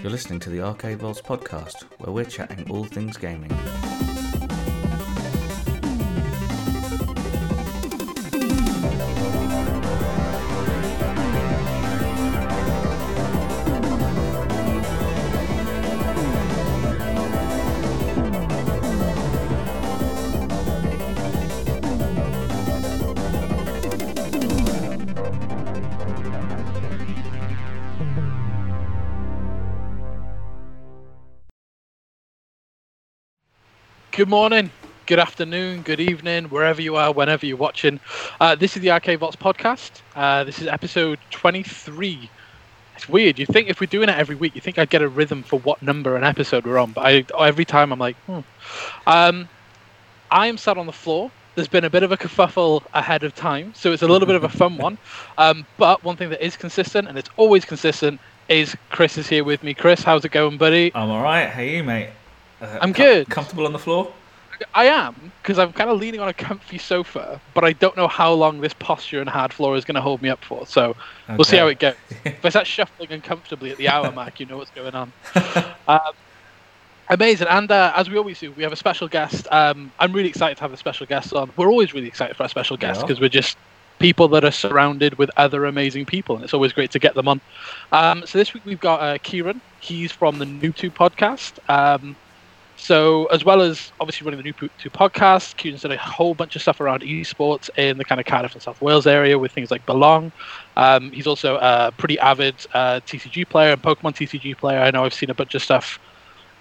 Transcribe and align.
You're 0.00 0.10
listening 0.10 0.40
to 0.40 0.50
the 0.50 0.60
Arcade 0.60 0.98
Vaults 0.98 1.20
podcast, 1.20 1.82
where 1.98 2.12
we're 2.12 2.24
chatting 2.24 2.70
all 2.70 2.84
things 2.84 3.16
gaming. 3.16 3.50
Good 34.20 34.28
morning, 34.28 34.70
good 35.06 35.18
afternoon, 35.18 35.80
good 35.80 35.98
evening, 35.98 36.50
wherever 36.50 36.82
you 36.82 36.96
are, 36.96 37.10
whenever 37.10 37.46
you're 37.46 37.56
watching. 37.56 38.00
Uh, 38.38 38.54
this 38.54 38.76
is 38.76 38.82
the 38.82 38.90
Arcade 38.90 39.18
Vaults 39.18 39.34
podcast. 39.34 40.02
Uh, 40.14 40.44
this 40.44 40.60
is 40.60 40.66
episode 40.66 41.18
23. 41.30 42.28
It's 42.96 43.08
weird. 43.08 43.38
You 43.38 43.46
think 43.46 43.70
if 43.70 43.80
we're 43.80 43.86
doing 43.86 44.10
it 44.10 44.18
every 44.18 44.34
week, 44.34 44.54
you 44.54 44.60
think 44.60 44.78
I'd 44.78 44.90
get 44.90 45.00
a 45.00 45.08
rhythm 45.08 45.42
for 45.42 45.58
what 45.60 45.80
number 45.80 46.16
an 46.16 46.24
episode 46.24 46.66
we're 46.66 46.76
on. 46.76 46.92
But 46.92 47.06
I, 47.06 47.24
every 47.46 47.64
time 47.64 47.94
I'm 47.94 47.98
like, 47.98 48.14
hmm. 48.26 48.40
Um, 49.06 49.48
I 50.30 50.48
am 50.48 50.58
sat 50.58 50.76
on 50.76 50.84
the 50.84 50.92
floor. 50.92 51.30
There's 51.54 51.66
been 51.66 51.86
a 51.86 51.90
bit 51.90 52.02
of 52.02 52.12
a 52.12 52.18
kerfuffle 52.18 52.84
ahead 52.92 53.24
of 53.24 53.34
time, 53.34 53.72
so 53.74 53.90
it's 53.90 54.02
a 54.02 54.06
little 54.06 54.26
bit 54.26 54.36
of 54.36 54.44
a 54.44 54.48
fun 54.60 54.76
one. 54.76 54.98
Um, 55.38 55.64
but 55.78 56.04
one 56.04 56.18
thing 56.18 56.28
that 56.28 56.44
is 56.44 56.58
consistent, 56.58 57.08
and 57.08 57.16
it's 57.16 57.30
always 57.38 57.64
consistent, 57.64 58.20
is 58.50 58.76
Chris 58.90 59.16
is 59.16 59.28
here 59.28 59.44
with 59.44 59.62
me. 59.62 59.72
Chris, 59.72 60.02
how's 60.02 60.26
it 60.26 60.30
going, 60.30 60.58
buddy? 60.58 60.92
I'm 60.94 61.08
alright. 61.08 61.48
How 61.48 61.62
you, 61.62 61.82
mate? 61.82 62.10
Uh, 62.60 62.78
I'm 62.80 62.92
good. 62.92 63.28
Comfortable 63.28 63.66
on 63.66 63.72
the 63.72 63.78
floor? 63.78 64.12
I 64.74 64.84
am 64.86 65.32
because 65.42 65.58
I'm 65.58 65.72
kind 65.72 65.88
of 65.88 65.98
leaning 65.98 66.20
on 66.20 66.28
a 66.28 66.34
comfy 66.34 66.76
sofa, 66.76 67.40
but 67.54 67.64
I 67.64 67.72
don't 67.72 67.96
know 67.96 68.08
how 68.08 68.32
long 68.34 68.60
this 68.60 68.74
posture 68.74 69.20
and 69.20 69.28
hard 69.30 69.54
floor 69.54 69.74
is 69.76 69.86
going 69.86 69.94
to 69.94 70.02
hold 70.02 70.20
me 70.20 70.28
up 70.28 70.44
for. 70.44 70.66
So 70.66 70.94
we'll 71.30 71.44
see 71.44 71.56
how 71.56 71.68
it 71.68 71.78
goes. 71.78 71.94
if 72.26 72.44
I 72.44 72.50
start 72.50 72.66
shuffling 72.66 73.10
uncomfortably 73.10 73.70
at 73.70 73.78
the 73.78 73.88
hour 73.88 74.12
mark, 74.20 74.38
you 74.38 74.44
know 74.44 74.58
what's 74.58 74.70
going 74.72 74.94
on. 74.94 75.12
um, 75.88 76.00
amazing, 77.08 77.48
and 77.48 77.70
uh, 77.70 77.94
as 77.96 78.10
we 78.10 78.18
always 78.18 78.38
do, 78.38 78.52
we 78.52 78.62
have 78.62 78.72
a 78.72 78.76
special 78.76 79.08
guest. 79.08 79.48
Um, 79.50 79.90
I'm 79.98 80.12
really 80.12 80.28
excited 80.28 80.56
to 80.58 80.62
have 80.62 80.74
a 80.74 80.76
special 80.76 81.06
guest 81.06 81.32
on. 81.32 81.50
We're 81.56 81.68
always 81.70 81.94
really 81.94 82.08
excited 82.08 82.36
for 82.36 82.42
our 82.42 82.48
special 82.50 82.76
guests 82.76 83.00
Yeah. 83.00 83.06
because 83.06 83.18
we're 83.20 83.30
just 83.30 83.56
people 83.98 84.28
that 84.28 84.44
are 84.44 84.50
surrounded 84.50 85.16
with 85.16 85.30
other 85.38 85.64
amazing 85.64 86.04
people, 86.04 86.34
and 86.34 86.44
it's 86.44 86.52
always 86.54 86.74
great 86.74 86.90
to 86.90 86.98
get 86.98 87.14
them 87.14 87.28
on. 87.28 87.40
Um, 87.92 88.24
so 88.26 88.36
this 88.36 88.52
week 88.52 88.66
we've 88.66 88.80
got 88.80 89.00
uh, 89.00 89.16
Kieran. 89.22 89.62
He's 89.80 90.12
from 90.12 90.38
the 90.38 90.44
Noob 90.44 90.76
Tube 90.76 90.94
podcast. 90.94 91.54
So, 92.80 93.26
as 93.26 93.44
well 93.44 93.60
as 93.60 93.92
obviously 94.00 94.24
running 94.24 94.42
the 94.42 94.50
Noob 94.50 94.70
Tube 94.78 94.92
podcast, 94.94 95.58
Kieran's 95.58 95.82
done 95.82 95.92
a 95.92 95.98
whole 95.98 96.32
bunch 96.32 96.56
of 96.56 96.62
stuff 96.62 96.80
around 96.80 97.02
esports 97.02 97.68
in 97.76 97.98
the 97.98 98.06
kind 98.06 98.18
of 98.18 98.26
Cardiff 98.26 98.54
and 98.54 98.62
South 98.62 98.80
Wales 98.80 99.06
area 99.06 99.38
with 99.38 99.52
things 99.52 99.70
like 99.70 99.84
Belong. 99.84 100.32
Um, 100.78 101.12
he's 101.12 101.26
also 101.26 101.58
a 101.60 101.92
pretty 101.98 102.18
avid 102.18 102.54
uh, 102.72 103.00
TCG 103.06 103.46
player 103.50 103.74
and 103.74 103.82
Pokemon 103.82 104.14
TCG 104.14 104.56
player. 104.56 104.80
I 104.80 104.90
know 104.90 105.04
I've 105.04 105.12
seen 105.12 105.28
a 105.28 105.34
bunch 105.34 105.54
of 105.54 105.62
stuff. 105.62 106.00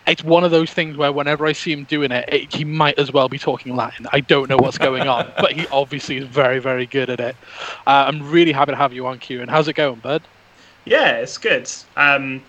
It's 0.07 0.21
one 0.21 0.43
of 0.43 0.51
those 0.51 0.69
things 0.71 0.97
where 0.97 1.13
whenever 1.13 1.45
I 1.45 1.53
see 1.53 1.71
him 1.71 1.85
doing 1.85 2.11
it, 2.11 2.27
it 2.27 2.53
he 2.53 2.65
might 2.65 2.99
as 2.99 3.13
well 3.13 3.29
be 3.29 3.39
talking 3.39 3.77
Latin. 3.77 4.05
I 4.11 4.19
don't 4.19 4.49
know 4.49 4.57
what's 4.57 4.77
going 4.77 5.07
on, 5.07 5.31
but 5.39 5.53
he 5.53 5.67
obviously 5.67 6.17
is 6.17 6.25
very, 6.25 6.59
very 6.59 6.85
good 6.85 7.09
at 7.09 7.21
it. 7.21 7.37
Uh, 7.87 8.03
I'm 8.07 8.29
really 8.29 8.51
happy 8.51 8.73
to 8.73 8.77
have 8.77 8.91
you 8.91 9.07
on, 9.07 9.19
Kieran. 9.19 9.47
How's 9.47 9.69
it 9.69 9.73
going, 9.73 9.99
bud? 9.99 10.21
Yeah, 10.83 11.11
it's 11.13 11.37
good. 11.37 11.71
Um, 11.95 12.43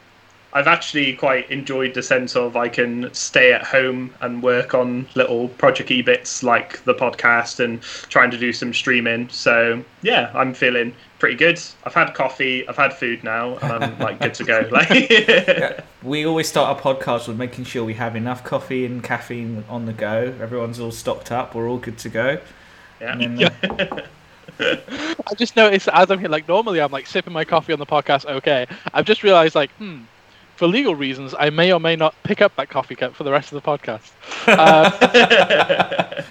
I've 0.52 0.66
actually 0.66 1.12
quite 1.14 1.50
enjoyed 1.50 1.94
the 1.94 2.02
sense 2.02 2.34
of 2.34 2.56
I 2.56 2.68
can 2.68 3.12
stay 3.14 3.52
at 3.52 3.62
home 3.62 4.12
and 4.20 4.42
work 4.42 4.74
on 4.74 5.06
little 5.14 5.48
project 5.48 5.90
e 5.90 6.02
bits 6.02 6.42
like 6.42 6.82
the 6.84 6.94
podcast 6.94 7.62
and 7.62 7.80
trying 7.82 8.30
to 8.32 8.38
do 8.38 8.52
some 8.52 8.74
streaming. 8.74 9.28
So 9.28 9.84
yeah, 10.02 10.30
I'm 10.34 10.52
feeling 10.54 10.94
pretty 11.20 11.36
good. 11.36 11.60
I've 11.84 11.94
had 11.94 12.14
coffee, 12.14 12.66
I've 12.66 12.76
had 12.76 12.92
food 12.92 13.22
now, 13.22 13.58
and 13.58 13.84
I'm 13.84 13.98
like 13.98 14.20
good 14.20 14.34
to 14.34 14.44
go. 14.44 14.60
Like 14.70 15.84
We 16.02 16.26
always 16.26 16.48
start 16.48 16.76
our 16.76 16.94
podcast 16.94 17.28
with 17.28 17.36
making 17.36 17.64
sure 17.64 17.84
we 17.84 17.94
have 17.94 18.16
enough 18.16 18.42
coffee 18.42 18.86
and 18.86 19.04
caffeine 19.04 19.64
on 19.68 19.86
the 19.86 19.92
go. 19.92 20.34
Everyone's 20.40 20.80
all 20.80 20.92
stocked 20.92 21.30
up. 21.30 21.54
We're 21.54 21.68
all 21.68 21.78
good 21.78 21.98
to 21.98 22.08
go. 22.08 22.40
yeah. 23.00 23.12
And 23.12 23.38
then, 23.38 23.52
uh, 23.70 24.00
I 25.28 25.34
just 25.36 25.56
noticed 25.56 25.88
as 25.92 26.10
I'm 26.10 26.18
here, 26.18 26.28
like 26.28 26.48
normally 26.48 26.80
I'm 26.80 26.90
like 26.90 27.06
sipping 27.06 27.32
my 27.32 27.44
coffee 27.44 27.72
on 27.72 27.78
the 27.78 27.86
podcast, 27.86 28.26
okay. 28.26 28.66
I've 28.92 29.04
just 29.06 29.22
realized 29.22 29.54
like, 29.54 29.70
hmm, 29.72 30.00
for 30.60 30.68
legal 30.68 30.94
reasons, 30.94 31.34
I 31.38 31.48
may 31.48 31.72
or 31.72 31.80
may 31.80 31.96
not 31.96 32.14
pick 32.22 32.42
up 32.42 32.54
that 32.56 32.68
coffee 32.68 32.94
cup 32.94 33.14
for 33.14 33.24
the 33.24 33.32
rest 33.32 33.50
of 33.50 33.62
the 33.62 33.66
podcast. 33.66 34.12
Uh, 34.46 34.90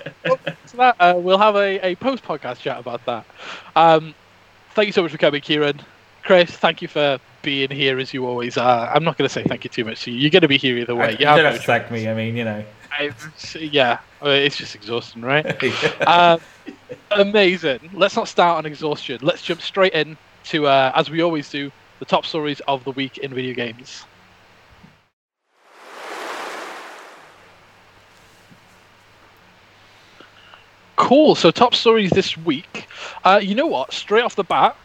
so 0.67 0.77
that 0.77 0.95
uh, 0.99 1.15
we'll 1.17 1.39
have 1.39 1.55
a, 1.55 1.83
a 1.83 1.95
post 1.95 2.23
podcast 2.23 2.59
chat 2.59 2.79
about 2.79 3.03
that. 3.07 3.25
Um, 3.75 4.13
thank 4.75 4.85
you 4.85 4.93
so 4.93 5.01
much 5.01 5.11
for 5.11 5.17
coming, 5.17 5.41
Kieran. 5.41 5.81
Chris, 6.21 6.51
thank 6.51 6.83
you 6.83 6.87
for 6.87 7.17
being 7.41 7.71
here 7.71 7.97
as 7.97 8.13
you 8.13 8.27
always 8.27 8.55
are. 8.55 8.87
I'm 8.89 9.03
not 9.03 9.17
going 9.17 9.27
to 9.27 9.33
say 9.33 9.41
thank 9.41 9.63
you 9.63 9.71
too 9.71 9.83
much 9.83 10.03
to 10.03 10.11
you. 10.11 10.19
You're 10.19 10.29
going 10.29 10.43
to 10.43 10.47
be 10.47 10.59
here 10.59 10.77
either 10.77 10.95
way. 10.95 11.13
you 11.13 11.17
You 11.21 11.25
don't 11.25 11.45
have 11.45 11.55
to 11.55 11.61
thank 11.61 11.89
me. 11.89 12.07
I 12.07 12.13
mean, 12.13 12.37
you 12.37 12.45
know. 12.45 12.63
I- 12.99 13.11
yeah, 13.59 13.97
it's 14.21 14.57
just 14.57 14.75
exhausting, 14.75 15.23
right? 15.23 15.43
uh, 16.01 16.37
amazing. 17.13 17.89
Let's 17.93 18.15
not 18.15 18.27
start 18.27 18.59
on 18.59 18.67
exhaustion. 18.67 19.17
Let's 19.23 19.41
jump 19.41 19.59
straight 19.59 19.93
in 19.93 20.19
to, 20.45 20.67
uh, 20.67 20.91
as 20.93 21.09
we 21.09 21.23
always 21.23 21.49
do, 21.49 21.71
the 21.97 22.05
top 22.05 22.27
stories 22.27 22.61
of 22.67 22.83
the 22.83 22.91
week 22.91 23.17
in 23.17 23.33
video 23.33 23.55
games. 23.55 24.05
Cool. 30.99 31.33
So 31.33 31.49
top 31.49 31.73
stories 31.73 32.11
this 32.11 32.35
week. 32.35 32.87
Uh, 33.23 33.39
you 33.41 33.55
know 33.55 33.67
what? 33.67 33.93
Straight 33.93 34.21
off 34.21 34.35
the 34.35 34.43
bat, 34.43 34.75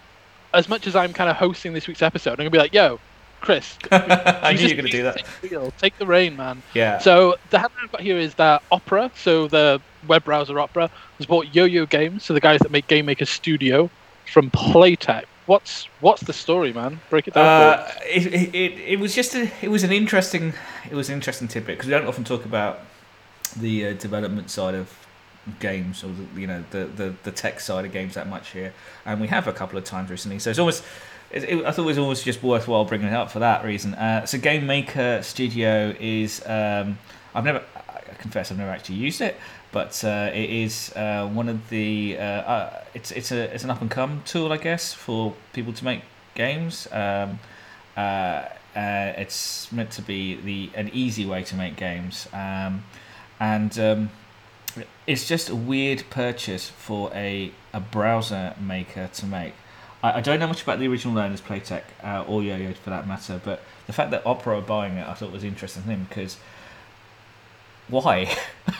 as 0.55 0.69
much 0.69 0.87
as 0.87 0.95
I'm 0.95 1.13
kind 1.13 1.29
of 1.29 1.35
hosting 1.35 1.73
this 1.73 1.89
week's 1.89 2.03
episode, 2.03 2.35
I'm 2.35 2.37
gonna 2.37 2.51
be 2.51 2.59
like, 2.59 2.73
"Yo, 2.73 3.01
Chris, 3.41 3.77
I 3.91 4.53
knew 4.53 4.61
you 4.61 4.69
were 4.69 4.83
going 4.83 4.87
to 4.87 4.93
do 4.93 5.03
that. 5.03 5.17
Take 5.17 5.51
the, 5.51 5.73
take 5.77 5.99
the 5.99 6.07
reign, 6.07 6.37
man." 6.37 6.63
Yeah. 6.73 6.99
So 6.99 7.35
the 7.51 7.59
headline 7.59 7.81
I've 7.83 7.93
got 7.93 8.01
here 8.01 8.17
is 8.17 8.35
that 8.37 8.63
Opera, 8.71 9.11
so 9.17 9.49
the 9.49 9.83
web 10.07 10.25
browser 10.25 10.59
Opera, 10.61 10.89
has 11.19 11.27
bought 11.27 11.53
Yo-Yo 11.53 11.85
Games, 11.85 12.23
so 12.23 12.33
the 12.33 12.41
guys 12.41 12.61
that 12.61 12.71
make 12.71 12.87
GameMaker 12.87 13.27
Studio, 13.27 13.91
from 14.33 14.53
Playtech. 14.53 15.25
What's 15.47 15.89
what's 16.01 16.23
the 16.23 16.33
story, 16.33 16.73
man? 16.73 17.01
Break 17.11 17.27
it 17.27 17.35
down. 17.35 17.45
for 17.45 17.83
Uh, 17.83 17.93
it, 18.05 18.27
it, 18.27 18.55
it, 18.55 18.79
it 18.79 19.01
was 19.01 19.17
just 19.17 19.35
a, 19.35 19.51
it 19.61 19.69
was 19.69 19.83
an 19.83 19.91
interesting 19.91 20.55
it 20.89 20.95
was 20.95 21.09
an 21.09 21.17
interesting 21.17 21.49
tidbit 21.49 21.77
because 21.77 21.89
we 21.89 21.91
don't 21.91 22.07
often 22.07 22.23
talk 22.23 22.45
about 22.45 22.83
the 23.57 23.89
uh, 23.89 23.93
development 23.95 24.49
side 24.49 24.77
of 24.77 25.04
games 25.61 26.03
or 26.03 26.09
the, 26.09 26.41
you 26.41 26.47
know 26.47 26.65
the, 26.71 26.85
the 26.85 27.15
the 27.23 27.31
tech 27.31 27.61
side 27.61 27.85
of 27.85 27.93
games 27.93 28.15
that 28.15 28.29
much 28.29 28.51
here. 28.51 28.73
And 29.05 29.21
we 29.21 29.29
have 29.29 29.47
a 29.47 29.53
couple 29.53 29.79
of 29.79 29.85
times 29.85 30.11
recently. 30.11 30.39
So 30.39 30.51
it's 30.51 30.59
always 30.59 30.83
it, 31.31 31.45
it, 31.45 31.65
I 31.65 31.71
thought 31.71 31.83
it 31.83 31.87
was 31.87 31.99
always 31.99 32.23
just 32.23 32.43
worthwhile 32.43 32.85
bringing 32.85 33.09
it 33.09 33.15
up 33.15 33.31
for 33.31 33.41
that 33.41 33.65
reason. 33.65 33.95
Uh, 33.95 34.27
so 34.27 34.39
GameMaker 34.39 35.23
Studio 35.25 35.95
is 35.99 36.43
um, 36.47 36.99
I've 37.35 37.45
never 37.45 37.63
I 37.89 38.15
confess 38.19 38.51
I've 38.51 38.59
never 38.59 38.71
actually 38.71 38.97
used 38.97 39.21
it 39.21 39.37
but 39.75 40.05
uh, 40.05 40.31
it 40.33 40.49
is 40.49 40.93
uh, 40.95 41.29
one 41.29 41.49
of 41.49 41.69
the 41.69 42.17
uh, 42.17 42.23
uh, 42.23 42.85
it's 42.95 43.11
it's 43.11 43.33
a 43.33 43.53
it's 43.53 43.65
an 43.65 43.71
up 43.71 43.81
and 43.81 43.91
come 43.91 44.23
tool 44.25 44.53
I 44.53 44.57
guess 44.57 44.95
for 44.95 45.35
people 45.53 45.73
to 45.73 45.85
make 45.85 46.03
games. 46.37 46.87
Um, 46.93 47.41
uh, 47.97 48.47
uh, 48.77 49.13
it's 49.17 49.73
meant 49.73 49.91
to 49.93 50.03
be 50.03 50.37
the 50.37 50.71
an 50.77 50.91
easy 50.93 51.27
way 51.27 51.43
to 51.43 51.57
make 51.57 51.75
games, 51.75 52.29
um, 52.33 52.85
and 53.41 53.77
um, 53.81 54.11
it's 55.07 55.27
just 55.29 55.49
a 55.49 55.55
weird 55.57 56.05
purchase 56.11 56.69
for 56.69 57.11
a 57.15 57.53
a 57.73 57.81
browser 57.81 58.55
maker 58.61 59.09
to 59.15 59.27
make. 59.27 59.55
I, 60.03 60.19
I 60.19 60.21
don't 60.21 60.39
know 60.41 60.47
much 60.47 60.63
about 60.63 60.79
the 60.79 60.89
original 60.89 61.19
owners, 61.19 61.41
Playtech 61.41 61.83
uh, 62.03 62.25
or 62.27 62.43
Yo-Yo 62.43 62.73
for 62.75 62.91
that 62.91 63.07
matter, 63.09 63.41
but 63.45 63.63
the 63.87 63.93
fact 63.93 64.11
that 64.13 64.25
Opera 64.27 64.59
are 64.59 64.63
buying 64.63 64.95
it, 64.95 65.07
I 65.09 65.15
thought 65.15 65.33
was 65.33 65.45
interesting 65.45 65.83
thing 65.83 66.07
because 66.09 66.37
why? 67.89 68.35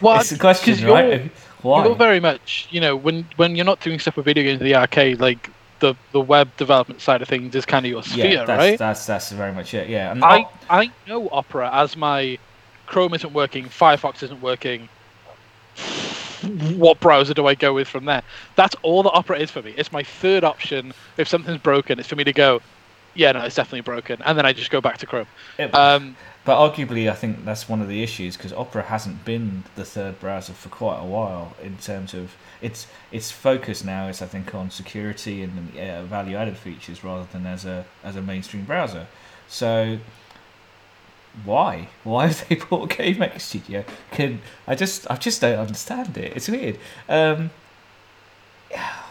Well, 0.00 0.18
it's 0.20 0.30
the 0.30 0.38
question, 0.38 0.76
you're- 0.78 0.92
right? 0.92 1.30
Why? 1.62 1.84
You're 1.84 1.94
very 1.94 2.18
much, 2.18 2.66
you 2.70 2.80
know, 2.80 2.96
when 2.96 3.24
when 3.36 3.54
you're 3.54 3.64
not 3.64 3.80
doing 3.80 4.00
stuff 4.00 4.16
with 4.16 4.24
video 4.24 4.42
games 4.42 4.60
in 4.60 4.66
the 4.66 4.74
arcade, 4.74 5.20
like 5.20 5.48
the 5.78 5.94
the 6.10 6.20
web 6.20 6.54
development 6.56 7.00
side 7.00 7.22
of 7.22 7.28
things 7.28 7.54
is 7.54 7.64
kind 7.64 7.86
of 7.86 7.90
your 7.90 8.02
sphere, 8.02 8.26
yeah, 8.26 8.44
that's, 8.44 8.58
right? 8.58 8.78
that's 8.78 9.06
that's 9.06 9.30
very 9.30 9.52
much 9.52 9.72
it. 9.72 9.88
Yeah, 9.88 10.10
and 10.10 10.24
I 10.24 10.48
I 10.68 10.90
know 11.06 11.28
Opera 11.30 11.70
as 11.72 11.96
my 11.96 12.36
Chrome 12.86 13.14
isn't 13.14 13.32
working, 13.32 13.66
Firefox 13.66 14.24
isn't 14.24 14.42
working. 14.42 14.88
What 16.42 17.00
browser 17.00 17.34
do 17.34 17.46
I 17.46 17.54
go 17.54 17.74
with 17.74 17.88
from 17.88 18.04
there? 18.04 18.22
That's 18.56 18.74
all 18.82 19.02
that 19.04 19.12
Opera 19.12 19.38
is 19.38 19.50
for 19.50 19.62
me. 19.62 19.74
It's 19.76 19.92
my 19.92 20.02
third 20.02 20.44
option. 20.44 20.92
If 21.16 21.28
something's 21.28 21.58
broken, 21.60 21.98
it's 21.98 22.08
for 22.08 22.16
me 22.16 22.24
to 22.24 22.32
go. 22.32 22.60
yeah, 23.14 23.32
no, 23.32 23.40
it's 23.44 23.54
definitely 23.54 23.82
broken. 23.82 24.20
And 24.24 24.36
then 24.38 24.46
I 24.46 24.52
just 24.52 24.70
go 24.70 24.80
back 24.80 24.98
to 24.98 25.06
Chrome. 25.06 25.26
Yeah, 25.58 25.66
Um, 25.66 26.16
But 26.44 26.56
arguably, 26.56 27.08
I 27.10 27.14
think 27.14 27.44
that's 27.44 27.68
one 27.68 27.80
of 27.80 27.88
the 27.88 28.02
issues 28.02 28.36
because 28.36 28.52
Opera 28.52 28.82
hasn't 28.82 29.24
been 29.24 29.62
the 29.76 29.84
third 29.84 30.18
browser 30.18 30.52
for 30.54 30.68
quite 30.70 30.98
a 30.98 31.04
while 31.04 31.54
in 31.62 31.76
terms 31.76 32.14
of 32.14 32.34
its 32.60 32.86
its 33.12 33.30
focus 33.30 33.84
now 33.84 34.08
is 34.08 34.20
I 34.22 34.26
think 34.26 34.52
on 34.54 34.70
security 34.70 35.42
and 35.42 35.78
uh, 35.78 36.02
value 36.04 36.36
added 36.36 36.56
features 36.56 37.04
rather 37.04 37.26
than 37.32 37.46
as 37.46 37.64
a 37.64 37.84
as 38.02 38.16
a 38.16 38.22
mainstream 38.22 38.64
browser. 38.64 39.06
So 39.46 39.98
why 41.44 41.88
why 42.04 42.26
have 42.26 42.48
they 42.48 42.54
bought 42.70 42.90
GameMaker 42.90 43.40
Studio? 43.40 43.84
Can 44.10 44.40
I 44.66 44.74
just 44.74 45.10
I 45.10 45.16
just 45.16 45.40
don't 45.40 45.58
understand 45.58 46.16
it. 46.16 46.36
It's 46.36 46.48
weird. 46.48 46.78
Um, 47.08 47.50
yeah, 48.70 49.02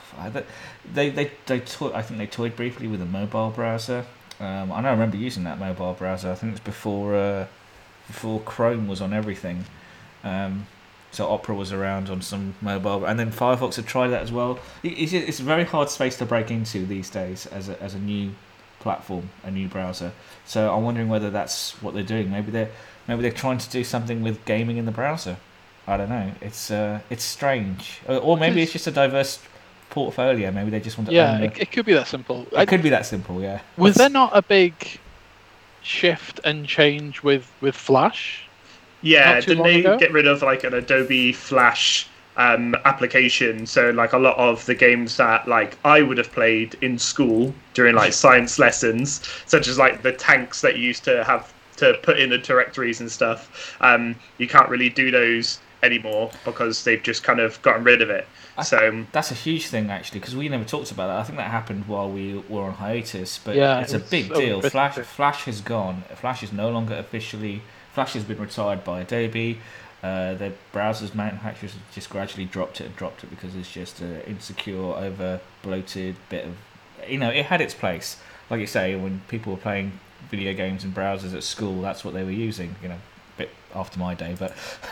they 0.93 1.09
they 1.09 1.31
they 1.45 1.59
toy, 1.59 1.91
I 1.93 2.01
think 2.01 2.19
they 2.19 2.27
toyed 2.27 2.55
briefly 2.55 2.87
with 2.87 3.01
a 3.01 3.05
mobile 3.05 3.49
browser. 3.49 4.05
Um, 4.39 4.71
I 4.71 4.81
know 4.81 4.89
I 4.89 4.91
remember 4.91 5.17
using 5.17 5.43
that 5.43 5.59
mobile 5.59 5.93
browser. 5.93 6.31
I 6.31 6.35
think 6.35 6.51
it 6.51 6.53
was 6.53 6.59
before 6.61 7.15
uh, 7.15 7.47
before 8.07 8.39
Chrome 8.41 8.87
was 8.87 9.01
on 9.01 9.13
everything. 9.13 9.65
Um, 10.23 10.67
so 11.11 11.29
Opera 11.29 11.55
was 11.55 11.73
around 11.73 12.09
on 12.09 12.21
some 12.21 12.55
mobile, 12.61 13.05
and 13.05 13.19
then 13.19 13.31
Firefox 13.31 13.75
had 13.75 13.85
tried 13.85 14.09
that 14.09 14.21
as 14.21 14.31
well. 14.31 14.59
It's, 14.81 15.11
it's 15.11 15.41
a 15.41 15.43
very 15.43 15.65
hard 15.65 15.89
space 15.89 16.17
to 16.19 16.25
break 16.25 16.49
into 16.49 16.85
these 16.85 17.09
days 17.09 17.45
as 17.47 17.67
a, 17.67 17.81
as 17.83 17.93
a 17.93 17.99
new 17.99 18.31
platform, 18.81 19.29
a 19.43 19.51
new 19.51 19.67
browser. 19.67 20.11
So 20.45 20.75
I'm 20.75 20.83
wondering 20.83 21.07
whether 21.07 21.29
that's 21.29 21.81
what 21.81 21.93
they're 21.93 22.03
doing. 22.03 22.29
Maybe 22.29 22.51
they're 22.51 22.71
maybe 23.07 23.21
they're 23.21 23.31
trying 23.31 23.59
to 23.59 23.69
do 23.69 23.83
something 23.83 24.21
with 24.21 24.43
gaming 24.45 24.77
in 24.77 24.85
the 24.85 24.91
browser. 24.91 25.37
I 25.87 25.97
don't 25.97 26.09
know. 26.09 26.31
It's 26.41 26.69
uh, 26.69 26.99
it's 27.09 27.23
strange, 27.23 28.01
or, 28.07 28.17
or 28.17 28.37
maybe 28.37 28.61
it's 28.61 28.73
just 28.73 28.87
a 28.87 28.91
diverse 28.91 29.39
portfolio. 29.89 30.51
Maybe 30.51 30.69
they 30.71 30.79
just 30.79 30.97
want 30.97 31.09
to 31.09 31.15
yeah, 31.15 31.35
own 31.35 31.43
it, 31.43 31.57
it 31.59 31.71
could 31.71 31.85
be 31.85 31.93
that 31.93 32.07
simple. 32.07 32.47
it 32.51 32.57
I, 32.57 32.65
could 32.65 32.83
be 32.83 32.89
that 32.89 33.05
simple, 33.05 33.41
yeah. 33.41 33.61
was 33.77 33.95
there 33.95 34.09
not 34.09 34.35
a 34.35 34.41
big 34.41 34.73
shift 35.81 36.39
and 36.43 36.65
change 36.67 37.23
with 37.23 37.51
with 37.61 37.75
Flash? 37.75 38.47
Yeah, 39.01 39.39
didn't 39.41 39.63
they 39.63 39.79
ago? 39.79 39.97
get 39.97 40.11
rid 40.11 40.27
of 40.27 40.41
like 40.43 40.63
an 40.63 40.73
Adobe 40.73 41.33
Flash 41.33 42.07
um, 42.37 42.75
application? 42.85 43.65
So 43.65 43.89
like 43.91 44.13
a 44.13 44.17
lot 44.17 44.37
of 44.37 44.65
the 44.65 44.75
games 44.75 45.17
that 45.17 45.47
like 45.47 45.77
I 45.85 46.01
would 46.01 46.17
have 46.17 46.31
played 46.31 46.75
in 46.81 46.97
school 46.97 47.53
during 47.73 47.95
like 47.95 48.13
science 48.25 48.59
lessons, 48.59 49.21
such 49.45 49.67
as 49.67 49.77
like 49.77 50.01
the 50.01 50.13
tanks 50.13 50.61
that 50.61 50.77
you 50.77 50.83
used 50.85 51.03
to 51.05 51.23
have 51.23 51.53
to 51.77 51.93
put 52.03 52.19
in 52.19 52.29
the 52.29 52.37
directories 52.37 52.99
and 53.01 53.11
stuff, 53.11 53.75
um, 53.81 54.15
you 54.37 54.47
can't 54.47 54.69
really 54.69 54.89
do 54.89 55.09
those 55.09 55.59
anymore 55.83 56.29
because 56.45 56.83
they've 56.83 57.01
just 57.01 57.23
kind 57.23 57.39
of 57.39 57.59
gotten 57.63 57.83
rid 57.83 58.01
of 58.03 58.09
it. 58.11 58.27
I- 58.55 58.63
So 58.63 59.05
That's 59.11 59.31
a 59.31 59.35
huge 59.35 59.65
thing 59.67 59.89
actually, 59.89 60.19
because 60.19 60.35
we 60.35 60.47
never 60.47 60.63
talked 60.63 60.91
about 60.91 61.07
that. 61.07 61.17
I 61.17 61.23
think 61.23 61.37
that 61.37 61.49
happened 61.49 61.87
while 61.87 62.07
we 62.09 62.37
were 62.49 62.63
on 62.63 62.73
hiatus, 62.73 63.39
but 63.43 63.55
Yeah, 63.55 63.79
it's 63.79 63.93
a 63.93 63.99
big 63.99 64.27
so 64.27 64.35
deal. 64.35 64.61
Flash, 64.61 64.95
Flash 64.95 65.45
has 65.45 65.61
gone. 65.61 66.03
Flash 66.15 66.43
is 66.43 66.53
no 66.53 66.69
longer 66.69 66.95
officially. 66.95 67.63
Flash 67.93 68.13
has 68.13 68.23
been 68.23 68.39
retired 68.39 68.83
by 68.83 69.01
Adobe. 69.01 69.59
Uh, 70.03 70.33
the 70.33 70.51
browsers 70.73 71.13
manufacturers 71.13 71.75
just 71.93 72.09
gradually 72.09 72.45
dropped 72.45 72.81
it 72.81 72.85
and 72.85 72.95
dropped 72.95 73.23
it 73.23 73.29
because 73.29 73.55
it's 73.55 73.71
just 73.71 74.01
an 74.01 74.21
insecure, 74.21 74.95
over 74.95 75.39
bloated 75.61 76.15
bit 76.29 76.45
of. 76.45 76.55
You 77.07 77.19
know, 77.19 77.29
it 77.29 77.45
had 77.45 77.61
its 77.61 77.73
place. 77.73 78.17
Like 78.49 78.59
you 78.59 78.67
say, 78.67 78.95
when 78.95 79.21
people 79.27 79.53
were 79.53 79.59
playing 79.59 79.99
video 80.29 80.53
games 80.53 80.83
and 80.83 80.93
browsers 80.93 81.35
at 81.35 81.43
school, 81.43 81.81
that's 81.81 82.03
what 82.03 82.13
they 82.15 82.23
were 82.23 82.31
using. 82.31 82.75
You 82.81 82.89
know, 82.89 82.95
a 82.95 83.37
bit 83.37 83.49
after 83.75 83.99
my 83.99 84.15
day, 84.15 84.35
but 84.37 84.55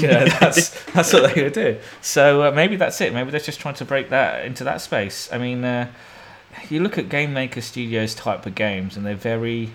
you 0.00 0.08
know, 0.08 0.24
that's 0.40 0.84
that's 0.92 1.12
what 1.12 1.34
they 1.34 1.42
would 1.42 1.52
do. 1.52 1.78
So 2.00 2.44
uh, 2.44 2.50
maybe 2.52 2.76
that's 2.76 3.00
it. 3.00 3.12
Maybe 3.12 3.32
they're 3.32 3.40
just 3.40 3.58
trying 3.58 3.74
to 3.74 3.84
break 3.84 4.10
that 4.10 4.44
into 4.44 4.62
that 4.62 4.80
space. 4.80 5.28
I 5.32 5.38
mean, 5.38 5.64
uh, 5.64 5.90
you 6.68 6.80
look 6.80 6.98
at 6.98 7.08
GameMaker 7.08 7.62
Studios 7.62 8.14
type 8.14 8.46
of 8.46 8.54
games, 8.54 8.96
and 8.96 9.04
they're 9.04 9.14
very 9.14 9.72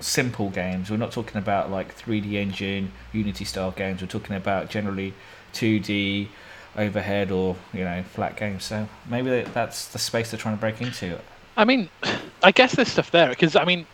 simple 0.00 0.50
games. 0.50 0.90
We're 0.90 0.96
not 0.96 1.12
talking 1.12 1.36
about 1.36 1.70
like 1.70 1.96
3D 1.96 2.34
engine, 2.34 2.92
Unity 3.12 3.44
style 3.44 3.70
games. 3.70 4.00
We're 4.00 4.08
talking 4.08 4.36
about 4.36 4.70
generally 4.70 5.14
2D 5.52 6.28
overhead 6.76 7.30
or 7.30 7.56
you 7.72 7.84
know 7.84 8.02
flat 8.02 8.36
games. 8.36 8.64
So 8.64 8.88
maybe 9.08 9.42
that's 9.42 9.88
the 9.88 9.98
space 9.98 10.30
they're 10.30 10.40
trying 10.40 10.56
to 10.56 10.60
break 10.60 10.80
into. 10.80 11.18
I 11.56 11.64
mean, 11.64 11.88
I 12.42 12.52
guess 12.52 12.74
there's 12.74 12.88
stuff 12.88 13.10
there 13.10 13.28
because 13.28 13.56
I 13.56 13.64
mean, 13.64 13.86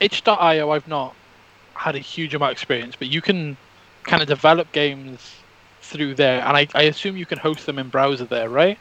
itch.io 0.00 0.70
I've 0.70 0.88
not 0.88 1.14
had 1.74 1.94
a 1.94 2.00
huge 2.00 2.34
amount 2.34 2.50
of 2.50 2.54
experience, 2.54 2.96
but 2.96 3.08
you 3.08 3.20
can 3.20 3.56
kind 4.04 4.22
of 4.22 4.28
develop 4.28 4.72
games 4.72 5.34
through 5.82 6.14
there, 6.14 6.42
and 6.44 6.56
I, 6.56 6.66
I 6.74 6.82
assume 6.84 7.16
you 7.16 7.26
can 7.26 7.38
host 7.38 7.66
them 7.66 7.78
in 7.78 7.88
browser 7.88 8.24
there, 8.24 8.48
right? 8.48 8.78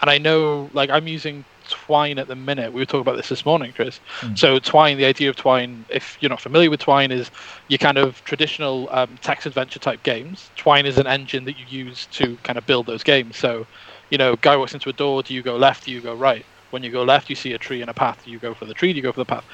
And 0.00 0.08
I 0.08 0.18
know, 0.18 0.70
like, 0.72 0.88
I'm 0.88 1.06
using 1.06 1.44
Twine 1.70 2.18
at 2.18 2.28
the 2.28 2.36
minute. 2.36 2.72
We 2.72 2.80
were 2.80 2.86
talking 2.86 3.00
about 3.00 3.16
this 3.16 3.28
this 3.28 3.44
morning, 3.44 3.72
Chris. 3.72 4.00
Mm. 4.20 4.38
So 4.38 4.58
Twine, 4.58 4.96
the 4.96 5.04
idea 5.04 5.30
of 5.30 5.36
Twine, 5.36 5.84
if 5.88 6.16
you're 6.20 6.30
not 6.30 6.40
familiar 6.40 6.70
with 6.70 6.80
Twine, 6.80 7.10
is 7.10 7.30
your 7.68 7.78
kind 7.78 7.98
of 7.98 8.22
traditional 8.24 8.88
um, 8.90 9.18
text 9.22 9.46
adventure 9.46 9.78
type 9.78 10.02
games. 10.02 10.50
Twine 10.56 10.86
is 10.86 10.98
an 10.98 11.06
engine 11.06 11.44
that 11.44 11.58
you 11.58 11.66
use 11.68 12.06
to 12.12 12.36
kind 12.42 12.58
of 12.58 12.66
build 12.66 12.86
those 12.86 13.02
games. 13.02 13.36
So, 13.36 13.66
you 14.10 14.18
know, 14.18 14.36
guy 14.36 14.56
walks 14.56 14.74
into 14.74 14.88
a 14.88 14.92
door. 14.92 15.22
Do 15.22 15.34
you 15.34 15.42
go 15.42 15.56
left? 15.56 15.84
Do 15.84 15.92
you 15.92 16.00
go 16.00 16.14
right? 16.14 16.44
When 16.70 16.82
you 16.82 16.90
go 16.90 17.02
left, 17.02 17.28
you 17.28 17.36
see 17.36 17.52
a 17.52 17.58
tree 17.58 17.80
and 17.80 17.90
a 17.90 17.94
path. 17.94 18.24
Do 18.24 18.30
you 18.30 18.38
go 18.38 18.54
for 18.54 18.64
the 18.64 18.74
tree? 18.74 18.92
Do 18.92 18.96
you 18.96 19.02
go 19.02 19.12
for 19.12 19.20
the 19.20 19.24
path? 19.24 19.44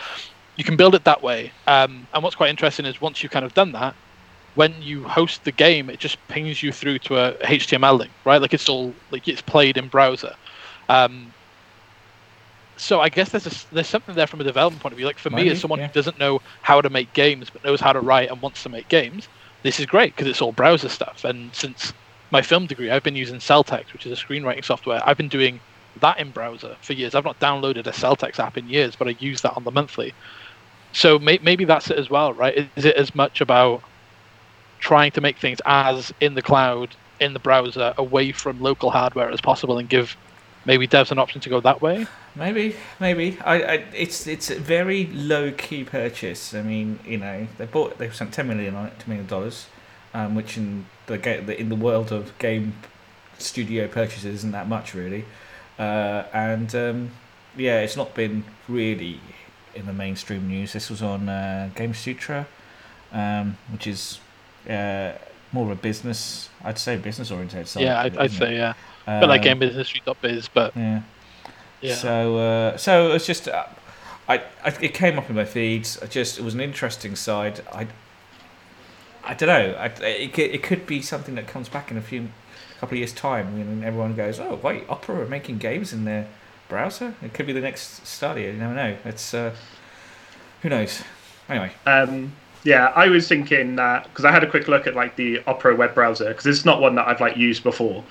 You 0.56 0.64
can 0.64 0.76
build 0.76 0.94
it 0.94 1.04
that 1.04 1.22
way. 1.22 1.52
Um, 1.66 2.06
and 2.12 2.22
what's 2.22 2.36
quite 2.36 2.50
interesting 2.50 2.86
is 2.86 3.00
once 3.00 3.22
you've 3.22 3.32
kind 3.32 3.44
of 3.44 3.54
done 3.54 3.72
that, 3.72 3.94
when 4.56 4.74
you 4.80 5.04
host 5.04 5.44
the 5.44 5.52
game, 5.52 5.88
it 5.90 5.98
just 5.98 6.16
pings 6.28 6.62
you 6.62 6.72
through 6.72 6.98
to 7.00 7.16
a 7.16 7.34
HTML 7.44 7.98
link, 7.98 8.10
right? 8.24 8.40
Like 8.40 8.54
it's 8.54 8.68
all 8.68 8.92
like 9.10 9.28
it's 9.28 9.42
played 9.42 9.76
in 9.76 9.88
browser. 9.88 10.34
Um, 10.88 11.32
so 12.76 13.00
I 13.00 13.08
guess 13.08 13.30
there's 13.30 13.46
a, 13.46 13.74
there's 13.74 13.88
something 13.88 14.14
there 14.14 14.26
from 14.26 14.40
a 14.40 14.44
development 14.44 14.82
point 14.82 14.92
of 14.92 14.96
view. 14.96 15.06
Like 15.06 15.18
for 15.18 15.30
me, 15.30 15.48
as 15.48 15.60
someone 15.60 15.80
yeah. 15.80 15.86
who 15.86 15.92
doesn't 15.92 16.18
know 16.18 16.40
how 16.62 16.80
to 16.80 16.90
make 16.90 17.12
games 17.12 17.48
but 17.50 17.64
knows 17.64 17.80
how 17.80 17.92
to 17.92 18.00
write 18.00 18.30
and 18.30 18.40
wants 18.42 18.62
to 18.64 18.68
make 18.68 18.88
games, 18.88 19.28
this 19.62 19.80
is 19.80 19.86
great 19.86 20.14
because 20.14 20.28
it's 20.28 20.42
all 20.42 20.52
browser 20.52 20.88
stuff. 20.88 21.24
And 21.24 21.54
since 21.54 21.92
my 22.30 22.42
film 22.42 22.66
degree, 22.66 22.90
I've 22.90 23.02
been 23.02 23.16
using 23.16 23.36
Celtx, 23.36 23.92
which 23.92 24.06
is 24.06 24.12
a 24.12 24.22
screenwriting 24.22 24.64
software. 24.64 25.00
I've 25.04 25.16
been 25.16 25.28
doing 25.28 25.60
that 26.00 26.18
in 26.18 26.30
browser 26.30 26.76
for 26.82 26.92
years. 26.92 27.14
I've 27.14 27.24
not 27.24 27.40
downloaded 27.40 27.86
a 27.86 27.92
Celtx 27.92 28.38
app 28.38 28.58
in 28.58 28.68
years, 28.68 28.94
but 28.96 29.08
I 29.08 29.16
use 29.18 29.40
that 29.40 29.56
on 29.56 29.64
the 29.64 29.70
monthly. 29.70 30.12
So 30.92 31.18
may, 31.18 31.38
maybe 31.42 31.64
that's 31.64 31.90
it 31.90 31.98
as 31.98 32.10
well, 32.10 32.32
right? 32.32 32.68
Is 32.76 32.84
it 32.84 32.96
as 32.96 33.14
much 33.14 33.40
about 33.40 33.82
trying 34.78 35.10
to 35.12 35.20
make 35.20 35.38
things 35.38 35.60
as 35.64 36.12
in 36.20 36.34
the 36.34 36.42
cloud, 36.42 36.94
in 37.20 37.32
the 37.32 37.38
browser, 37.38 37.94
away 37.96 38.32
from 38.32 38.60
local 38.60 38.90
hardware 38.90 39.30
as 39.30 39.40
possible, 39.40 39.78
and 39.78 39.88
give 39.88 40.16
maybe 40.64 40.86
devs 40.86 41.10
an 41.10 41.18
option 41.18 41.40
to 41.40 41.48
go 41.48 41.60
that 41.60 41.80
way? 41.80 42.06
Maybe, 42.36 42.76
maybe. 43.00 43.38
I, 43.44 43.62
I 43.62 43.72
it's 43.94 44.26
it's 44.26 44.50
a 44.50 44.56
very 44.58 45.06
low 45.06 45.52
key 45.52 45.84
purchase. 45.84 46.52
I 46.54 46.62
mean, 46.62 46.98
you 47.04 47.16
know, 47.16 47.48
they 47.56 47.64
bought 47.64 47.98
they 47.98 48.10
spent 48.10 48.34
ten 48.34 48.46
million 48.46 48.74
on 48.74 48.86
it, 48.86 48.98
ten 48.98 49.08
million 49.08 49.26
dollars, 49.26 49.66
um, 50.12 50.34
which 50.34 50.56
in 50.58 50.86
the 51.06 51.58
in 51.58 51.70
the 51.70 51.76
world 51.76 52.12
of 52.12 52.38
game 52.38 52.74
studio 53.38 53.88
purchases 53.88 54.26
isn't 54.26 54.52
that 54.52 54.68
much 54.68 54.94
really. 54.94 55.24
Uh, 55.78 56.24
and 56.32 56.74
um, 56.74 57.10
yeah, 57.56 57.80
it's 57.80 57.96
not 57.96 58.14
been 58.14 58.44
really 58.68 59.20
in 59.74 59.86
the 59.86 59.92
mainstream 59.92 60.48
news. 60.48 60.72
This 60.72 60.90
was 60.90 61.02
on 61.02 61.28
uh, 61.28 61.70
Gamasutra, 61.74 62.46
um, 63.12 63.56
which 63.70 63.86
is 63.86 64.20
uh, 64.68 65.12
more 65.52 65.64
of 65.64 65.70
a 65.70 65.80
business, 65.80 66.48
I'd 66.64 66.78
say, 66.78 66.96
business 66.96 67.30
oriented 67.30 67.68
site. 67.68 67.82
yeah, 67.82 68.00
I'd, 68.00 68.16
I'd 68.16 68.30
say 68.30 68.56
yeah. 68.56 68.74
but 69.04 69.28
like 69.28 69.46
Um, 69.46 69.60
GamesIndustry.biz, 69.60 70.48
but 70.48 70.76
Yeah. 70.76 71.02
Yeah. 71.86 71.94
So, 71.94 72.38
uh, 72.38 72.76
so 72.76 73.12
it's 73.12 73.26
just, 73.26 73.48
uh, 73.48 73.66
I, 74.28 74.38
I, 74.64 74.68
it 74.80 74.94
came 74.94 75.18
up 75.18 75.28
in 75.30 75.36
my 75.36 75.44
feeds. 75.44 76.00
I 76.02 76.06
just, 76.06 76.38
it 76.38 76.42
was 76.44 76.54
an 76.54 76.60
interesting 76.60 77.16
side. 77.16 77.60
I, 77.72 77.86
I 79.24 79.34
don't 79.34 79.48
know. 79.48 79.76
I, 79.78 79.86
it, 79.86 80.32
could- 80.32 80.50
it 80.50 80.62
could 80.62 80.86
be 80.86 81.02
something 81.02 81.34
that 81.34 81.46
comes 81.46 81.68
back 81.68 81.90
in 81.90 81.96
a 81.96 82.00
few, 82.00 82.28
couple 82.80 82.94
of 82.94 82.98
years' 82.98 83.12
time. 83.12 83.46
And 83.60 83.84
everyone 83.84 84.14
goes, 84.14 84.38
"Oh, 84.38 84.58
wait, 84.62 84.84
Opera 84.88 85.22
are 85.22 85.26
making 85.28 85.58
games 85.58 85.92
in 85.92 86.04
their 86.04 86.28
browser." 86.68 87.14
It 87.22 87.34
could 87.34 87.46
be 87.46 87.52
the 87.52 87.60
next 87.60 88.06
Stadia. 88.06 88.52
You 88.52 88.58
never 88.58 88.74
know. 88.74 88.96
It's, 89.04 89.34
uh, 89.34 89.54
who 90.62 90.68
knows? 90.68 91.02
Anyway, 91.48 91.72
Um, 91.86 92.32
yeah, 92.64 92.92
I 92.96 93.08
was 93.08 93.28
thinking 93.28 93.76
that 93.76 94.04
because 94.04 94.24
I 94.24 94.32
had 94.32 94.42
a 94.42 94.50
quick 94.50 94.66
look 94.68 94.86
at 94.88 94.94
like 94.94 95.14
the 95.16 95.40
Opera 95.46 95.76
web 95.76 95.94
browser 95.94 96.28
because 96.28 96.46
it's 96.46 96.64
not 96.64 96.80
one 96.80 96.94
that 96.96 97.06
I've 97.06 97.20
like 97.20 97.36
used 97.36 97.62
before. 97.62 98.02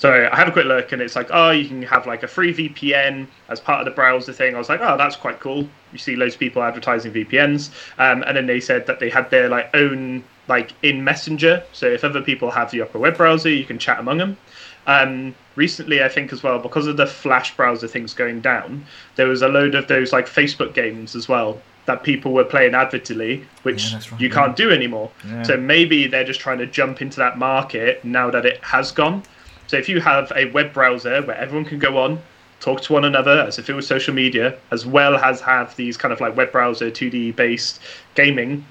So 0.00 0.30
I 0.32 0.34
had 0.34 0.48
a 0.48 0.52
quick 0.52 0.64
look 0.64 0.92
and 0.92 1.02
it's 1.02 1.14
like, 1.14 1.28
oh, 1.30 1.50
you 1.50 1.68
can 1.68 1.82
have 1.82 2.06
like 2.06 2.22
a 2.22 2.26
free 2.26 2.54
VPN 2.54 3.26
as 3.50 3.60
part 3.60 3.80
of 3.80 3.84
the 3.84 3.90
browser 3.90 4.32
thing. 4.32 4.54
I 4.54 4.58
was 4.58 4.70
like, 4.70 4.80
oh, 4.80 4.96
that's 4.96 5.14
quite 5.14 5.40
cool. 5.40 5.68
You 5.92 5.98
see 5.98 6.16
loads 6.16 6.32
of 6.32 6.40
people 6.40 6.62
advertising 6.62 7.12
VPNs, 7.12 7.68
um, 7.98 8.22
and 8.22 8.34
then 8.34 8.46
they 8.46 8.60
said 8.60 8.86
that 8.86 8.98
they 8.98 9.10
had 9.10 9.30
their 9.30 9.50
like 9.50 9.68
own 9.74 10.24
like 10.48 10.72
in 10.82 11.04
Messenger. 11.04 11.64
So 11.74 11.86
if 11.86 12.02
other 12.02 12.22
people 12.22 12.50
have 12.50 12.70
the 12.70 12.80
Opera 12.80 12.98
web 12.98 13.18
browser, 13.18 13.50
you 13.50 13.66
can 13.66 13.78
chat 13.78 14.00
among 14.00 14.16
them. 14.16 14.38
Um, 14.86 15.34
recently, 15.54 16.02
I 16.02 16.08
think 16.08 16.32
as 16.32 16.42
well, 16.42 16.58
because 16.58 16.86
of 16.86 16.96
the 16.96 17.06
Flash 17.06 17.54
browser 17.54 17.86
things 17.86 18.14
going 18.14 18.40
down, 18.40 18.86
there 19.16 19.28
was 19.28 19.42
a 19.42 19.48
load 19.48 19.74
of 19.74 19.86
those 19.86 20.14
like 20.14 20.26
Facebook 20.26 20.72
games 20.72 21.14
as 21.14 21.28
well 21.28 21.60
that 21.84 22.02
people 22.04 22.32
were 22.32 22.44
playing 22.44 22.74
avidly, 22.74 23.44
which 23.64 23.90
Yeah, 23.90 23.98
right, 23.98 24.20
you 24.20 24.28
yeah. 24.28 24.34
can't 24.34 24.56
do 24.56 24.70
anymore. 24.70 25.10
Yeah. 25.28 25.42
So 25.42 25.58
maybe 25.58 26.06
they're 26.06 26.24
just 26.24 26.40
trying 26.40 26.58
to 26.58 26.66
jump 26.66 27.02
into 27.02 27.18
that 27.18 27.36
market 27.36 28.02
now 28.02 28.30
that 28.30 28.46
it 28.46 28.64
has 28.64 28.92
gone. 28.92 29.24
So 29.70 29.76
if 29.76 29.88
you 29.88 30.00
have 30.00 30.32
a 30.34 30.46
web 30.46 30.72
browser 30.72 31.22
where 31.22 31.36
everyone 31.36 31.64
can 31.64 31.78
go 31.78 31.96
on, 31.98 32.20
talk 32.58 32.80
to 32.80 32.92
one 32.92 33.04
another 33.04 33.42
as 33.42 33.56
if 33.56 33.70
it 33.70 33.72
was 33.72 33.86
social 33.86 34.12
media, 34.12 34.58
as 34.72 34.84
well 34.84 35.14
as 35.14 35.40
have 35.42 35.76
these 35.76 35.96
kind 35.96 36.12
of 36.12 36.20
like 36.20 36.36
web 36.36 36.50
browser 36.50 36.90
2D 36.90 37.36
based 37.36 37.78
gaming, 38.16 38.66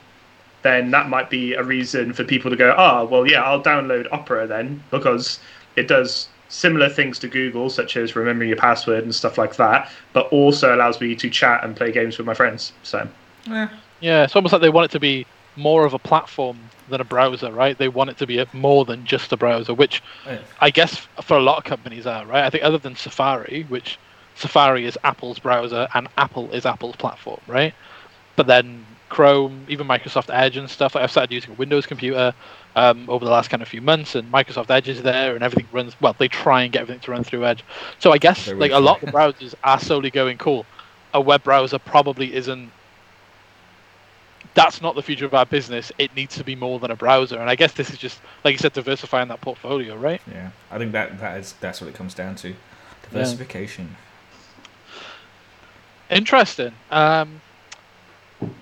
then 0.61 0.91
that 0.91 1.07
might 1.07 1.29
be 1.29 1.53
a 1.53 1.63
reason 1.63 2.11
for 2.11 2.25
people 2.25 2.51
to 2.51 2.57
go, 2.57 2.75
oh, 2.77 3.05
well, 3.05 3.25
yeah, 3.25 3.41
I'll 3.41 3.63
download 3.63 4.07
Opera 4.11 4.45
then 4.45 4.83
because 4.91 5.39
it 5.77 5.87
does 5.87 6.27
similar 6.49 6.89
things 6.89 7.17
to 7.19 7.29
Google, 7.29 7.69
such 7.69 7.95
as 7.95 8.17
remembering 8.17 8.49
your 8.49 8.57
password 8.57 9.05
and 9.05 9.15
stuff 9.15 9.37
like 9.37 9.55
that, 9.55 9.89
but 10.11 10.27
also 10.33 10.75
allows 10.75 10.99
me 10.99 11.15
to 11.15 11.29
chat 11.29 11.63
and 11.63 11.77
play 11.77 11.93
games 11.93 12.17
with 12.17 12.27
my 12.27 12.33
friends. 12.33 12.73
So, 12.83 13.07
Yeah. 13.45 13.69
Yeah, 14.01 14.23
it's 14.25 14.35
almost 14.35 14.51
like 14.51 14.61
they 14.61 14.69
want 14.69 14.83
it 14.83 14.91
to 14.91 14.99
be 14.99 15.25
more 15.55 15.85
of 15.85 15.93
a 15.93 15.99
platform 15.99 16.59
than 16.89 17.01
a 17.01 17.05
browser, 17.05 17.51
right? 17.51 17.77
They 17.77 17.87
want 17.87 18.09
it 18.09 18.17
to 18.17 18.27
be 18.27 18.39
a, 18.39 18.47
more 18.53 18.85
than 18.85 19.05
just 19.05 19.31
a 19.31 19.37
browser, 19.37 19.73
which 19.73 20.01
Yeah. 20.25 20.39
I 20.59 20.69
guess 20.69 21.07
for 21.21 21.37
a 21.37 21.41
lot 21.41 21.57
of 21.57 21.63
companies 21.63 22.05
are, 22.05 22.25
right? 22.25 22.43
I 22.43 22.49
think 22.49 22.63
other 22.63 22.77
than 22.77 22.95
Safari, 22.95 23.65
which 23.69 23.97
Safari 24.35 24.85
is 24.85 24.97
Apple's 25.03 25.39
browser 25.39 25.87
and 25.93 26.07
Apple 26.17 26.51
is 26.51 26.65
Apple's 26.65 26.95
platform, 26.95 27.39
right? 27.47 27.73
But 28.35 28.47
then 28.47 28.85
Chrome, 29.09 29.65
even 29.67 29.87
Microsoft 29.87 30.33
Edge 30.33 30.55
and 30.55 30.69
stuff. 30.69 30.95
I've 30.95 31.11
started 31.11 31.33
using 31.33 31.51
a 31.51 31.55
Windows 31.55 31.85
computer 31.85 32.33
um, 32.75 33.09
over 33.09 33.25
the 33.25 33.31
last 33.31 33.49
kind 33.49 33.61
of 33.61 33.67
few 33.67 33.81
months, 33.81 34.15
and 34.15 34.31
Microsoft 34.31 34.69
Edge 34.69 34.87
is 34.87 35.01
there, 35.01 35.33
and 35.35 35.43
everything 35.43 35.67
runs. 35.71 35.99
Well, 35.99 36.15
they 36.17 36.27
try 36.27 36.63
and 36.63 36.71
get 36.71 36.83
everything 36.83 37.01
to 37.01 37.11
run 37.11 37.23
through 37.23 37.45
Edge. 37.45 37.63
So 37.97 38.11
I 38.11 38.17
guess 38.19 38.47
like 38.47 38.71
a 38.71 38.79
lot 38.79 39.01
of 39.03 39.09
browsers 39.09 39.55
are 39.63 39.79
slowly 39.79 40.11
going 40.11 40.37
cool. 40.37 40.65
A 41.13 41.19
web 41.19 41.43
browser 41.43 41.79
probably 41.79 42.33
isn't. 42.35 42.71
That's 44.55 44.81
not 44.81 44.95
the 44.95 45.01
future 45.03 45.25
of 45.25 45.33
our 45.33 45.45
business. 45.45 45.91
It 45.97 46.15
needs 46.15 46.35
to 46.37 46.43
be 46.43 46.55
more 46.55 46.79
than 46.79 46.91
a 46.91 46.95
browser, 46.95 47.37
and 47.39 47.49
I 47.49 47.55
guess 47.55 47.73
this 47.73 47.89
is 47.89 47.97
just 47.97 48.19
like 48.43 48.53
you 48.53 48.57
said, 48.57 48.73
diversifying 48.73 49.27
that 49.29 49.41
portfolio, 49.41 49.95
right? 49.95 50.21
Yeah. 50.29 50.49
I 50.71 50.77
think 50.77 50.91
that 50.93 51.19
that 51.19 51.37
is 51.39 51.53
that's 51.59 51.81
what 51.81 51.87
it 51.87 51.93
comes 51.93 52.13
down 52.13 52.35
to. 52.35 52.55
Diversification. 53.03 53.95
Interesting. 56.09 56.73
Um, 56.89 57.41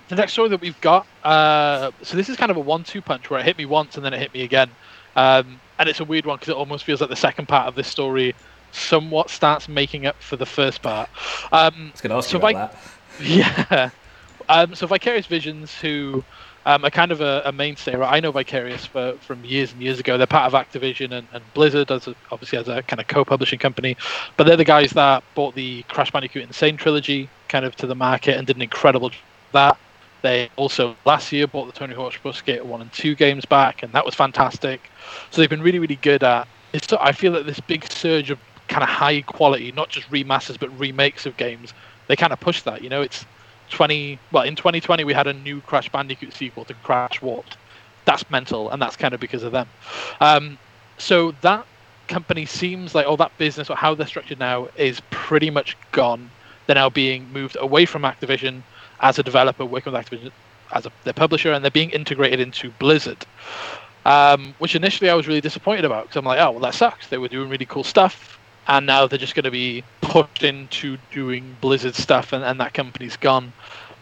the 0.08 0.16
next 0.16 0.32
story 0.32 0.48
that 0.50 0.60
we've 0.60 0.80
got, 0.80 1.06
uh, 1.24 1.90
so 2.02 2.16
this 2.16 2.28
is 2.28 2.36
kind 2.36 2.50
of 2.50 2.56
a 2.56 2.60
one-two 2.60 3.00
punch 3.00 3.30
where 3.30 3.40
it 3.40 3.44
hit 3.44 3.56
me 3.56 3.64
once 3.64 3.96
and 3.96 4.04
then 4.04 4.12
it 4.12 4.18
hit 4.18 4.34
me 4.34 4.42
again, 4.42 4.70
um, 5.16 5.60
and 5.78 5.88
it's 5.88 6.00
a 6.00 6.04
weird 6.04 6.26
one 6.26 6.36
because 6.36 6.50
it 6.50 6.56
almost 6.56 6.84
feels 6.84 7.00
like 7.00 7.10
the 7.10 7.16
second 7.16 7.46
part 7.46 7.66
of 7.66 7.74
this 7.74 7.88
story 7.88 8.34
somewhat 8.72 9.30
starts 9.30 9.68
making 9.68 10.06
up 10.06 10.20
for 10.20 10.36
the 10.36 10.46
first 10.46 10.82
part. 10.82 11.08
Um, 11.52 11.88
I 11.88 11.90
was 11.92 12.00
going 12.00 12.10
to 12.10 12.16
ask 12.16 12.28
So 12.28 12.38
you 12.38 12.46
about 12.46 12.72
that. 12.72 13.20
yeah. 13.22 13.90
Um, 14.48 14.74
so 14.74 14.86
Vicarious 14.86 15.26
Visions, 15.26 15.74
who 15.78 16.24
um, 16.66 16.84
are 16.84 16.90
kind 16.90 17.12
of 17.12 17.20
a, 17.20 17.42
a 17.44 17.52
mainstay, 17.52 17.96
right? 17.96 18.12
I 18.12 18.20
know 18.20 18.32
Vicarious 18.32 18.86
for, 18.86 19.14
from 19.20 19.44
years 19.44 19.72
and 19.72 19.82
years 19.82 20.00
ago. 20.00 20.16
They're 20.16 20.26
part 20.26 20.52
of 20.52 20.58
Activision 20.58 21.12
and, 21.12 21.26
and 21.32 21.44
Blizzard, 21.54 21.90
as 21.90 22.08
a, 22.08 22.14
obviously 22.30 22.58
as 22.58 22.68
a 22.68 22.82
kind 22.82 23.00
of 23.00 23.08
co-publishing 23.08 23.58
company. 23.58 23.96
But 24.36 24.44
they're 24.46 24.56
the 24.56 24.64
guys 24.64 24.92
that 24.92 25.22
bought 25.34 25.54
the 25.54 25.82
Crash 25.84 26.10
Bandicoot 26.10 26.42
N. 26.42 26.52
Sane 26.52 26.76
trilogy 26.76 27.28
kind 27.48 27.64
of 27.64 27.76
to 27.76 27.86
the 27.86 27.94
market 27.94 28.36
and 28.36 28.46
did 28.46 28.56
an 28.56 28.62
incredible 28.62 29.10
job 29.10 29.20
that. 29.52 29.78
They 30.20 30.50
also 30.56 30.96
last 31.04 31.30
year 31.30 31.46
bought 31.46 31.66
the 31.66 31.72
Tony 31.72 31.94
Hawk's 31.94 32.16
Pro 32.16 32.32
Skater 32.32 32.64
one 32.64 32.80
and 32.80 32.92
two 32.92 33.14
games 33.14 33.44
back, 33.44 33.84
and 33.84 33.92
that 33.92 34.04
was 34.04 34.16
fantastic. 34.16 34.90
So 35.30 35.40
they've 35.40 35.48
been 35.48 35.62
really, 35.62 35.78
really 35.78 35.94
good 35.94 36.24
at. 36.24 36.48
It's. 36.72 36.92
I 36.92 37.12
feel 37.12 37.30
that 37.32 37.46
this 37.46 37.60
big 37.60 37.88
surge 37.88 38.30
of 38.30 38.38
kind 38.66 38.82
of 38.82 38.88
high 38.88 39.20
quality, 39.22 39.70
not 39.70 39.90
just 39.90 40.10
remasters 40.10 40.58
but 40.58 40.76
remakes 40.76 41.24
of 41.24 41.36
games. 41.36 41.72
They 42.08 42.16
kind 42.16 42.32
of 42.32 42.40
push 42.40 42.62
that. 42.62 42.82
You 42.82 42.88
know, 42.88 43.00
it's 43.00 43.24
20 43.70 44.18
well 44.32 44.44
in 44.44 44.56
2020 44.56 45.04
we 45.04 45.12
had 45.12 45.26
a 45.26 45.32
new 45.32 45.60
crash 45.62 45.88
bandicoot 45.88 46.32
sequel 46.32 46.64
to 46.64 46.74
crash 46.74 47.20
warped. 47.22 47.56
That's 48.04 48.28
mental 48.30 48.70
and 48.70 48.80
that's 48.80 48.96
kind 48.96 49.14
of 49.14 49.20
because 49.20 49.42
of 49.42 49.52
them. 49.52 49.68
Um, 50.20 50.58
so 50.98 51.32
that 51.42 51.66
company 52.08 52.46
seems 52.46 52.94
like 52.94 53.06
all 53.06 53.16
that 53.18 53.36
business 53.38 53.68
or 53.68 53.76
how 53.76 53.94
they're 53.94 54.06
structured 54.06 54.38
now 54.38 54.68
is 54.76 55.00
pretty 55.10 55.50
much 55.50 55.76
gone. 55.92 56.30
They're 56.66 56.74
now 56.74 56.90
being 56.90 57.30
moved 57.32 57.56
away 57.60 57.84
from 57.84 58.02
activision 58.02 58.62
as 59.00 59.18
a 59.18 59.22
developer 59.22 59.64
working 59.64 59.92
with 59.92 60.04
activision 60.04 60.32
as 60.72 60.86
a, 60.86 60.92
their 61.04 61.12
publisher 61.12 61.52
and 61.52 61.64
they're 61.64 61.70
being 61.70 61.90
integrated 61.90 62.40
into 62.40 62.70
blizzard. 62.78 63.24
Um, 64.04 64.54
which 64.58 64.74
initially 64.74 65.10
i 65.10 65.14
was 65.14 65.26
really 65.26 65.40
disappointed 65.42 65.84
about 65.84 66.04
because 66.04 66.16
i'm 66.16 66.24
like 66.24 66.40
oh 66.40 66.52
well 66.52 66.60
that 66.60 66.74
sucks. 66.74 67.08
They 67.08 67.18
were 67.18 67.28
doing 67.28 67.50
really 67.50 67.66
cool 67.66 67.84
stuff 67.84 68.37
and 68.68 68.86
now 68.86 69.06
they're 69.06 69.18
just 69.18 69.34
going 69.34 69.44
to 69.44 69.50
be 69.50 69.82
pushed 70.00 70.42
into 70.42 70.98
doing 71.10 71.56
Blizzard 71.60 71.94
stuff, 71.94 72.32
and, 72.32 72.44
and 72.44 72.60
that 72.60 72.74
company's 72.74 73.16
gone. 73.16 73.52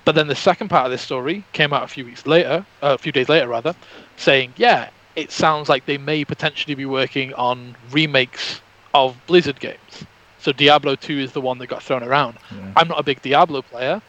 But 0.04 0.14
then 0.14 0.28
the 0.28 0.36
second 0.36 0.68
part 0.68 0.84
of 0.84 0.92
this 0.92 1.02
story 1.02 1.44
came 1.52 1.72
out 1.72 1.82
a 1.82 1.88
few 1.88 2.04
weeks 2.04 2.26
later, 2.26 2.66
uh, 2.82 2.94
a 2.94 2.98
few 2.98 3.12
days 3.12 3.28
later 3.28 3.48
rather, 3.48 3.74
saying, 4.16 4.52
yeah, 4.56 4.90
it 5.16 5.32
sounds 5.32 5.68
like 5.68 5.86
they 5.86 5.98
may 5.98 6.24
potentially 6.24 6.74
be 6.74 6.86
working 6.86 7.32
on 7.34 7.74
remakes 7.90 8.60
of 8.94 9.16
Blizzard 9.26 9.58
games. 9.58 10.04
So 10.38 10.52
Diablo 10.52 10.94
2 10.94 11.18
is 11.18 11.32
the 11.32 11.40
one 11.40 11.58
that 11.58 11.66
got 11.66 11.82
thrown 11.82 12.02
around. 12.04 12.38
Yeah. 12.52 12.72
I'm 12.76 12.88
not 12.88 13.00
a 13.00 13.02
big 13.02 13.20
Diablo 13.22 13.62
player, 13.62 14.00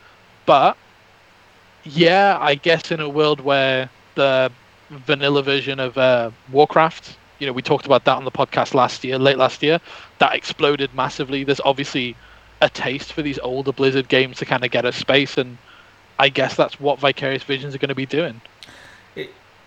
but 0.46 0.78
yeah, 1.84 2.38
I 2.40 2.56
guess 2.56 2.92
in 2.92 3.00
a 3.00 3.10
world 3.10 3.40
where 3.40 3.90
the 4.16 4.52
vanilla 4.90 5.42
version 5.42 5.80
of 5.80 5.98
uh, 5.98 6.32
Warcraft, 6.52 7.18
you 7.40 7.48
know, 7.48 7.54
we 7.54 7.62
talked 7.62 7.86
about 7.86 8.06
that 8.06 8.18
on 8.18 8.26
the 8.26 8.32
podcast 8.32 8.74
last 8.74 9.04
year, 9.04 9.18
late 9.18 9.38
last 9.38 9.62
year, 9.62 9.80
that 10.20 10.36
exploded 10.36 10.94
massively. 10.94 11.44
There's 11.44 11.62
obviously 11.62 12.16
a 12.62 12.70
taste 12.70 13.14
for 13.14 13.22
these 13.22 13.38
older 13.40 13.72
Blizzard 13.72 14.08
games 14.08 14.38
to 14.38 14.46
kind 14.46 14.64
of 14.64 14.72
get 14.72 14.86
a 14.86 14.92
space, 14.92 15.38
and 15.38 15.58
I 16.18 16.30
guess 16.30 16.56
that's 16.56 16.80
what 16.80 17.00
Vicarious 17.00 17.44
Visions 17.44 17.76
are 17.76 17.78
going 17.78 17.90
to 17.90 17.96
be 17.96 18.06
doing. 18.06 18.42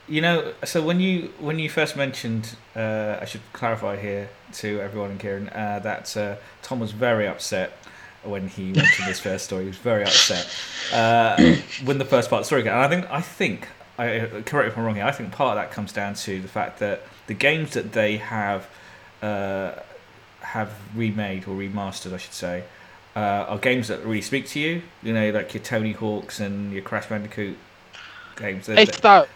You 0.08 0.20
know, 0.20 0.54
so 0.64 0.82
when 0.82 0.98
you 0.98 1.32
when 1.38 1.60
you 1.60 1.70
first 1.70 1.96
mentioned, 1.96 2.56
uh, 2.74 3.18
I 3.20 3.24
should 3.26 3.42
clarify 3.52 3.96
here 3.96 4.28
to 4.54 4.80
everyone 4.80 5.12
and 5.12 5.20
Kieran 5.20 5.48
uh, 5.50 5.78
that 5.84 6.16
uh, 6.16 6.34
Tom 6.62 6.80
was 6.80 6.90
very 6.90 7.28
upset 7.28 7.78
when 8.24 8.48
he 8.48 8.64
mentioned 8.72 9.08
this 9.08 9.20
first 9.20 9.44
story. 9.44 9.64
He 9.64 9.68
was 9.68 9.76
very 9.76 10.02
upset 10.02 10.52
uh, 10.92 11.36
when 11.84 11.98
the 11.98 12.04
first 12.04 12.28
part 12.28 12.40
of 12.40 12.44
the 12.44 12.46
story 12.46 12.64
came. 12.64 12.72
And 12.72 12.82
I 12.82 12.88
think 12.88 13.08
I 13.12 13.20
think 13.20 13.68
I 13.98 14.42
correct 14.44 14.52
me 14.52 14.66
if 14.72 14.78
I'm 14.78 14.84
wrong 14.84 14.96
here. 14.96 15.04
I 15.04 15.12
think 15.12 15.30
part 15.30 15.56
of 15.56 15.62
that 15.62 15.72
comes 15.72 15.92
down 15.92 16.14
to 16.14 16.40
the 16.40 16.48
fact 16.48 16.80
that 16.80 17.02
the 17.30 17.34
games 17.34 17.74
that 17.74 17.92
they 17.92 18.16
have 18.16 18.68
uh, 19.22 19.70
have 20.40 20.72
remade 20.96 21.44
or 21.46 21.54
remastered, 21.54 22.12
I 22.12 22.16
should 22.16 22.32
say, 22.32 22.64
uh, 23.14 23.46
are 23.50 23.58
games 23.58 23.86
that 23.86 24.00
really 24.04 24.20
speak 24.20 24.48
to 24.48 24.58
you. 24.58 24.82
You 25.04 25.12
know, 25.12 25.30
like 25.30 25.54
your 25.54 25.62
Tony 25.62 25.92
Hawks 25.92 26.40
and 26.40 26.72
your 26.72 26.82
Crash 26.82 27.06
Bandicoot 27.06 27.56
games. 28.34 28.66
They're- 28.66 28.80
It's 28.80 28.98
that 28.98 29.28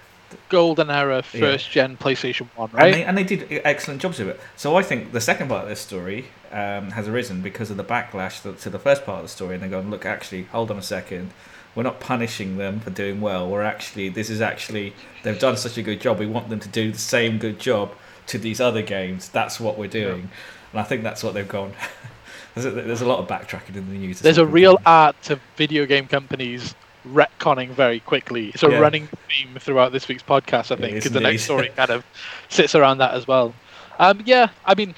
golden 0.49 0.91
era 0.91 1.23
first 1.23 1.71
gen 1.71 1.97
PlayStation 1.97 2.49
1, 2.57 2.71
right? 2.73 2.87
and, 2.87 2.95
they, 2.95 3.05
and 3.05 3.17
they 3.17 3.23
did 3.23 3.61
excellent 3.65 4.03
jobs 4.03 4.19
of 4.19 4.27
it. 4.27 4.41
So 4.57 4.75
I 4.75 4.83
think 4.83 5.13
the 5.13 5.21
second 5.21 5.47
part 5.47 5.63
of 5.63 5.69
this 5.69 5.79
story 5.79 6.25
um, 6.51 6.91
has 6.91 7.07
arisen 7.07 7.43
because 7.43 7.71
of 7.71 7.77
the 7.77 7.85
backlash 7.85 8.43
to, 8.43 8.55
to 8.55 8.71
the 8.71 8.81
first 8.81 9.07
part 9.07 9.19
of 9.19 9.25
the 9.27 9.29
story, 9.29 9.55
and 9.55 9.63
they're 9.63 9.71
going, 9.71 9.89
look, 9.89 10.05
actually, 10.05 10.45
hold 10.45 10.73
on 10.73 10.79
a 10.79 10.83
second. 10.83 11.31
We're 11.75 11.83
not 11.83 12.01
punishing 12.01 12.57
them 12.57 12.81
for 12.81 12.91
doing 12.91 13.21
well. 13.21 13.49
We're 13.49 13.63
actually, 13.65 14.09
this 14.09 14.31
is 14.31 14.41
actually, 14.41 14.95
they've 15.23 15.39
done 15.39 15.57
such 15.57 15.77
a 15.77 15.83
good 15.83 16.01
job. 16.01 16.19
We 16.19 16.27
want 16.27 16.49
them 16.49 16.61
to 16.61 16.69
do 16.69 16.93
the 16.93 16.99
same 16.99 17.39
good 17.39 17.59
job 17.59 17.93
to 18.29 18.39
these 18.39 18.61
other 18.61 18.83
games. 18.83 19.29
That's 19.29 19.59
what 19.59 19.77
we're 19.77 19.89
doing. 19.89 20.31
And 20.73 20.81
I 20.81 20.85
think 20.85 21.03
that's 21.03 21.23
what 21.25 21.35
they've 21.35 21.49
gone. 21.49 21.73
there's, 22.55 22.67
a, 22.67 22.71
there's 22.71 23.01
a 23.01 23.07
lot 23.07 23.19
of 23.19 23.27
backtracking 23.29 23.77
in 23.77 23.89
the 23.89 23.99
news. 23.99 24.21
There's 24.21 24.39
a 24.39 24.47
real 24.47 24.81
art 24.87 25.21
to 25.25 25.41
video 25.57 25.85
game 25.87 26.07
companies 26.07 26.75
retconning 27.09 27.71
very 27.71 28.01
quickly. 28.01 28.49
It's 28.49 28.63
a 28.63 28.71
Yeah. 28.71 28.79
running 28.79 29.09
theme 29.29 29.57
throughout 29.59 29.93
this 29.93 30.09
week's 30.09 30.23
podcast, 30.23 30.71
I 30.71 30.77
think, 30.77 30.95
because 30.95 31.13
the 31.13 31.21
next 31.21 31.43
story 31.43 31.69
kind 31.77 31.91
of 31.91 32.05
sits 32.49 32.75
around 32.75 32.99
that 32.99 33.15
as 33.15 33.27
well. 33.27 33.55
Um, 33.99 34.23
yeah, 34.25 34.49
I 34.65 34.75
mean, 34.75 34.95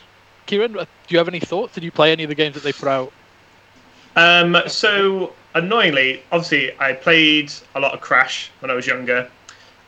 Kieran, 0.46 0.78
uh, 0.78 0.84
do 0.84 1.14
you 1.14 1.18
have 1.18 1.28
any 1.28 1.40
thoughts? 1.40 1.74
Did 1.74 1.84
you 1.84 1.90
play 1.90 2.12
any 2.12 2.22
of 2.22 2.28
the 2.28 2.34
games 2.34 2.54
that 2.54 2.62
they 2.62 2.72
put 2.72 2.88
out? 2.88 3.12
Um, 4.14 4.56
so 4.66 5.32
annoyingly, 5.56 6.22
obviously, 6.30 6.78
I 6.78 6.92
played 6.92 7.50
a 7.74 7.80
lot 7.80 7.94
of 7.94 8.00
Crash 8.00 8.50
when 8.60 8.70
I 8.70 8.74
was 8.74 8.86
younger. 8.86 9.28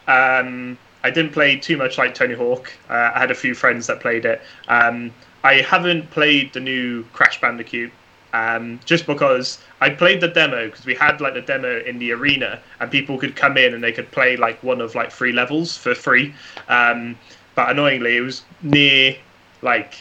Um, 0.06 0.78
I 1.04 1.10
didn't 1.10 1.32
play 1.32 1.56
too 1.56 1.76
much 1.76 1.98
like 1.98 2.14
Tony 2.14 2.34
Hawk. 2.34 2.72
Uh, 2.90 3.12
I 3.14 3.18
had 3.20 3.30
a 3.30 3.34
few 3.34 3.54
friends 3.54 3.86
that 3.86 4.00
played 4.00 4.24
it. 4.24 4.40
Um, 4.68 5.12
I 5.44 5.54
haven't 5.60 6.10
played 6.10 6.52
the 6.52 6.60
new 6.60 7.04
Crash 7.12 7.40
Bandicoot 7.40 7.92
um, 8.32 8.80
just 8.84 9.06
because 9.06 9.58
I 9.80 9.90
played 9.90 10.20
the 10.20 10.28
demo 10.28 10.66
because 10.66 10.84
we 10.84 10.94
had 10.94 11.20
like 11.20 11.34
the 11.34 11.40
demo 11.40 11.80
in 11.80 11.98
the 11.98 12.12
arena 12.12 12.60
and 12.80 12.90
people 12.90 13.16
could 13.16 13.36
come 13.36 13.56
in 13.56 13.74
and 13.74 13.82
they 13.82 13.92
could 13.92 14.10
play 14.10 14.36
like 14.36 14.60
one 14.62 14.80
of 14.80 14.94
like 14.94 15.12
three 15.12 15.32
levels 15.32 15.76
for 15.76 15.94
free. 15.94 16.34
Um, 16.68 17.16
but 17.54 17.70
annoyingly, 17.70 18.16
it 18.16 18.20
was 18.22 18.42
near 18.62 19.16
like 19.62 19.94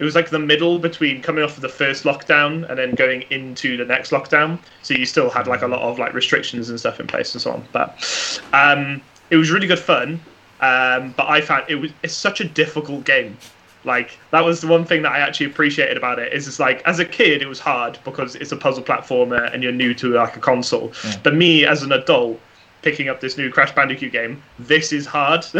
it 0.00 0.04
was 0.04 0.14
like 0.14 0.30
the 0.30 0.38
middle 0.38 0.78
between 0.78 1.20
coming 1.20 1.44
off 1.44 1.56
of 1.56 1.60
the 1.60 1.68
first 1.68 2.04
lockdown 2.04 2.68
and 2.70 2.78
then 2.78 2.94
going 2.94 3.22
into 3.30 3.76
the 3.76 3.84
next 3.84 4.10
lockdown. 4.10 4.58
So 4.80 4.94
you 4.94 5.04
still 5.04 5.28
had 5.28 5.46
like 5.46 5.60
a 5.60 5.66
lot 5.66 5.82
of 5.82 5.98
like 5.98 6.14
restrictions 6.14 6.70
and 6.70 6.80
stuff 6.80 6.98
in 6.98 7.06
place 7.06 7.34
and 7.34 7.42
so 7.42 7.52
on. 7.52 7.68
But 7.70 8.40
um, 8.54 9.02
it 9.28 9.36
was 9.36 9.50
really 9.50 9.66
good 9.66 9.78
fun. 9.78 10.18
Um, 10.60 11.12
but 11.18 11.28
I 11.28 11.42
found 11.42 11.66
it 11.68 11.74
was 11.74 11.92
it's 12.02 12.14
such 12.14 12.40
a 12.40 12.44
difficult 12.44 13.04
game. 13.04 13.36
Like 13.84 14.18
that 14.30 14.42
was 14.42 14.62
the 14.62 14.68
one 14.68 14.86
thing 14.86 15.02
that 15.02 15.12
I 15.12 15.18
actually 15.18 15.46
appreciated 15.46 15.98
about 15.98 16.18
it. 16.18 16.32
Is 16.32 16.48
it's 16.48 16.58
like 16.58 16.82
as 16.86 16.98
a 16.98 17.04
kid 17.04 17.42
it 17.42 17.46
was 17.46 17.60
hard 17.60 17.98
because 18.02 18.36
it's 18.36 18.52
a 18.52 18.56
puzzle 18.56 18.82
platformer 18.82 19.52
and 19.52 19.62
you're 19.62 19.70
new 19.70 19.92
to 19.94 20.14
like 20.14 20.34
a 20.34 20.40
console. 20.40 20.92
Yeah. 21.04 21.20
But 21.22 21.34
me 21.34 21.66
as 21.66 21.82
an 21.82 21.92
adult, 21.92 22.40
picking 22.82 23.08
up 23.08 23.20
this 23.20 23.36
new 23.36 23.50
Crash 23.50 23.74
Bandicoot 23.74 24.12
game. 24.12 24.42
This 24.58 24.92
is 24.92 25.06
hard. 25.06 25.44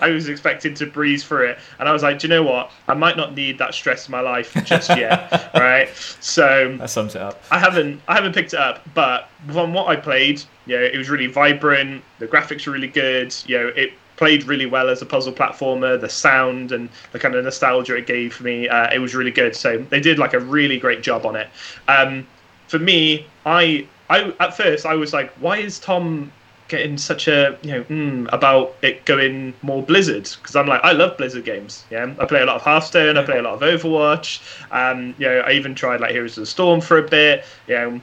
I 0.00 0.10
was 0.10 0.28
expecting 0.28 0.74
to 0.74 0.86
breeze 0.86 1.24
through 1.24 1.48
it, 1.50 1.58
and 1.78 1.88
I 1.88 1.92
was 1.92 2.02
like, 2.02 2.18
do 2.18 2.26
you 2.26 2.30
know 2.30 2.42
what? 2.42 2.70
I 2.88 2.94
might 2.94 3.16
not 3.16 3.34
need 3.34 3.58
that 3.58 3.74
stress 3.74 4.08
in 4.08 4.12
my 4.12 4.20
life 4.20 4.54
just 4.64 4.90
yet, 4.90 5.50
right? 5.54 5.88
So 6.20 6.76
that 6.78 6.90
sums 6.90 7.14
it 7.14 7.22
up. 7.22 7.42
I 7.50 7.58
haven't 7.58 8.00
I 8.08 8.14
haven't 8.14 8.34
picked 8.34 8.54
it 8.54 8.60
up, 8.60 8.82
but 8.94 9.28
from 9.50 9.72
what 9.72 9.88
I 9.88 9.96
played, 9.96 10.42
you 10.66 10.76
know, 10.76 10.82
it 10.82 10.96
was 10.96 11.08
really 11.08 11.26
vibrant. 11.26 12.02
The 12.18 12.26
graphics 12.26 12.66
were 12.66 12.72
really 12.72 12.88
good. 12.88 13.34
You 13.46 13.58
know, 13.58 13.66
it 13.68 13.92
played 14.16 14.44
really 14.44 14.66
well 14.66 14.88
as 14.88 15.00
a 15.00 15.06
puzzle 15.06 15.32
platformer. 15.32 15.98
The 15.98 16.08
sound 16.08 16.72
and 16.72 16.90
the 17.12 17.18
kind 17.18 17.34
of 17.34 17.44
nostalgia 17.44 17.96
it 17.96 18.06
gave 18.06 18.40
me, 18.40 18.68
uh, 18.68 18.92
it 18.92 18.98
was 18.98 19.14
really 19.14 19.30
good. 19.30 19.54
So 19.54 19.78
they 19.78 20.00
did 20.00 20.18
like 20.18 20.34
a 20.34 20.40
really 20.40 20.78
great 20.78 21.02
job 21.02 21.24
on 21.24 21.36
it. 21.36 21.48
Um, 21.86 22.26
for 22.66 22.78
me, 22.78 23.26
I 23.46 23.86
I 24.08 24.32
at 24.40 24.56
first 24.56 24.86
I 24.86 24.94
was 24.94 25.12
like, 25.12 25.30
why 25.34 25.58
is 25.58 25.78
Tom 25.78 26.32
getting 26.68 26.98
such 26.98 27.28
a 27.28 27.58
you 27.62 27.72
know 27.72 27.84
mm, 27.84 28.28
about 28.32 28.76
it 28.82 29.04
going 29.04 29.54
more 29.62 29.82
Blizzard? 29.82 30.28
Because 30.40 30.56
I'm 30.56 30.66
like, 30.66 30.82
I 30.82 30.92
love 30.92 31.16
Blizzard 31.16 31.44
games. 31.44 31.84
Yeah, 31.90 32.14
I 32.18 32.24
play 32.26 32.40
a 32.40 32.46
lot 32.46 32.56
of 32.56 32.62
Hearthstone. 32.62 33.16
I 33.16 33.24
play 33.24 33.38
a 33.38 33.42
lot 33.42 33.54
of 33.54 33.60
Overwatch. 33.60 34.40
Um, 34.70 35.14
you 35.18 35.26
know, 35.26 35.40
I 35.40 35.52
even 35.52 35.74
tried 35.74 36.00
like 36.00 36.12
Heroes 36.12 36.36
of 36.36 36.42
the 36.42 36.46
Storm 36.46 36.80
for 36.80 36.98
a 36.98 37.08
bit. 37.08 37.44
You 37.66 37.74
know. 37.74 38.00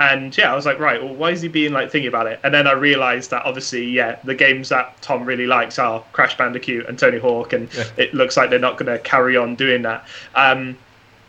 And 0.00 0.36
yeah, 0.36 0.52
I 0.52 0.56
was 0.56 0.66
like, 0.66 0.80
right, 0.80 1.02
well, 1.02 1.14
why 1.14 1.30
is 1.30 1.40
he 1.40 1.46
being 1.46 1.72
like 1.72 1.88
thinking 1.88 2.08
about 2.08 2.26
it? 2.26 2.40
And 2.42 2.52
then 2.52 2.66
I 2.66 2.72
realised 2.72 3.30
that 3.30 3.44
obviously, 3.44 3.84
yeah, 3.84 4.18
the 4.24 4.34
games 4.34 4.68
that 4.70 5.00
Tom 5.00 5.24
really 5.24 5.46
likes 5.46 5.78
are 5.78 6.02
Crash 6.12 6.36
Bandicoot 6.36 6.88
and 6.88 6.98
Tony 6.98 7.18
Hawk, 7.18 7.52
and 7.52 7.72
yeah. 7.72 7.84
it 7.96 8.12
looks 8.12 8.36
like 8.36 8.50
they're 8.50 8.58
not 8.58 8.76
going 8.76 8.90
to 8.90 8.98
carry 8.98 9.36
on 9.36 9.54
doing 9.54 9.82
that. 9.82 10.04
Um, 10.34 10.76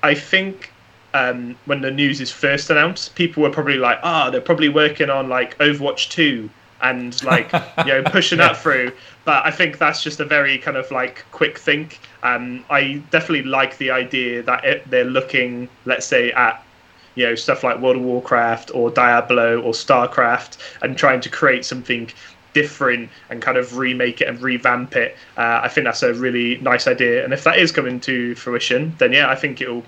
I 0.01 0.15
think 0.15 0.71
um, 1.15 1.55
when 1.63 1.79
the 1.79 1.91
news 1.91 2.19
is 2.19 2.29
first 2.29 2.69
announced, 2.69 3.15
people 3.15 3.41
were 3.41 3.49
probably 3.49 3.77
like, 3.77 3.99
"Ah, 4.03 4.27
oh, 4.27 4.31
they're 4.31 4.41
probably 4.41 4.67
working 4.67 5.09
on 5.09 5.29
like 5.29 5.57
Overwatch 5.59 6.09
2 6.09 6.49
and 6.81 7.23
like 7.23 7.51
you 7.53 7.85
know 7.85 8.03
pushing 8.05 8.39
yeah. 8.39 8.49
that 8.49 8.57
through." 8.57 8.91
But 9.23 9.45
I 9.45 9.51
think 9.51 9.77
that's 9.77 10.03
just 10.03 10.19
a 10.19 10.25
very 10.25 10.57
kind 10.57 10.75
of 10.75 10.91
like 10.91 11.23
quick 11.31 11.57
think. 11.57 12.01
Um, 12.21 12.65
I 12.69 13.01
definitely 13.11 13.43
like 13.43 13.77
the 13.77 13.91
idea 13.91 14.43
that 14.43 14.65
it, 14.65 14.91
they're 14.91 15.05
looking, 15.05 15.69
let's 15.85 16.05
say, 16.05 16.33
at 16.33 16.61
you 17.15 17.25
know 17.25 17.35
stuff 17.35 17.63
like 17.63 17.79
World 17.79 17.95
of 17.95 18.01
Warcraft 18.01 18.71
or 18.73 18.91
Diablo 18.91 19.61
or 19.61 19.71
Starcraft 19.71 20.57
and 20.81 20.97
trying 20.97 21.21
to 21.21 21.29
create 21.29 21.63
something 21.63 22.11
different 22.51 23.09
and 23.29 23.41
kind 23.41 23.57
of 23.57 23.77
remake 23.77 24.19
it 24.19 24.27
and 24.27 24.41
revamp 24.41 24.97
it. 24.97 25.15
Uh, 25.37 25.61
I 25.63 25.69
think 25.69 25.85
that's 25.85 26.03
a 26.03 26.13
really 26.13 26.57
nice 26.57 26.87
idea. 26.87 27.23
And 27.23 27.31
if 27.33 27.45
that 27.45 27.57
is 27.57 27.71
coming 27.71 28.01
to 28.01 28.35
fruition, 28.35 28.95
then 28.97 29.13
yeah, 29.13 29.29
I 29.29 29.35
think 29.35 29.61
it'll 29.61 29.83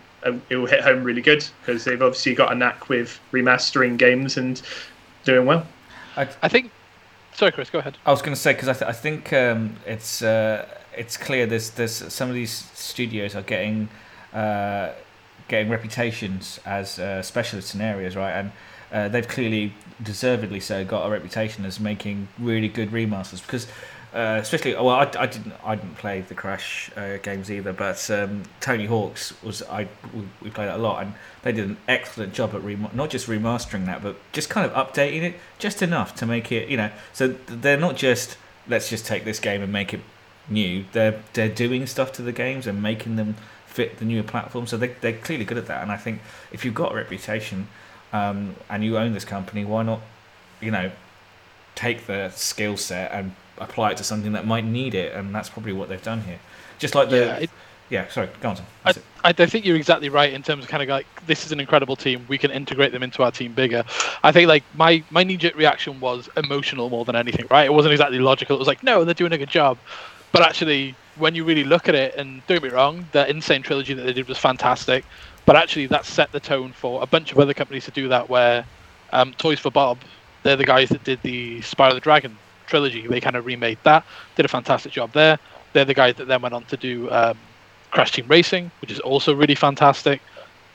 it 0.49 0.55
will 0.57 0.65
hit 0.65 0.81
home 0.81 1.03
really 1.03 1.21
good 1.21 1.45
because 1.61 1.83
they've 1.83 2.01
obviously 2.01 2.33
got 2.35 2.51
a 2.51 2.55
knack 2.55 2.89
with 2.89 3.19
remastering 3.31 3.97
games 3.97 4.37
and 4.37 4.61
doing 5.23 5.45
well. 5.45 5.65
I, 6.15 6.27
I 6.41 6.47
think. 6.47 6.71
Sorry, 7.33 7.51
Chris. 7.51 7.69
Go 7.69 7.79
ahead. 7.79 7.97
I 8.05 8.11
was 8.11 8.21
going 8.21 8.33
to 8.33 8.39
say 8.39 8.53
because 8.53 8.67
I, 8.67 8.73
th- 8.73 8.89
I 8.89 8.93
think 8.93 9.31
um, 9.31 9.75
it's 9.85 10.21
uh, 10.21 10.67
it's 10.95 11.17
clear 11.17 11.45
there's 11.45 11.69
there's 11.71 11.91
some 12.11 12.29
of 12.29 12.35
these 12.35 12.51
studios 12.51 13.35
are 13.35 13.43
getting 13.43 13.89
uh, 14.33 14.91
getting 15.47 15.69
reputations 15.69 16.59
as 16.65 16.99
uh, 16.99 17.21
specialists 17.21 17.73
in 17.73 17.81
areas, 17.81 18.15
right? 18.15 18.31
And 18.31 18.51
uh, 18.91 19.07
they've 19.09 19.27
clearly, 19.27 19.73
deservedly 20.01 20.59
so, 20.59 20.83
got 20.85 21.05
a 21.05 21.09
reputation 21.09 21.65
as 21.65 21.79
making 21.79 22.27
really 22.39 22.67
good 22.67 22.91
remasters 22.91 23.41
because 23.41 23.67
uh, 24.13 24.39
especially, 24.41 24.73
well, 24.73 24.89
I, 24.89 25.11
I, 25.19 25.25
didn't, 25.25 25.53
I 25.63 25.75
didn't 25.75 25.95
play 25.97 26.21
the 26.21 26.33
Crash 26.33 26.89
uh, 26.95 27.17
games 27.17 27.51
either, 27.51 27.73
but 27.73 28.09
um, 28.09 28.43
Tony 28.61 28.85
Hawk's 28.85 29.33
was 29.43 29.61
I 29.63 29.87
we, 30.41 30.49
played 30.49 30.69
it 30.69 30.75
a 30.75 30.77
lot, 30.77 31.03
and 31.03 31.13
they 31.43 31.51
did 31.51 31.65
an 31.65 31.77
excellent 31.87 32.33
job 32.33 32.55
at 32.55 32.63
rem- 32.63 32.89
not 32.93 33.09
just 33.09 33.27
remastering 33.27 33.85
that, 33.85 34.01
but 34.01 34.15
just 34.31 34.49
kind 34.49 34.69
of 34.69 34.73
updating 34.73 35.23
it 35.23 35.35
just 35.59 35.81
enough 35.81 36.15
to 36.15 36.25
make 36.25 36.51
it, 36.51 36.69
you 36.69 36.77
know. 36.77 36.89
So 37.11 37.27
they're 37.27 37.77
not 37.77 37.97
just 37.97 38.37
let's 38.67 38.89
just 38.89 39.05
take 39.05 39.25
this 39.25 39.39
game 39.39 39.61
and 39.61 39.71
make 39.71 39.93
it 39.93 40.01
new. 40.49 40.85
They're 40.93 41.21
they're 41.33 41.49
doing 41.49 41.85
stuff 41.85 42.13
to 42.13 42.21
the 42.21 42.31
games 42.31 42.65
and 42.65 42.81
making 42.81 43.17
them 43.17 43.35
fit 43.65 43.97
the 43.97 44.05
newer 44.05 44.23
platform. 44.23 44.67
So 44.67 44.77
they 44.77 44.87
they're 45.01 45.17
clearly 45.17 45.43
good 45.43 45.57
at 45.57 45.67
that, 45.67 45.81
and 45.81 45.91
I 45.91 45.97
think 45.97 46.21
if 46.51 46.63
you've 46.63 46.73
got 46.73 46.93
a 46.93 46.95
reputation 46.95 47.67
um, 48.13 48.55
and 48.69 48.83
you 48.85 48.97
own 48.97 49.13
this 49.13 49.25
company, 49.25 49.65
why 49.65 49.83
not, 49.83 49.99
you 50.61 50.71
know, 50.71 50.91
take 51.75 52.07
the 52.07 52.29
skill 52.29 52.77
set 52.77 53.11
and 53.11 53.35
apply 53.59 53.91
it 53.91 53.97
to 53.97 54.03
something 54.03 54.33
that 54.33 54.45
might 54.45 54.65
need 54.65 54.95
it, 54.95 55.13
and 55.13 55.33
that's 55.33 55.49
probably 55.49 55.73
what 55.73 55.89
they've 55.89 56.01
done 56.01 56.21
here. 56.21 56.39
Just 56.79 56.95
like 56.95 57.09
the. 57.09 57.17
Yeah, 57.17 57.37
it, 57.37 57.49
yeah 57.89 58.07
sorry, 58.09 58.29
go 58.41 58.49
on. 58.49 58.57
I, 58.85 58.89
I, 59.23 59.33
I, 59.37 59.45
think 59.45 59.65
you're 59.65 59.75
exactly 59.75 60.09
right 60.09 60.31
in 60.31 60.43
terms 60.43 60.63
of 60.63 60.69
kind 60.69 60.83
of 60.83 60.89
like 60.89 61.07
this 61.25 61.45
is 61.45 61.51
an 61.51 61.59
incredible 61.59 61.95
team. 61.95 62.25
We 62.27 62.37
can 62.37 62.51
integrate 62.51 62.91
them 62.91 63.03
into 63.03 63.23
our 63.23 63.31
team 63.31 63.53
bigger. 63.53 63.83
I 64.23 64.31
think 64.31 64.47
like 64.47 64.63
my 64.75 65.03
my 65.09 65.23
knee 65.23 65.37
jerk 65.37 65.55
reaction 65.55 65.99
was 65.99 66.29
emotional 66.37 66.89
more 66.89 67.05
than 67.05 67.15
anything. 67.15 67.47
Right? 67.49 67.65
It 67.65 67.73
wasn't 67.73 67.93
exactly 67.93 68.19
logical. 68.19 68.55
It 68.55 68.59
was 68.59 68.67
like 68.67 68.83
no, 68.83 69.03
they're 69.03 69.13
doing 69.13 69.33
a 69.33 69.37
good 69.37 69.49
job, 69.49 69.77
but 70.31 70.41
actually 70.41 70.95
when 71.17 71.33
you 71.33 71.43
really 71.43 71.63
look 71.63 71.89
at 71.89 71.95
it, 71.95 72.13
and 72.15 72.45
don't 72.45 72.61
get 72.61 72.63
me 72.63 72.69
wrong, 72.69 73.07
the 73.11 73.27
N. 73.27 73.41
Sane 73.41 73.63
trilogy 73.63 73.95
that 73.95 74.03
they 74.03 74.13
did 74.13 74.27
was 74.27 74.37
fantastic, 74.37 75.03
but 75.47 75.55
actually 75.55 75.87
that 75.87 76.05
set 76.05 76.31
the 76.31 76.39
tone 76.39 76.71
for 76.71 77.01
a 77.01 77.07
bunch 77.07 77.31
of 77.31 77.39
other 77.39 77.55
companies 77.55 77.85
to 77.85 77.91
do 77.91 78.07
that. 78.09 78.29
Where 78.29 78.65
um, 79.11 79.33
Toys 79.33 79.59
for 79.59 79.71
Bob, 79.71 79.97
they're 80.43 80.55
the 80.55 80.65
guys 80.65 80.89
that 80.89 81.03
did 81.03 81.19
the 81.23 81.59
Spyro 81.61 81.93
the 81.93 81.99
Dragon 81.99 82.37
trilogy. 82.67 83.07
They 83.07 83.19
kind 83.19 83.35
of 83.35 83.45
remade 83.45 83.79
that, 83.83 84.05
did 84.35 84.45
a 84.45 84.49
fantastic 84.49 84.91
job 84.91 85.11
there. 85.13 85.39
They're 85.73 85.85
the 85.85 85.93
guys 85.93 86.15
that 86.15 86.27
then 86.27 86.41
went 86.41 86.53
on 86.53 86.63
to 86.65 86.77
do 86.77 87.09
um, 87.11 87.37
Crash 87.91 88.11
Team 88.11 88.27
Racing, 88.27 88.71
which 88.81 88.91
is 88.91 88.99
also 88.99 89.33
really 89.33 89.55
fantastic. 89.55 90.21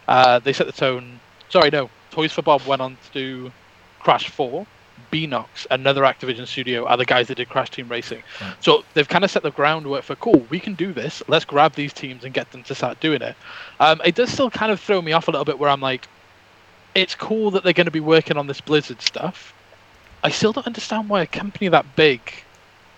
Uh, 0.09 0.38
they 0.38 0.52
set 0.52 0.66
the 0.66 0.72
tone. 0.72 1.20
Sorry, 1.48 1.70
no. 1.70 1.90
Toys 2.11 2.33
for 2.33 2.42
Bob 2.42 2.62
went 2.66 2.83
on 2.83 2.96
to 2.96 3.12
do 3.12 3.52
Crash 4.00 4.28
4. 4.28 4.66
Beenox, 5.11 5.66
another 5.70 6.02
Activision 6.02 6.46
studio, 6.46 6.87
are 6.87 6.96
the 6.96 7.05
guys 7.05 7.28
that 7.28 7.35
did 7.35 7.48
Crash 7.48 7.70
Team 7.70 7.87
Racing. 7.88 8.22
So 8.61 8.83
they've 8.94 9.09
kind 9.09 9.24
of 9.24 9.31
set 9.31 9.42
the 9.42 9.50
groundwork 9.50 10.05
for 10.05 10.16
cool. 10.16 10.46
We 10.48 10.59
can 10.59 10.74
do 10.74 10.92
this. 10.92 11.22
Let's 11.28 11.44
grab 11.44 11.74
these 11.74 11.92
teams 11.92 12.24
and 12.24 12.33
get 12.33 12.50
them 12.50 12.62
to 12.64 12.74
start 12.74 12.98
doing 13.00 13.20
it. 13.20 13.37
Um, 13.78 14.00
it 14.05 14.14
does 14.14 14.31
still 14.31 14.50
kind 14.50 14.72
of 14.72 14.81
throw 14.81 15.02
me 15.02 15.12
off 15.12 15.28
a 15.28 15.31
little 15.31 15.44
bit 15.44 15.59
where 15.59 15.68
I'm 15.68 15.83
like, 15.83 16.09
it's 16.94 17.14
cool 17.14 17.50
that 17.52 17.62
they're 17.62 17.72
going 17.72 17.87
to 17.87 17.90
be 17.90 18.00
working 18.00 18.37
on 18.37 18.46
this 18.46 18.61
Blizzard 18.61 19.02
stuff, 19.02 19.55
I 20.22 20.30
still 20.30 20.52
don't 20.52 20.66
understand 20.66 21.08
why 21.08 21.22
a 21.22 21.26
company 21.26 21.68
that 21.68 21.96
big, 21.96 22.20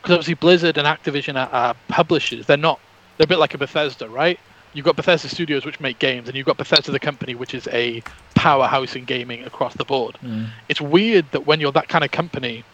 because 0.03 0.15
obviously 0.15 0.35
Blizzard 0.35 0.77
and 0.77 0.87
Activision 0.87 1.35
are, 1.37 1.53
are, 1.53 1.75
publishers. 1.89 2.47
They're 2.47 2.57
not. 2.57 2.81
They're 3.17 3.25
a 3.25 3.29
bit 3.29 3.39
like 3.39 3.55
a 3.55 3.59
Bethesda, 3.59 4.09
right? 4.09 4.39
You've 4.75 4.85
got 4.85 4.97
Bethesda 4.97 5.29
Studios, 5.29 5.65
which 5.65 5.81
make 5.81 5.99
games, 5.99 6.29
and 6.29 6.37
you've 6.37 6.47
got 6.47 6.57
Bethesda, 6.57 6.91
the 6.91 6.99
company, 6.99 7.35
which 7.35 7.55
is 7.55 7.69
a 7.69 8.03
powerhouse 8.35 8.97
in 8.97 9.05
gaming 9.05 9.45
across 9.45 9.75
the 9.75 9.85
board. 9.85 10.19
Mm. 10.23 10.49
It's 10.69 10.81
weird 10.81 11.25
that 11.31 11.47
when 11.47 11.61
you're 11.61 11.73
that 11.73 11.89
kind 11.89 12.05
of 12.05 12.11
company, 12.11 12.65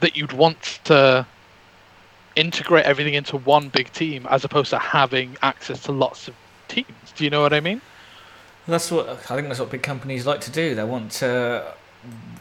that 0.00 0.16
you'd 0.16 0.32
want 0.32 0.80
to 0.84 1.26
integrate 2.36 2.84
everything 2.84 3.14
into 3.14 3.36
one 3.36 3.68
big 3.68 3.92
team 3.92 4.26
as 4.30 4.44
opposed 4.44 4.70
to 4.70 4.78
having 4.78 5.36
access 5.42 5.82
to 5.82 5.92
lots 5.92 6.28
of 6.28 6.34
teams. 6.68 6.88
Do 7.16 7.24
you 7.24 7.30
know 7.30 7.42
what 7.42 7.52
I 7.52 7.60
mean? 7.60 7.82
That's 8.66 8.90
what 8.90 9.08
I 9.08 9.16
think. 9.16 9.48
That's 9.48 9.60
what 9.60 9.70
big 9.70 9.82
companies 9.82 10.26
like 10.26 10.40
to 10.42 10.50
do. 10.50 10.74
They 10.74 10.84
want 10.84 11.10
to, 11.12 11.74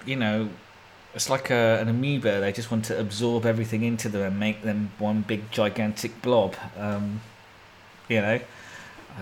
you 0.05 0.15
know, 0.15 0.49
it's 1.17 1.32
like 1.32 1.49
a, 1.49 1.80
an 1.82 1.88
amoeba. 1.88 2.39
They 2.39 2.51
just 2.51 2.69
want 2.69 2.86
to 2.86 2.99
absorb 2.99 3.47
everything 3.47 3.82
into 3.82 4.08
them 4.08 4.21
and 4.21 4.39
make 4.39 4.62
them 4.62 4.91
one 4.99 5.23
big 5.23 5.49
gigantic 5.49 6.21
blob. 6.21 6.56
Um, 6.77 7.21
you 8.08 8.21
know, 8.21 8.39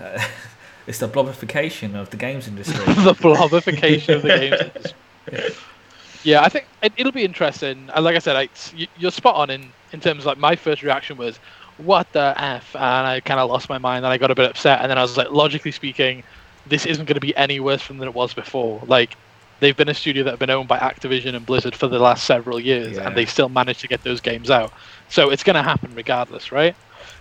uh, 0.02 0.28
it's 0.86 0.98
the 0.98 1.08
blobification 1.08 1.94
of 1.94 2.10
the 2.10 2.18
games 2.18 2.48
industry. 2.48 2.84
the 2.84 3.14
blobification 3.14 4.16
of 4.16 4.22
the 4.22 4.28
games 4.28 4.60
industry. 4.60 5.62
Yeah, 6.22 6.42
I 6.42 6.50
think 6.50 6.66
it, 6.82 6.92
will 7.02 7.12
be 7.12 7.24
interesting. 7.24 7.88
And 7.94 8.04
like 8.04 8.14
I 8.14 8.18
said, 8.18 8.36
I, 8.36 8.50
you're 8.98 9.10
spot 9.10 9.36
on 9.36 9.48
in 9.48 9.70
in 9.92 10.00
terms 10.00 10.20
of 10.20 10.26
like 10.26 10.38
my 10.38 10.54
first 10.54 10.82
reaction 10.82 11.16
was, 11.16 11.38
"What 11.78 12.12
the 12.12 12.34
f?" 12.36 12.76
and 12.76 13.06
I 13.06 13.20
kind 13.20 13.40
of 13.40 13.48
lost 13.48 13.70
my 13.70 13.78
mind 13.78 14.04
and 14.04 14.12
I 14.12 14.18
got 14.18 14.30
a 14.30 14.34
bit 14.34 14.50
upset. 14.50 14.82
And 14.82 14.90
then 14.90 14.98
I 14.98 15.02
was 15.02 15.16
like, 15.16 15.30
logically 15.30 15.72
speaking, 15.72 16.24
this 16.66 16.84
isn't 16.84 17.06
going 17.06 17.14
to 17.14 17.20
be 17.20 17.34
any 17.36 17.58
worse 17.58 17.88
than 17.88 18.02
it 18.02 18.12
was 18.12 18.34
before. 18.34 18.82
Like 18.86 19.16
they've 19.60 19.76
been 19.76 19.88
a 19.88 19.94
studio 19.94 20.24
that 20.24 20.30
have 20.30 20.38
been 20.38 20.50
owned 20.50 20.68
by 20.68 20.78
Activision 20.78 21.34
and 21.34 21.44
Blizzard 21.44 21.74
for 21.74 21.88
the 21.88 21.98
last 21.98 22.24
several 22.24 22.60
years, 22.60 22.96
yeah. 22.96 23.06
and 23.06 23.16
they 23.16 23.26
still 23.26 23.48
managed 23.48 23.80
to 23.80 23.88
get 23.88 24.02
those 24.04 24.20
games 24.20 24.50
out. 24.50 24.72
So 25.08 25.30
it's 25.30 25.42
going 25.42 25.56
to 25.56 25.62
happen 25.62 25.94
regardless, 25.94 26.52
right? 26.52 26.74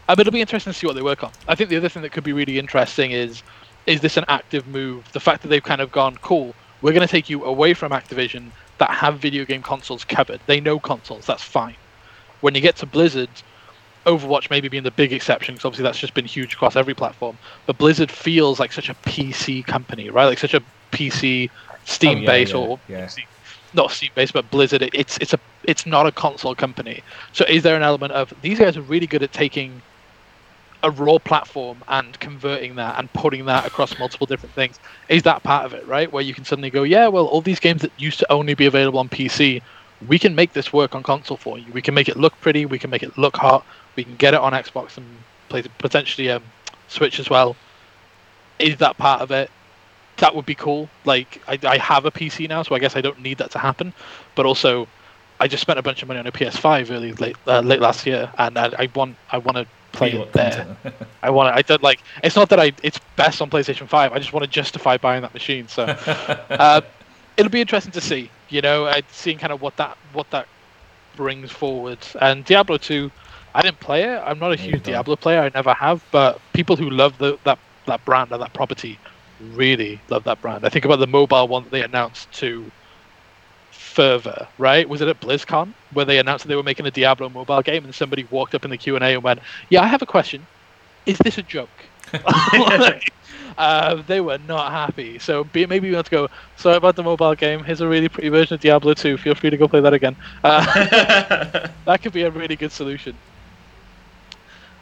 Um, 0.08 0.20
it'll 0.20 0.34
be 0.34 0.42
interesting 0.42 0.74
to 0.74 0.78
see 0.78 0.88
what 0.88 0.96
they 0.96 1.02
work 1.02 1.24
on. 1.24 1.32
I 1.48 1.56
think 1.56 1.70
the 1.70 1.78
other 1.78 1.90
thing 1.90 2.04
that 2.04 2.12
could 2.12 2.24
be 2.24 2.34
really 2.34 2.60
interesting 2.60 3.12
is 3.12 3.44
is 3.86 4.02
this 4.02 4.18
an 4.18 4.26
active 4.28 4.68
move? 4.68 5.12
The 5.12 5.20
fact 5.20 5.44
that 5.44 5.50
they've 5.50 5.64
kind 5.64 5.82
of 5.82 5.92
gone, 5.92 6.18
cool, 6.18 6.56
we're 6.82 6.94
going 6.94 7.06
to 7.08 7.12
take 7.12 7.30
you 7.30 7.46
away 7.46 7.74
from 7.74 7.92
Activision 7.92 8.50
that 8.80 8.90
have 8.90 9.20
video 9.20 9.46
game 9.46 9.62
consoles 9.62 10.04
covered. 10.04 10.40
They 10.48 10.60
know 10.60 10.80
consoles, 10.80 11.26
that's 11.26 11.44
fine. 11.44 11.76
When 12.42 12.56
you 12.56 12.62
get 12.62 12.76
to 12.78 12.86
Blizzard, 12.86 13.30
Overwatch 14.06 14.50
maybe 14.50 14.68
being 14.68 14.84
the 14.84 14.92
big 14.92 15.14
exception, 15.14 15.56
because 15.56 15.66
obviously 15.66 15.84
that's 15.84 16.00
just 16.00 16.14
been 16.14 16.26
huge 16.26 16.54
across 16.54 16.76
every 16.76 16.94
platform. 16.94 17.38
But 17.66 17.78
Blizzard 17.78 18.12
feels 18.12 18.60
like 18.60 18.72
such 18.72 18.90
a 18.90 18.94
PC 18.96 19.66
company, 19.66 20.10
right? 20.10 20.26
Like 20.26 20.38
such 20.38 20.54
a 20.54 20.62
PC 20.92 21.50
Steam 21.86 22.18
oh, 22.18 22.22
yeah, 22.22 22.28
base 22.28 22.50
yeah, 22.52 22.58
or 22.58 22.80
yeah. 22.90 23.10
not 23.74 23.92
Steam 23.92 24.10
base, 24.16 24.32
but 24.32 24.50
Blizzard. 24.52 24.82
It, 24.82 24.94
it's 24.94 25.18
it's 25.20 25.34
a 25.34 25.40
it's 25.64 25.86
not 25.86 26.06
a 26.06 26.12
console 26.12 26.56
company. 26.56 27.02
So 27.32 27.46
is 27.48 27.64
there 27.64 27.76
an 27.76 27.84
element 27.84 28.12
of 28.12 28.34
these 28.42 28.60
guys 28.60 28.76
are 28.76 28.82
really 28.82 29.08
good 29.08 29.24
at 29.24 29.32
taking 29.32 29.82
a 30.84 30.92
raw 30.92 31.18
platform 31.18 31.84
and 31.88 32.20
converting 32.20 32.76
that 32.76 33.00
and 33.00 33.12
putting 33.14 33.46
that 33.46 33.66
across 33.66 33.98
multiple 33.98 34.28
different 34.28 34.54
things? 34.54 34.80
Is 35.10 35.24
that 35.24 35.44
part 35.44 35.66
of 35.66 35.74
it, 35.74 35.86
right? 35.88 36.12
Where 36.12 36.24
you 36.24 36.34
can 36.34 36.46
suddenly 36.46 36.70
go, 36.70 36.84
yeah, 36.84 37.08
well, 37.08 37.26
all 37.26 37.42
these 37.42 37.60
games 37.60 37.82
that 37.82 37.92
used 37.98 38.20
to 38.20 38.32
only 38.32 38.54
be 38.54 38.66
available 38.66 39.00
on 39.00 39.10
PC, 39.10 39.62
we 40.08 40.20
can 40.20 40.36
make 40.36 40.54
this 40.54 40.74
work 40.74 40.94
on 40.94 41.02
console 41.02 41.38
for 41.38 41.58
you. 41.58 41.66
We 41.72 41.82
can 41.82 41.94
make 41.94 42.10
it 42.10 42.18
look 42.18 42.40
pretty. 42.42 42.66
We 42.66 42.78
can 42.78 42.90
make 42.90 43.04
it 43.04 43.18
look 43.18 43.38
hot. 43.38 43.66
We 43.96 44.04
can 44.04 44.16
get 44.16 44.34
it 44.34 44.40
on 44.40 44.54
Xbox 44.54 44.98
and 44.98 45.06
play 45.50 45.64
potentially 45.80 46.30
um, 46.30 46.44
Switch 46.88 47.20
as 47.20 47.30
well. 47.30 47.56
Is 48.60 48.78
that 48.78 48.98
part 48.98 49.22
of 49.22 49.32
it? 49.32 49.50
That 50.18 50.34
would 50.36 50.46
be 50.46 50.56
cool. 50.56 50.90
Like 51.04 51.42
I, 51.48 51.60
I 51.64 51.78
have 51.78 52.06
a 52.06 52.12
PC 52.12 52.48
now, 52.48 52.64
so 52.64 52.76
I 52.76 52.80
guess 52.80 52.96
I 52.96 53.02
don't 53.02 53.22
need 53.22 53.38
that 53.40 53.52
to 53.52 53.60
happen. 53.60 53.94
But 54.36 54.46
also, 54.46 54.88
I 55.40 55.48
just 55.48 55.62
spent 55.62 55.78
a 55.78 55.82
bunch 55.82 56.02
of 56.02 56.08
money 56.08 56.20
on 56.20 56.28
a 56.28 56.32
PS5 56.32 56.90
really 56.90 57.12
late 57.14 57.36
uh, 57.48 57.60
late 57.60 57.82
last 57.82 58.06
year, 58.06 58.32
and 58.38 58.58
I, 58.58 58.72
I 58.78 58.90
want 58.96 59.18
I 59.32 59.38
want 59.38 59.58
to 59.58 59.68
play 59.92 60.14
it 60.14 60.34
there. 60.34 60.78
I 61.24 61.30
want 61.30 61.54
to. 61.54 61.58
I 61.58 61.62
don't 61.62 61.84
like. 61.84 62.02
It's 62.24 62.36
not 62.36 62.50
that 62.50 62.60
I. 62.60 62.72
It's 62.84 63.00
best 63.16 63.42
on 63.42 63.50
PlayStation 63.50 63.88
Five. 63.88 64.14
I 64.14 64.20
just 64.20 64.32
want 64.32 64.44
to 64.44 64.50
justify 64.50 64.98
buying 64.98 65.22
that 65.24 65.34
machine. 65.34 65.68
So, 65.68 65.84
uh, 66.50 66.82
it'll 67.38 67.52
be 67.52 67.62
interesting 67.62 67.92
to 67.94 68.02
see. 68.02 68.30
You 68.50 68.62
know, 68.62 68.86
uh, 68.86 69.02
seeing 69.12 69.38
kind 69.38 69.52
of 69.52 69.62
what 69.62 69.76
that 69.78 69.98
what 70.14 70.30
that 70.32 70.48
brings 71.18 71.52
forward. 71.52 72.00
And 72.22 72.46
Diablo 72.46 72.78
Two, 72.78 73.12
I 73.54 73.62
didn't 73.62 73.80
play 73.80 74.04
it. 74.04 74.22
I'm 74.26 74.40
not 74.40 74.54
a 74.54 74.56
huge 74.56 74.84
Diablo 74.84 75.16
player. 75.16 75.42
I 75.42 75.52
never 75.54 75.74
have. 75.74 76.04
But 76.12 76.40
people 76.54 76.76
who 76.78 76.90
love 76.90 77.18
the 77.18 77.38
that 77.44 77.60
that 77.86 78.04
brand 78.06 78.32
and 78.32 78.42
that 78.42 78.54
property 78.54 78.98
really 79.54 80.04
love 80.10 80.24
that 80.26 80.42
brand. 80.42 80.66
I 80.66 80.70
think 80.70 80.86
about 80.86 81.00
the 81.00 81.08
mobile 81.08 81.48
one 81.48 81.64
that 81.64 81.72
they 81.72 81.84
announced 81.84 82.32
to 82.40 82.72
further, 83.72 84.50
right? 84.58 84.88
Was 84.88 85.02
it 85.02 85.08
at 85.08 85.20
BlizzCon 85.20 85.76
where 85.92 86.06
they 86.06 86.20
announced 86.20 86.44
that 86.44 86.50
they 86.50 86.56
were 86.56 86.64
making 86.64 86.86
a 86.86 86.92
Diablo 86.92 87.30
mobile 87.30 87.62
game, 87.62 87.86
and 87.86 87.94
somebody 87.94 88.26
walked 88.26 88.56
up 88.56 88.66
in 88.66 88.72
the 88.72 88.78
Q 88.78 88.96
and 88.96 89.04
A 89.04 89.14
and 89.14 89.24
went, 89.24 89.40
"Yeah, 89.70 89.82
I 89.82 89.88
have 89.88 90.02
a 90.02 90.06
question. 90.08 90.48
Is 91.06 91.18
this 91.20 91.38
a 91.38 91.44
joke?" 91.44 91.90
uh, 93.58 93.96
they 94.08 94.22
were 94.22 94.38
not 94.38 94.72
happy. 94.72 95.20
So 95.20 95.50
maybe 95.54 95.80
we 95.80 95.94
want 95.94 96.06
to 96.08 96.12
go. 96.12 96.28
Sorry 96.56 96.78
about 96.78 96.96
the 96.96 97.04
mobile 97.04 97.36
game. 97.36 97.64
Here's 97.64 97.82
a 97.82 97.88
really 97.88 98.10
pretty 98.10 98.30
version 98.30 98.56
of 98.56 98.62
Diablo 98.62 98.94
2. 98.94 99.18
Feel 99.18 99.36
free 99.36 99.50
to 99.50 99.58
go 99.58 99.68
play 99.68 99.82
that 99.82 99.94
again. 99.94 100.16
Uh, 100.44 100.64
that 101.86 102.02
could 102.02 102.14
be 102.14 102.24
a 102.24 102.32
really 102.32 102.56
good 102.56 102.72
solution. 102.72 103.20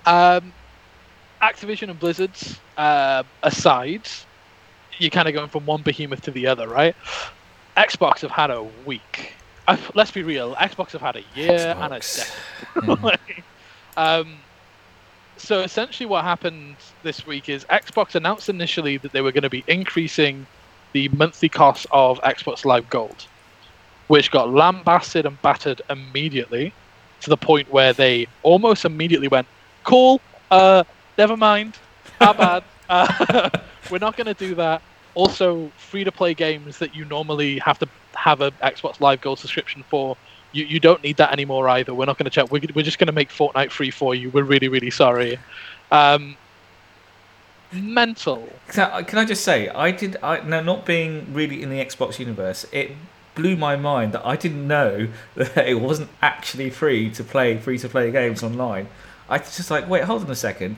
Um, 0.06 0.54
Activision 1.42 1.90
and 1.90 2.00
Blizzard's 2.00 2.62
uh, 2.78 3.24
aside, 3.44 4.08
you're 5.00 5.10
kind 5.10 5.28
of 5.28 5.34
going 5.34 5.50
from 5.50 5.66
one 5.66 5.82
behemoth 5.82 6.22
to 6.24 6.32
the 6.32 6.48
other, 6.48 6.68
right? 6.68 6.96
Xbox 7.78 8.20
have 8.20 8.32
had 8.32 8.52
a 8.52 8.64
week. 8.86 9.34
Uh, 9.68 9.78
let's 9.96 10.12
be 10.12 10.24
real. 10.24 10.56
Xbox 10.56 10.92
have 10.92 11.02
had 11.02 11.16
a 11.16 11.24
year 11.36 11.58
Xbox. 11.58 12.34
and 12.76 13.06
a 13.06 13.08
decade. 13.08 13.44
um, 13.98 14.36
so 15.38 15.62
essentially, 15.62 16.06
what 16.06 16.24
happened 16.24 16.76
this 17.02 17.26
week 17.26 17.50
is 17.50 17.66
Xbox 17.66 18.16
announced 18.16 18.50
initially 18.50 18.98
that 18.98 19.12
they 19.12 19.22
were 19.22 19.32
going 19.32 19.44
to 19.44 19.50
be 19.50 19.64
increasing 19.68 20.46
the 20.94 21.10
monthly 21.10 21.50
cost 21.50 21.88
of 21.92 22.20
Xbox 22.22 22.66
Live 22.66 22.90
Gold, 22.90 23.26
which 24.08 24.32
got 24.32 24.50
lambasted 24.50 25.26
and 25.26 25.42
battered 25.42 25.82
immediately 25.90 26.74
to 27.22 27.30
the 27.30 27.38
point 27.38 27.72
where 27.72 27.94
they 27.94 28.28
almost 28.44 28.86
immediately 28.86 29.28
went, 29.28 29.48
"Cool, 29.84 30.22
uh, 30.52 30.84
never 31.18 31.36
mind, 31.36 31.78
how 32.20 32.34
bad? 32.34 32.64
Uh, 32.90 33.50
we're 33.90 34.00
not 34.00 34.18
going 34.18 34.28
to 34.28 34.34
do 34.34 34.56
that." 34.56 34.82
also 35.16 35.72
free 35.78 36.04
to 36.04 36.12
play 36.12 36.34
games 36.34 36.80
that 36.80 36.96
you 36.96 37.06
normally 37.06 37.60
have 37.60 37.80
to 37.80 37.88
have 38.14 38.42
an 38.42 38.52
Xbox 38.64 39.00
Live 39.00 39.22
Gold 39.22 39.40
subscription 39.40 39.84
for. 39.90 40.18
You, 40.52 40.66
you 40.66 40.80
don't 40.80 41.02
need 41.04 41.18
that 41.18 41.32
anymore 41.32 41.68
either. 41.70 41.96
We're 41.96 42.06
not 42.06 42.18
going 42.18 42.26
to 42.26 42.30
check. 42.30 42.52
We're, 42.52 42.62
we're 42.76 42.84
just 42.84 43.00
going 43.00 43.08
to 43.08 43.14
make 43.14 43.30
Fortnite 43.30 43.72
free 43.72 43.90
for 43.90 44.14
you. 44.14 44.30
We're 44.30 44.44
really, 44.44 44.68
really 44.68 44.92
sorry. 44.92 45.40
Um, 45.92 46.38
mental. 47.72 48.48
Can 48.68 49.18
I 49.18 49.26
just 49.26 49.44
say, 49.44 49.70
I 49.70 49.92
did. 49.92 50.18
I 50.22 50.42
no, 50.42 50.62
not 50.62 50.86
being 50.86 51.34
really 51.34 51.64
in 51.64 51.70
the 51.70 51.84
Xbox 51.84 52.20
universe, 52.20 52.66
it 52.72 52.92
blew 53.34 53.56
my 53.56 53.76
mind 53.76 54.14
that 54.14 54.24
I 54.24 54.36
didn't 54.36 54.68
know 54.68 55.08
that 55.36 55.68
it 55.68 55.80
wasn't 55.80 56.10
actually 56.22 56.70
free 56.70 57.10
to 57.12 57.24
play 57.24 57.58
free 57.58 57.80
to 57.80 57.90
play 57.90 58.12
games 58.12 58.44
online. 58.44 58.90
I 59.30 59.40
was 59.40 59.56
just 59.56 59.72
like, 59.72 59.90
wait, 59.90 60.04
hold 60.04 60.24
on 60.24 60.30
a 60.30 60.36
second. 60.36 60.78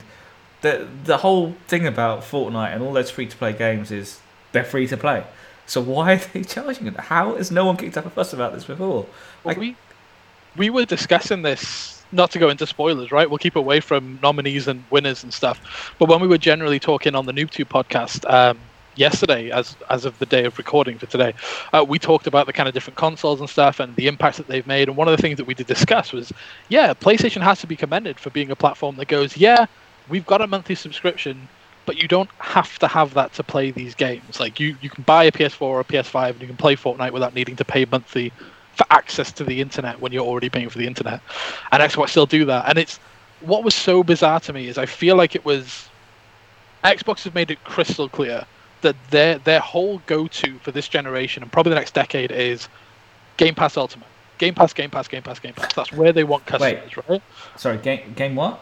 The 0.62 0.88
the 1.04 1.18
whole 1.18 1.54
thing 1.68 1.86
about 1.86 2.22
Fortnite 2.22 2.74
and 2.74 2.82
all 2.82 2.92
those 2.92 3.10
free 3.10 3.26
to 3.26 3.36
play 3.36 3.52
games 3.52 3.90
is 3.90 4.20
they're 4.52 4.64
free 4.64 4.86
to 4.88 4.96
play. 4.96 5.24
So 5.66 5.80
why 5.80 6.14
are 6.14 6.16
they 6.32 6.42
charging 6.54 6.86
it? 6.86 6.96
How 6.96 7.34
has 7.36 7.50
no 7.50 7.66
one 7.66 7.76
kicked 7.76 7.96
up 7.96 8.06
a 8.06 8.10
fuss 8.10 8.32
about 8.32 8.54
this 8.54 8.64
before? 8.64 9.06
Like, 9.44 9.58
we 9.58 9.76
we 10.56 10.70
were 10.70 10.84
discussing 10.84 11.42
this. 11.42 11.92
Not 12.12 12.30
to 12.30 12.38
go 12.38 12.48
into 12.48 12.66
spoilers, 12.68 13.10
right? 13.10 13.28
We'll 13.28 13.38
keep 13.38 13.56
away 13.56 13.80
from 13.80 14.20
nominees 14.22 14.68
and 14.68 14.84
winners 14.90 15.24
and 15.24 15.34
stuff. 15.34 15.92
But 15.98 16.08
when 16.08 16.20
we 16.20 16.28
were 16.28 16.38
generally 16.38 16.78
talking 16.78 17.16
on 17.16 17.26
the 17.26 17.32
NoobTube 17.32 17.66
podcast 17.66 18.30
um, 18.32 18.60
yesterday, 18.94 19.50
as 19.50 19.76
as 19.90 20.04
of 20.04 20.16
the 20.20 20.26
day 20.26 20.44
of 20.44 20.56
recording 20.56 20.98
for 20.98 21.06
today, 21.06 21.34
uh, 21.72 21.84
we 21.86 21.98
talked 21.98 22.28
about 22.28 22.46
the 22.46 22.52
kind 22.52 22.68
of 22.68 22.74
different 22.74 22.96
consoles 22.96 23.40
and 23.40 23.50
stuff 23.50 23.80
and 23.80 23.94
the 23.96 24.06
impacts 24.06 24.36
that 24.36 24.46
they've 24.46 24.66
made. 24.68 24.86
And 24.88 24.96
one 24.96 25.08
of 25.08 25.16
the 25.16 25.20
things 25.20 25.36
that 25.38 25.48
we 25.48 25.54
did 25.54 25.66
discuss 25.66 26.12
was, 26.12 26.32
yeah, 26.68 26.94
PlayStation 26.94 27.42
has 27.42 27.60
to 27.62 27.66
be 27.66 27.74
commended 27.74 28.20
for 28.20 28.30
being 28.30 28.52
a 28.52 28.56
platform 28.56 28.96
that 28.96 29.08
goes, 29.08 29.36
yeah, 29.36 29.66
we've 30.08 30.26
got 30.26 30.40
a 30.40 30.46
monthly 30.46 30.74
subscription 30.74 31.48
but 31.86 32.02
you 32.02 32.08
don't 32.08 32.28
have 32.38 32.78
to 32.80 32.88
have 32.88 33.14
that 33.14 33.32
to 33.34 33.42
play 33.42 33.70
these 33.70 33.94
games. 33.94 34.38
Like 34.38 34.60
you, 34.60 34.76
you 34.82 34.90
can 34.90 35.04
buy 35.04 35.24
a 35.24 35.32
PS4 35.32 35.62
or 35.62 35.80
a 35.80 35.84
PS5 35.84 36.30
and 36.30 36.40
you 36.40 36.48
can 36.48 36.56
play 36.56 36.76
Fortnite 36.76 37.12
without 37.12 37.34
needing 37.34 37.56
to 37.56 37.64
pay 37.64 37.84
monthly 37.84 38.32
for 38.74 38.84
access 38.90 39.32
to 39.32 39.44
the 39.44 39.60
internet 39.60 40.00
when 40.00 40.12
you're 40.12 40.26
already 40.26 40.50
paying 40.50 40.68
for 40.68 40.78
the 40.78 40.86
internet. 40.86 41.20
And 41.72 41.82
Xbox 41.82 42.10
still 42.10 42.26
do 42.26 42.44
that. 42.46 42.68
And 42.68 42.76
it's 42.76 42.98
what 43.40 43.64
was 43.64 43.74
so 43.74 44.02
bizarre 44.02 44.40
to 44.40 44.52
me 44.52 44.68
is 44.68 44.76
I 44.76 44.86
feel 44.86 45.16
like 45.16 45.34
it 45.34 45.44
was 45.44 45.88
Xbox 46.84 47.22
have 47.24 47.34
made 47.34 47.50
it 47.50 47.62
crystal 47.64 48.08
clear 48.08 48.44
that 48.82 48.96
their 49.10 49.38
their 49.38 49.60
whole 49.60 50.02
go-to 50.06 50.58
for 50.58 50.72
this 50.72 50.88
generation 50.88 51.42
and 51.42 51.50
probably 51.50 51.70
the 51.70 51.76
next 51.76 51.94
decade 51.94 52.30
is 52.32 52.68
Game 53.36 53.54
Pass 53.54 53.76
Ultimate. 53.76 54.08
Game 54.38 54.54
Pass, 54.54 54.74
Game 54.74 54.90
Pass, 54.90 55.08
Game 55.08 55.22
Pass, 55.22 55.38
Game 55.38 55.54
Pass. 55.54 55.72
That's 55.72 55.92
where 55.92 56.12
they 56.12 56.24
want 56.24 56.44
customers, 56.44 56.96
Wait, 56.96 57.08
right? 57.08 57.22
Sorry, 57.56 57.78
game 57.78 58.12
game 58.14 58.34
what? 58.34 58.60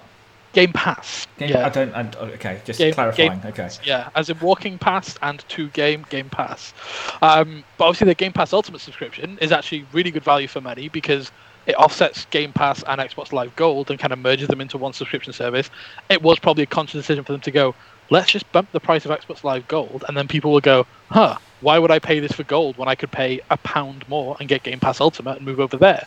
Game 0.54 0.72
Pass. 0.72 1.26
Game, 1.36 1.50
yeah. 1.50 1.66
I 1.66 1.68
don't. 1.68 1.92
I, 1.94 2.08
okay, 2.34 2.60
just 2.64 2.78
game, 2.78 2.94
clarifying. 2.94 3.40
Game, 3.40 3.40
okay. 3.44 3.68
Yeah, 3.84 4.08
as 4.14 4.30
in 4.30 4.38
walking 4.38 4.78
past 4.78 5.18
and 5.20 5.46
to 5.48 5.68
game 5.70 6.06
Game 6.08 6.30
Pass. 6.30 6.72
Um, 7.20 7.64
but 7.76 7.86
obviously, 7.86 8.06
the 8.06 8.14
Game 8.14 8.32
Pass 8.32 8.52
Ultimate 8.52 8.80
subscription 8.80 9.36
is 9.42 9.50
actually 9.52 9.84
really 9.92 10.12
good 10.12 10.22
value 10.22 10.46
for 10.46 10.60
money 10.60 10.88
because 10.88 11.32
it 11.66 11.74
offsets 11.74 12.26
Game 12.26 12.52
Pass 12.52 12.84
and 12.86 13.00
Xbox 13.00 13.32
Live 13.32 13.54
Gold 13.56 13.90
and 13.90 13.98
kind 13.98 14.12
of 14.12 14.18
merges 14.20 14.46
them 14.46 14.60
into 14.60 14.78
one 14.78 14.92
subscription 14.92 15.32
service. 15.32 15.70
It 16.08 16.22
was 16.22 16.38
probably 16.38 16.62
a 16.62 16.66
conscious 16.66 17.00
decision 17.00 17.24
for 17.24 17.32
them 17.32 17.40
to 17.42 17.50
go. 17.50 17.74
Let's 18.10 18.30
just 18.30 18.50
bump 18.52 18.70
the 18.70 18.80
price 18.80 19.04
of 19.04 19.10
Xbox 19.10 19.42
Live 19.42 19.66
Gold, 19.66 20.04
and 20.06 20.16
then 20.16 20.28
people 20.28 20.52
will 20.52 20.60
go, 20.60 20.86
"Huh? 21.10 21.36
Why 21.62 21.80
would 21.80 21.90
I 21.90 21.98
pay 21.98 22.20
this 22.20 22.32
for 22.32 22.44
Gold 22.44 22.76
when 22.78 22.88
I 22.88 22.94
could 22.94 23.10
pay 23.10 23.40
a 23.50 23.56
pound 23.56 24.08
more 24.08 24.36
and 24.38 24.48
get 24.48 24.62
Game 24.62 24.78
Pass 24.78 25.00
Ultimate 25.00 25.38
and 25.38 25.46
move 25.46 25.58
over 25.58 25.76
there?" 25.76 26.06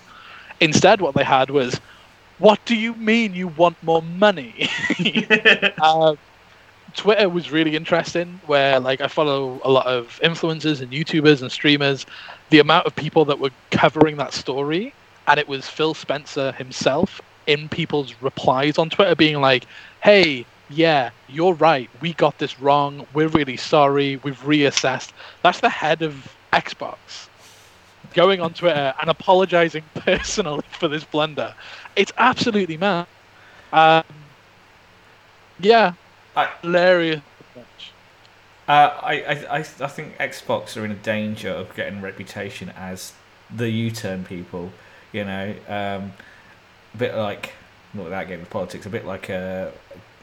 Instead, 0.61 1.01
what 1.01 1.15
they 1.15 1.23
had 1.23 1.49
was 1.49 1.81
what 2.39 2.63
do 2.65 2.75
you 2.75 2.93
mean 2.93 3.33
you 3.33 3.47
want 3.47 3.81
more 3.81 4.01
money? 4.01 4.69
uh, 5.81 6.15
Twitter 6.95 7.29
was 7.29 7.51
really 7.51 7.75
interesting, 7.75 8.39
where 8.45 8.79
like 8.79 9.01
I 9.01 9.07
follow 9.07 9.59
a 9.63 9.71
lot 9.71 9.87
of 9.87 10.19
influencers 10.23 10.81
and 10.81 10.91
YouTubers 10.91 11.41
and 11.41 11.51
streamers. 11.51 12.05
The 12.49 12.59
amount 12.59 12.85
of 12.85 12.95
people 12.95 13.25
that 13.25 13.39
were 13.39 13.51
covering 13.71 14.17
that 14.17 14.33
story, 14.33 14.93
and 15.27 15.39
it 15.39 15.47
was 15.47 15.67
Phil 15.67 15.93
Spencer 15.93 16.51
himself 16.53 17.21
in 17.45 17.69
people's 17.69 18.13
replies 18.21 18.77
on 18.77 18.89
Twitter, 18.89 19.15
being 19.15 19.41
like, 19.41 19.65
"Hey, 20.01 20.45
yeah, 20.69 21.09
you're 21.27 21.53
right. 21.53 21.89
We 22.01 22.13
got 22.13 22.37
this 22.37 22.59
wrong. 22.59 23.07
We're 23.13 23.29
really 23.29 23.57
sorry. 23.57 24.17
We've 24.17 24.39
reassessed." 24.41 25.11
That's 25.43 25.59
the 25.59 25.69
head 25.69 26.01
of 26.01 26.35
Xbox 26.53 27.29
going 28.13 28.41
on 28.41 28.53
Twitter 28.53 28.93
and 28.99 29.09
apologizing 29.09 29.83
personally 29.93 30.65
for 30.71 30.87
this 30.87 31.03
blunder. 31.03 31.53
It's 31.97 32.13
absolutely 32.17 32.77
mad. 32.77 33.07
Um, 33.73 34.03
yeah, 35.59 35.93
I, 36.35 36.49
hilarious. 36.61 37.21
Uh, 38.67 38.71
I, 39.01 39.13
I, 39.49 39.57
I 39.57 39.63
think 39.63 40.17
Xbox 40.17 40.79
are 40.79 40.85
in 40.85 40.91
a 40.91 40.95
danger 40.95 41.49
of 41.49 41.75
getting 41.75 41.99
a 41.99 42.01
reputation 42.01 42.69
as 42.77 43.13
the 43.53 43.69
U-turn 43.69 44.25
people. 44.25 44.71
You 45.11 45.23
know, 45.23 45.55
um, 45.67 46.13
a 46.93 46.97
bit 46.97 47.15
like 47.15 47.53
not 47.93 48.03
without 48.03 48.23
getting 48.27 48.41
into 48.41 48.51
politics, 48.51 48.85
a 48.85 48.89
bit 48.89 49.05
like 49.05 49.29
a, 49.29 49.71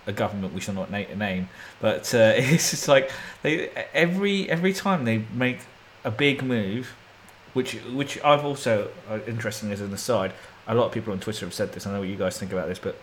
a 0.06 0.12
government 0.12 0.54
we 0.54 0.60
shall 0.60 0.74
not 0.74 0.92
name, 0.92 1.48
but 1.80 2.14
uh, 2.14 2.34
it's 2.36 2.70
just 2.70 2.86
like 2.86 3.10
they 3.42 3.68
every 3.92 4.48
every 4.48 4.72
time 4.72 5.04
they 5.04 5.24
make 5.32 5.58
a 6.04 6.10
big 6.10 6.42
move, 6.42 6.94
which 7.54 7.74
which 7.92 8.22
I've 8.22 8.44
also 8.44 8.90
uh, 9.08 9.18
interesting 9.26 9.72
as 9.72 9.80
an 9.80 9.92
aside, 9.92 10.32
a 10.66 10.74
lot 10.74 10.86
of 10.86 10.92
people 10.92 11.12
on 11.12 11.20
Twitter 11.20 11.46
have 11.46 11.54
said 11.54 11.72
this. 11.72 11.86
I 11.86 11.92
know 11.92 12.00
what 12.00 12.08
you 12.08 12.16
guys 12.16 12.38
think 12.38 12.52
about 12.52 12.68
this, 12.68 12.78
but 12.78 12.96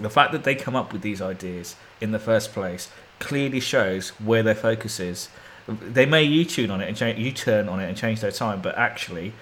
the 0.00 0.10
fact 0.10 0.32
that 0.32 0.44
they 0.44 0.54
come 0.54 0.74
up 0.74 0.92
with 0.92 1.02
these 1.02 1.20
ideas 1.20 1.76
in 2.00 2.12
the 2.12 2.18
first 2.18 2.52
place 2.52 2.90
clearly 3.18 3.60
shows 3.60 4.10
where 4.20 4.42
their 4.42 4.54
focus 4.54 4.98
is. 4.98 5.28
They 5.68 6.06
may 6.06 6.24
U-tune 6.24 6.70
on 6.70 6.80
it 6.80 6.88
and 6.88 6.96
change, 6.96 7.18
U-turn 7.18 7.68
on 7.68 7.80
it 7.80 7.88
and 7.88 7.96
change 7.96 8.20
their 8.20 8.32
time, 8.32 8.60
but 8.60 8.76
actually, 8.76 9.32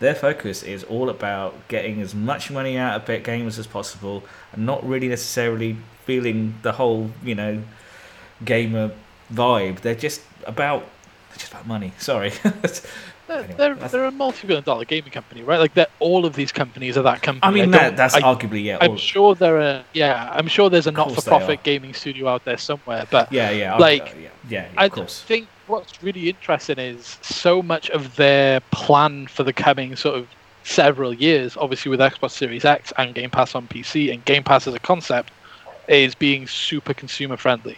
their 0.00 0.14
focus 0.14 0.62
is 0.62 0.84
all 0.84 1.08
about 1.08 1.54
getting 1.68 2.00
as 2.00 2.14
much 2.14 2.50
money 2.50 2.76
out 2.76 2.96
of 2.96 3.06
bet 3.06 3.22
gamers 3.22 3.58
as 3.58 3.66
possible, 3.66 4.24
and 4.52 4.66
not 4.66 4.86
really 4.86 5.08
necessarily 5.08 5.76
feeling 6.04 6.56
the 6.62 6.72
whole, 6.72 7.10
you 7.24 7.34
know, 7.34 7.62
gamer 8.44 8.90
vibe. 9.32 9.80
They're 9.80 9.94
just 9.94 10.22
about 10.46 10.86
just 11.36 11.52
about 11.52 11.66
money. 11.66 11.92
Sorry. 11.98 12.32
They're, 13.28 13.38
Anyway, 13.40 13.54
they're, 13.56 13.74
they're 13.74 14.04
a 14.06 14.10
multi-billion 14.10 14.64
dollar 14.64 14.84
gaming 14.86 15.10
company, 15.10 15.42
right? 15.42 15.58
Like 15.60 15.74
that, 15.74 15.90
all 16.00 16.24
of 16.24 16.34
these 16.34 16.50
companies 16.50 16.96
are 16.96 17.02
that 17.02 17.22
company. 17.22 17.46
I 17.48 17.54
mean, 17.54 17.70
don't- 17.70 17.80
that, 17.80 17.96
that's 17.96 18.14
I- 18.14 18.22
arguably 18.22 18.64
yeah. 18.64 18.78
I'm 18.80 18.96
sure 18.96 19.34
there 19.34 19.60
are. 19.60 19.84
Yeah, 19.92 20.30
I'm 20.32 20.48
sure 20.48 20.70
there's 20.70 20.86
a 20.86 20.90
not-for-profit 20.92 21.62
gaming 21.62 21.92
studio 21.94 22.26
out 22.28 22.44
there 22.44 22.56
somewhere. 22.58 23.06
But 23.10 23.30
yeah, 23.30 23.50
yeah. 23.50 23.74
I'll- 23.74 23.80
like, 23.80 24.02
uh, 24.02 24.06
yeah, 24.16 24.28
yeah, 24.48 24.64
yeah, 24.64 24.68
I 24.76 24.88
course. 24.88 25.22
think 25.22 25.46
what's 25.66 26.02
really 26.02 26.28
interesting 26.30 26.78
is 26.78 27.18
so 27.22 27.62
much 27.62 27.90
of 27.90 28.16
their 28.16 28.60
plan 28.72 29.26
for 29.26 29.42
the 29.44 29.52
coming 29.52 29.94
sort 29.94 30.16
of 30.16 30.26
several 30.64 31.12
years, 31.14 31.56
obviously 31.56 31.90
with 31.90 32.00
Xbox 32.00 32.30
Series 32.32 32.64
X 32.64 32.92
and 32.96 33.14
Game 33.14 33.30
Pass 33.30 33.54
on 33.54 33.68
PC 33.68 34.12
and 34.12 34.24
Game 34.24 34.42
Pass 34.42 34.66
as 34.66 34.74
a 34.74 34.78
concept, 34.78 35.30
is 35.86 36.14
being 36.14 36.46
super 36.46 36.94
consumer 36.94 37.36
friendly. 37.36 37.76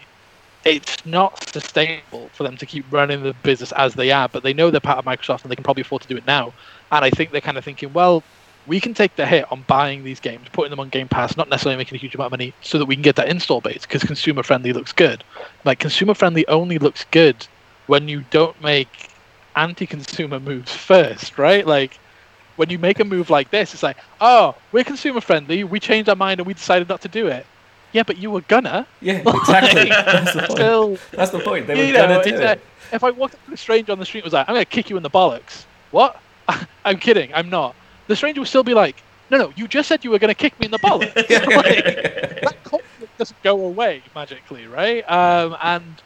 It's 0.65 0.99
not 1.07 1.39
sustainable 1.55 2.31
for 2.35 2.43
them 2.45 2.57
to 2.59 2.67
keep 2.67 2.87
running 2.93 3.23
the 3.23 3.33
business 3.35 3.73
as 3.73 3.95
they 3.95 4.11
are, 4.11 4.29
but 4.29 4.43
they 4.43 4.53
know 4.53 4.71
they're 4.71 4.81
part 4.81 4.99
of 4.99 5.05
Microsoft 5.07 5.43
and 5.43 5.51
they 5.51 5.57
can 5.57 5.65
probably 5.65 5.81
afford 5.83 6.03
to 6.03 6.09
do 6.09 6.17
it 6.19 6.27
now. 6.27 6.55
And 6.93 7.05
I 7.05 7.11
think 7.11 7.33
they're 7.33 7.41
kind 7.41 7.57
of 7.59 7.65
thinking, 7.65 7.93
well, 7.95 8.27
we 8.67 8.79
can 8.81 8.93
take 8.93 9.17
the 9.17 9.27
hit 9.27 9.47
on 9.51 9.63
buying 9.63 10.05
these 10.05 10.21
games, 10.21 10.49
putting 10.53 10.71
them 10.71 10.81
on 10.81 10.91
Game 10.91 11.09
Pass, 11.09 11.37
not 11.37 11.49
necessarily 11.49 11.79
making 11.79 11.97
a 11.97 11.99
huge 12.01 12.15
amount 12.15 12.27
of 12.29 12.33
money, 12.33 12.55
so 12.61 12.79
that 12.79 12.85
we 12.87 12.95
can 12.95 13.03
get 13.03 13.17
that 13.17 13.29
install 13.31 13.63
base 13.63 13.83
because 13.83 14.05
consumer 14.05 14.43
friendly 14.43 14.73
looks 14.75 14.93
good. 14.93 15.25
Like 15.65 15.79
consumer 15.81 16.15
friendly 16.15 16.47
only 16.47 16.79
looks 16.79 17.05
good 17.11 17.49
when 17.87 18.07
you 18.09 18.25
don't 18.31 18.61
make 18.61 19.11
anti-consumer 19.57 20.41
moves 20.41 20.75
first, 20.75 21.39
right? 21.39 21.67
Like 21.67 22.01
when 22.57 22.71
you 22.71 22.79
make 22.79 23.01
a 23.01 23.05
move 23.05 23.31
like 23.31 23.51
this, 23.51 23.75
it's 23.75 23.83
like, 23.83 23.99
oh, 24.21 24.55
we're 24.73 24.85
consumer 24.85 25.21
friendly, 25.23 25.65
we 25.65 25.81
changed 25.81 26.09
our 26.11 26.17
mind 26.17 26.41
and 26.41 26.47
we 26.47 26.55
decided 26.55 26.89
not 26.89 27.01
to 27.03 27.09
do 27.09 27.29
it. 27.29 27.47
Yeah, 27.93 28.03
but 28.05 28.19
you 28.19 28.31
were 28.31 28.43
gonna. 28.43 28.87
Yeah, 29.01 29.23
exactly. 29.27 29.89
that's 29.91 30.33
the 30.35 30.41
point. 30.41 30.53
Still, 30.53 30.99
That's 31.13 31.31
the 31.31 31.41
point. 31.41 31.67
They 31.67 31.75
were 31.75 31.93
know, 31.93 32.07
gonna 32.07 32.23
do 32.25 32.35
it. 32.37 32.41
like, 32.45 32.61
if 32.93 33.03
I 33.05 33.11
walked 33.11 33.35
up 33.35 33.47
to 33.47 33.53
a 33.53 33.57
stranger 33.57 33.93
on 33.93 33.99
the 33.99 34.05
street 34.05 34.21
and 34.21 34.25
was 34.27 34.33
like, 34.33 34.49
I'm 34.49 34.55
gonna 34.55 34.65
kick 34.65 34.91
you 34.91 34.97
in 34.97 35.03
the 35.03 35.11
bollocks. 35.11 35.65
What? 35.91 36.21
I'm 36.85 36.99
kidding. 36.99 37.33
I'm 37.35 37.51
not. 37.51 37.75
The 38.07 38.17
stranger 38.17 38.41
would 38.41 38.49
still 38.49 38.63
be 38.65 38.75
like, 38.75 39.03
No, 39.31 39.39
no, 39.39 39.53
you 39.57 39.67
just 39.69 39.89
said 39.89 40.05
you 40.05 40.11
were 40.11 40.19
gonna 40.19 40.35
kick 40.35 40.59
me 40.61 40.67
in 40.67 40.71
the 40.73 40.79
bollocks. 40.79 41.15
Like, 41.57 42.43
that 42.43 42.57
conflict 42.65 43.19
doesn't 43.19 43.43
go 43.43 43.65
away 43.65 44.03
magically, 44.15 44.67
right? 44.67 45.03
Um, 45.11 45.57
and 45.63 46.03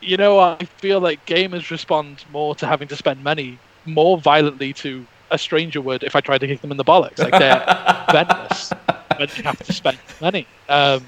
you 0.00 0.16
know, 0.18 0.38
I 0.38 0.58
feel 0.78 1.00
like 1.00 1.24
gamers 1.26 1.70
respond 1.70 2.24
more 2.30 2.54
to 2.56 2.66
having 2.66 2.88
to 2.88 2.96
spend 2.96 3.24
money 3.24 3.58
more 3.86 4.18
violently 4.18 4.72
to 4.74 5.06
a 5.30 5.38
stranger 5.38 5.80
would 5.80 6.02
if 6.04 6.14
I 6.14 6.20
tried 6.20 6.38
to 6.38 6.46
kick 6.46 6.60
them 6.60 6.70
in 6.70 6.76
the 6.76 6.84
bollocks. 6.84 7.18
Like 7.18 7.32
they're 7.32 7.64
venomous 8.12 8.72
when 9.16 9.28
you 9.36 9.42
have 9.44 9.58
to 9.64 9.72
spend 9.72 9.98
money. 10.20 10.46
Um, 10.68 11.04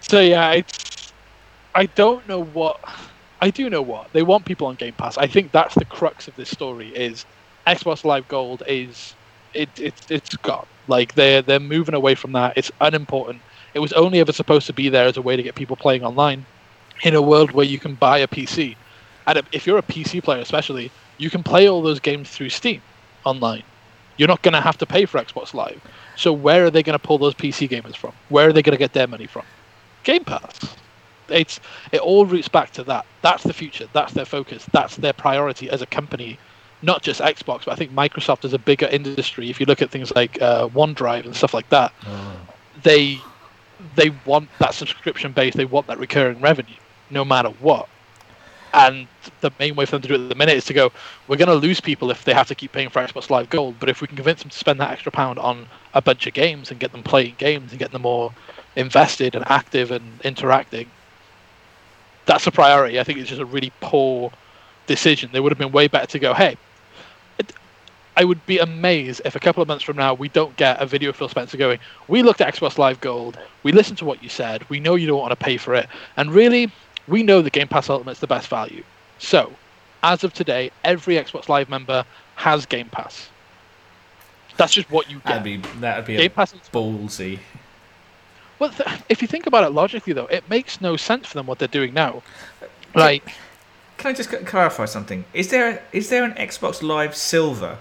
so 0.00 0.20
yeah, 0.20 0.52
it's 0.52 1.12
I 1.74 1.86
don't 1.86 2.26
know 2.28 2.42
what 2.42 2.80
I 3.40 3.50
do 3.50 3.70
know 3.70 3.82
what 3.82 4.12
they 4.12 4.22
want 4.22 4.44
people 4.44 4.66
on 4.66 4.74
Game 4.74 4.94
Pass. 4.94 5.16
I 5.18 5.26
think 5.26 5.52
that's 5.52 5.74
the 5.74 5.84
crux 5.84 6.28
of 6.28 6.36
this 6.36 6.50
story. 6.50 6.88
Is 6.88 7.24
Xbox 7.66 8.04
Live 8.04 8.28
Gold 8.28 8.62
is 8.66 9.14
it, 9.54 9.68
it 9.78 9.94
it's 10.10 10.36
gone. 10.36 10.66
Like 10.88 11.14
they're 11.14 11.42
they're 11.42 11.60
moving 11.60 11.94
away 11.94 12.14
from 12.14 12.32
that. 12.32 12.54
It's 12.56 12.70
unimportant. 12.80 13.40
It 13.74 13.78
was 13.78 13.92
only 13.92 14.20
ever 14.20 14.32
supposed 14.32 14.66
to 14.66 14.72
be 14.72 14.88
there 14.88 15.06
as 15.06 15.16
a 15.16 15.22
way 15.22 15.36
to 15.36 15.42
get 15.42 15.54
people 15.54 15.76
playing 15.76 16.04
online 16.04 16.44
in 17.02 17.14
a 17.14 17.22
world 17.22 17.52
where 17.52 17.66
you 17.66 17.78
can 17.78 17.94
buy 17.94 18.18
a 18.18 18.26
PC. 18.26 18.76
And 19.26 19.42
if 19.52 19.66
you're 19.66 19.78
a 19.78 19.82
PC 19.82 20.22
player, 20.22 20.40
especially, 20.40 20.90
you 21.18 21.30
can 21.30 21.42
play 21.42 21.68
all 21.68 21.82
those 21.82 22.00
games 22.00 22.28
through 22.30 22.48
Steam 22.50 22.82
online. 23.24 23.62
You're 24.16 24.28
not 24.28 24.42
going 24.42 24.54
to 24.54 24.60
have 24.60 24.76
to 24.78 24.86
pay 24.86 25.06
for 25.06 25.18
Xbox 25.20 25.54
Live. 25.54 25.80
So 26.16 26.32
where 26.32 26.64
are 26.64 26.70
they 26.70 26.82
going 26.82 26.98
to 26.98 27.06
pull 27.06 27.18
those 27.18 27.34
PC 27.34 27.68
gamers 27.68 27.96
from? 27.96 28.12
Where 28.28 28.48
are 28.48 28.52
they 28.52 28.62
going 28.62 28.74
to 28.74 28.78
get 28.78 28.92
their 28.92 29.06
money 29.06 29.26
from? 29.26 29.44
Game 30.04 30.24
Pass. 30.24 30.58
It's 31.28 31.60
it 31.92 32.00
all 32.00 32.26
roots 32.26 32.48
back 32.48 32.72
to 32.72 32.84
that. 32.84 33.06
That's 33.22 33.44
the 33.44 33.52
future. 33.52 33.88
That's 33.92 34.12
their 34.12 34.24
focus. 34.24 34.66
That's 34.72 34.96
their 34.96 35.12
priority 35.12 35.70
as 35.70 35.80
a 35.82 35.86
company. 35.86 36.38
Not 36.82 37.02
just 37.02 37.20
Xbox, 37.20 37.66
but 37.66 37.72
I 37.72 37.74
think 37.76 37.92
Microsoft 37.92 38.44
is 38.44 38.52
a 38.54 38.58
bigger 38.58 38.86
industry. 38.86 39.50
If 39.50 39.60
you 39.60 39.66
look 39.66 39.82
at 39.82 39.90
things 39.90 40.12
like 40.14 40.40
uh, 40.40 40.68
OneDrive 40.68 41.26
and 41.26 41.36
stuff 41.36 41.54
like 41.54 41.68
that, 41.68 41.92
Oh. 42.06 42.36
they 42.82 43.18
they 43.94 44.10
want 44.26 44.48
that 44.58 44.74
subscription 44.74 45.32
base. 45.32 45.54
They 45.54 45.64
want 45.66 45.86
that 45.88 45.98
recurring 45.98 46.40
revenue, 46.40 46.74
no 47.10 47.24
matter 47.24 47.50
what. 47.60 47.88
And 48.72 49.08
the 49.40 49.50
main 49.58 49.74
way 49.74 49.84
for 49.84 49.92
them 49.92 50.02
to 50.02 50.08
do 50.08 50.14
it 50.14 50.20
at 50.20 50.28
the 50.28 50.34
minute 50.34 50.56
is 50.56 50.64
to 50.66 50.74
go, 50.74 50.92
we're 51.26 51.36
going 51.36 51.48
to 51.48 51.54
lose 51.54 51.80
people 51.80 52.10
if 52.10 52.24
they 52.24 52.32
have 52.32 52.48
to 52.48 52.54
keep 52.54 52.72
paying 52.72 52.88
for 52.88 53.02
Xbox 53.02 53.30
Live 53.30 53.50
Gold. 53.50 53.76
But 53.80 53.88
if 53.88 54.00
we 54.00 54.06
can 54.06 54.16
convince 54.16 54.42
them 54.42 54.50
to 54.50 54.56
spend 54.56 54.80
that 54.80 54.90
extra 54.90 55.10
pound 55.10 55.38
on 55.38 55.66
a 55.94 56.00
bunch 56.00 56.26
of 56.26 56.34
games 56.34 56.70
and 56.70 56.78
get 56.78 56.92
them 56.92 57.02
playing 57.02 57.34
games 57.38 57.72
and 57.72 57.78
get 57.78 57.90
them 57.90 58.02
more 58.02 58.32
invested 58.76 59.34
and 59.34 59.44
active 59.48 59.90
and 59.90 60.20
interacting, 60.22 60.88
that's 62.26 62.46
a 62.46 62.52
priority. 62.52 63.00
I 63.00 63.04
think 63.04 63.18
it's 63.18 63.28
just 63.28 63.40
a 63.40 63.46
really 63.46 63.72
poor 63.80 64.30
decision. 64.86 65.30
They 65.32 65.40
would 65.40 65.50
have 65.50 65.58
been 65.58 65.72
way 65.72 65.88
better 65.88 66.06
to 66.06 66.18
go, 66.18 66.32
hey, 66.34 66.56
I 68.16 68.24
would 68.24 68.44
be 68.44 68.58
amazed 68.58 69.22
if 69.24 69.34
a 69.34 69.40
couple 69.40 69.62
of 69.62 69.68
months 69.68 69.82
from 69.82 69.96
now 69.96 70.14
we 70.14 70.28
don't 70.28 70.54
get 70.56 70.80
a 70.82 70.84
video 70.84 71.10
of 71.10 71.16
Phil 71.16 71.28
Spencer 71.28 71.56
going, 71.56 71.78
we 72.06 72.22
looked 72.22 72.40
at 72.40 72.54
Xbox 72.54 72.76
Live 72.76 73.00
Gold, 73.00 73.38
we 73.62 73.72
listened 73.72 73.98
to 73.98 74.04
what 74.04 74.22
you 74.22 74.28
said, 74.28 74.68
we 74.68 74.78
know 74.78 74.94
you 74.94 75.06
don't 75.06 75.20
want 75.20 75.30
to 75.30 75.36
pay 75.36 75.56
for 75.56 75.74
it, 75.74 75.88
and 76.16 76.30
really, 76.30 76.70
we 77.10 77.22
know 77.22 77.42
the 77.42 77.50
Game 77.50 77.68
Pass 77.68 77.90
Ultimate's 77.90 78.20
the 78.20 78.26
best 78.26 78.48
value. 78.48 78.82
So, 79.18 79.52
as 80.02 80.24
of 80.24 80.32
today, 80.32 80.70
every 80.84 81.16
Xbox 81.16 81.48
Live 81.48 81.68
member 81.68 82.04
has 82.36 82.64
Game 82.64 82.88
Pass. 82.88 83.28
That's 84.56 84.72
just 84.72 84.90
what 84.90 85.10
you 85.10 85.16
get. 85.18 85.24
That'd 85.26 85.44
be 85.44 85.56
that'd 85.80 86.04
be 86.06 86.14
a 86.16 86.18
Game 86.20 86.30
Pass 86.30 86.52
ballsy. 86.72 87.38
well, 88.58 88.70
th- 88.70 88.88
if 89.08 89.20
you 89.22 89.28
think 89.28 89.46
about 89.46 89.64
it 89.64 89.70
logically, 89.70 90.12
though, 90.12 90.26
it 90.26 90.48
makes 90.48 90.80
no 90.80 90.96
sense 90.96 91.26
for 91.26 91.34
them 91.34 91.46
what 91.46 91.58
they're 91.58 91.68
doing 91.68 91.92
now. 91.94 92.22
Like, 92.94 93.24
Can 93.98 94.10
I 94.10 94.12
just 94.14 94.30
clarify 94.46 94.84
something? 94.86 95.24
Is 95.34 95.48
there 95.50 95.82
is 95.92 96.08
there 96.10 96.24
an 96.24 96.32
Xbox 96.32 96.82
Live 96.82 97.14
Silver? 97.14 97.78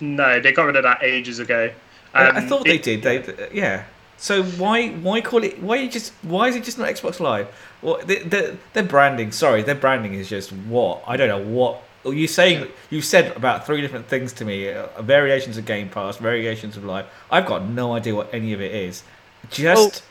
No, 0.00 0.40
they 0.40 0.52
got 0.52 0.64
rid 0.64 0.76
of 0.76 0.82
that 0.82 1.02
ages 1.02 1.38
ago. 1.38 1.70
I- 2.12 2.28
Um, 2.28 2.36
I 2.36 2.40
thought 2.46 2.64
they 2.64 2.76
it- 2.76 2.82
did. 2.82 3.02
They 3.02 3.48
yeah. 3.52 3.84
So 4.16 4.42
why 4.42 4.88
why 4.90 5.20
call 5.20 5.44
it? 5.44 5.62
Why 5.62 5.76
you 5.76 5.90
just 5.90 6.12
why 6.22 6.48
is 6.48 6.56
it 6.56 6.64
just 6.64 6.78
not 6.78 6.88
Xbox 6.88 7.20
Live? 7.20 7.48
Well, 7.82 7.98
the, 8.04 8.20
the, 8.20 8.56
their 8.72 8.82
branding. 8.84 9.32
Sorry, 9.32 9.62
their 9.62 9.74
branding 9.74 10.14
is 10.14 10.28
just 10.28 10.52
what 10.52 11.02
I 11.06 11.16
don't 11.16 11.28
know 11.28 11.46
what. 11.46 11.82
You 12.04 12.26
saying 12.26 12.68
you 12.90 13.00
said 13.00 13.34
about 13.36 13.64
three 13.64 13.80
different 13.80 14.06
things 14.08 14.32
to 14.34 14.44
me. 14.44 14.70
Uh, 14.70 14.86
variations 15.02 15.56
of 15.56 15.64
Game 15.64 15.88
Pass, 15.88 16.18
variations 16.18 16.76
of 16.76 16.84
Live. 16.84 17.06
I've 17.30 17.46
got 17.46 17.66
no 17.66 17.94
idea 17.94 18.14
what 18.14 18.32
any 18.32 18.52
of 18.52 18.60
it 18.60 18.74
is. 18.74 19.02
Just 19.50 20.02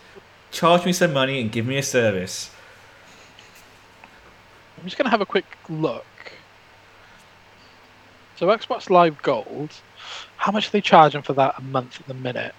charge 0.52 0.86
me 0.86 0.94
some 0.94 1.14
money 1.14 1.42
and 1.42 1.52
give 1.52 1.66
me 1.66 1.78
a 1.78 1.84
service. 1.84 2.52
I'm 4.78 4.86
just 4.86 4.98
going 4.98 5.06
to 5.06 5.12
have 5.12 5.22
a 5.22 5.26
quick 5.26 5.46
look. 5.70 6.06
So, 8.36 8.48
Xbox 8.48 8.90
Live 8.90 9.22
Gold, 9.22 9.70
how 10.38 10.52
much 10.52 10.68
are 10.68 10.72
they 10.72 10.82
charging 10.82 11.22
for 11.22 11.34
that 11.34 11.56
a 11.58 11.62
month 11.62 12.00
at 12.02 12.08
the 12.08 12.14
minute? 12.14 12.54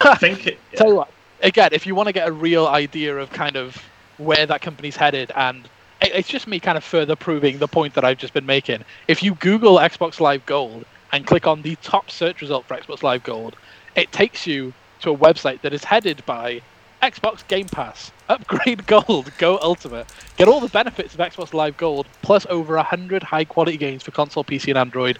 I 0.00 0.16
think 0.18 0.46
it, 0.46 0.58
Tell 0.74 0.88
you 0.88 0.96
what, 0.96 1.10
again, 1.42 1.70
if 1.72 1.86
you 1.86 1.94
want 1.94 2.06
to 2.08 2.12
get 2.12 2.28
a 2.28 2.32
real 2.32 2.66
idea 2.66 3.16
of 3.18 3.30
kind 3.30 3.56
of 3.56 3.76
where 4.18 4.46
that 4.46 4.62
company's 4.62 4.96
headed, 4.96 5.30
and 5.36 5.64
it- 6.00 6.12
it's 6.14 6.28
just 6.28 6.46
me 6.46 6.58
kind 6.60 6.78
of 6.78 6.84
further 6.84 7.16
proving 7.16 7.58
the 7.58 7.68
point 7.68 7.94
that 7.94 8.04
I've 8.04 8.18
just 8.18 8.32
been 8.32 8.46
making. 8.46 8.84
If 9.08 9.22
you 9.22 9.34
Google 9.34 9.76
Xbox 9.78 10.20
Live 10.20 10.44
Gold 10.46 10.84
and 11.12 11.26
click 11.26 11.46
on 11.46 11.62
the 11.62 11.76
top 11.76 12.10
search 12.10 12.40
result 12.40 12.64
for 12.66 12.76
Xbox 12.76 13.02
Live 13.02 13.22
Gold, 13.22 13.56
it 13.94 14.10
takes 14.12 14.46
you 14.46 14.72
to 15.02 15.10
a 15.10 15.16
website 15.16 15.60
that 15.62 15.72
is 15.74 15.84
headed 15.84 16.24
by 16.26 16.62
Xbox 17.02 17.46
Game 17.46 17.66
Pass. 17.68 18.10
Upgrade 18.28 18.86
Gold, 18.86 19.30
go 19.38 19.58
Ultimate. 19.62 20.06
Get 20.36 20.48
all 20.48 20.60
the 20.60 20.68
benefits 20.68 21.14
of 21.14 21.20
Xbox 21.20 21.52
Live 21.54 21.76
Gold, 21.76 22.06
plus 22.22 22.46
over 22.48 22.76
100 22.76 23.22
high 23.22 23.44
quality 23.44 23.76
games 23.76 24.02
for 24.02 24.10
console, 24.10 24.44
PC, 24.44 24.68
and 24.68 24.78
Android. 24.78 25.18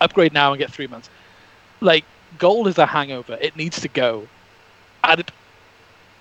Upgrade 0.00 0.32
now 0.32 0.52
and 0.52 0.58
get 0.58 0.70
three 0.70 0.86
months. 0.86 1.08
Like, 1.80 2.04
Gold 2.38 2.68
is 2.68 2.78
a 2.78 2.86
hangover. 2.86 3.38
It 3.40 3.56
needs 3.56 3.80
to 3.80 3.88
go. 3.88 4.28
And 5.04 5.20
it- 5.20 5.30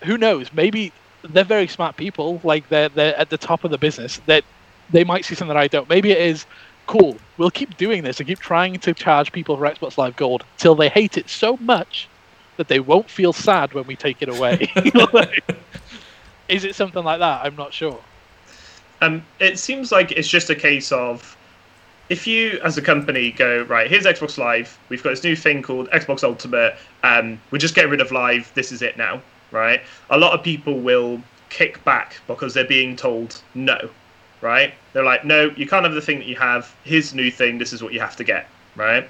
who 0.04 0.18
knows? 0.18 0.54
Maybe 0.54 0.92
they're 1.24 1.44
very 1.44 1.68
smart 1.68 1.98
people. 1.98 2.40
Like, 2.44 2.70
they're, 2.70 2.90
they're 2.90 3.16
at 3.18 3.30
the 3.30 3.38
top 3.38 3.64
of 3.64 3.72
the 3.72 3.78
business. 3.78 4.22
That 4.28 4.44
they 4.92 5.04
might 5.04 5.26
see 5.26 5.36
something 5.36 5.54
that 5.56 5.62
I 5.62 5.68
don't. 5.68 5.90
Maybe 5.90 6.12
it 6.12 6.20
is 6.22 6.46
cool. 6.86 7.18
We'll 7.38 7.52
keep 7.52 7.76
doing 7.78 8.04
this 8.04 8.20
and 8.20 8.28
keep 8.28 8.40
trying 8.40 8.80
to 8.80 8.94
charge 8.94 9.32
people 9.32 9.58
for 9.58 9.64
Xbox 9.64 9.98
Live 9.98 10.16
Gold 10.16 10.44
till 10.58 10.76
they 10.76 10.90
hate 10.90 11.18
it 11.18 11.30
so 11.30 11.58
much 11.58 12.08
that 12.58 12.68
they 12.70 12.80
won't 12.80 13.10
feel 13.10 13.34
sad 13.34 13.74
when 13.74 13.86
we 13.86 13.96
take 13.96 14.22
it 14.22 14.30
away. 14.30 14.72
Like, 15.14 15.44
is 16.48 16.64
it 16.64 16.76
something 16.76 17.04
like 17.04 17.20
that? 17.20 17.46
I'm 17.46 17.56
not 17.56 17.74
sure. 17.74 18.00
Um, 19.02 19.24
it 19.40 19.60
seems 19.60 19.92
like 19.92 20.12
it's 20.14 20.28
just 20.28 20.50
a 20.50 20.56
case 20.56 20.92
of 20.92 21.37
if 22.10 22.26
you, 22.26 22.60
as 22.64 22.78
a 22.78 22.82
company, 22.82 23.32
go 23.32 23.64
right. 23.64 23.90
Here's 23.90 24.06
Xbox 24.06 24.38
Live. 24.38 24.78
We've 24.90 25.04
got 25.04 25.12
this 25.12 25.24
new 25.24 25.36
thing 25.36 25.62
called 25.62 25.90
Xbox 25.90 26.24
Ultimate. 26.24 26.76
Um, 27.04 27.40
we're 27.52 27.58
just 27.58 27.76
getting 27.76 27.92
rid 27.92 28.02
of 28.02 28.12
Live. 28.12 28.52
This 28.54 28.72
is 28.72 28.82
it 28.82 28.98
now, 28.98 29.22
right? 29.52 29.82
A 30.10 30.18
lot 30.18 30.34
of 30.34 30.44
people 30.44 30.80
will 30.80 31.22
kick 31.50 31.84
back 31.84 32.20
because 32.28 32.54
they're 32.54 32.66
being 32.66 32.96
told 32.96 33.42
no, 33.56 33.90
right? 34.42 34.74
They're 34.94 35.04
like, 35.04 35.26
no, 35.26 35.52
you 35.56 35.68
can't 35.68 35.84
have 35.84 35.94
the 35.94 36.02
thing 36.02 36.20
that 36.20 36.28
you 36.28 36.36
have. 36.36 36.74
Here's 36.84 37.12
the 37.12 37.18
new 37.18 37.32
thing. 37.32 37.58
This 37.58 37.74
is 37.74 37.84
what 37.84 37.94
you 37.94 38.00
have 38.00 38.16
to 38.18 38.24
get, 38.24 38.48
right? 38.76 39.10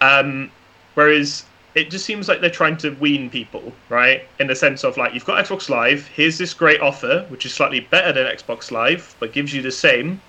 Um, 0.00 0.50
whereas 0.94 1.44
it 1.76 1.90
just 1.90 2.06
seems 2.06 2.26
like 2.26 2.40
they're 2.40 2.50
trying 2.50 2.78
to 2.78 2.90
wean 2.92 3.28
people, 3.28 3.72
right? 3.88 4.24
In 4.40 4.46
the 4.46 4.54
sense 4.56 4.82
of 4.82 4.96
like, 4.96 5.12
you've 5.14 5.26
got 5.26 5.44
Xbox 5.44 5.68
Live, 5.68 6.06
here's 6.08 6.38
this 6.38 6.54
great 6.54 6.80
offer, 6.80 7.26
which 7.28 7.44
is 7.44 7.52
slightly 7.52 7.80
better 7.80 8.12
than 8.12 8.26
Xbox 8.26 8.70
Live, 8.70 9.14
but 9.20 9.32
gives 9.32 9.52
you 9.54 9.60
the 9.60 9.70
same. 9.70 10.20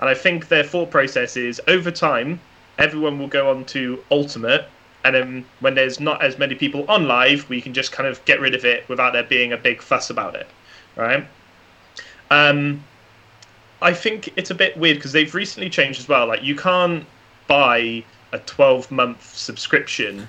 And 0.00 0.08
I 0.08 0.14
think 0.14 0.48
their 0.48 0.64
thought 0.64 0.90
process 0.90 1.36
is 1.36 1.60
over 1.68 1.90
time, 1.90 2.40
everyone 2.78 3.18
will 3.18 3.28
go 3.28 3.50
on 3.50 3.64
to 3.66 4.02
Ultimate, 4.10 4.66
and 5.04 5.14
then 5.14 5.44
when 5.60 5.74
there's 5.74 6.00
not 6.00 6.22
as 6.22 6.38
many 6.38 6.54
people 6.54 6.84
on 6.88 7.06
live, 7.06 7.48
we 7.48 7.60
can 7.60 7.74
just 7.74 7.92
kind 7.92 8.08
of 8.08 8.24
get 8.24 8.40
rid 8.40 8.54
of 8.54 8.64
it 8.64 8.88
without 8.88 9.12
there 9.12 9.22
being 9.22 9.52
a 9.52 9.56
big 9.56 9.82
fuss 9.82 10.10
about 10.10 10.34
it, 10.34 10.46
right? 10.96 11.26
Um, 12.30 12.82
I 13.82 13.92
think 13.92 14.32
it's 14.36 14.50
a 14.50 14.54
bit 14.54 14.76
weird 14.76 14.96
because 14.96 15.12
they've 15.12 15.34
recently 15.34 15.68
changed 15.68 16.00
as 16.00 16.08
well. 16.08 16.26
Like 16.26 16.42
you 16.42 16.56
can't 16.56 17.04
buy 17.46 18.02
a 18.32 18.38
12 18.38 18.90
month 18.90 19.34
subscription 19.36 20.20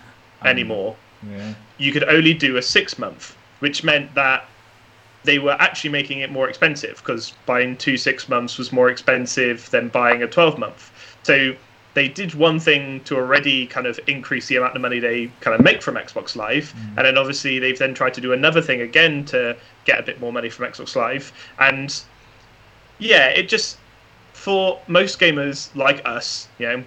Um, 0.41 0.47
anymore. 0.47 0.95
Yeah. 1.27 1.53
You 1.77 1.91
could 1.93 2.03
only 2.03 2.33
do 2.33 2.57
a 2.57 2.61
six 2.61 2.99
month, 2.99 3.35
which 3.59 3.83
meant 3.83 4.13
that 4.15 4.45
they 5.25 5.39
were 5.39 5.57
actually 5.59 5.89
making 5.89 6.19
it 6.19 6.31
more 6.31 6.47
expensive 6.47 6.97
because 6.97 7.33
buying 7.45 7.75
two 7.77 7.97
six 7.97 8.29
months 8.29 8.57
was 8.57 8.71
more 8.71 8.89
expensive 8.89 9.69
than 9.71 9.89
buying 9.89 10.23
a 10.23 10.27
12 10.27 10.57
month. 10.57 10.91
So 11.23 11.55
they 11.95 12.07
did 12.07 12.35
one 12.35 12.59
thing 12.59 12.99
to 13.05 13.15
already 13.15 13.65
kind 13.65 13.87
of 13.87 13.99
increase 14.05 14.47
the 14.47 14.57
amount 14.57 14.75
of 14.75 14.81
money 14.81 14.99
they 14.99 15.31
kind 15.39 15.55
of 15.55 15.63
make 15.63 15.81
from 15.81 15.95
Xbox 15.95 16.35
Live, 16.35 16.73
mm. 16.73 16.97
and 16.97 17.05
then 17.05 17.17
obviously 17.17 17.57
they've 17.57 17.79
then 17.79 17.93
tried 17.93 18.13
to 18.13 18.21
do 18.21 18.33
another 18.33 18.61
thing 18.61 18.81
again 18.81 19.25
to 19.25 19.57
get 19.85 19.99
a 19.99 20.03
bit 20.03 20.19
more 20.19 20.31
money 20.31 20.49
from 20.49 20.65
Xbox 20.65 20.95
Live, 20.95 21.31
and 21.57 22.01
yeah, 22.99 23.27
it 23.27 23.49
just 23.49 23.77
for 24.33 24.79
most 24.87 25.19
gamers 25.19 25.73
like 25.75 26.01
us, 26.05 26.49
you 26.59 26.67
know, 26.67 26.83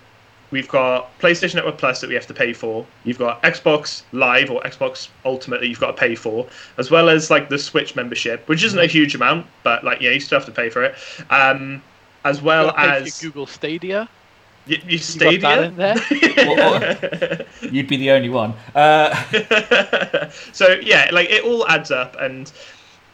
we've 0.51 0.69
got 0.69 1.17
PlayStation 1.19 1.57
Network 1.57 1.79
Plus 1.79 2.01
that 2.01 2.09
we 2.09 2.15
have 2.15 2.27
to 2.27 2.35
pay 2.35 2.53
for. 2.53 2.87
You've 3.05 3.19
got 3.19 3.43
Xbox 3.43 4.03
Live 4.13 4.51
or 4.51 4.61
Xbox 4.63 5.09
Ultimate 5.25 5.61
that 5.61 5.69
you've 5.69 5.81
got 5.81 5.89
to 5.89 5.93
pay 6.01 6.15
for, 6.15 6.47
as 6.79 6.91
well 6.91 7.09
as 7.09 7.31
like 7.31 7.49
the 7.49 7.59
Switch 7.59 7.95
membership, 7.97 8.49
which 8.49 8.63
isn't 8.65 8.79
a 8.79 8.87
huge 8.87 9.15
amount, 9.15 9.47
but 9.63 9.85
like 9.85 10.01
yeah, 10.01 10.11
you 10.11 10.21
still 10.21 10.39
have 10.39 10.47
to 10.47 10.53
pay 10.53 10.71
for 10.71 10.83
it. 10.85 10.95
Um, 11.31 11.83
as 12.25 12.43
well 12.43 12.67
Gotta 12.67 12.79
pay 12.79 12.87
for 13.01 13.05
as 13.07 13.23
your 13.23 13.31
Google 13.31 13.47
Stadia. 13.47 14.09
y- 14.69 14.83
you 14.87 14.99
You 14.99 15.39
got 15.39 15.41
that 15.41 15.65
in 15.65 15.97
Stadia. 16.05 16.99
there? 17.01 17.47
You'd 17.71 17.87
be 17.89 17.97
the 17.97 18.11
only 18.11 18.29
one. 18.29 18.55
Uh, 18.75 19.15
so 20.53 20.79
yeah, 20.83 21.09
like 21.13 21.31
it 21.31 21.45
all 21.45 21.67
adds 21.69 21.91
up, 21.91 22.17
and 22.21 22.51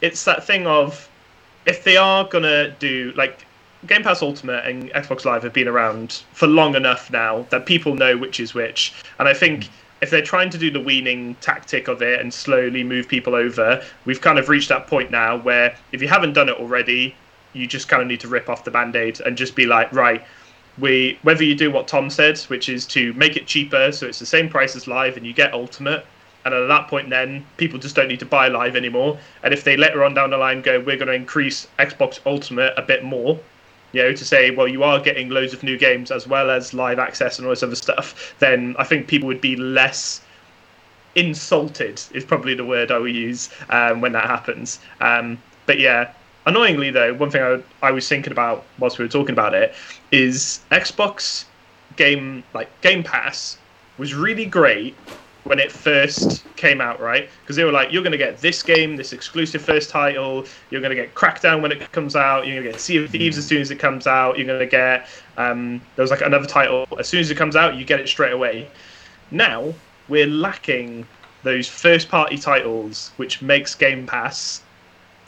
it's 0.01 0.25
that 0.25 0.44
thing 0.44 0.66
of 0.66 1.09
if 1.66 1.85
they 1.85 1.97
are 1.97 2.25
gonna 2.29 2.70
do 2.79 3.12
like 3.16 3.47
Game 3.87 4.03
Pass 4.03 4.23
Ultimate 4.23 4.64
and 4.64 4.90
Xbox 4.90 5.25
Live 5.25 5.42
have 5.42 5.53
been 5.53 5.68
around 5.68 6.23
for 6.33 6.47
long 6.47 6.75
enough 6.75 7.11
now 7.11 7.47
that 7.51 7.66
people 7.66 7.94
know 7.94 8.16
which 8.16 8.40
is 8.40 8.55
which, 8.55 8.92
and 9.18 9.29
I 9.29 9.35
think. 9.35 9.68
If 10.01 10.11
they're 10.11 10.23
trying 10.23 10.51
to 10.51 10.59
do 10.59 10.70
the 10.70 10.81
weaning 10.81 11.35
tactic 11.37 11.88
of 11.88 12.03
it 12.03 12.20
and 12.20 12.35
slowly 12.35 12.85
move 12.85 13.09
people 13.09 13.35
over, 13.35 13.83
we've 14.05 14.20
kind 14.20 14.38
of 14.38 14.51
reached 14.51 14.68
that 14.68 14.87
point 14.87 15.11
now 15.11 15.38
where 15.38 15.75
if 15.92 16.03
you 16.03 16.09
haven't 16.09 16.35
done 16.35 16.51
it 16.51 16.59
already, 16.59 17.14
you 17.55 17.66
just 17.66 17.88
kind 17.88 18.03
of 18.03 18.09
need 18.09 18.20
to 18.20 18.29
rip 18.29 18.51
off 18.51 18.64
the 18.64 18.70
band-aid 18.70 19.20
and 19.20 19.35
just 19.35 19.57
be 19.57 19.64
like, 19.64 19.90
right, 19.94 20.23
we 20.77 21.18
whether 21.23 21.42
you 21.42 21.55
do 21.55 21.70
what 21.70 21.88
Tom 21.88 22.11
said, 22.11 22.37
which 22.49 22.68
is 22.68 22.85
to 22.88 23.14
make 23.14 23.37
it 23.37 23.47
cheaper 23.47 23.92
so 23.92 24.07
it's 24.07 24.18
the 24.18 24.27
same 24.27 24.51
price 24.51 24.77
as 24.77 24.87
live 24.87 25.16
and 25.16 25.25
you 25.25 25.33
get 25.33 25.55
ultimate, 25.55 26.05
and 26.44 26.53
at 26.53 26.66
that 26.66 26.88
point 26.88 27.09
then 27.09 27.47
people 27.57 27.79
just 27.79 27.97
don't 27.97 28.09
need 28.09 28.20
to 28.20 28.27
buy 28.27 28.49
live 28.49 28.77
anymore. 28.77 29.18
And 29.42 29.55
if 29.55 29.64
they 29.64 29.77
later 29.79 30.05
on 30.05 30.12
down 30.12 30.29
the 30.31 30.37
line 30.37 30.61
go, 30.61 30.81
we're 30.81 30.99
going 30.99 31.09
to 31.09 31.14
increase 31.14 31.66
Xbox 31.79 32.20
Ultimate 32.27 32.75
a 32.77 32.83
bit 32.83 33.05
more, 33.05 33.38
you 33.95 34.03
know, 34.03 34.13
to 34.13 34.25
say, 34.25 34.51
well, 34.51 34.67
you 34.67 34.83
are 34.83 35.01
getting 35.01 35.29
loads 35.29 35.53
of 35.53 35.63
new 35.63 35.79
games 35.79 36.11
as 36.11 36.27
well 36.27 36.51
as 36.51 36.75
live 36.75 36.99
access 36.99 37.39
and 37.39 37.47
all 37.47 37.51
this 37.51 37.63
other 37.63 37.77
stuff, 37.77 38.35
then 38.41 38.75
I 38.79 38.85
think 38.85 39.07
people 39.07 39.29
would 39.29 39.41
be 39.41 39.57
less 39.57 40.21
insulted 41.15 42.03
is 42.13 42.25
probably 42.25 42.55
the 42.55 42.65
word 42.65 42.91
I 42.91 42.99
would 42.99 43.15
use 43.15 43.49
um, 43.71 44.01
when 44.01 44.13
that 44.13 44.25
happens. 44.25 44.81
Um, 45.01 45.39
but 45.67 45.79
yeah, 45.79 46.13
annoyingly 46.45 46.91
though, 46.91 47.15
one 47.15 47.31
thing 47.31 47.43
I, 47.43 47.63
I 47.87 47.93
was 47.93 48.09
thinking 48.09 48.33
about 48.33 48.65
whilst 48.79 48.99
we 48.99 49.05
were 49.05 49.11
talking 49.11 49.33
about 49.33 49.55
it 49.55 49.75
is 50.11 50.61
Xbox 50.73 51.45
game 51.97 52.43
like 52.53 52.69
Game 52.81 53.05
Pass 53.05 53.59
was 53.97 54.13
really 54.13 54.47
great 54.47 54.97
when 55.45 55.59
it 55.59 55.71
first 55.71 56.45
came 56.57 56.81
out, 56.81 57.01
right? 57.01 57.29
Because 57.43 57.57
they 57.57 57.65
were 57.65 57.73
like, 57.73 57.93
you're 57.93 58.03
going 58.03 58.13
to 58.13 58.19
get 58.19 58.39
this 58.39 58.63
game, 58.63 58.97
this 58.97 59.13
exclusive 59.13 59.63
first 59.63 59.91
title. 59.91 60.47
You're 60.71 60.81
going 60.81 60.97
to 60.97 61.01
get 61.01 61.15
Crackdown 61.15 61.63
when 61.63 61.71
it 61.71 61.93
comes 61.93 62.17
out. 62.17 62.47
You're 62.47 62.57
going 62.57 62.67
to 62.67 62.73
get 62.73 62.81
Sea 62.81 63.05
of 63.05 63.11
Thieves 63.11 63.37
as 63.37 63.47
soon 63.47 63.61
as 63.61 63.71
it 63.71 63.79
comes 63.79 64.07
out. 64.07 64.39
You're 64.39 64.47
going 64.47 64.59
to 64.59 64.67
get 64.67 65.07
um, 65.37 65.81
there 65.97 66.03
was 66.03 66.11
like 66.11 66.23
another 66.23 66.47
title 66.47 66.87
as 66.99 67.09
soon 67.09 67.21
as 67.21 67.31
it 67.31 67.37
comes 67.37 67.57
out, 67.57 67.77
you 67.77 67.85
get 67.85 68.01
it 68.01 68.09
straight 68.09 68.33
away. 68.33 68.69
Now 69.31 69.75
we're 70.09 70.27
lacking 70.27 71.07
those 71.43 71.69
first 71.69 72.09
party 72.09 72.39
titles, 72.39 73.13
which 73.17 73.43
makes 73.43 73.75
Game 73.75 74.07
Pass 74.07 74.63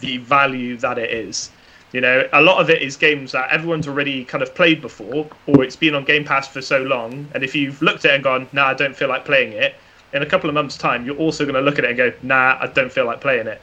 the 0.00 0.18
value 0.18 0.76
that 0.78 0.98
it 0.98 1.10
is. 1.10 1.50
You 1.92 2.00
know, 2.00 2.28
a 2.32 2.42
lot 2.42 2.60
of 2.60 2.68
it 2.68 2.82
is 2.82 2.96
games 2.96 3.32
that 3.32 3.50
everyone's 3.50 3.86
already 3.86 4.24
kind 4.24 4.42
of 4.42 4.54
played 4.54 4.82
before, 4.82 5.28
or 5.46 5.64
it's 5.64 5.76
been 5.76 5.94
on 5.94 6.04
Game 6.04 6.24
Pass 6.24 6.48
for 6.48 6.60
so 6.60 6.82
long. 6.82 7.28
And 7.34 7.42
if 7.42 7.54
you've 7.54 7.80
looked 7.80 8.04
at 8.04 8.12
it 8.12 8.14
and 8.16 8.24
gone, 8.24 8.48
nah, 8.52 8.66
I 8.66 8.74
don't 8.74 8.94
feel 8.94 9.08
like 9.08 9.24
playing 9.24 9.52
it, 9.52 9.74
in 10.12 10.22
a 10.22 10.26
couple 10.26 10.48
of 10.48 10.54
months' 10.54 10.76
time, 10.76 11.04
you're 11.04 11.16
also 11.16 11.44
going 11.44 11.54
to 11.54 11.60
look 11.60 11.78
at 11.78 11.84
it 11.84 11.90
and 11.90 11.96
go, 11.96 12.12
nah, 12.22 12.58
I 12.60 12.66
don't 12.68 12.92
feel 12.92 13.06
like 13.06 13.20
playing 13.20 13.46
it. 13.46 13.60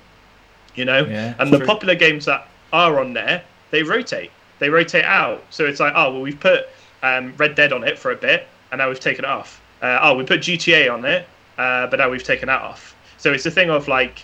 You 0.76 0.86
know? 0.86 1.06
Yeah, 1.06 1.36
and 1.40 1.52
the 1.52 1.66
popular 1.66 1.96
games 1.96 2.26
that 2.26 2.48
are 2.72 3.00
on 3.00 3.14
there, 3.14 3.44
they 3.72 3.84
rotate. 3.84 4.32
They 4.60 4.70
rotate 4.70 5.06
out. 5.06 5.44
So 5.50 5.66
it's 5.66 5.80
like, 5.80 5.94
oh, 5.96 6.12
well, 6.14 6.22
we've 6.22 6.40
put 6.40 6.68
um, 7.02 7.34
Red 7.38 7.56
Dead 7.56 7.74
on 7.74 7.84
it 7.84 7.98
for 7.98 8.12
a 8.12 8.16
bit, 8.16 8.48
and 8.72 8.80
now 8.80 8.90
we've 8.90 9.00
taken 9.00 9.26
it 9.26 9.32
off. 9.32 9.62
Uh, 9.82 10.00
oh, 10.02 10.16
we 10.16 10.24
put 10.24 10.42
GTA 10.42 10.92
on 10.92 11.06
it, 11.06 11.28
uh, 11.58 11.88
but 11.88 11.98
now 11.98 12.10
we've 12.10 12.24
taken 12.24 12.48
that 12.48 12.62
off. 12.62 12.96
So 13.18 13.32
it's 13.32 13.46
a 13.46 13.52
thing 13.52 13.70
of 13.70 13.88
like, 13.88 14.24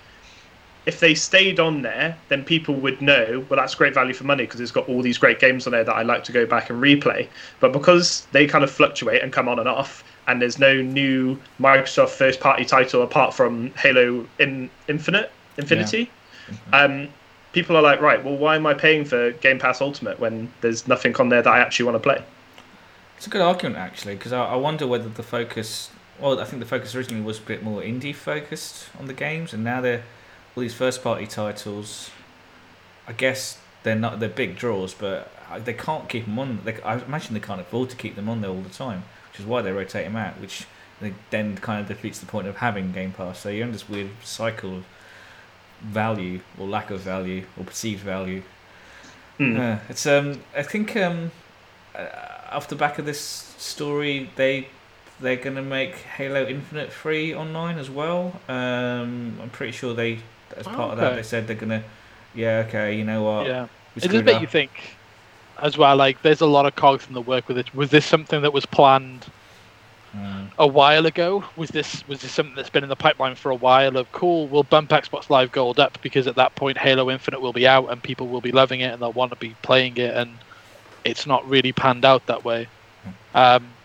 if 0.86 1.00
they 1.00 1.14
stayed 1.14 1.60
on 1.60 1.82
there, 1.82 2.18
then 2.30 2.44
people 2.44 2.74
would 2.76 3.02
know, 3.02 3.46
well, 3.50 3.60
that's 3.60 3.76
great 3.76 3.94
value 3.94 4.14
for 4.14 4.24
money 4.24 4.44
because 4.44 4.60
it's 4.60 4.72
got 4.72 4.88
all 4.90 5.02
these 5.02 5.18
great 5.18 5.40
games 5.40 5.68
on 5.68 5.72
there 5.72 5.84
that 5.84 5.94
I 5.94 6.04
like 6.04 6.24
to 6.26 6.32
go 6.32 6.46
back 6.46 6.70
and 6.70 6.82
replay. 6.82 7.28
But 7.60 7.74
because 7.74 8.26
they 8.32 8.48
kind 8.48 8.64
of 8.64 8.72
fluctuate 8.72 9.22
and 9.22 9.32
come 9.32 9.48
on 9.48 9.60
and 9.60 9.68
off, 9.68 10.04
and 10.30 10.40
there's 10.40 10.60
no 10.60 10.80
new 10.80 11.40
Microsoft 11.60 12.10
first 12.10 12.40
party 12.40 12.64
title 12.64 13.02
apart 13.02 13.34
from 13.34 13.72
Halo 13.72 14.28
in 14.38 14.70
Infinite, 14.88 15.32
Infinity, 15.58 16.12
um, 16.72 17.10
people 17.52 17.76
are 17.76 17.82
like, 17.82 18.00
right, 18.00 18.24
well, 18.24 18.38
why 18.38 18.56
am 18.56 18.68
I 18.68 18.76
paying 18.76 19.06
for 19.06 19.32
Game 19.32 19.58
Pass 19.58 19.82
Ultimate 19.82 20.20
when 20.20 20.54
there's 20.62 20.88
nothing 20.88 21.16
on 21.16 21.30
there 21.30 21.42
that 21.42 21.52
I 21.52 21.60
actually 21.60 21.86
want 21.86 21.96
to 21.96 22.00
play? 22.00 22.24
It's 23.18 23.26
a 23.26 23.30
good 23.32 23.42
argument 23.42 23.78
actually, 23.78 24.16
because 24.16 24.32
I, 24.32 24.46
I 24.46 24.56
wonder 24.56 24.86
whether 24.86 25.10
the 25.10 25.24
focus. 25.24 25.90
Well, 26.20 26.40
I 26.40 26.46
think 26.46 26.62
the 26.62 26.68
focus 26.68 26.94
originally 26.94 27.24
was 27.24 27.40
a 27.40 27.44
bit 27.44 27.64
more 27.64 27.82
indie 27.82 28.16
focused 28.16 28.90
on 29.00 29.08
the 29.08 29.14
games, 29.14 29.52
and 29.52 29.64
now 29.64 29.82
they're 29.82 30.04
all 30.56 30.62
these 30.62 30.76
first 30.76 31.04
party 31.04 31.26
titles. 31.26 32.12
I 33.08 33.14
guess 33.14 33.58
they're 33.82 33.96
not 33.96 34.20
they're 34.20 34.30
big 34.30 34.58
draws, 34.58 34.94
but 34.94 35.32
they 35.66 35.74
can't 35.74 36.08
keep 36.08 36.26
them 36.26 36.38
on. 36.38 36.60
They, 36.64 36.80
I 36.84 37.00
imagine 37.00 37.34
they 37.34 37.40
can't 37.40 37.62
afford 37.62 37.90
to 37.90 37.96
keep 37.96 38.16
them 38.16 38.30
on 38.30 38.42
there 38.42 38.52
all 38.52 38.62
the 38.62 38.70
time, 38.70 39.04
which 39.40 39.46
is 39.46 39.50
why 39.50 39.62
they 39.62 39.72
rotate 39.72 40.06
them 40.06 40.18
out, 40.18 40.34
which 40.42 40.66
then 41.30 41.56
kind 41.58 41.80
of 41.80 41.88
defeats 41.88 42.20
the 42.20 42.26
point 42.26 42.46
of 42.46 42.58
having 42.58 42.92
Game 42.92 43.14
Pass. 43.14 43.40
So 43.40 43.48
you're 43.50 43.66
in 43.66 43.72
this 43.72 43.88
weird 43.88 44.10
cycle 44.22 44.80
of 44.80 44.86
value 45.82 46.42
or 46.58 46.68
lack 46.68 46.92
of 46.92 47.00
value 47.00 47.46
or 47.58 47.64
perceived 47.64 48.04
value. 48.04 48.44
Hmm. 49.38 49.56
Yeah, 49.56 49.80
it's 49.88 50.06
um. 50.06 50.42
I 50.54 50.64
think 50.64 50.98
um, 50.98 51.32
uh, 51.96 52.08
off 52.52 52.68
the 52.68 52.76
back 52.76 53.00
of 53.00 53.06
this 53.06 53.22
story, 53.22 54.30
they 54.36 54.68
they're 55.22 55.38
gonna 55.38 55.62
make 55.62 55.96
Halo 55.96 56.46
Infinite 56.46 56.92
free 56.92 57.34
online 57.34 57.78
as 57.78 57.90
well. 57.90 58.42
Um, 58.50 59.40
I'm 59.42 59.50
pretty 59.52 59.72
sure 59.72 59.94
they, 59.94 60.20
as 60.58 60.66
part 60.66 60.92
of 60.92 60.98
that, 60.98 61.16
they 61.16 61.24
said 61.24 61.48
they're 61.48 61.56
gonna. 61.56 61.86
Yeah, 62.36 62.66
okay. 62.68 62.98
You 62.98 63.06
know 63.06 63.24
what? 63.24 63.48
yeah. 63.48 63.68
it's 63.96 64.04
a 64.06 64.10
does 64.10 64.18
screwed 64.18 64.26
make 64.26 64.36
up. 64.36 64.42
you 64.42 64.48
think 64.48 64.98
as 65.62 65.78
well. 65.78 65.96
Like, 65.96 66.22
there's 66.22 66.42
a 66.42 66.48
lot 66.48 66.66
of 66.66 66.76
cogs 66.76 67.08
in 67.08 67.14
the 67.14 67.22
work 67.22 67.48
with 67.48 67.58
it. 67.58 67.74
Was 67.74 67.92
this 67.92 68.06
something 68.06 68.42
that 68.42 68.54
was 68.54 68.66
planned 68.66 69.32
Mm. 70.16 70.52
a 70.58 70.68
while 70.68 71.06
ago? 71.06 71.44
Was 71.56 71.70
this 71.70 72.06
was 72.08 72.22
this 72.22 72.32
something 72.34 72.56
that's 72.56 72.70
been 72.72 72.84
in 72.84 72.90
the 72.90 72.96
pipeline 72.96 73.36
for 73.36 73.52
a 73.52 73.56
while? 73.56 73.96
Of 73.98 74.12
cool, 74.12 74.48
we'll 74.50 74.64
bump 74.64 74.90
Xbox 74.90 75.30
Live 75.30 75.52
Gold 75.52 75.80
up 75.80 76.00
because 76.02 76.28
at 76.28 76.36
that 76.36 76.56
point 76.56 76.80
Halo 76.80 77.12
Infinite 77.12 77.42
will 77.42 77.54
be 77.54 77.68
out 77.68 77.88
and 77.92 78.02
people 78.04 78.28
will 78.28 78.42
be 78.42 78.52
loving 78.52 78.80
it 78.82 78.92
and 78.92 79.02
they'll 79.02 79.14
want 79.14 79.32
to 79.32 79.38
be 79.38 79.56
playing 79.62 79.98
it, 79.98 80.16
and 80.16 80.44
it's 81.04 81.28
not 81.28 81.48
really 81.48 81.72
panned 81.74 82.06
out 82.06 82.26
that 82.28 82.44
way. 82.44 82.70
Um, 83.36 83.78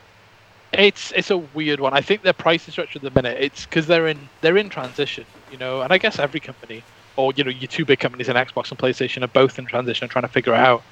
it's 0.73 1.13
it's 1.13 1.31
a 1.31 1.39
weird 1.39 1.81
one. 1.81 1.95
I 1.95 2.01
think 2.01 2.23
their 2.23 2.33
pricing 2.33 2.73
structure 2.73 2.99
at 2.99 3.03
the 3.03 3.11
minute 3.11 3.39
it's 3.41 3.65
because 3.67 3.87
they're 3.87 4.09
in 4.09 4.31
they're 4.41 4.57
in 4.57 4.71
transition, 4.71 5.27
you 5.47 5.59
know, 5.59 5.83
and 5.83 5.93
I 5.93 5.99
guess 5.99 6.19
every 6.19 6.41
company 6.41 6.87
or 7.17 7.33
you 7.37 7.45
know 7.45 7.51
your 7.51 7.69
two 7.69 7.85
big 7.85 8.01
companies 8.01 8.29
in 8.29 8.37
Xbox 8.37 8.71
and 8.71 8.79
PlayStation 8.79 9.23
are 9.23 9.29
both 9.29 9.59
in 9.59 9.67
transition 9.67 10.05
and 10.05 10.11
trying 10.11 10.25
to 10.25 10.29
figure 10.29 10.55
it 10.55 10.61
out. 10.61 10.85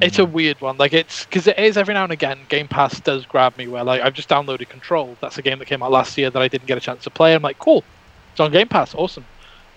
It's 0.00 0.18
a 0.18 0.24
weird 0.24 0.60
one. 0.60 0.76
Like 0.76 0.92
it's 0.92 1.24
because 1.24 1.46
it 1.46 1.58
is 1.58 1.76
every 1.76 1.94
now 1.94 2.04
and 2.04 2.12
again. 2.12 2.38
Game 2.48 2.68
Pass 2.68 3.00
does 3.00 3.24
grab 3.26 3.56
me 3.56 3.66
where 3.68 3.84
like 3.84 4.02
I've 4.02 4.14
just 4.14 4.28
downloaded 4.28 4.68
Control. 4.68 5.16
That's 5.20 5.38
a 5.38 5.42
game 5.42 5.58
that 5.58 5.66
came 5.66 5.82
out 5.82 5.90
last 5.90 6.16
year 6.18 6.30
that 6.30 6.42
I 6.42 6.48
didn't 6.48 6.66
get 6.66 6.76
a 6.78 6.80
chance 6.80 7.04
to 7.04 7.10
play. 7.10 7.34
I'm 7.34 7.42
like, 7.42 7.58
cool, 7.58 7.84
it's 8.32 8.40
on 8.40 8.52
Game 8.52 8.68
Pass, 8.68 8.94
awesome. 8.94 9.24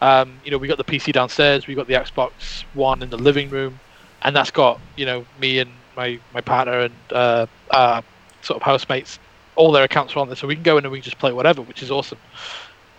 Um, 0.01 0.39
you 0.43 0.51
know, 0.51 0.57
we 0.57 0.67
got 0.67 0.77
the 0.77 0.83
PC 0.83 1.13
downstairs, 1.13 1.67
we 1.67 1.75
got 1.75 1.87
the 1.87 1.93
Xbox 1.93 2.63
One 2.73 3.01
in 3.01 3.09
the 3.09 3.17
living 3.17 3.49
room, 3.49 3.79
and 4.23 4.35
that's 4.35 4.51
got 4.51 4.79
you 4.95 5.05
know 5.05 5.25
me 5.39 5.59
and 5.59 5.71
my 5.95 6.19
my 6.33 6.41
partner 6.41 6.81
and 6.81 6.93
uh, 7.11 7.45
uh, 7.71 8.01
sort 8.41 8.57
of 8.57 8.63
housemates 8.63 9.19
all 9.57 9.71
their 9.71 9.83
accounts 9.83 10.15
are 10.15 10.19
on 10.19 10.27
there, 10.27 10.35
so 10.35 10.47
we 10.47 10.55
can 10.55 10.63
go 10.63 10.77
in 10.77 10.85
and 10.85 10.91
we 10.91 10.99
can 10.99 11.03
just 11.03 11.19
play 11.19 11.33
whatever, 11.33 11.61
which 11.61 11.83
is 11.83 11.91
awesome. 11.91 12.19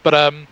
But 0.03 0.15
um, 0.15 0.47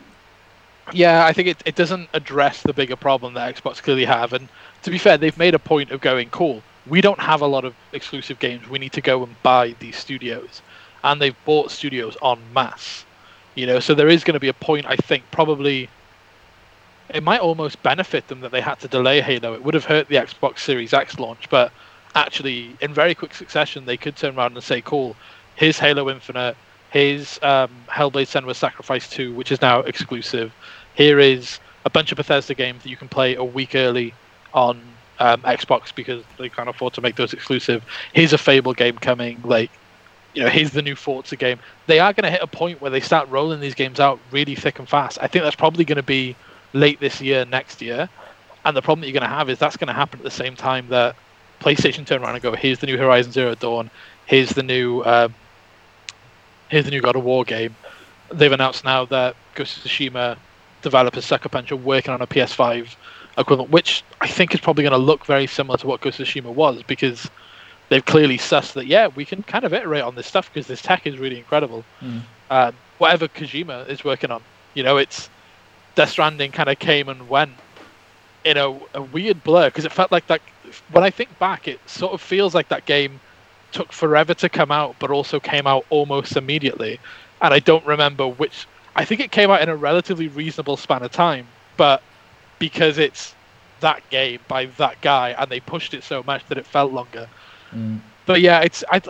yeah, 0.92 1.26
I 1.26 1.32
think 1.32 1.48
it, 1.48 1.62
it 1.66 1.74
doesn't 1.74 2.08
address 2.14 2.62
the 2.62 2.72
bigger 2.72 2.96
problem 2.96 3.34
that 3.34 3.54
Xbox 3.54 3.82
clearly 3.82 4.04
have. 4.04 4.32
And 4.32 4.48
to 4.86 4.90
be 4.92 4.98
fair, 4.98 5.18
they've 5.18 5.36
made 5.36 5.52
a 5.52 5.58
point 5.58 5.90
of 5.90 6.00
going, 6.00 6.30
cool, 6.30 6.62
we 6.86 7.00
don't 7.00 7.18
have 7.18 7.40
a 7.40 7.46
lot 7.46 7.64
of 7.64 7.74
exclusive 7.92 8.38
games. 8.38 8.68
We 8.68 8.78
need 8.78 8.92
to 8.92 9.00
go 9.00 9.24
and 9.24 9.34
buy 9.42 9.74
these 9.80 9.96
studios. 9.96 10.62
And 11.02 11.20
they've 11.20 11.34
bought 11.44 11.72
studios 11.72 12.16
en 12.22 12.38
masse. 12.54 13.04
You 13.56 13.66
know, 13.66 13.80
so 13.80 13.94
there 13.94 14.08
is 14.08 14.22
going 14.22 14.34
to 14.34 14.40
be 14.40 14.46
a 14.46 14.54
point, 14.54 14.86
I 14.86 14.94
think, 14.94 15.24
probably. 15.32 15.88
It 17.12 17.24
might 17.24 17.40
almost 17.40 17.82
benefit 17.82 18.28
them 18.28 18.42
that 18.42 18.52
they 18.52 18.60
had 18.60 18.78
to 18.78 18.86
delay 18.86 19.20
Halo. 19.20 19.54
It 19.54 19.64
would 19.64 19.74
have 19.74 19.86
hurt 19.86 20.06
the 20.06 20.14
Xbox 20.14 20.60
Series 20.60 20.94
X 20.94 21.18
launch, 21.18 21.50
but 21.50 21.72
actually, 22.14 22.76
in 22.80 22.94
very 22.94 23.16
quick 23.16 23.34
succession, 23.34 23.86
they 23.86 23.96
could 23.96 24.14
turn 24.14 24.38
around 24.38 24.54
and 24.54 24.62
say, 24.62 24.82
cool, 24.82 25.16
here's 25.56 25.80
Halo 25.80 26.08
Infinite, 26.08 26.56
here's 26.90 27.42
um, 27.42 27.70
Hellblade 27.88 28.28
Senua's 28.28 28.58
Sacrifice 28.58 29.10
2, 29.10 29.34
which 29.34 29.50
is 29.50 29.60
now 29.60 29.80
exclusive. 29.80 30.52
Here 30.94 31.18
is 31.18 31.58
a 31.84 31.90
bunch 31.90 32.12
of 32.12 32.16
Bethesda 32.16 32.54
games 32.54 32.84
that 32.84 32.88
you 32.88 32.96
can 32.96 33.08
play 33.08 33.34
a 33.34 33.42
week 33.42 33.74
early 33.74 34.14
on 34.56 34.80
um, 35.20 35.40
Xbox 35.42 35.94
because 35.94 36.24
they 36.38 36.48
can't 36.48 36.68
afford 36.68 36.94
to 36.94 37.00
make 37.00 37.14
those 37.14 37.32
exclusive. 37.32 37.84
Here's 38.12 38.32
a 38.32 38.38
Fable 38.38 38.72
game 38.72 38.96
coming. 38.96 39.40
Like, 39.44 39.70
you 40.34 40.42
know, 40.42 40.48
here's 40.48 40.72
the 40.72 40.82
new 40.82 40.96
Forza 40.96 41.36
game. 41.36 41.58
They 41.86 42.00
are 42.00 42.12
going 42.12 42.24
to 42.24 42.30
hit 42.30 42.42
a 42.42 42.46
point 42.46 42.80
where 42.80 42.90
they 42.90 43.00
start 43.00 43.28
rolling 43.28 43.60
these 43.60 43.74
games 43.74 44.00
out 44.00 44.18
really 44.32 44.54
thick 44.54 44.78
and 44.78 44.88
fast. 44.88 45.18
I 45.20 45.28
think 45.28 45.44
that's 45.44 45.56
probably 45.56 45.84
going 45.84 45.96
to 45.96 46.02
be 46.02 46.34
late 46.72 46.98
this 47.00 47.20
year, 47.20 47.44
next 47.44 47.80
year. 47.80 48.08
And 48.64 48.76
the 48.76 48.82
problem 48.82 49.02
that 49.02 49.06
you're 49.06 49.20
going 49.20 49.30
to 49.30 49.34
have 49.34 49.48
is 49.48 49.58
that's 49.58 49.76
going 49.76 49.88
to 49.88 49.94
happen 49.94 50.18
at 50.18 50.24
the 50.24 50.30
same 50.30 50.56
time 50.56 50.88
that 50.88 51.14
PlayStation 51.60 52.06
turn 52.06 52.22
around 52.22 52.34
and 52.34 52.42
go, 52.42 52.54
here's 52.54 52.80
the 52.80 52.86
new 52.86 52.98
Horizon 52.98 53.32
Zero 53.32 53.54
Dawn, 53.54 53.90
here's 54.26 54.50
the 54.50 54.62
new, 54.62 55.02
um, 55.04 55.34
here's 56.68 56.84
the 56.84 56.90
new 56.90 57.00
God 57.00 57.16
of 57.16 57.24
War 57.24 57.44
game. 57.44 57.74
They've 58.30 58.52
announced 58.52 58.84
now 58.84 59.04
that 59.06 59.36
Ghost 59.54 59.78
of 59.78 59.84
Tsushima 59.84 60.36
developers 60.82 61.24
Sucker 61.24 61.48
Punch 61.48 61.70
are 61.70 61.76
working 61.76 62.12
on 62.12 62.20
a 62.20 62.26
PS5 62.26 62.96
equivalent, 63.38 63.70
which 63.70 64.02
I 64.20 64.28
think 64.28 64.54
is 64.54 64.60
probably 64.60 64.82
going 64.82 64.92
to 64.92 64.98
look 64.98 65.26
very 65.26 65.46
similar 65.46 65.78
to 65.78 65.86
what 65.86 66.00
Ghost 66.00 66.20
of 66.20 66.26
Tsushima 66.26 66.52
was 66.52 66.82
because 66.82 67.30
they've 67.88 68.04
clearly 68.04 68.36
sussed 68.36 68.72
that 68.72 68.86
yeah 68.86 69.06
we 69.06 69.24
can 69.24 69.42
kind 69.44 69.64
of 69.64 69.72
iterate 69.72 70.02
on 70.02 70.14
this 70.16 70.26
stuff 70.26 70.52
because 70.52 70.66
this 70.66 70.82
tech 70.82 71.06
is 71.06 71.18
really 71.18 71.38
incredible. 71.38 71.84
Mm. 72.00 72.22
Um, 72.50 72.74
whatever 72.98 73.28
Kojima 73.28 73.88
is 73.88 74.04
working 74.04 74.30
on, 74.30 74.42
you 74.74 74.82
know, 74.82 74.96
it's 74.96 75.28
Death 75.94 76.10
Stranding 76.10 76.52
kind 76.52 76.68
of 76.68 76.78
came 76.78 77.08
and 77.08 77.28
went 77.28 77.52
in 78.44 78.56
a, 78.56 78.78
a 78.94 79.02
weird 79.02 79.42
blur 79.42 79.68
because 79.68 79.84
it 79.84 79.92
felt 79.92 80.12
like 80.12 80.26
that. 80.28 80.40
When 80.90 81.04
I 81.04 81.10
think 81.10 81.38
back, 81.38 81.68
it 81.68 81.80
sort 81.88 82.12
of 82.12 82.20
feels 82.20 82.54
like 82.54 82.68
that 82.68 82.86
game 82.86 83.20
took 83.72 83.92
forever 83.92 84.34
to 84.34 84.48
come 84.48 84.70
out, 84.70 84.96
but 84.98 85.10
also 85.10 85.40
came 85.40 85.66
out 85.66 85.84
almost 85.90 86.36
immediately. 86.36 87.00
And 87.42 87.52
I 87.52 87.58
don't 87.58 87.84
remember 87.84 88.26
which. 88.26 88.66
I 88.94 89.04
think 89.04 89.20
it 89.20 89.30
came 89.30 89.50
out 89.50 89.60
in 89.60 89.68
a 89.68 89.76
relatively 89.76 90.28
reasonable 90.28 90.78
span 90.78 91.02
of 91.02 91.12
time, 91.12 91.46
but 91.76 92.02
because 92.58 92.98
it's 92.98 93.34
that 93.80 94.08
game 94.10 94.40
by 94.48 94.66
that 94.78 95.00
guy, 95.00 95.30
and 95.38 95.50
they 95.50 95.60
pushed 95.60 95.94
it 95.94 96.02
so 96.02 96.22
much 96.22 96.46
that 96.48 96.58
it 96.58 96.66
felt 96.66 96.92
longer. 96.92 97.28
Mm. 97.74 98.00
But 98.24 98.40
yeah, 98.40 98.60
it's 98.60 98.82
I, 98.90 99.00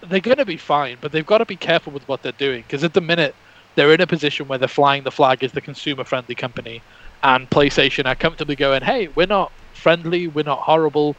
they're 0.00 0.20
going 0.20 0.38
to 0.38 0.44
be 0.44 0.56
fine, 0.56 0.98
but 1.00 1.12
they've 1.12 1.26
got 1.26 1.38
to 1.38 1.46
be 1.46 1.56
careful 1.56 1.92
with 1.92 2.06
what 2.08 2.22
they're 2.22 2.32
doing 2.32 2.62
because 2.62 2.84
at 2.84 2.94
the 2.94 3.00
minute 3.00 3.34
they're 3.74 3.92
in 3.92 4.00
a 4.00 4.06
position 4.06 4.48
where 4.48 4.58
they're 4.58 4.68
flying 4.68 5.02
the 5.02 5.10
flag 5.10 5.42
as 5.44 5.52
the 5.52 5.60
consumer-friendly 5.60 6.34
company, 6.34 6.82
and 7.22 7.48
PlayStation 7.50 8.06
are 8.06 8.14
comfortably 8.14 8.56
going, 8.56 8.82
"Hey, 8.82 9.08
we're 9.08 9.26
not 9.26 9.52
friendly, 9.74 10.26
we're 10.28 10.44
not 10.44 10.60
horrible, 10.60 11.16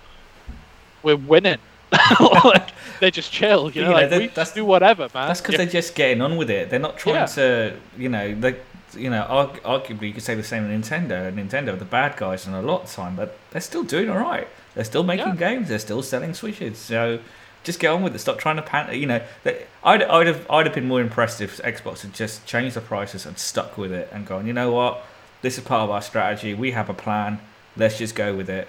we're 1.03 1.15
winning." 1.15 1.59
like, 2.43 2.69
they're 2.99 3.11
just 3.11 3.31
chill, 3.31 3.69
you 3.71 3.83
know. 3.83 3.91
Like, 3.91 4.09
we 4.09 4.27
just 4.29 4.55
do 4.55 4.65
whatever, 4.65 5.03
man. 5.13 5.27
That's 5.27 5.41
because 5.41 5.53
Yeah. 5.53 5.57
they're 5.59 5.67
just 5.67 5.93
getting 5.93 6.21
on 6.21 6.37
with 6.37 6.49
it. 6.49 6.71
They're 6.71 6.79
not 6.79 6.97
trying 6.97 7.15
Yeah. 7.15 7.25
to, 7.27 7.73
you 7.97 8.09
know, 8.09 8.33
they, 8.33 8.55
you 8.95 9.09
know, 9.09 9.21
arg- 9.23 9.61
arguably 9.63 10.07
you 10.07 10.13
could 10.13 10.23
say 10.23 10.35
the 10.35 10.43
same 10.43 10.63
of 10.65 10.69
Nintendo. 10.71 11.31
Nintendo 11.33 11.73
are 11.73 11.77
the 11.77 11.85
bad 11.85 12.17
guys 12.17 12.47
in 12.47 12.53
a 12.53 12.61
lot 12.61 12.83
of 12.83 12.91
time, 12.91 13.15
but 13.15 13.37
they're 13.51 13.61
still 13.61 13.83
doing 13.83 14.09
all 14.09 14.17
right. 14.19 14.47
They're 14.75 14.83
still 14.83 15.03
making 15.03 15.27
Yeah. 15.27 15.35
games. 15.35 15.69
They're 15.69 15.79
still 15.79 16.01
selling 16.01 16.33
Switches. 16.33 16.77
So 16.77 17.19
just 17.63 17.79
get 17.79 17.89
on 17.91 18.03
with 18.03 18.15
it. 18.15 18.19
Stop 18.19 18.39
trying 18.39 18.55
to 18.57 18.61
pan. 18.61 18.93
You 18.97 19.05
know, 19.05 19.21
they, 19.43 19.65
I'd, 19.83 20.03
I'd 20.03 20.27
have, 20.27 20.45
I'd 20.49 20.65
have 20.65 20.75
been 20.75 20.87
more 20.87 21.01
impressed 21.01 21.41
if 21.41 21.57
Xbox 21.57 22.01
had 22.01 22.13
just 22.13 22.45
changed 22.45 22.75
the 22.75 22.81
prices 22.81 23.25
and 23.25 23.37
stuck 23.37 23.77
with 23.77 23.91
it 23.91 24.09
and 24.11 24.25
gone. 24.25 24.47
You 24.47 24.53
know 24.53 24.71
what? 24.71 25.03
This 25.41 25.57
is 25.57 25.63
part 25.63 25.81
of 25.81 25.89
our 25.89 26.01
strategy. 26.01 26.53
We 26.53 26.71
have 26.71 26.89
a 26.89 26.93
plan. 26.93 27.39
Let's 27.77 27.97
just 27.97 28.15
go 28.15 28.35
with 28.35 28.49
it. 28.49 28.67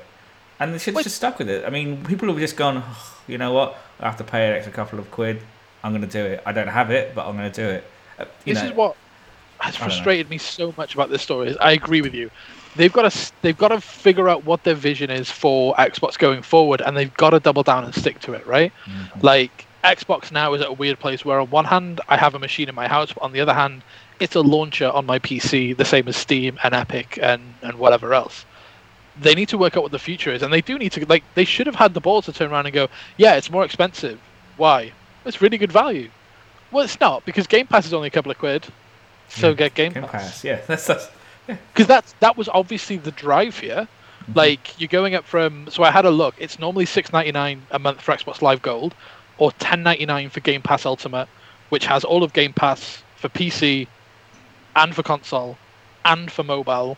And 0.60 0.72
they 0.74 0.78
should 0.78 0.94
have 0.94 1.02
just 1.04 1.16
stuck 1.16 1.38
with 1.38 1.48
it. 1.48 1.64
I 1.64 1.70
mean, 1.70 2.04
people 2.04 2.28
have 2.28 2.38
just 2.38 2.56
gone. 2.56 2.82
"Oh, 2.86 3.14
you 3.26 3.38
know 3.38 3.52
what? 3.52 3.76
I 4.00 4.04
have 4.06 4.16
to 4.18 4.24
pay 4.24 4.48
an 4.48 4.54
extra 4.54 4.72
couple 4.72 4.98
of 4.98 5.10
quid. 5.10 5.40
I'm 5.82 5.92
going 5.92 6.02
to 6.02 6.08
do 6.08 6.24
it. 6.24 6.42
I 6.46 6.52
don't 6.52 6.68
have 6.68 6.90
it, 6.90 7.14
but 7.14 7.26
I'm 7.26 7.36
going 7.36 7.50
to 7.50 7.62
do 7.62 7.68
it. 7.68 7.84
Uh, 8.18 8.24
this 8.44 8.62
know, 8.62 8.68
is 8.68 8.72
what 8.72 8.96
has 9.60 9.76
I 9.76 9.78
don't 9.78 9.88
know. 9.88 9.94
frustrated 9.94 10.30
me 10.30 10.38
so 10.38 10.74
much 10.76 10.94
about 10.94 11.10
this 11.10 11.22
story. 11.22 11.48
Is 11.48 11.56
I 11.58 11.72
agree 11.72 12.00
with 12.02 12.14
you. 12.14 12.30
They've 12.76 12.92
got 12.92 13.10
to 13.10 13.32
they've 13.42 13.56
got 13.56 13.68
to 13.68 13.80
figure 13.80 14.28
out 14.28 14.44
what 14.44 14.64
their 14.64 14.74
vision 14.74 15.10
is 15.10 15.30
for 15.30 15.74
Xbox 15.76 16.18
going 16.18 16.42
forward, 16.42 16.80
and 16.80 16.96
they've 16.96 17.14
got 17.14 17.30
to 17.30 17.40
double 17.40 17.62
down 17.62 17.84
and 17.84 17.94
stick 17.94 18.18
to 18.20 18.32
it. 18.32 18.46
Right? 18.46 18.72
Mhm. 18.86 19.22
Like 19.22 19.66
Xbox 19.84 20.32
now 20.32 20.54
is 20.54 20.60
at 20.62 20.68
a 20.68 20.72
weird 20.72 20.98
place 20.98 21.24
where 21.24 21.38
on 21.40 21.50
one 21.50 21.66
hand 21.66 22.00
I 22.08 22.16
have 22.16 22.34
a 22.34 22.38
machine 22.38 22.68
in 22.68 22.74
my 22.74 22.88
house, 22.88 23.12
but 23.12 23.22
on 23.22 23.32
the 23.32 23.40
other 23.40 23.54
hand 23.54 23.82
it's 24.20 24.34
a 24.36 24.40
launcher 24.40 24.88
on 24.90 25.06
my 25.06 25.18
PC, 25.18 25.76
the 25.76 25.84
same 25.84 26.08
as 26.08 26.16
Steam 26.16 26.58
and 26.62 26.74
Epic 26.74 27.18
and 27.22 27.54
and 27.62 27.78
whatever 27.78 28.12
else. 28.14 28.44
They 29.16 29.34
need 29.34 29.48
to 29.50 29.58
work 29.58 29.76
out 29.76 29.82
what 29.84 29.92
the 29.92 29.98
future 30.00 30.32
is, 30.32 30.42
and 30.42 30.52
they 30.52 30.60
do 30.60 30.76
need 30.78 30.90
to 30.92 31.06
like 31.06 31.22
they 31.34 31.44
should 31.44 31.66
have 31.66 31.76
had 31.76 31.94
the 31.94 32.00
balls 32.00 32.24
to 32.26 32.32
turn 32.32 32.50
around 32.50 32.66
and 32.66 32.74
go, 32.74 32.88
yeah, 33.16 33.34
it's 33.34 33.50
more 33.50 33.64
expensive. 33.64 34.18
Why? 34.56 34.92
It's 35.24 35.40
really 35.40 35.58
good 35.58 35.70
value. 35.72 36.10
Well, 36.72 36.84
it's 36.84 36.98
not 36.98 37.24
because 37.24 37.46
Game 37.46 37.68
Pass 37.68 37.86
is 37.86 37.94
only 37.94 38.08
a 38.08 38.10
couple 38.10 38.32
of 38.32 38.38
quid. 38.38 38.66
So 39.28 39.48
Yeah, 39.50 39.54
get 39.54 39.74
Game, 39.74 39.92
Game 39.92 40.02
Pass 40.04 40.12
Pass. 40.12 40.44
Yeah, 40.44 40.60
that's 40.66 40.86
because 41.46 41.86
that's 41.86 42.14
that 42.20 42.36
was 42.36 42.48
obviously 42.48 42.96
the 42.96 43.10
drive 43.10 43.58
here. 43.58 43.88
Mhm. 44.28 44.36
Like 44.36 44.80
you're 44.80 44.88
going 44.88 45.14
up 45.14 45.24
from 45.24 45.68
so 45.70 45.82
I 45.82 45.90
had 45.90 46.04
a 46.04 46.10
look. 46.10 46.34
It's 46.38 46.58
normally 46.58 46.86
six 46.86 47.12
ninety 47.12 47.32
nine 47.32 47.62
a 47.70 47.78
month 47.78 48.00
for 48.00 48.12
Xbox 48.14 48.40
Live 48.42 48.62
Gold, 48.62 48.94
or 49.38 49.52
ten 49.52 49.82
ninety 49.82 50.06
nine 50.06 50.30
for 50.30 50.40
Game 50.40 50.62
Pass 50.62 50.86
Ultimate, 50.86 51.28
which 51.68 51.86
has 51.86 52.04
all 52.04 52.22
of 52.22 52.32
Game 52.32 52.52
Pass 52.52 53.02
for 53.16 53.28
PC, 53.28 53.86
and 54.76 54.94
for 54.94 55.02
console, 55.02 55.58
and 56.04 56.30
for 56.30 56.42
mobile. 56.42 56.96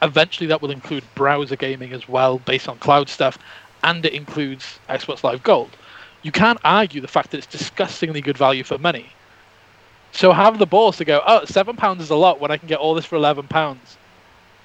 Eventually, 0.00 0.48
that 0.48 0.60
will 0.60 0.72
include 0.72 1.04
browser 1.14 1.54
gaming 1.54 1.92
as 1.92 2.08
well, 2.08 2.38
based 2.40 2.68
on 2.68 2.76
cloud 2.78 3.08
stuff, 3.08 3.38
and 3.84 4.04
it 4.04 4.12
includes 4.12 4.80
Xbox 4.88 5.22
Live 5.22 5.42
Gold. 5.44 5.70
You 6.22 6.32
can't 6.32 6.58
argue 6.64 7.00
the 7.00 7.08
fact 7.08 7.30
that 7.30 7.38
it's 7.38 7.46
disgustingly 7.46 8.20
good 8.20 8.36
value 8.36 8.64
for 8.64 8.78
money. 8.78 9.06
So 10.12 10.32
have 10.32 10.58
the 10.58 10.66
balls 10.66 10.98
to 10.98 11.04
go, 11.04 11.22
oh, 11.26 11.44
seven 11.46 11.74
pounds 11.74 12.02
is 12.02 12.10
a 12.10 12.14
lot 12.14 12.38
when 12.38 12.50
I 12.50 12.58
can 12.58 12.68
get 12.68 12.78
all 12.78 12.94
this 12.94 13.06
for 13.06 13.16
eleven 13.16 13.48
pounds. 13.48 13.96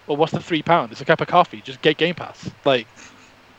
Well, 0.05 0.17
what's 0.17 0.31
the 0.31 0.39
three 0.39 0.61
pound? 0.61 0.91
It's 0.91 1.01
a 1.01 1.05
cup 1.05 1.21
of 1.21 1.27
coffee. 1.27 1.61
Just 1.61 1.81
get 1.81 1.97
Game 1.97 2.15
Pass. 2.15 2.49
Like, 2.65 2.87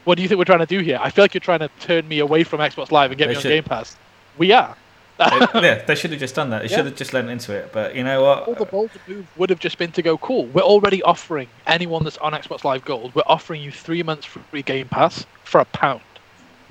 what 0.04 0.16
do 0.16 0.22
you 0.22 0.28
think 0.28 0.38
we're 0.38 0.44
trying 0.44 0.60
to 0.60 0.66
do 0.66 0.80
here? 0.80 0.98
I 1.00 1.10
feel 1.10 1.24
like 1.24 1.34
you're 1.34 1.40
trying 1.40 1.58
to 1.60 1.70
turn 1.80 2.08
me 2.08 2.20
away 2.20 2.44
from 2.44 2.60
Xbox 2.60 2.90
Live 2.90 3.10
and 3.10 3.18
get 3.18 3.26
They 3.26 3.32
me 3.32 3.36
on 3.36 3.42
should. 3.42 3.48
Game 3.48 3.64
Pass. 3.64 3.96
We 4.38 4.52
are. 4.52 4.76
They- 5.18 5.24
yeah, 5.54 5.84
they 5.84 5.94
should 5.94 6.10
have 6.12 6.20
just 6.20 6.34
done 6.34 6.50
that. 6.50 6.62
They 6.62 6.68
Yeah. 6.68 6.76
should 6.76 6.86
have 6.86 6.96
just 6.96 7.12
lent 7.12 7.28
into 7.28 7.52
it. 7.52 7.72
But 7.72 7.94
you 7.94 8.04
know 8.04 8.22
what? 8.22 8.48
All 8.48 8.54
the 8.54 8.64
bold 8.64 8.90
move 9.06 9.26
would 9.36 9.50
have 9.50 9.58
just 9.58 9.76
been 9.76 9.92
to 9.92 10.02
go, 10.02 10.16
cool. 10.18 10.46
We're 10.46 10.62
already 10.62 11.02
offering 11.02 11.48
anyone 11.66 12.04
that's 12.04 12.16
on 12.18 12.32
Xbox 12.32 12.64
Live 12.64 12.84
Gold, 12.84 13.14
we're 13.14 13.22
offering 13.26 13.60
you 13.60 13.70
three 13.72 14.02
months 14.02 14.24
free 14.26 14.62
Game 14.62 14.88
Pass 14.88 15.26
for 15.44 15.60
a 15.60 15.64
pound. 15.66 16.00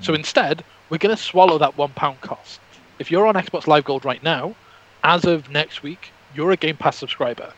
So 0.00 0.12
hmm. 0.12 0.16
instead, 0.20 0.64
we're 0.90 0.98
going 0.98 1.14
to 1.14 1.22
swallow 1.22 1.58
that 1.58 1.76
one 1.76 1.90
pound 1.90 2.20
cost. 2.22 2.60
If 2.98 3.10
you're 3.10 3.26
on 3.26 3.34
Xbox 3.34 3.66
Live 3.66 3.84
Gold 3.84 4.04
right 4.04 4.22
now, 4.22 4.54
as 5.02 5.24
of 5.24 5.48
next 5.48 5.82
week, 5.82 6.12
you're 6.30 6.50
a 6.52 6.56
Game 6.56 6.76
Pass 6.76 6.98
subscriber. 6.98 7.52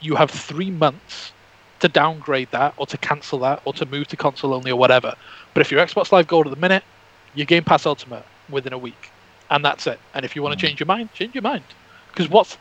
You 0.00 0.16
have 0.16 0.30
three 0.30 0.70
months 0.70 1.34
to 1.80 1.88
downgrade 1.88 2.50
that, 2.52 2.74
or 2.78 2.86
to 2.86 2.98
cancel 2.98 3.40
that, 3.40 3.60
or 3.66 3.72
to 3.74 3.86
move 3.86 4.06
to 4.08 4.16
console 4.16 4.54
only, 4.54 4.70
or 4.70 4.78
whatever. 4.78 5.14
But 5.54 5.60
if 5.62 5.70
you're 5.70 5.84
Xbox 5.84 6.12
Live 6.12 6.26
Gold 6.26 6.46
at 6.46 6.54
the 6.54 6.60
minute, 6.60 6.84
you're 7.32 7.46
Game 7.46 7.64
Pass 7.64 7.86
Ultimate 7.86 8.24
within 8.48 8.72
a 8.72 8.78
week, 8.78 9.12
and 9.50 9.64
that's 9.64 9.86
it. 9.86 10.00
And 10.14 10.24
if 10.24 10.34
you 10.36 10.42
want 10.42 10.54
Mm. 10.54 10.58
to 10.60 10.66
change 10.66 10.80
your 10.80 10.86
mind, 10.86 11.12
change 11.12 11.34
your 11.34 11.42
mind. 11.42 11.74
Because 12.14 12.28
what's 12.30 12.58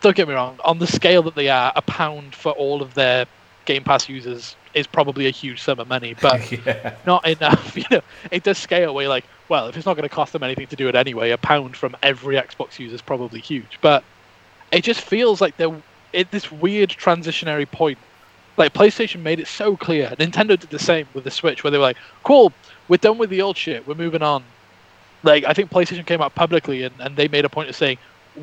don't 0.00 0.16
get 0.16 0.28
me 0.28 0.34
wrong, 0.34 0.58
on 0.64 0.78
the 0.78 0.86
scale 0.86 1.22
that 1.22 1.34
they 1.36 1.48
are, 1.48 1.72
a 1.76 1.82
pound 1.82 2.34
for 2.34 2.52
all 2.52 2.82
of 2.82 2.94
their 2.94 3.26
Game 3.66 3.84
Pass 3.84 4.08
users 4.08 4.56
is 4.74 4.86
probably 4.86 5.26
a 5.26 5.30
huge 5.30 5.62
sum 5.62 5.78
of 5.78 5.88
money, 5.88 6.14
but 6.14 6.50
yeah. 6.66 6.96
not 7.06 7.26
enough. 7.26 7.76
You 7.76 7.84
know, 7.90 8.00
it 8.30 8.42
does 8.42 8.58
scale 8.58 8.94
where 8.94 9.04
you're 9.04 9.10
like, 9.10 9.28
well, 9.52 9.66
if 9.66 9.76
it's 9.76 9.84
not 9.84 9.98
going 9.98 10.08
to 10.08 10.14
cost 10.14 10.32
them 10.32 10.42
anything 10.42 10.66
to 10.68 10.76
do 10.76 10.88
it 10.88 10.94
anyway, 10.94 11.30
a 11.30 11.36
pound 11.36 11.76
from 11.76 11.94
every 12.02 12.36
Xbox 12.36 12.78
user 12.78 12.94
is 12.94 13.02
probably 13.02 13.38
huge. 13.38 13.78
But 13.82 14.02
it 14.72 14.82
just 14.82 15.02
feels 15.02 15.42
like 15.42 15.58
they're 15.58 15.76
at 16.14 16.30
this 16.30 16.50
weird 16.50 16.88
transitionary 16.88 17.70
point. 17.70 17.98
Like 18.56 18.72
PlayStation 18.72 19.20
made 19.20 19.40
it 19.40 19.46
so 19.46 19.76
clear. 19.76 20.08
Nintendo 20.18 20.58
did 20.58 20.70
the 20.70 20.78
same 20.78 21.06
with 21.12 21.24
the 21.24 21.30
Switch, 21.30 21.62
where 21.62 21.70
they 21.70 21.76
were 21.76 21.82
like, 21.82 21.98
"Cool, 22.22 22.50
we're 22.88 22.96
done 22.96 23.18
with 23.18 23.28
the 23.28 23.42
old 23.42 23.58
shit. 23.58 23.86
We're 23.86 23.94
moving 23.94 24.22
on." 24.22 24.42
Like 25.22 25.44
I 25.44 25.52
think 25.52 25.70
PlayStation 25.70 26.06
came 26.06 26.22
out 26.22 26.34
publicly 26.34 26.82
and, 26.84 26.94
and 26.98 27.14
they 27.14 27.28
made 27.28 27.44
a 27.44 27.50
point 27.50 27.68
of 27.68 27.76
saying, 27.76 27.98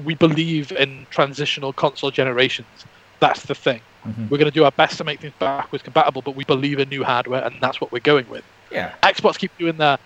"We 0.05 0.13
believe 0.13 0.71
in 0.71 1.07
transitional 1.09 1.73
console 1.73 2.11
generations. 2.11 2.85
That's 3.19 3.41
the 3.47 3.55
thing. 3.55 3.81
Mhm. 4.07 4.29
We're 4.29 4.37
going 4.37 4.51
to 4.53 4.59
do 4.59 4.63
our 4.63 4.71
best 4.71 4.99
to 4.99 5.03
make 5.03 5.21
things 5.21 5.33
backwards 5.39 5.83
compatible, 5.83 6.21
but 6.21 6.35
we 6.35 6.43
believe 6.43 6.77
in 6.79 6.87
new 6.87 7.03
hardware, 7.03 7.43
and 7.43 7.55
that's 7.59 7.81
what 7.81 7.91
we're 7.91 7.99
going 8.13 8.29
with." 8.29 8.43
Yeah. 8.71 8.93
Xbox 9.01 9.39
keep 9.39 9.57
doing 9.57 9.77
the, 9.77 9.97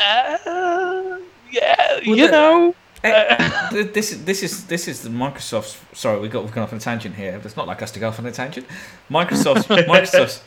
uh, 0.00 1.18
yeah, 1.50 2.00
Well, 2.06 2.16
you 2.16 2.26
the- 2.26 2.32
know, 2.32 2.74
Eh, 3.04 3.68
th- 3.70 3.92
this 3.92 4.10
is 4.10 4.24
this 4.24 4.42
is 4.42 4.66
this 4.66 4.88
is 4.88 5.02
the 5.02 5.08
Microsoft's. 5.08 5.78
Sorry, 5.96 6.18
we 6.18 6.28
got 6.28 6.42
we've 6.42 6.52
gone 6.52 6.64
off 6.64 6.72
on 6.72 6.78
a 6.78 6.80
tangent 6.80 7.14
here. 7.14 7.40
It's 7.44 7.56
not 7.56 7.68
like 7.68 7.80
us 7.80 7.92
to 7.92 8.00
go 8.00 8.08
off 8.08 8.18
on 8.18 8.26
a 8.26 8.32
tangent. 8.32 8.66
Microsoft's 9.08 9.66
Microsoft's 9.86 10.42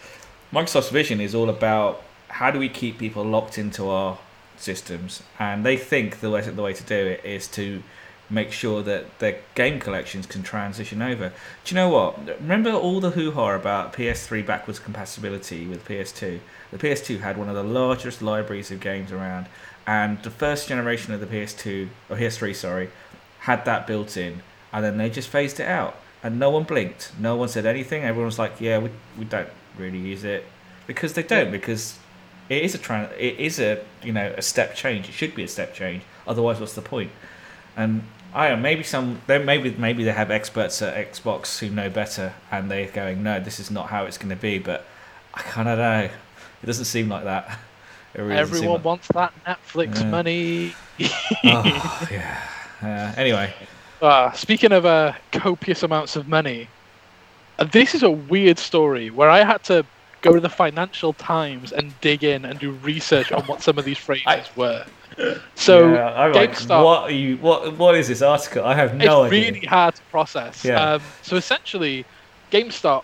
Microsoft's 0.51 0.89
vision 0.89 1.21
is 1.21 1.33
all 1.33 1.49
about 1.49 2.03
how 2.27 2.51
do 2.51 2.59
we 2.59 2.67
keep 2.67 2.97
people 2.97 3.23
locked 3.23 3.57
into 3.57 3.87
our 3.89 4.17
systems, 4.57 5.23
and 5.39 5.65
they 5.65 5.77
think 5.77 6.19
the 6.19 6.29
way 6.29 6.41
the 6.41 6.61
way 6.61 6.73
to 6.73 6.83
do 6.83 6.93
it 6.95 7.23
is 7.23 7.47
to 7.49 7.81
make 8.29 8.51
sure 8.51 8.81
that 8.83 9.19
their 9.19 9.37
game 9.55 9.79
collections 9.79 10.25
can 10.25 10.43
transition 10.43 11.01
over. 11.01 11.29
Do 11.63 11.73
you 11.73 11.75
know 11.75 11.87
what? 11.87 12.17
Remember 12.41 12.71
all 12.73 12.99
the 12.99 13.11
hoo 13.11 13.31
ha 13.31 13.55
about 13.55 13.93
PS3 13.93 14.45
backwards 14.45 14.77
compatibility 14.79 15.67
with 15.67 15.85
PS2? 15.87 16.39
The 16.71 16.77
PS2 16.77 17.19
had 17.19 17.37
one 17.37 17.49
of 17.49 17.55
the 17.55 17.63
largest 17.63 18.21
libraries 18.21 18.71
of 18.71 18.79
games 18.79 19.11
around, 19.11 19.47
and 19.85 20.21
the 20.23 20.29
first 20.29 20.67
generation 20.69 21.13
of 21.13 21.19
the 21.19 21.25
PS2 21.25 21.89
or 22.09 22.15
PS3, 22.15 22.55
sorry, 22.55 22.89
had 23.39 23.65
that 23.65 23.87
built 23.87 24.15
in, 24.15 24.41
and 24.71 24.85
then 24.85 24.97
they 24.97 25.09
just 25.09 25.27
phased 25.27 25.59
it 25.59 25.67
out, 25.67 25.97
and 26.23 26.39
no 26.39 26.49
one 26.49 26.63
blinked, 26.63 27.11
no 27.19 27.35
one 27.35 27.49
said 27.49 27.65
anything. 27.65 28.03
Everyone 28.03 28.27
was 28.27 28.39
like, 28.39 28.61
"Yeah, 28.61 28.77
we 28.77 28.89
we 29.17 29.25
don't 29.25 29.49
really 29.77 29.97
use 29.97 30.23
it," 30.23 30.45
because 30.87 31.13
they 31.13 31.23
don't, 31.23 31.51
because 31.51 31.97
it 32.49 32.63
is 32.63 32.75
a 32.75 32.77
tran- 32.77 33.11
it 33.17 33.39
is 33.39 33.59
a 33.59 33.83
you 34.03 34.13
know 34.13 34.33
a 34.37 34.41
step 34.41 34.75
change. 34.75 35.09
It 35.09 35.13
should 35.13 35.35
be 35.35 35.43
a 35.43 35.47
step 35.47 35.73
change. 35.73 36.03
Otherwise, 36.27 36.59
what's 36.59 36.73
the 36.75 36.81
point? 36.81 37.11
And 37.75 38.03
I 38.33 38.49
don't 38.49 38.59
know, 38.59 38.63
maybe 38.63 38.83
some 38.83 39.21
they 39.27 39.43
maybe 39.43 39.71
maybe 39.71 40.03
they 40.03 40.11
have 40.11 40.31
experts 40.31 40.81
at 40.81 40.95
Xbox 41.11 41.59
who 41.59 41.69
know 41.69 41.89
better, 41.89 42.33
and 42.51 42.71
they're 42.71 42.87
going, 42.87 43.23
"No, 43.23 43.39
this 43.39 43.59
is 43.59 43.71
not 43.71 43.87
how 43.89 44.05
it's 44.05 44.17
going 44.17 44.29
to 44.29 44.41
be." 44.41 44.57
But 44.59 44.85
I 45.33 45.41
kind 45.41 45.67
of 45.67 45.77
know. 45.79 46.09
It 46.61 46.65
doesn't 46.65 46.85
seem 46.85 47.09
like 47.09 47.23
that. 47.25 47.59
Really 48.13 48.35
Everyone 48.35 48.73
like- 48.75 48.83
wants 48.83 49.07
that 49.13 49.31
Netflix 49.47 49.95
Yeah. 50.01 50.09
money. 50.09 50.75
oh, 51.45 52.07
yeah. 52.11 52.41
Uh, 52.83 53.13
anyway, 53.15 53.53
Ah, 54.01 54.31
speaking 54.31 54.73
of 54.73 54.85
uh, 54.85 55.13
copious 55.31 55.83
amounts 55.83 56.17
of 56.17 56.27
money, 56.27 56.67
uh, 57.57 57.63
this 57.63 57.95
is 57.95 58.03
a 58.03 58.11
weird 58.11 58.59
story 58.59 59.11
where 59.11 59.29
I 59.29 59.45
had 59.45 59.63
to 59.65 59.85
go 60.21 60.33
to 60.33 60.41
the 60.41 60.49
Financial 60.49 61.13
Times 61.13 61.71
and 61.71 61.93
dig 62.01 62.25
in 62.25 62.43
and 62.43 62.59
do 62.59 62.71
research 62.83 63.31
on 63.31 63.43
what 63.43 63.61
some 63.61 63.77
of 63.77 63.85
these 63.85 63.97
phrases 64.07 64.27
I- 64.27 64.43
were. 64.57 64.85
So 65.55 65.93
yeah, 65.93 66.25
like, 66.27 66.51
GameStop, 66.51 66.83
what 66.83 67.13
you? 67.13 67.37
What 67.37 67.77
what 67.77 67.95
is 67.95 68.09
this 68.09 68.21
article? 68.21 68.65
I 68.65 68.73
have 68.75 68.93
no 68.95 69.23
it's 69.23 69.31
idea. 69.33 69.41
It's 69.41 69.55
really 69.55 69.67
hard 69.67 69.95
to 69.95 70.01
process. 70.11 70.65
Yeah. 70.65 70.83
Um, 70.95 71.01
so 71.21 71.37
essentially, 71.37 72.03
GameStop, 72.51 73.03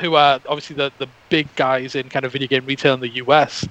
who 0.00 0.14
are 0.14 0.40
obviously 0.46 0.76
the, 0.76 0.92
the 0.98 1.08
big 1.30 1.54
guys 1.54 1.94
in 1.94 2.08
kind 2.08 2.24
of 2.24 2.32
video 2.32 2.48
game 2.48 2.66
retail 2.66 2.94
in 2.94 3.00
the 3.00 3.14
US, 3.16 3.66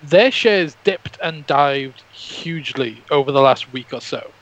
their 0.00 0.30
shares 0.30 0.76
dipped 0.84 1.18
and 1.22 1.46
dived 1.46 2.04
hugely 2.08 3.04
over 3.10 3.32
the 3.32 3.40
last 3.40 3.68
week 3.72 3.92
or 3.92 4.00
so. 4.00 4.34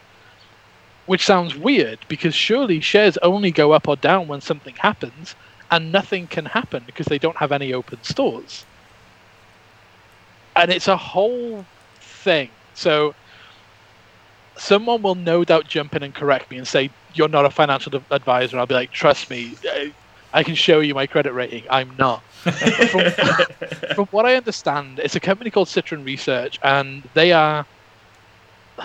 Which 1.07 1.25
sounds 1.25 1.57
weird 1.57 2.05
because 2.09 2.35
surely 2.35 2.81
shares 2.81 3.17
only 3.23 3.51
go 3.51 3.73
up 3.73 3.89
or 3.89 3.97
down 3.97 4.29
when 4.29 4.41
something 4.43 4.77
happens, 4.81 5.35
and 5.71 5.91
nothing 5.91 6.29
can 6.29 6.45
happen 6.47 6.85
because 6.85 7.07
they 7.07 7.19
don't 7.19 7.39
have 7.39 7.51
any 7.53 7.73
open 7.73 8.03
stores. 8.03 8.67
And 10.55 10.71
it's 10.71 10.89
a 10.89 10.97
whole 10.97 11.69
thing. 12.01 12.57
So 12.75 13.15
someone 14.59 15.03
will 15.03 15.15
no 15.15 15.45
doubt 15.45 15.67
jump 15.67 15.95
in 15.95 16.03
and 16.03 16.15
correct 16.15 16.51
me 16.51 16.57
and 16.59 16.67
say 16.67 16.91
you're 17.13 17.29
not 17.29 17.45
a 17.47 17.51
financial 17.51 17.95
ad- 17.97 18.07
advisor. 18.11 18.59
I'll 18.59 18.67
be 18.67 18.75
like, 18.75 18.91
trust 18.91 19.31
me, 19.31 19.59
I- 20.37 20.45
can 20.45 20.55
show 20.55 20.81
you 20.81 20.95
my 20.95 21.07
credit 21.07 21.33
rating. 21.33 21.65
I'm 21.71 21.97
not. 21.99 22.23
from, 22.33 23.11
from 23.95 24.07
what 24.11 24.27
I 24.27 24.37
understand, 24.37 24.99
it's 24.99 25.17
a 25.17 25.21
company 25.21 25.51
called 25.51 25.69
Citron 25.69 26.05
Research, 26.05 26.59
and 26.63 27.03
they 27.15 27.33
are 27.33 27.67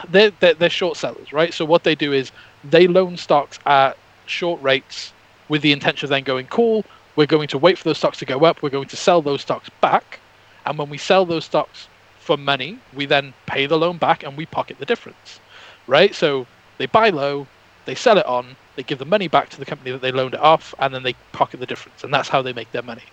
they're, 0.09 0.31
they're 0.39 0.53
they're 0.53 0.69
short 0.69 0.97
sellers, 0.97 1.33
right? 1.33 1.53
So 1.53 1.65
what 1.65 1.83
they 1.83 1.95
do 1.95 2.13
is 2.13 2.31
they 2.63 2.87
loan 2.87 3.17
stocks 3.17 3.59
at 3.65 3.97
short 4.25 4.61
rates 4.61 5.13
with 5.49 5.61
the 5.61 5.71
intention 5.71 6.05
of 6.05 6.09
then 6.09 6.23
going, 6.23 6.47
cool, 6.47 6.85
we're 7.15 7.27
going 7.27 7.49
to 7.49 7.57
wait 7.57 7.77
for 7.77 7.83
those 7.83 7.97
stocks 7.97 8.17
to 8.19 8.25
go 8.25 8.45
up. 8.45 8.63
We're 8.63 8.69
going 8.69 8.87
to 8.87 8.97
sell 8.97 9.21
those 9.21 9.41
stocks 9.41 9.69
back, 9.81 10.19
and 10.65 10.77
when 10.77 10.89
we 10.89 10.97
sell 10.97 11.25
those 11.25 11.45
stocks 11.45 11.87
for 12.19 12.37
money, 12.37 12.79
we 12.95 13.05
then 13.05 13.33
pay 13.47 13.65
the 13.65 13.77
loan 13.77 13.97
back 13.97 14.23
and 14.23 14.37
we 14.37 14.45
pocket 14.45 14.77
the 14.79 14.85
difference, 14.85 15.39
right? 15.87 16.15
So 16.15 16.47
they 16.77 16.85
buy 16.85 17.09
low, 17.09 17.47
they 17.85 17.95
sell 17.95 18.17
it 18.17 18.25
on, 18.25 18.55
they 18.81 18.87
give 18.87 18.97
the 18.97 19.05
money 19.05 19.27
back 19.27 19.49
to 19.49 19.59
the 19.59 19.65
company 19.65 19.91
that 19.91 20.01
they 20.01 20.11
loaned 20.11 20.33
it 20.33 20.39
off, 20.39 20.73
and 20.79 20.91
then 20.93 21.03
they 21.03 21.13
pocket 21.33 21.59
the 21.59 21.67
difference, 21.67 22.03
and 22.03 22.11
that's 22.11 22.29
how 22.29 22.41
they 22.41 22.51
make 22.51 22.71
their 22.71 22.81
money. 22.81 23.03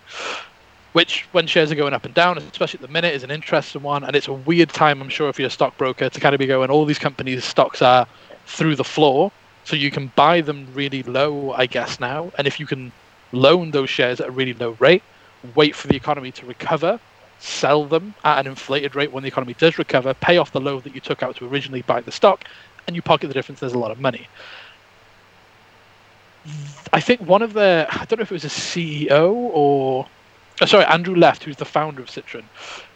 Which, 0.93 1.27
when 1.31 1.45
shares 1.45 1.71
are 1.71 1.75
going 1.75 1.93
up 1.93 2.05
and 2.05 2.13
down, 2.15 2.39
especially 2.39 2.79
at 2.79 2.81
the 2.81 2.91
minute, 2.91 3.13
is 3.13 3.21
an 3.21 3.29
interesting 3.29 3.83
one, 3.83 4.03
and 4.03 4.15
it's 4.15 4.27
a 4.27 4.33
weird 4.33 4.69
time, 4.69 4.99
I'm 4.99 5.09
sure, 5.09 5.29
if 5.29 5.37
you're 5.37 5.47
a 5.47 5.51
stockbroker, 5.51 6.09
to 6.09 6.19
kind 6.19 6.33
of 6.33 6.39
be 6.39 6.47
going, 6.47 6.71
all 6.71 6.85
these 6.85 6.97
companies' 6.97 7.43
stocks 7.45 7.83
are 7.83 8.07
through 8.47 8.77
the 8.77 8.83
floor, 8.83 9.31
so 9.63 9.75
you 9.75 9.91
can 9.91 10.11
buy 10.15 10.41
them 10.41 10.67
really 10.73 11.03
low, 11.03 11.51
I 11.51 11.67
guess, 11.67 11.99
now, 11.99 12.31
and 12.39 12.47
if 12.47 12.59
you 12.59 12.65
can 12.65 12.91
loan 13.31 13.69
those 13.69 13.91
shares 13.91 14.19
at 14.19 14.29
a 14.29 14.31
really 14.31 14.53
low 14.53 14.75
rate, 14.79 15.03
wait 15.55 15.75
for 15.75 15.87
the 15.87 15.95
economy 15.95 16.31
to 16.31 16.47
recover, 16.47 16.99
sell 17.37 17.85
them 17.85 18.15
at 18.23 18.39
an 18.39 18.47
inflated 18.47 18.95
rate 18.95 19.11
when 19.11 19.21
the 19.21 19.27
economy 19.27 19.53
does 19.53 19.77
recover, 19.77 20.15
pay 20.15 20.37
off 20.37 20.51
the 20.51 20.59
low 20.59 20.79
that 20.79 20.95
you 20.95 20.99
took 20.99 21.21
out 21.21 21.35
to 21.35 21.45
originally 21.45 21.83
buy 21.83 22.01
the 22.01 22.11
stock, 22.11 22.43
and 22.87 22.95
you 22.95 23.03
pocket 23.03 23.27
the 23.27 23.35
difference. 23.35 23.59
There's 23.59 23.73
a 23.73 23.77
lot 23.79 23.91
of 23.91 23.99
money. 23.99 24.27
I 26.93 26.99
think 26.99 27.21
one 27.21 27.41
of 27.41 27.53
the, 27.53 27.87
I 27.89 28.05
don't 28.05 28.19
know 28.19 28.23
if 28.23 28.31
it 28.31 28.35
was 28.35 28.45
a 28.45 28.47
CEO 28.47 29.31
or, 29.33 30.07
oh, 30.61 30.65
sorry, 30.65 30.85
Andrew 30.85 31.15
Left, 31.15 31.43
who's 31.43 31.57
the 31.57 31.65
founder 31.65 32.01
of 32.01 32.09
Citron. 32.09 32.45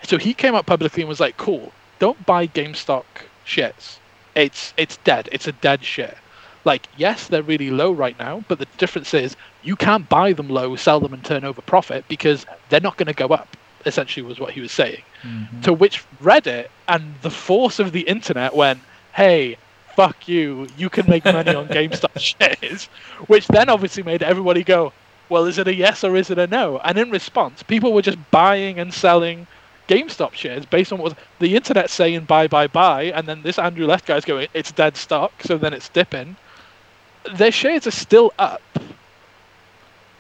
So 0.04 0.18
he 0.18 0.34
came 0.34 0.56
out 0.56 0.66
publicly 0.66 1.04
and 1.04 1.10
was 1.10 1.20
like, 1.20 1.38
cool, 1.38 1.72
don't 2.00 2.26
buy 2.26 2.48
GameStop 2.48 3.06
shares. 3.44 4.00
It's, 4.36 4.74
it's 4.78 4.98
dead. 4.98 5.30
It's 5.32 5.48
a 5.48 5.52
dead 5.52 5.84
share. 5.84 6.18
Like, 6.66 6.88
yes, 6.98 7.28
they're 7.28 7.44
really 7.44 7.70
low 7.70 7.92
right 7.92 8.18
now, 8.18 8.44
but 8.48 8.60
the 8.60 8.68
difference 8.78 9.14
is 9.14 9.36
you 9.64 9.76
can't 9.76 10.08
buy 10.08 10.34
them 10.34 10.50
low, 10.50 10.76
sell 10.76 11.00
them, 11.00 11.14
and 11.14 11.24
turn 11.24 11.44
over 11.44 11.62
profit 11.62 12.06
because 12.08 12.46
they're 12.70 12.80
not 12.80 12.98
going 12.98 13.08
to 13.08 13.14
go 13.14 13.28
up, 13.28 13.58
essentially, 13.86 14.26
was 14.26 14.40
what 14.40 14.52
he 14.54 14.62
was 14.62 14.72
saying. 14.72 15.04
Mm-hmm. 15.24 15.62
To 15.62 15.74
which 15.74 16.04
Reddit 16.22 16.68
and 16.88 17.16
the 17.22 17.30
force 17.30 17.80
of 17.80 17.92
the 17.92 18.02
internet 18.02 18.56
went, 18.56 18.80
hey, 19.14 19.58
fuck 19.96 20.28
you, 20.28 20.68
you 20.78 20.90
can 20.90 21.10
make 21.10 21.26
money 21.26 21.54
on 21.54 21.68
GameStop 21.70 22.20
shares. 22.20 22.86
Which 23.28 23.48
then 23.48 23.70
obviously 23.70 24.04
made 24.04 24.24
everybody 24.24 24.64
go, 24.64 24.94
well, 25.30 25.46
is 25.46 25.58
it 25.58 25.68
a 25.68 25.74
yes 25.74 26.04
or 26.04 26.16
is 26.16 26.30
it 26.30 26.38
a 26.38 26.48
no? 26.48 26.80
And 26.80 26.98
in 26.98 27.12
response, 27.12 27.64
people 27.64 27.94
were 27.94 28.02
just 28.02 28.18
buying 28.32 28.80
and 28.80 28.94
selling 28.94 29.48
GameStop 29.88 30.34
shares 30.34 30.66
based 30.66 30.92
on 30.92 31.00
what 31.00 31.06
was 31.06 31.16
the 31.40 31.56
internet 31.56 31.90
saying 31.90 32.26
buy, 32.26 32.48
buy, 32.48 32.68
buy, 32.68 33.04
and 33.04 33.28
then 33.28 33.42
this 33.42 33.60
Andrew 33.60 33.86
Left 33.86 34.06
guy's 34.06 34.26
going, 34.26 34.48
it's 34.54 34.72
dead 34.72 34.96
stock, 34.98 35.32
so 35.44 35.58
then 35.58 35.74
it's 35.74 35.90
dipping. 35.90 36.36
Their 37.36 37.52
shares 37.52 37.88
are 37.88 37.92
still 37.92 38.34
up 38.38 38.62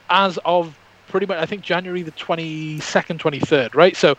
as 0.09 0.37
of 0.45 0.77
pretty 1.07 1.25
much, 1.25 1.37
I 1.37 1.45
think, 1.45 1.61
January 1.61 2.01
the 2.01 2.11
22nd, 2.11 3.17
23rd, 3.19 3.75
right? 3.75 3.95
So 3.95 4.17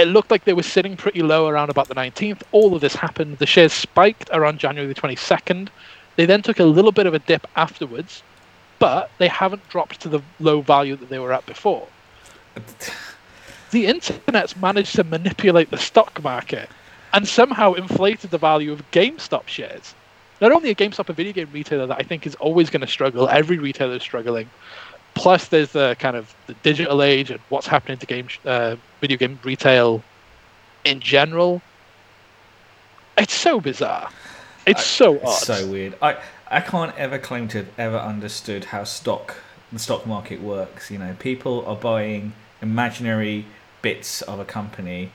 it 0.00 0.08
looked 0.08 0.30
like 0.30 0.44
they 0.44 0.52
were 0.52 0.62
sitting 0.62 0.96
pretty 0.96 1.22
low 1.22 1.46
around 1.48 1.70
about 1.70 1.88
the 1.88 1.94
19th. 1.94 2.42
All 2.52 2.74
of 2.74 2.80
this 2.80 2.94
happened. 2.94 3.38
The 3.38 3.46
shares 3.46 3.72
spiked 3.72 4.30
around 4.32 4.58
January 4.58 4.92
the 4.92 5.00
22nd. 5.00 5.68
They 6.16 6.26
then 6.26 6.42
took 6.42 6.58
a 6.58 6.64
little 6.64 6.92
bit 6.92 7.06
of 7.06 7.14
a 7.14 7.18
dip 7.18 7.46
afterwards, 7.56 8.22
but 8.78 9.10
they 9.18 9.28
haven't 9.28 9.68
dropped 9.68 10.00
to 10.00 10.08
the 10.08 10.20
low 10.38 10.60
value 10.60 10.96
that 10.96 11.08
they 11.08 11.18
were 11.18 11.32
at 11.32 11.46
before. 11.46 11.86
The 13.70 13.86
internet's 13.86 14.56
managed 14.56 14.96
to 14.96 15.04
manipulate 15.04 15.70
the 15.70 15.78
stock 15.78 16.20
market 16.24 16.68
and 17.12 17.26
somehow 17.26 17.74
inflated 17.74 18.30
the 18.30 18.38
value 18.38 18.72
of 18.72 18.90
GameStop 18.90 19.46
shares. 19.46 19.94
Not 20.40 20.50
only 20.50 20.70
a 20.70 20.74
GameStop 20.74 21.08
a 21.08 21.12
video 21.12 21.32
game 21.32 21.50
retailer 21.52 21.86
that 21.86 21.98
I 21.98 22.02
think 22.02 22.26
is 22.26 22.34
always 22.36 22.68
going 22.68 22.80
to 22.80 22.88
struggle, 22.88 23.28
every 23.28 23.58
retailer 23.58 23.94
is 23.94 24.02
struggling. 24.02 24.50
Plus, 25.14 25.48
there's 25.48 25.72
the 25.72 25.96
kind 25.98 26.16
of 26.16 26.34
the 26.46 26.54
digital 26.54 27.02
age 27.02 27.30
and 27.30 27.40
what's 27.48 27.66
happening 27.66 27.98
to 27.98 28.06
game 28.06 28.28
uh, 28.44 28.76
video 29.00 29.18
game 29.18 29.38
retail 29.44 30.02
in 30.84 31.00
general. 31.00 31.62
It's 33.18 33.34
so 33.34 33.60
bizarre. 33.60 34.10
It's 34.66 34.84
so 34.84 35.16
odd. 35.16 35.22
It's 35.24 35.46
so 35.46 35.66
weird. 35.66 35.96
I 36.00 36.16
I 36.50 36.60
can't 36.60 36.96
ever 36.96 37.18
claim 37.18 37.48
to 37.48 37.58
have 37.58 37.68
ever 37.78 37.98
understood 37.98 38.66
how 38.66 38.84
stock 38.84 39.36
the 39.72 39.78
stock 39.78 40.06
market 40.06 40.40
works. 40.40 40.90
You 40.90 40.98
know, 40.98 41.14
people 41.18 41.64
are 41.66 41.76
buying 41.76 42.32
imaginary 42.62 43.46
bits 43.82 44.22
of 44.22 44.38
a 44.38 44.44
company 44.44 45.12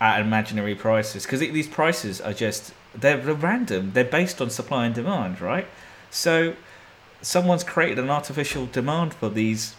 at 0.00 0.20
imaginary 0.20 0.74
prices 0.74 1.24
because 1.24 1.40
these 1.40 1.68
prices 1.68 2.20
are 2.20 2.32
just 2.32 2.72
they're, 2.94 3.18
they're 3.18 3.34
random. 3.34 3.92
They're 3.92 4.04
based 4.04 4.40
on 4.40 4.50
supply 4.50 4.86
and 4.86 4.94
demand, 4.94 5.40
right? 5.40 5.66
So 6.10 6.54
someone's 7.22 7.64
created 7.64 7.98
an 7.98 8.10
artificial 8.10 8.66
demand 8.66 9.14
for 9.14 9.28
these 9.28 9.74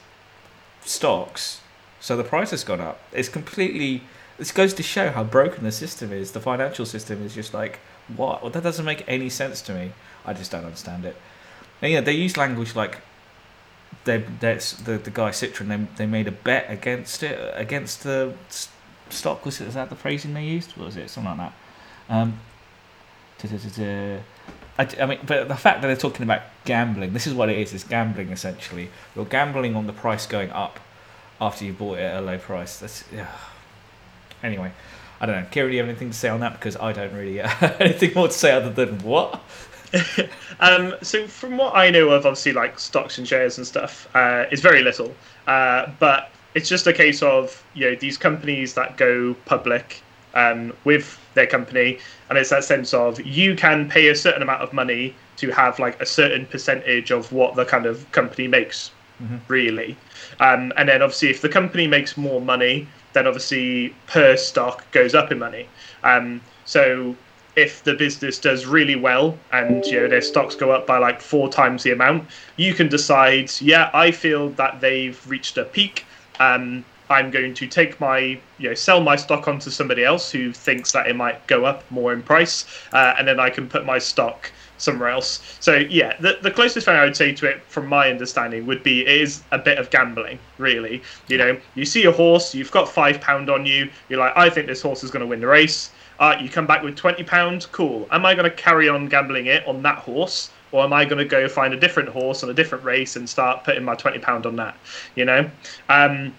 stocks, 0.81 1.61
so 1.99 2.17
the 2.17 2.23
price 2.23 2.51
has 2.51 2.63
gone 2.63 2.81
up. 2.81 2.99
It's 3.11 3.29
completely. 3.29 4.03
This 4.37 4.51
goes 4.51 4.73
to 4.73 4.83
show 4.83 5.11
how 5.11 5.23
broken 5.23 5.63
the 5.63 5.71
system 5.71 6.11
is. 6.11 6.31
The 6.31 6.39
financial 6.39 6.85
system 6.85 7.23
is 7.23 7.35
just 7.35 7.53
like 7.53 7.79
what? 8.15 8.41
Well, 8.41 8.51
that 8.51 8.63
doesn't 8.63 8.85
make 8.85 9.03
any 9.07 9.29
sense 9.29 9.61
to 9.63 9.73
me. 9.73 9.91
I 10.25 10.33
just 10.33 10.51
don't 10.51 10.65
understand 10.65 11.05
it. 11.05 11.15
And, 11.81 11.91
yeah, 11.91 12.01
they 12.01 12.13
use 12.13 12.37
language 12.37 12.75
like 12.75 12.99
they 14.05 14.23
that's 14.39 14.73
the 14.73 14.97
the 14.97 15.11
guy 15.11 15.31
Citron. 15.31 15.69
They 15.69 15.87
they 15.97 16.05
made 16.05 16.27
a 16.27 16.31
bet 16.31 16.65
against 16.69 17.23
it 17.23 17.53
against 17.55 18.03
the 18.03 18.33
stock. 19.09 19.45
Was 19.45 19.61
it 19.61 19.67
is 19.67 19.73
that 19.75 19.89
the 19.89 19.95
phrasing 19.95 20.33
they 20.33 20.45
used? 20.45 20.71
What 20.77 20.87
was 20.87 20.97
it? 20.97 21.09
Something 21.09 21.37
like 21.37 21.51
that. 22.09 22.13
Um. 22.13 22.39
I, 24.81 25.03
I 25.03 25.05
mean, 25.05 25.19
but 25.27 25.47
the 25.47 25.55
fact 25.55 25.81
that 25.81 25.87
they're 25.87 25.95
talking 25.95 26.23
about 26.23 26.41
gambling, 26.65 27.13
this 27.13 27.27
is 27.27 27.35
what 27.35 27.49
it 27.49 27.57
is. 27.57 27.71
It's 27.71 27.83
gambling 27.83 28.29
essentially. 28.29 28.89
You're 29.15 29.25
gambling 29.25 29.75
on 29.75 29.85
the 29.85 29.93
price 29.93 30.25
going 30.25 30.49
up 30.49 30.79
after 31.39 31.65
you 31.65 31.73
bought 31.73 31.99
it 31.99 32.03
at 32.03 32.17
a 32.17 32.21
low 32.21 32.39
price. 32.39 32.79
That's 32.79 33.03
yeah. 33.13 33.27
Anyway, 34.41 34.71
I 35.19 35.27
don't 35.27 35.35
know. 35.35 35.47
Kieran, 35.51 35.69
do 35.69 35.75
you 35.75 35.81
have 35.81 35.89
anything 35.89 36.09
to 36.09 36.17
say 36.17 36.29
on 36.29 36.39
that? 36.39 36.53
Because 36.53 36.75
I 36.77 36.93
don't 36.93 37.13
really 37.13 37.37
have 37.37 37.79
anything 37.79 38.13
more 38.15 38.27
to 38.27 38.33
say 38.33 38.51
other 38.53 38.71
than 38.71 38.97
what. 39.03 39.39
um, 40.59 40.95
so 41.03 41.27
from 41.27 41.57
what 41.57 41.75
I 41.75 41.91
know 41.91 42.09
of, 42.09 42.25
obviously 42.25 42.53
like 42.53 42.79
stocks 42.79 43.19
and 43.19 43.27
shares 43.27 43.59
and 43.59 43.67
stuff, 43.67 44.09
uh, 44.15 44.45
it's 44.51 44.61
very 44.63 44.81
little. 44.81 45.13
Uh, 45.45 45.91
but 45.99 46.31
it's 46.55 46.67
just 46.67 46.87
a 46.87 46.93
case 46.93 47.21
of 47.21 47.63
you 47.75 47.87
know 47.87 47.95
these 47.95 48.17
companies 48.17 48.73
that 48.73 48.97
go 48.97 49.35
public 49.45 50.01
um, 50.33 50.73
with 50.85 51.19
their 51.35 51.47
company, 51.47 51.99
and 52.31 52.37
it's 52.39 52.49
that 52.49 52.63
sense 52.63 52.93
of 52.93 53.19
you 53.25 53.55
can 53.55 53.89
pay 53.89 54.07
a 54.07 54.15
certain 54.15 54.41
amount 54.41 54.61
of 54.61 54.71
money 54.71 55.13
to 55.35 55.51
have 55.51 55.77
like 55.79 56.01
a 56.01 56.05
certain 56.05 56.45
percentage 56.45 57.11
of 57.11 57.29
what 57.33 57.55
the 57.55 57.65
kind 57.65 57.85
of 57.85 58.09
company 58.13 58.47
makes, 58.47 58.91
Mhm. 59.21 59.41
really. 59.49 59.97
Um, 60.39 60.71
and 60.77 60.87
then 60.87 61.01
obviously, 61.01 61.29
if 61.29 61.41
the 61.41 61.49
company 61.49 61.87
makes 61.87 62.15
more 62.15 62.39
money, 62.39 62.87
then 63.11 63.27
obviously 63.27 63.93
per 64.07 64.37
stock 64.37 64.89
goes 64.93 65.13
up 65.13 65.29
in 65.29 65.39
money. 65.39 65.67
Um, 66.05 66.39
so 66.63 67.17
if 67.57 67.83
the 67.83 67.95
business 67.95 68.37
does 68.39 68.65
really 68.65 68.95
well 68.95 69.37
and 69.51 69.85
you 69.85 69.99
know 69.99 70.07
their 70.07 70.21
stocks 70.21 70.55
go 70.55 70.71
up 70.71 70.87
by 70.87 70.99
like 70.99 71.19
four 71.19 71.49
times 71.49 71.83
the 71.83 71.91
amount, 71.91 72.29
you 72.55 72.73
can 72.73 72.87
decide, 72.87 73.51
yeah, 73.59 73.89
I 73.93 74.11
feel 74.11 74.51
that 74.51 74.79
they've 74.79 75.19
reached 75.27 75.57
a 75.57 75.65
peak. 75.65 76.05
Um, 76.39 76.85
I'm 77.11 77.29
going 77.29 77.53
to 77.53 77.67
take 77.67 77.99
my, 77.99 78.17
you 78.59 78.69
know, 78.69 78.73
sell 78.73 79.01
my 79.01 79.17
stock 79.17 79.47
onto 79.47 79.69
somebody 79.69 80.03
else 80.03 80.31
who 80.31 80.53
thinks 80.53 80.91
that 80.93 81.07
it 81.07 81.15
might 81.15 81.45
go 81.47 81.65
up 81.65 81.79
more 81.91 82.13
in 82.13 82.23
price, 82.23 82.65
uh, 82.93 83.13
and 83.17 83.27
then 83.27 83.39
I 83.39 83.49
can 83.49 83.67
put 83.67 83.85
my 83.85 83.99
stock 83.99 84.51
somewhere 84.77 85.09
else. 85.09 85.31
So 85.59 85.75
yeah, 85.75 86.17
the, 86.19 86.39
the 86.41 86.49
closest 86.49 86.85
thing 86.85 86.95
I 86.95 87.03
would 87.03 87.15
say 87.15 87.31
to 87.33 87.45
it, 87.45 87.61
from 87.67 87.85
my 87.85 88.09
understanding, 88.09 88.65
would 88.65 88.81
be 88.81 89.01
it 89.01 89.21
is 89.21 89.43
a 89.51 89.59
bit 89.59 89.77
of 89.77 89.89
gambling, 89.91 90.39
really. 90.57 91.03
You 91.27 91.37
know, 91.37 91.51
you 91.75 91.85
see 91.85 92.05
a 92.05 92.11
horse, 92.11 92.55
you've 92.55 92.71
got 92.71 92.89
five 92.89 93.21
pound 93.21 93.49
on 93.49 93.65
you, 93.65 93.89
you're 94.09 94.19
like, 94.19 94.33
I 94.35 94.49
think 94.49 94.65
this 94.67 94.81
horse 94.81 95.03
is 95.03 95.11
going 95.11 95.21
to 95.21 95.27
win 95.27 95.41
the 95.41 95.47
race. 95.47 95.91
Uh, 96.19 96.35
you 96.41 96.49
come 96.49 96.67
back 96.67 96.81
with 96.83 96.95
twenty 96.95 97.23
pound, 97.23 97.67
cool. 97.71 98.07
Am 98.11 98.25
I 98.25 98.35
going 98.35 98.49
to 98.49 98.55
carry 98.55 98.87
on 98.89 99.07
gambling 99.07 99.47
it 99.47 99.67
on 99.67 99.81
that 99.83 99.97
horse? 99.97 100.51
Or 100.71 100.83
am 100.83 100.93
I 100.93 101.03
going 101.03 101.17
to 101.17 101.25
go 101.25 101.49
find 101.49 101.73
a 101.73 101.77
different 101.77 102.07
horse 102.07 102.43
on 102.43 102.49
a 102.49 102.53
different 102.53 102.83
race 102.85 103.17
and 103.17 103.27
start 103.27 103.65
putting 103.65 103.83
my 103.83 103.95
twenty 103.95 104.19
pound 104.19 104.45
on 104.45 104.55
that? 104.55 104.75
You 105.15 105.25
know, 105.25 105.49
um, 105.89 106.33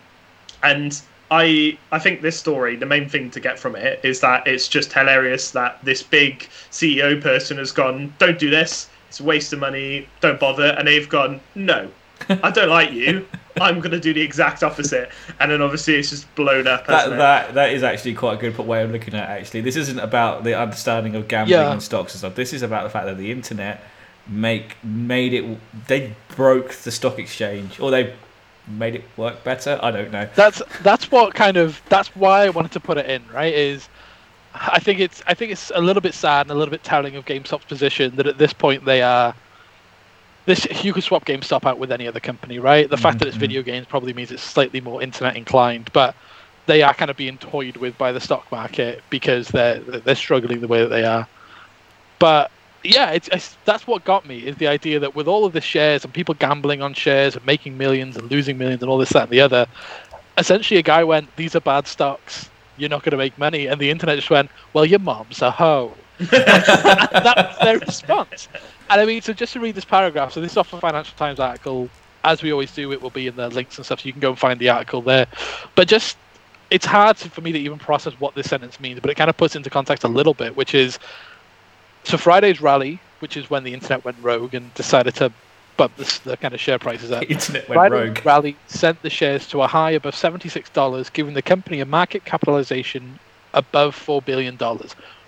and 0.63 1.01
I 1.31 1.79
I 1.91 1.99
think 1.99 2.21
this 2.23 2.39
story, 2.39 2.77
the 2.77 2.87
main 2.87 3.09
thing 3.09 3.31
to 3.31 3.41
get 3.41 3.59
from 3.59 3.75
it 3.77 4.01
is 4.05 4.21
that 4.21 4.47
it's 4.47 4.69
just 4.69 4.93
hilarious 4.93 5.51
that 5.53 5.83
this 5.85 6.03
big 6.03 6.49
CEO 6.71 7.21
person 7.21 7.57
has 7.59 7.73
gone, 7.73 8.13
don't 8.19 8.39
do 8.39 8.51
this, 8.51 8.89
it's 9.09 9.21
a 9.21 9.25
waste 9.25 9.53
of 9.53 9.59
money, 9.59 10.09
don't 10.21 10.39
bother, 10.39 10.75
and 10.79 10.87
they've 10.89 11.09
gone, 11.09 11.41
no, 11.55 11.89
I 12.29 12.51
don't 12.51 12.69
like 12.69 12.93
you, 12.93 13.27
I'm 13.61 13.81
going 13.81 13.91
to 13.93 14.01
do 14.01 14.13
the 14.15 14.21
exact 14.21 14.63
opposite, 14.63 15.11
and 15.41 15.51
then 15.51 15.61
obviously 15.63 15.95
it's 15.97 16.11
just 16.11 16.33
blown 16.35 16.67
up. 16.67 16.87
That, 16.87 17.11
that 17.11 17.55
that 17.55 17.73
is 17.73 17.83
actually 17.83 18.15
quite 18.15 18.35
a 18.35 18.51
good 18.51 18.57
way 18.59 18.83
of 18.83 18.91
looking 18.91 19.15
at. 19.15 19.29
it, 19.31 19.41
Actually, 19.41 19.63
this 19.63 19.77
isn't 19.77 19.99
about 19.99 20.45
the 20.45 20.59
understanding 20.59 21.15
of 21.17 21.29
gambling 21.29 21.59
Yeah. 21.59 21.73
and 21.73 21.83
stocks 21.83 22.13
and 22.15 22.19
stuff. 22.21 22.35
This 22.35 22.53
is 22.53 22.63
about 22.63 22.85
the 22.85 22.91
fact 22.91 23.07
that 23.07 23.19
the 23.19 23.31
internet 23.31 23.83
make 24.29 24.77
made 24.85 25.33
it. 25.35 25.59
They 25.89 26.15
broke 26.37 26.73
the 26.75 26.91
stock 26.91 27.19
exchange, 27.19 27.81
or 27.81 27.91
they 27.91 28.15
made 28.67 28.95
it 28.95 29.05
work 29.17 29.43
better. 29.45 29.79
I 29.83 29.91
don't 29.91 30.11
know. 30.13 30.29
that's 30.35 30.63
that's 30.83 31.11
what 31.11 31.35
kind 31.35 31.57
of 31.57 31.81
that's 31.89 32.15
why 32.17 32.45
I 32.45 32.51
wanted 32.51 32.73
to 32.73 32.81
put 32.81 32.97
it 32.99 33.07
in, 33.09 33.23
right? 33.33 33.53
Is 33.53 33.89
I 34.55 34.79
think 34.79 35.01
it's 35.01 35.23
I 35.27 35.35
think 35.35 35.53
it's 35.53 35.73
a 35.75 35.81
little 35.81 36.01
bit 36.03 36.15
sad 36.15 36.43
and 36.47 36.51
a 36.51 36.55
little 36.55 36.71
bit 36.71 36.85
telling 36.85 37.17
of 37.17 37.25
GameStop's 37.25 37.65
position 37.65 38.17
that 38.17 38.27
at 38.27 38.39
this 38.39 38.53
point 38.53 38.85
they 38.85 39.03
are 39.03 39.35
this 40.47 40.67
you 40.85 40.93
could 40.93 41.05
swap 41.05 41.25
GameStop 41.25 41.65
out 41.67 41.79
with 41.79 41.93
any 41.93 42.07
other 42.07 42.21
company, 42.21 42.59
right? 42.59 42.89
The 42.89 42.97
fact 42.97 43.19
that 43.21 43.29
it's 43.29 43.37
Mhm. 43.37 43.41
video 43.41 43.63
games 43.63 43.87
probably 43.87 44.13
means 44.13 44.31
it's 44.31 44.43
slightly 44.43 44.81
more 44.81 45.03
internet 45.03 45.37
inclined, 45.37 45.91
but 45.93 46.15
they 46.67 46.83
are 46.83 46.95
kind 46.95 47.11
of 47.11 47.17
being 47.17 47.39
toyed 47.39 47.77
with 47.77 47.97
by 47.99 48.13
the 48.13 48.21
stock 48.21 48.51
market 48.53 49.03
because 49.11 49.49
they're 49.49 49.79
they're 49.81 50.15
struggling 50.15 50.61
the 50.61 50.69
way 50.69 50.81
that 50.81 50.89
they 50.89 51.05
are. 51.05 51.27
But 52.19 52.51
yeah, 52.85 53.11
it's, 53.11 53.29
it's 53.29 53.57
that's 53.65 53.87
what 53.87 54.05
got 54.05 54.27
me 54.27 54.39
is 54.39 54.57
the 54.57 54.67
idea 54.67 54.99
that 55.01 55.15
with 55.15 55.29
all 55.29 55.45
of 55.45 55.53
the 55.53 55.61
shares 55.61 56.05
and 56.05 56.13
people 56.13 56.35
gambling 56.35 56.83
on 56.83 56.95
shares 56.95 57.37
and 57.37 57.45
making 57.47 57.79
millions 57.79 58.17
and 58.17 58.31
losing 58.31 58.59
millions 58.59 58.83
and 58.83 58.91
all 58.91 58.99
this 58.99 59.11
that 59.11 59.25
and 59.25 59.31
the 59.31 59.41
other, 59.41 59.67
essentially 60.39 60.79
a 60.79 60.83
guy 60.83 61.05
went, 61.05 61.35
"These 61.37 61.55
are 61.57 61.61
bad 61.61 61.87
stocks. 61.87 62.51
You're 62.77 62.91
not 62.91 63.03
going 63.03 63.13
to 63.13 63.17
make 63.17 63.37
money," 63.39 63.67
and 63.67 63.81
the 63.81 63.91
internet 63.91 64.17
just 64.17 64.31
went, 64.31 64.51
"Well, 64.73 64.85
your 64.85 64.99
mom's 64.99 65.43
a 65.43 65.51
hoe." 65.51 65.95
that 66.19 67.35
was 67.37 67.59
their 67.61 67.79
response. 67.79 68.49
And 68.91 69.01
I 69.01 69.05
mean, 69.05 69.23
so 69.23 69.33
just 69.33 69.53
to 69.55 69.61
read 69.61 69.75
this 69.75 69.85
paragraph, 69.85 70.33
so 70.33 70.41
this 70.41 70.53
is 70.53 70.57
off 70.57 70.73
a 70.73 70.79
Financial 70.79 71.17
Times 71.17 71.41
article. 71.41 71.89
As 72.25 72.43
we 72.43 72.53
always 72.53 72.73
do, 72.73 72.93
it 72.93 73.03
will 73.03 73.11
be 73.11 73.27
in 73.27 73.35
the 73.35 73.49
links 73.49 73.79
and 73.79 73.85
stuff, 73.85 74.01
so 74.01 74.07
you 74.07 74.13
can 74.13 74.21
go 74.21 74.31
and 74.31 74.39
find 74.39 74.61
the 74.61 74.69
article 74.69 75.03
there. 75.03 75.27
But 75.75 75.89
just, 75.89 76.17
it's 76.71 76.87
hard 76.87 77.17
for 77.17 77.41
me 77.41 77.51
to 77.51 77.59
even 77.59 77.79
process 77.79 78.15
what 78.21 78.37
this 78.37 78.49
sentence 78.49 78.79
means, 78.79 79.01
but 79.01 79.11
it 79.11 79.17
kind 79.17 79.29
of 79.29 79.37
puts 79.37 79.57
into 79.57 79.71
context 79.71 80.05
a 80.05 80.09
little 80.09 80.35
bit, 80.35 80.55
which 80.55 80.73
is, 80.73 81.01
so 82.05 82.17
Friday's 82.17 82.61
rally, 82.61 83.01
which 83.21 83.37
is 83.37 83.49
when 83.51 83.65
the 83.65 83.73
internet 83.75 84.05
went 84.05 84.17
rogue 84.21 84.55
and 84.55 84.73
decided 84.75 85.15
to 85.17 85.33
bump 85.77 85.97
the, 85.97 86.21
the 86.25 86.37
kind 86.37 86.53
of 86.55 86.61
share 86.61 86.79
prices 86.79 87.11
up. 87.13 87.23
Internet 87.31 87.69
went 87.69 87.79
Friday's 87.79 88.09
rogue. 88.17 88.27
rally 88.27 88.57
sent 88.67 89.01
the 89.03 89.11
shares 89.11 89.47
to 89.49 89.63
a 89.63 89.67
high 89.67 89.93
above 89.93 90.15
$76, 90.15 91.13
giving 91.13 91.35
the 91.35 91.43
company 91.43 91.81
a 91.81 91.87
market 91.87 92.25
capitalization 92.25 93.19
above 93.55 93.95
$4 93.97 94.25
billion, 94.25 94.59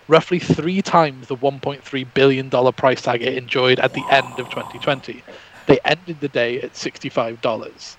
roughly 0.09 0.39
three 0.39 0.83
times 0.83 1.29
the 1.29 1.37
$1.3 1.37 2.15
billion 2.15 2.51
price 2.73 3.03
tag 3.03 3.23
it 3.23 3.37
enjoyed 3.37 3.79
at 3.81 3.93
the 3.93 4.05
end 4.11 4.39
of 4.39 4.49
2020. 4.51 5.23
They 5.67 5.79
ended 5.85 6.21
the 6.21 6.29
day 6.29 6.61
at 6.61 6.75
$65. 6.75 7.97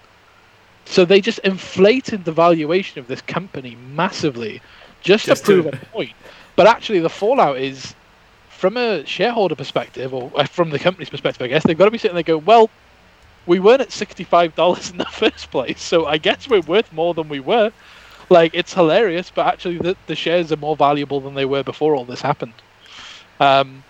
So 0.85 1.03
they 1.03 1.19
just 1.19 1.39
inflated 1.39 2.25
the 2.25 2.31
valuation 2.31 2.99
of 2.99 3.07
this 3.07 3.21
company 3.21 3.75
massively 3.93 4.61
just, 5.01 5.25
Just 5.25 5.45
to 5.45 5.63
prove 5.63 5.71
to- 5.71 5.77
a 5.81 5.85
point. 5.87 6.13
But 6.55 6.67
actually, 6.67 6.99
the 6.99 7.09
fallout 7.09 7.57
is 7.57 7.95
from 8.65 8.77
a 8.77 9.05
shareholder 9.05 9.53
perspective, 9.53 10.11
or 10.11 10.31
uh, 10.33 10.43
from 10.43 10.71
the 10.71 10.79
company's 10.79 11.11
perspective, 11.11 11.43
I 11.43 11.49
guess, 11.49 11.61
they've 11.61 11.77
got 11.77 11.85
to 11.85 11.91
be 11.91 11.99
sitting 11.99 12.15
there 12.15 12.23
going, 12.23 12.45
well, 12.45 12.71
we 13.45 13.59
weren't 13.59 13.81
at 13.81 13.89
$65 13.89 14.89
in 14.89 14.97
the 14.97 15.05
first 15.11 15.51
place, 15.51 15.79
so 15.79 16.07
I 16.07 16.17
guess 16.17 16.49
we're 16.49 16.61
worth 16.61 16.91
more 16.91 17.13
than 17.13 17.29
we 17.29 17.39
were. 17.39 17.71
Like, 18.27 18.55
it's 18.55 18.73
hilarious, 18.73 19.29
but 19.29 19.45
actually, 19.45 19.77
the, 19.77 19.95
the 20.07 20.15
shares 20.15 20.51
are 20.51 20.57
more 20.57 20.75
valuable 20.75 21.21
than 21.21 21.35
they 21.35 21.45
were 21.45 21.61
before 21.61 21.95
all 21.95 22.05
this 22.05 22.21
happened. 22.23 22.55
Um, 23.39 23.83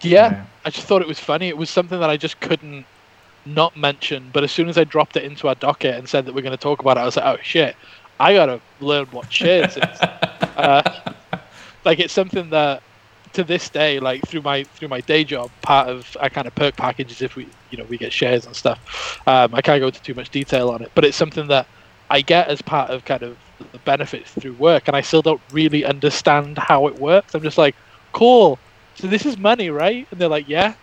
yeah, 0.00 0.30
Yeah. 0.30 0.44
I 0.64 0.70
just 0.70 0.86
thought 0.86 1.02
it 1.02 1.08
was 1.08 1.20
funny. 1.20 1.48
It 1.48 1.58
was 1.58 1.68
something 1.68 2.00
that 2.00 2.08
I 2.08 2.16
just 2.16 2.40
couldn't 2.40 2.86
not 3.44 3.76
mention, 3.76 4.30
but 4.32 4.44
as 4.44 4.50
soon 4.50 4.70
as 4.70 4.78
I 4.78 4.84
dropped 4.84 5.14
it 5.18 5.24
into 5.24 5.48
our 5.48 5.56
docket 5.56 5.96
and 5.96 6.08
said 6.08 6.24
that 6.24 6.34
we're 6.34 6.40
going 6.40 6.56
to 6.56 6.56
talk 6.56 6.80
about 6.80 6.96
it, 6.96 7.00
I 7.00 7.04
was 7.04 7.16
like, 7.16 7.26
oh 7.26 7.36
shit, 7.42 7.76
I 8.18 8.32
got 8.32 8.46
to 8.46 8.62
learn 8.80 9.08
what 9.08 9.30
shares 9.30 9.76
is. 9.76 9.82
uh, 10.56 11.12
like, 11.84 11.98
it's 11.98 12.14
something 12.14 12.48
that 12.48 12.82
to 13.34 13.44
this 13.44 13.70
day, 13.70 13.98
like 14.00 14.22
through 14.26 14.42
my 14.42 14.64
through 14.78 14.88
my 14.88 15.00
day 15.02 15.24
job, 15.24 15.50
part 15.62 15.88
of 15.88 16.06
our 16.20 16.30
kind 16.30 16.46
of 16.46 16.54
perk 16.54 16.76
packages 16.76 17.22
if 17.22 17.36
we 17.36 17.52
you 17.70 17.78
know 17.78 17.84
we 17.88 17.98
get 17.98 18.12
shares 18.12 18.46
and 18.46 18.54
stuff. 18.54 18.78
Um, 19.26 19.54
I 19.54 19.62
can't 19.62 19.80
go 19.80 19.86
into 19.86 20.00
too 20.02 20.14
much 20.14 20.30
detail 20.30 20.70
on 20.70 20.82
it, 20.82 20.90
but 20.94 21.04
it's 21.04 21.16
something 21.16 21.48
that 21.48 21.66
I 22.10 22.20
get 22.20 22.48
as 22.48 22.60
part 22.62 22.90
of 22.90 23.04
kind 23.04 23.22
of 23.22 23.38
the 23.72 23.78
benefits 23.80 24.30
through 24.32 24.54
work, 24.54 24.84
and 24.86 24.96
I 24.96 25.00
still 25.00 25.22
don't 25.22 25.42
really 25.50 25.84
understand 25.84 26.58
how 26.58 26.86
it 26.86 26.98
works. 26.98 27.34
I'm 27.34 27.42
just 27.42 27.58
like, 27.58 27.74
cool. 28.12 28.58
So 28.94 29.06
this 29.06 29.24
is 29.24 29.38
money, 29.38 29.70
right? 29.70 30.06
And 30.10 30.20
they're 30.20 30.28
like, 30.28 30.48
yeah. 30.48 30.74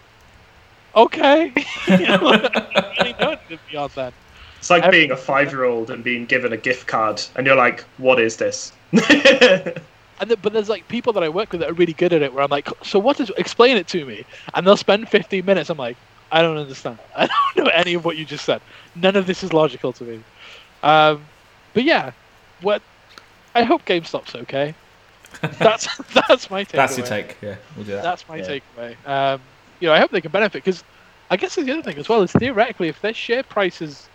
Okay. 0.95 1.53
you 1.87 1.97
know, 1.97 2.27
I 2.27 2.37
don't 2.37 2.89
really 2.99 3.15
anything 3.19 3.59
beyond 3.69 3.91
that. 3.95 4.13
It's 4.57 4.69
like 4.69 4.89
being 4.91 5.11
a 5.11 5.17
five-year-old 5.17 5.89
and 5.89 6.03
being 6.03 6.25
given 6.25 6.51
a 6.51 6.57
gift 6.57 6.87
card, 6.87 7.21
and 7.35 7.47
you're 7.47 7.55
like, 7.55 7.85
"What 7.97 8.19
is 8.19 8.35
this?" 8.37 8.73
And 10.19 10.29
then, 10.29 10.37
but 10.41 10.53
there's 10.53 10.69
like 10.69 10.87
people 10.87 11.13
that 11.13 11.23
I 11.23 11.29
work 11.29 11.51
with 11.51 11.61
that 11.61 11.69
are 11.69 11.75
really 11.75 11.93
good 11.93 12.13
at 12.13 12.21
it. 12.21 12.33
Where 12.33 12.43
I'm 12.43 12.49
like, 12.49 12.67
so 12.83 12.99
what 12.99 13.19
is? 13.19 13.31
Explain 13.37 13.77
it 13.77 13.87
to 13.89 14.05
me. 14.05 14.25
And 14.53 14.65
they'll 14.65 14.77
spend 14.77 15.09
15 15.09 15.45
minutes. 15.45 15.69
I'm 15.69 15.77
like, 15.77 15.97
I 16.31 16.41
don't 16.41 16.57
understand. 16.57 16.99
I 17.15 17.27
don't 17.55 17.65
know 17.65 17.71
any 17.73 17.93
of 17.93 18.05
what 18.05 18.17
you 18.17 18.25
just 18.25 18.45
said. 18.45 18.61
None 18.95 19.15
of 19.15 19.25
this 19.27 19.43
is 19.43 19.53
logical 19.53 19.93
to 19.93 20.03
me. 20.05 20.25
Um, 20.83 21.29
but 21.73 21.83
yeah, 21.83 22.11
what? 22.59 22.83
I 23.55 23.63
hope 23.63 23.85
GameStop's 23.85 24.35
okay. 24.35 24.75
That's 25.59 25.87
that's 26.27 26.49
my 26.49 26.63
take. 26.63 26.77
That's 26.77 26.97
your 26.97 27.05
take. 27.05 27.37
Yeah, 27.41 27.57
we'll 27.75 27.85
do 27.85 27.91
that. 27.91 28.03
That's 28.03 28.27
my 28.27 28.39
Yeah. 28.39 28.45
takeaway. 28.47 28.95
Um, 29.07 29.43
you 29.79 29.87
know, 29.87 29.93
I 29.93 29.99
hope 29.99 30.11
they 30.11 30.21
can 30.21 30.31
benefit 30.31 30.63
because 30.63 30.83
I 31.29 31.37
guess 31.37 31.55
the 31.55 31.71
other 31.71 31.81
thing 31.83 31.97
as 31.97 32.09
well 32.09 32.21
is 32.21 32.31
theoretically, 32.31 32.87
if 32.87 32.99
their 33.01 33.13
share 33.13 33.43
price 33.43 33.79
has 33.79 34.09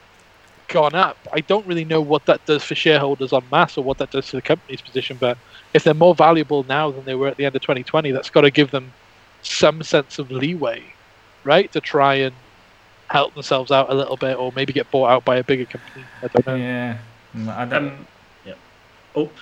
gone 0.68 0.94
up, 0.94 1.18
I 1.32 1.40
don't 1.40 1.66
really 1.66 1.84
know 1.84 2.02
what 2.02 2.26
that 2.26 2.44
does 2.46 2.64
for 2.64 2.74
shareholders 2.74 3.32
on 3.32 3.48
mass 3.50 3.76
or 3.76 3.84
what 3.84 3.98
that 3.98 4.10
does 4.10 4.26
to 4.28 4.36
the 4.36 4.42
company's 4.42 4.82
position. 4.82 5.18
But 5.18 5.38
if 5.74 5.84
they're 5.84 5.94
more 5.94 6.14
valuable 6.14 6.64
now 6.64 6.90
than 6.92 7.04
they 7.04 7.14
were 7.16 7.28
at 7.28 7.36
the 7.38 7.46
end 7.46 7.56
of 7.56 7.62
2020, 7.62 8.12
that's 8.12 8.30
got 8.30 8.42
to 8.42 8.50
give 8.52 8.70
them 8.70 8.94
some 9.42 9.82
sense 9.82 10.18
of 10.18 10.30
leeway, 10.30 10.94
right, 11.44 11.70
to 11.72 11.80
try 11.80 12.14
and 12.16 12.36
help 13.10 13.34
themselves 13.34 13.70
out 13.72 13.92
a 13.92 13.94
little 13.94 14.16
bit, 14.16 14.36
or 14.38 14.52
maybe 14.54 14.72
get 14.72 14.90
bought 14.90 15.10
out 15.10 15.24
by 15.24 15.36
a 15.36 15.44
bigger 15.44 15.66
company. 15.66 16.10
I 16.22 16.28
don't 16.28 16.46
know. 16.46 16.56
Yeah, 16.56 16.98
Mm, 17.36 17.48
I 17.48 17.64
don't. 17.66 17.88
um, 17.88 18.06
yeah. 18.44 18.54
Oh, 19.14 19.32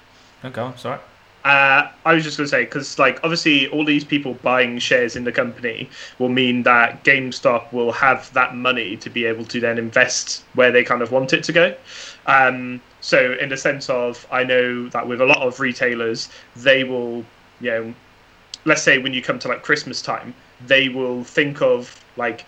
go 0.53 0.65
on. 0.67 0.79
Sorry. 0.79 1.01
Uh, 1.45 1.91
I 2.05 2.15
was 2.15 2.23
just 2.23 2.37
going 2.37 2.47
to 2.47 2.51
say 2.51 2.65
because, 2.65 2.99
like, 2.99 3.19
obviously, 3.25 3.67
all 3.69 3.85
these 3.85 4.05
people 4.05 4.35
buying 4.43 4.79
shares 4.79 5.17
in 5.17 5.25
the 5.25 5.33
company 5.33 5.91
will 6.19 6.29
mean 6.29 6.63
that 6.63 7.03
GameStop 7.03 7.73
will 7.73 7.91
have 7.91 8.33
that 8.35 8.55
money 8.55 8.97
to 8.99 9.11
be 9.11 9.25
able 9.25 9.45
to 9.47 9.59
then 9.61 9.77
invest 9.77 10.45
where 10.55 10.71
they 10.71 10.85
kind 10.85 11.03
of 11.03 11.11
want 11.11 11.33
it 11.33 11.43
to 11.45 11.53
go. 11.53 11.75
Um, 12.27 12.81
so, 13.01 13.33
in 13.41 13.49
the 13.49 13.57
sense 13.57 13.91
of, 13.91 14.25
I 14.31 14.45
know 14.45 14.89
that 14.91 15.09
with 15.09 15.21
a 15.21 15.27
lot 15.27 15.43
of 15.43 15.59
retailers, 15.59 16.29
they 16.55 16.85
will, 16.85 17.25
you 17.61 17.71
know, 17.71 17.95
let's 18.65 18.83
say 18.83 18.99
when 18.99 19.13
you 19.13 19.23
come 19.23 19.41
to 19.41 19.49
like 19.49 19.63
Christmas 19.65 20.01
time, 20.01 20.35
they 20.67 20.89
will 20.89 21.25
think 21.25 21.61
of 21.61 22.05
like, 22.17 22.47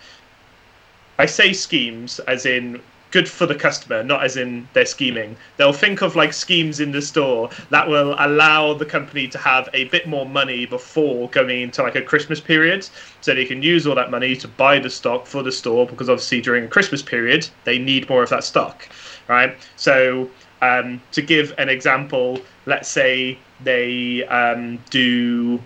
I 1.17 1.25
say 1.25 1.51
schemes 1.53 2.19
as 2.19 2.45
in 2.45 2.81
good 3.15 3.29
for 3.29 3.45
the 3.45 3.55
customer, 3.55 4.03
not 4.03 4.25
as 4.25 4.35
in 4.35 4.67
they're 4.73 4.85
scheming. 4.85 5.37
They'll 5.55 5.71
think 5.71 6.01
of 6.01 6.17
like 6.17 6.33
schemes 6.33 6.81
in 6.81 6.91
the 6.91 7.01
store 7.01 7.49
that 7.69 7.87
will 7.87 8.13
allow 8.19 8.73
the 8.73 8.85
company 8.85 9.25
to 9.29 9.37
have 9.37 9.69
a 9.73 9.85
bit 9.85 10.05
more 10.05 10.25
money 10.25 10.65
before 10.65 11.29
going 11.29 11.61
into 11.61 11.81
like 11.81 11.95
a 11.95 12.01
Christmas 12.01 12.41
period. 12.41 12.85
So 13.21 13.33
they 13.33 13.45
can 13.45 13.61
use 13.61 13.87
all 13.87 13.95
that 13.95 14.11
money 14.11 14.35
to 14.35 14.49
buy 14.49 14.79
the 14.79 14.89
stock 14.89 15.27
for 15.27 15.43
the 15.43 15.51
store 15.53 15.87
because 15.87 16.09
obviously 16.09 16.41
during 16.41 16.65
a 16.65 16.67
Christmas 16.67 17.01
period 17.01 17.47
they 17.63 17.77
need 17.79 18.09
more 18.09 18.21
of 18.21 18.29
that 18.31 18.43
stock. 18.43 18.85
Right. 19.29 19.55
So 19.77 20.29
um, 20.61 21.01
to 21.13 21.21
give 21.21 21.53
an 21.57 21.69
example, 21.69 22.41
let's 22.65 22.89
say 22.89 23.39
they 23.63 24.25
um, 24.25 24.77
do 24.89 25.61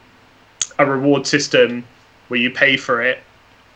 a 0.78 0.86
reward 0.86 1.26
system 1.26 1.84
where 2.28 2.40
you 2.40 2.52
pay 2.52 2.78
for 2.78 3.02
it 3.02 3.18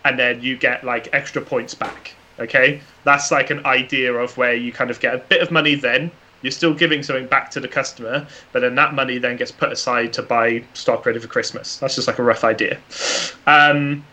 and 0.05 0.19
then 0.19 0.43
you 0.43 0.55
get 0.55 0.83
like 0.83 1.09
extra 1.11 1.41
points 1.41 1.73
back 1.73 2.13
Okay, 2.39 2.81
that's 3.03 3.31
like 3.31 3.49
an 3.49 3.65
idea 3.65 4.13
of 4.13 4.35
where 4.37 4.55
you 4.55 4.71
kind 4.71 4.89
of 4.89 4.99
get 4.99 5.13
a 5.13 5.19
bit 5.19 5.41
of 5.41 5.51
money. 5.51 5.75
Then 5.75 6.11
you're 6.41 6.51
still 6.51 6.73
giving 6.73 7.03
something 7.03 7.27
back 7.27 7.49
to 7.51 7.59
the 7.59 7.67
customer, 7.67 8.27
but 8.51 8.61
then 8.61 8.75
that 8.75 8.93
money 8.93 9.17
then 9.17 9.37
gets 9.37 9.51
put 9.51 9.71
aside 9.71 10.13
to 10.13 10.21
buy 10.21 10.63
stock 10.73 11.05
ready 11.05 11.19
for 11.19 11.27
Christmas. 11.27 11.77
That's 11.77 11.95
just 11.95 12.07
like 12.07 12.19
a 12.19 12.23
rough 12.23 12.43
idea. 12.43 12.79
Um, 13.47 14.03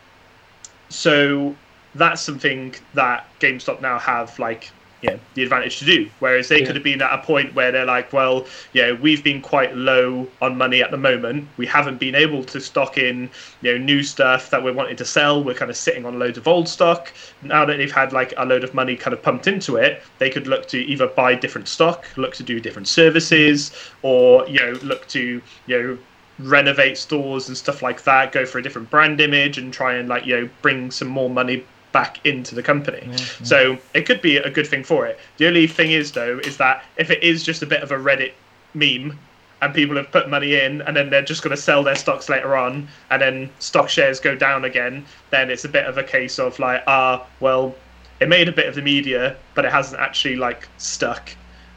so 0.88 1.54
that's 1.94 2.22
something 2.22 2.74
that 2.94 3.26
GameStop 3.40 3.80
now 3.80 3.98
have 3.98 4.38
like 4.38 4.70
you 5.02 5.10
know, 5.10 5.18
the 5.34 5.42
advantage 5.42 5.78
to 5.78 5.84
do. 5.84 6.10
Whereas 6.18 6.48
they 6.48 6.60
yeah. 6.60 6.66
could 6.66 6.76
have 6.76 6.84
been 6.84 7.00
at 7.00 7.12
a 7.12 7.22
point 7.22 7.54
where 7.54 7.72
they're 7.72 7.86
like, 7.86 8.12
well, 8.12 8.46
you 8.72 8.82
know, 8.82 8.94
we've 8.96 9.24
been 9.24 9.40
quite 9.40 9.74
low 9.76 10.28
on 10.42 10.56
money 10.56 10.82
at 10.82 10.90
the 10.90 10.96
moment. 10.96 11.48
We 11.56 11.66
haven't 11.66 11.98
been 11.98 12.14
able 12.14 12.44
to 12.44 12.60
stock 12.60 12.98
in, 12.98 13.30
you 13.62 13.72
know, 13.72 13.78
new 13.78 14.02
stuff 14.02 14.50
that 14.50 14.62
we're 14.62 14.72
wanting 14.72 14.96
to 14.96 15.04
sell. 15.04 15.42
We're 15.42 15.54
kind 15.54 15.70
of 15.70 15.76
sitting 15.76 16.04
on 16.04 16.18
loads 16.18 16.38
of 16.38 16.46
old 16.46 16.68
stock. 16.68 17.12
Now 17.42 17.64
that 17.64 17.76
they've 17.78 17.90
had 17.90 18.12
like 18.12 18.34
a 18.36 18.44
load 18.44 18.64
of 18.64 18.74
money 18.74 18.96
kind 18.96 19.14
of 19.14 19.22
pumped 19.22 19.46
into 19.46 19.76
it, 19.76 20.02
they 20.18 20.30
could 20.30 20.46
look 20.46 20.68
to 20.68 20.78
either 20.78 21.06
buy 21.06 21.34
different 21.34 21.68
stock, 21.68 22.06
look 22.16 22.34
to 22.34 22.42
do 22.42 22.60
different 22.60 22.88
services, 22.88 23.72
or 24.02 24.46
you 24.48 24.60
know, 24.60 24.72
look 24.82 25.06
to 25.08 25.40
you 25.66 25.82
know 25.82 25.98
renovate 26.40 26.96
stores 26.96 27.48
and 27.48 27.56
stuff 27.56 27.82
like 27.82 28.02
that, 28.04 28.32
go 28.32 28.46
for 28.46 28.58
a 28.58 28.62
different 28.62 28.90
brand 28.90 29.20
image 29.20 29.58
and 29.58 29.72
try 29.72 29.94
and 29.94 30.08
like 30.08 30.26
you 30.26 30.40
know 30.40 30.48
bring 30.62 30.90
some 30.90 31.08
more 31.08 31.30
money 31.30 31.64
back 31.92 32.24
into 32.24 32.54
the 32.54 32.62
company. 32.62 33.02
Yeah, 33.02 33.12
yeah. 33.12 33.44
So 33.44 33.78
it 33.94 34.06
could 34.06 34.22
be 34.22 34.36
a 34.36 34.50
good 34.50 34.66
thing 34.66 34.84
for 34.84 35.06
it. 35.06 35.18
The 35.38 35.46
only 35.46 35.66
thing 35.66 35.92
is 35.92 36.12
though 36.12 36.38
is 36.38 36.56
that 36.58 36.84
if 36.96 37.10
it 37.10 37.22
is 37.22 37.42
just 37.42 37.62
a 37.62 37.66
bit 37.66 37.82
of 37.82 37.90
a 37.90 37.96
Reddit 37.96 38.32
meme 38.74 39.18
and 39.62 39.74
people 39.74 39.96
have 39.96 40.10
put 40.10 40.28
money 40.28 40.54
in 40.54 40.80
and 40.82 40.96
then 40.96 41.10
they're 41.10 41.22
just 41.22 41.42
going 41.42 41.54
to 41.54 41.60
sell 41.60 41.82
their 41.82 41.96
stocks 41.96 42.28
later 42.28 42.56
on 42.56 42.88
and 43.10 43.20
then 43.20 43.50
stock 43.58 43.88
shares 43.88 44.20
go 44.20 44.34
down 44.34 44.64
again, 44.64 45.04
then 45.30 45.50
it's 45.50 45.64
a 45.64 45.68
bit 45.68 45.86
of 45.86 45.98
a 45.98 46.04
case 46.04 46.38
of 46.38 46.58
like 46.58 46.82
ah 46.86 47.26
well 47.40 47.74
it 48.20 48.28
made 48.28 48.48
a 48.48 48.52
bit 48.52 48.66
of 48.66 48.74
the 48.74 48.82
media 48.82 49.36
but 49.54 49.64
it 49.64 49.72
hasn't 49.72 50.00
actually 50.00 50.36
like 50.36 50.68
stuck. 50.78 51.30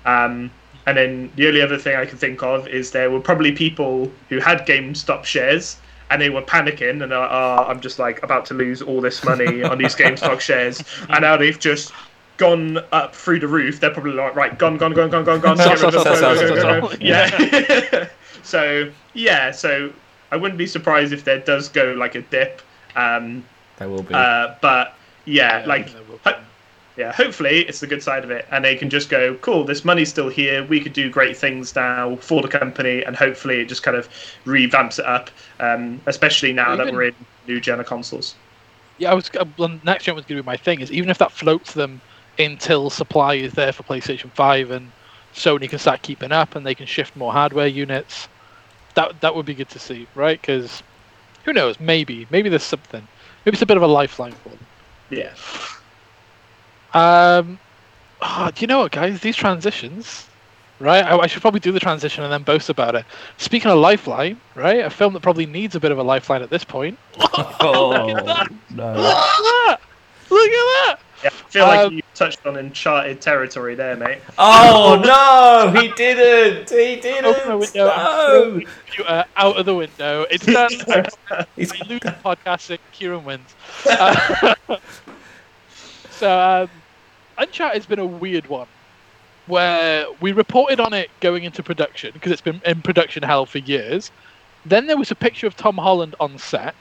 Um, 0.05 0.51
and 0.85 0.97
then 0.97 1.31
the 1.35 1.47
only 1.47 1.61
other 1.61 1.77
thing 1.77 1.95
I 1.95 2.05
can 2.05 2.17
think 2.17 2.43
of 2.43 2.67
is 2.67 2.91
there 2.91 3.09
were 3.09 3.21
probably 3.21 3.53
people 3.53 4.11
who 4.27 4.39
had 4.39 4.67
GameStop 4.67 5.23
shares 5.23 5.77
and 6.13 6.21
they 6.21 6.29
were 6.29 6.43
panicking 6.43 7.01
and 7.01 7.11
uh, 7.11 7.27
oh, 7.29 7.65
I'm 7.67 7.81
just 7.81 7.97
like 7.97 8.21
about 8.21 8.45
to 8.45 8.53
lose 8.53 8.83
all 8.83 9.01
this 9.01 9.25
money 9.25 9.63
on 9.63 9.79
these 9.79 9.95
GameStop 10.01 10.39
shares, 10.39 10.83
and 11.09 11.21
now 11.21 11.35
they've 11.35 11.59
just 11.59 11.91
gone 12.37 12.77
up 12.91 13.15
through 13.15 13.39
the 13.39 13.47
roof. 13.47 13.79
They're 13.79 13.89
probably 13.89 14.13
like, 14.13 14.35
right, 14.35 14.57
gone, 14.57 14.77
gone, 14.77 14.93
gone, 14.93 15.09
gone, 15.09 15.25
gone, 15.25 15.41
gone. 15.41 15.57
Yeah. 17.01 18.07
so 18.43 18.91
yeah, 19.15 19.49
so 19.49 19.91
I 20.31 20.37
wouldn't 20.37 20.59
be 20.59 20.67
surprised 20.67 21.13
if 21.13 21.23
there 21.23 21.39
does 21.39 21.67
go 21.67 21.93
like 21.93 22.13
a 22.13 22.21
dip. 22.21 22.61
Um, 22.95 23.43
there 23.77 23.89
will 23.89 24.03
be. 24.03 24.13
Uh, 24.13 24.55
but 24.61 24.93
yeah, 25.25 25.61
yeah 25.61 25.65
like 25.65 25.89
yeah, 26.95 27.11
hopefully 27.11 27.61
it's 27.61 27.79
the 27.79 27.87
good 27.87 28.03
side 28.03 28.23
of 28.23 28.31
it, 28.31 28.47
and 28.51 28.63
they 28.63 28.75
can 28.75 28.89
just 28.89 29.09
go, 29.09 29.35
cool, 29.35 29.63
this 29.63 29.83
money's 29.83 30.09
still 30.09 30.29
here. 30.29 30.65
We 30.65 30.79
could 30.79 30.93
do 30.93 31.09
great 31.09 31.35
things 31.35 31.75
now 31.75 32.17
for 32.17 32.41
the 32.41 32.47
company, 32.47 33.03
and 33.03 33.15
hopefully 33.15 33.61
it 33.61 33.65
just 33.65 33.81
kind 33.81 33.97
of 33.97 34.07
revamps 34.45 34.99
it 34.99 35.05
up, 35.05 35.31
um, 35.59 36.01
especially 36.05 36.53
now 36.53 36.73
even, 36.73 36.85
that 36.85 36.93
we're 36.93 37.03
in 37.03 37.15
new 37.47 37.59
gen 37.59 37.79
of 37.79 37.87
consoles. 37.87 38.35
Yeah, 38.99 39.11
I 39.11 39.15
was 39.15 39.29
well, 39.57 39.79
next 39.83 40.03
gen 40.03 40.15
was 40.15 40.25
going 40.25 40.37
to 40.37 40.43
be 40.43 40.45
my 40.45 40.57
thing. 40.57 40.81
Is 40.81 40.91
even 40.91 41.09
if 41.09 41.17
that 41.17 41.31
floats 41.31 41.73
them 41.73 41.99
until 42.37 42.89
supply 42.89 43.35
is 43.35 43.53
there 43.53 43.71
for 43.71 43.83
PlayStation 43.83 44.31
Five 44.31 44.69
and 44.69 44.87
Sony 45.33 45.67
can 45.67 45.79
start 45.79 46.03
keeping 46.03 46.31
up 46.31 46.55
and 46.55 46.65
they 46.65 46.75
can 46.75 46.85
shift 46.85 47.15
more 47.15 47.31
hardware 47.31 47.67
units, 47.67 48.27
that 48.93 49.19
that 49.21 49.35
would 49.35 49.47
be 49.47 49.55
good 49.55 49.69
to 49.69 49.79
see, 49.79 50.07
right? 50.13 50.39
Because 50.39 50.83
who 51.43 51.53
knows? 51.53 51.79
Maybe 51.79 52.27
maybe 52.29 52.49
there's 52.49 52.63
something. 52.63 53.07
Maybe 53.45 53.55
it's 53.55 53.63
a 53.63 53.65
bit 53.65 53.77
of 53.77 53.83
a 53.83 53.87
lifeline 53.87 54.33
for 54.33 54.49
them. 54.49 54.59
Yeah. 55.09 55.33
Um, 56.93 57.59
oh, 58.21 58.51
do 58.53 58.61
you 58.61 58.67
know 58.67 58.79
what, 58.79 58.91
guys? 58.91 59.19
These 59.19 59.35
transitions, 59.35 60.27
right? 60.79 61.03
I, 61.03 61.17
I, 61.17 61.27
should 61.27 61.41
probably 61.41 61.59
do 61.59 61.71
the 61.71 61.79
transition 61.79 62.23
and 62.23 62.31
then 62.31 62.43
boast 62.43 62.69
about 62.69 62.95
it. 62.95 63.05
Speaking 63.37 63.71
of 63.71 63.79
Lifeline, 63.79 64.39
right? 64.55 64.85
A 64.85 64.89
film 64.89 65.13
that 65.13 65.21
probably 65.21 65.45
needs 65.45 65.75
a 65.75 65.79
bit 65.79 65.91
of 65.91 65.97
a 65.97 66.03
lifeline 66.03 66.41
at 66.41 66.49
this 66.49 66.63
point. 66.63 66.99
oh, 67.33 68.05
Look 68.07 68.17
at 68.17 68.25
that! 68.25 68.51
No. 68.69 68.93
Look 68.93 69.05
at 69.05 69.41
that! 69.41 69.77
Look 70.29 70.49
at 70.51 70.51
that! 70.51 70.99
Yeah, 71.23 71.29
I 71.29 71.49
feel 71.49 71.65
like 71.65 71.79
um, 71.79 71.93
you 71.93 72.01
touched 72.15 72.45
on 72.45 72.57
uncharted 72.57 73.21
territory 73.21 73.75
there, 73.75 73.95
mate. 73.95 74.19
Oh 74.37 75.01
no, 75.73 75.81
he 75.81 75.87
didn't. 75.93 76.69
He 76.69 76.97
didn't. 76.97 77.25
Open 77.25 77.49
the 77.49 77.57
window. 77.57 78.61
No. 79.07 79.23
Out 79.37 79.57
of 79.57 79.65
the 79.65 79.73
window. 79.73 80.25
It's 80.29 80.45
done. 80.45 80.69
He's 81.55 81.71
lose 81.87 82.01
podcasting. 82.01 82.79
Kieran 82.91 83.23
wins. 83.25 83.55
Uh, 83.85 84.77
so 86.11 86.39
um, 86.39 86.69
Uncharted's 87.37 87.85
been 87.85 87.99
a 87.99 88.05
weird 88.05 88.47
one 88.47 88.67
where 89.47 90.05
we 90.21 90.31
reported 90.31 90.79
on 90.79 90.93
it 90.93 91.09
going 91.19 91.43
into 91.43 91.61
production 91.61 92.11
because 92.13 92.31
it's 92.31 92.41
been 92.41 92.61
in 92.65 92.81
production 92.81 93.23
hell 93.23 93.45
for 93.45 93.57
years. 93.59 94.11
Then 94.65 94.87
there 94.87 94.97
was 94.97 95.11
a 95.11 95.15
picture 95.15 95.47
of 95.47 95.57
Tom 95.57 95.77
Holland 95.77 96.15
on 96.19 96.37
set. 96.37 96.75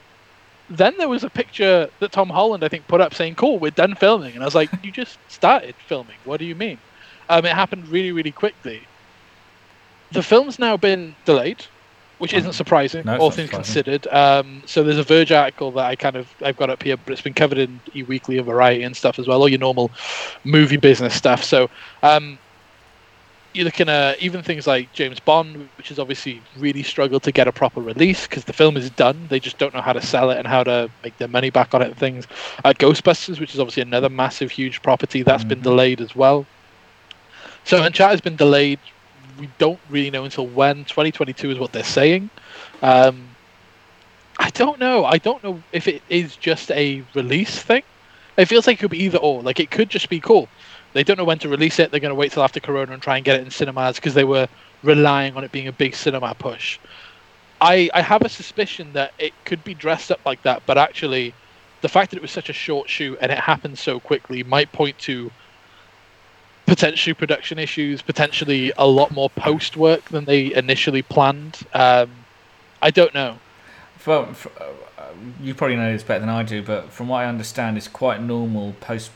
Then 0.69 0.95
there 0.97 1.09
was 1.09 1.23
a 1.23 1.29
picture 1.29 1.89
that 1.99 2.11
Tom 2.13 2.29
Holland, 2.29 2.63
I 2.63 2.69
think, 2.69 2.87
put 2.87 3.01
up 3.01 3.13
saying, 3.13 3.35
"Cool, 3.35 3.59
we're 3.59 3.71
done 3.71 3.95
filming." 3.95 4.33
And 4.33 4.43
I 4.43 4.45
was 4.45 4.55
like, 4.55 4.69
"You 4.81 4.91
just 4.91 5.19
started 5.27 5.75
filming. 5.87 6.15
What 6.23 6.39
do 6.39 6.45
you 6.45 6.55
mean?" 6.55 6.77
Um, 7.29 7.45
it 7.45 7.53
happened 7.53 7.87
really, 7.89 8.11
really 8.11 8.31
quickly. 8.31 8.83
The 10.11 10.23
film's 10.23 10.59
now 10.59 10.77
been 10.77 11.15
delayed 11.25 11.65
which 12.19 12.33
isn't 12.33 12.53
surprising, 12.53 13.05
no, 13.05 13.17
all 13.17 13.31
things 13.31 13.49
surprising. 13.49 13.83
considered. 13.83 14.07
Um, 14.07 14.63
so 14.65 14.83
there's 14.83 14.97
a 14.97 15.03
Verge 15.03 15.31
article 15.31 15.71
that 15.71 15.85
I 15.85 15.95
kind 15.95 16.15
of 16.15 16.27
I've 16.41 16.57
got 16.57 16.69
up 16.69 16.81
here, 16.83 16.97
but 16.97 17.11
it's 17.11 17.21
been 17.21 17.33
covered 17.33 17.57
in 17.57 17.79
E 17.95 18.03
Weekly 18.03 18.37
and 18.37 18.45
Variety 18.45 18.83
and 18.83 18.95
stuff 18.95 19.19
as 19.19 19.27
well, 19.27 19.41
all 19.41 19.49
your 19.49 19.59
normal 19.59 19.91
movie 20.43 20.77
business 20.77 21.13
stuff. 21.13 21.43
So 21.43 21.69
um, 22.01 22.37
you're 23.53 23.65
looking 23.65 23.89
at 23.89 24.19
even 24.19 24.41
things 24.41 24.67
like 24.67 24.91
James 24.93 25.19
Bond, 25.19 25.69
which 25.77 25.89
has 25.89 25.99
obviously 25.99 26.41
really 26.57 26.83
struggled 26.83 27.23
to 27.23 27.31
get 27.31 27.47
a 27.47 27.51
proper 27.51 27.81
release 27.81 28.27
because 28.27 28.45
the 28.45 28.53
film 28.53 28.77
is 28.77 28.89
done. 28.89 29.27
They 29.29 29.39
just 29.39 29.57
don't 29.57 29.73
know 29.73 29.81
how 29.81 29.93
to 29.93 30.01
sell 30.01 30.31
it 30.31 30.37
and 30.37 30.47
how 30.47 30.63
to 30.63 30.89
make 31.03 31.17
their 31.17 31.27
money 31.27 31.49
back 31.49 31.73
on 31.73 31.81
it 31.81 31.89
and 31.89 31.97
things. 31.97 32.27
Uh, 32.63 32.73
Ghostbusters, 32.73 33.39
which 33.39 33.53
is 33.53 33.59
obviously 33.59 33.83
another 33.83 34.09
massive, 34.09 34.49
huge 34.49 34.81
property, 34.81 35.23
that's 35.23 35.41
mm-hmm. 35.41 35.49
been 35.49 35.61
delayed 35.61 36.01
as 36.01 36.15
well. 36.15 36.45
So 37.63 37.81
Uncharted 37.81 38.13
has 38.13 38.21
been 38.21 38.35
delayed 38.35 38.79
we 39.39 39.49
don't 39.57 39.79
really 39.89 40.11
know 40.11 40.23
until 40.23 40.47
when. 40.47 40.85
2022 40.85 41.51
is 41.51 41.59
what 41.59 41.71
they're 41.71 41.83
saying. 41.83 42.29
Um, 42.81 43.29
I 44.37 44.49
don't 44.49 44.79
know. 44.79 45.05
I 45.05 45.17
don't 45.17 45.43
know 45.43 45.61
if 45.71 45.87
it 45.87 46.01
is 46.09 46.35
just 46.35 46.71
a 46.71 47.03
release 47.13 47.61
thing. 47.61 47.83
It 48.37 48.45
feels 48.45 48.65
like 48.67 48.77
it 48.77 48.79
could 48.79 48.91
be 48.91 49.03
either 49.03 49.19
or. 49.19 49.41
Like 49.41 49.59
it 49.59 49.69
could 49.69 49.89
just 49.89 50.09
be 50.09 50.19
cool. 50.19 50.47
They 50.93 51.03
don't 51.03 51.17
know 51.17 51.23
when 51.23 51.39
to 51.39 51.49
release 51.49 51.79
it. 51.79 51.91
They're 51.91 51.99
going 51.99 52.11
to 52.11 52.15
wait 52.15 52.31
till 52.31 52.43
after 52.43 52.59
Corona 52.59 52.93
and 52.93 53.01
try 53.01 53.17
and 53.17 53.25
get 53.25 53.39
it 53.39 53.43
in 53.43 53.51
cinemas 53.51 53.95
because 53.95 54.13
they 54.13 54.23
were 54.23 54.47
relying 54.83 55.35
on 55.35 55.43
it 55.43 55.51
being 55.51 55.67
a 55.67 55.71
big 55.71 55.95
cinema 55.95 56.35
push. 56.35 56.79
I, 57.61 57.89
I 57.93 58.01
have 58.01 58.21
a 58.23 58.29
suspicion 58.29 58.93
that 58.93 59.13
it 59.17 59.33
could 59.45 59.63
be 59.63 59.73
dressed 59.73 60.11
up 60.11 60.19
like 60.25 60.43
that, 60.43 60.63
but 60.65 60.77
actually, 60.77 61.33
the 61.81 61.89
fact 61.89 62.11
that 62.11 62.17
it 62.17 62.21
was 62.21 62.31
such 62.31 62.49
a 62.49 62.53
short 62.53 62.89
shoot 62.89 63.17
and 63.21 63.31
it 63.31 63.39
happened 63.39 63.77
so 63.77 63.99
quickly 63.99 64.43
might 64.43 64.71
point 64.71 64.97
to 64.99 65.31
potentially 66.65 67.13
production 67.13 67.59
issues, 67.59 68.01
potentially 68.01 68.71
a 68.77 68.87
lot 68.87 69.11
more 69.11 69.29
post 69.29 69.75
work 69.77 70.05
than 70.05 70.25
they 70.25 70.53
initially 70.53 71.01
planned. 71.01 71.59
Um, 71.73 72.11
I 72.81 72.91
don't 72.91 73.13
know. 73.13 73.39
For, 73.97 74.19
uh, 74.59 75.03
you 75.41 75.53
probably 75.53 75.75
know 75.77 75.91
this 75.93 76.03
better 76.03 76.19
than 76.19 76.29
I 76.29 76.43
do, 76.43 76.61
but 76.61 76.91
from 76.91 77.07
what 77.07 77.19
I 77.19 77.25
understand, 77.25 77.77
it's 77.77 77.87
quite 77.87 78.21
normal 78.21 78.73
post 78.81 79.11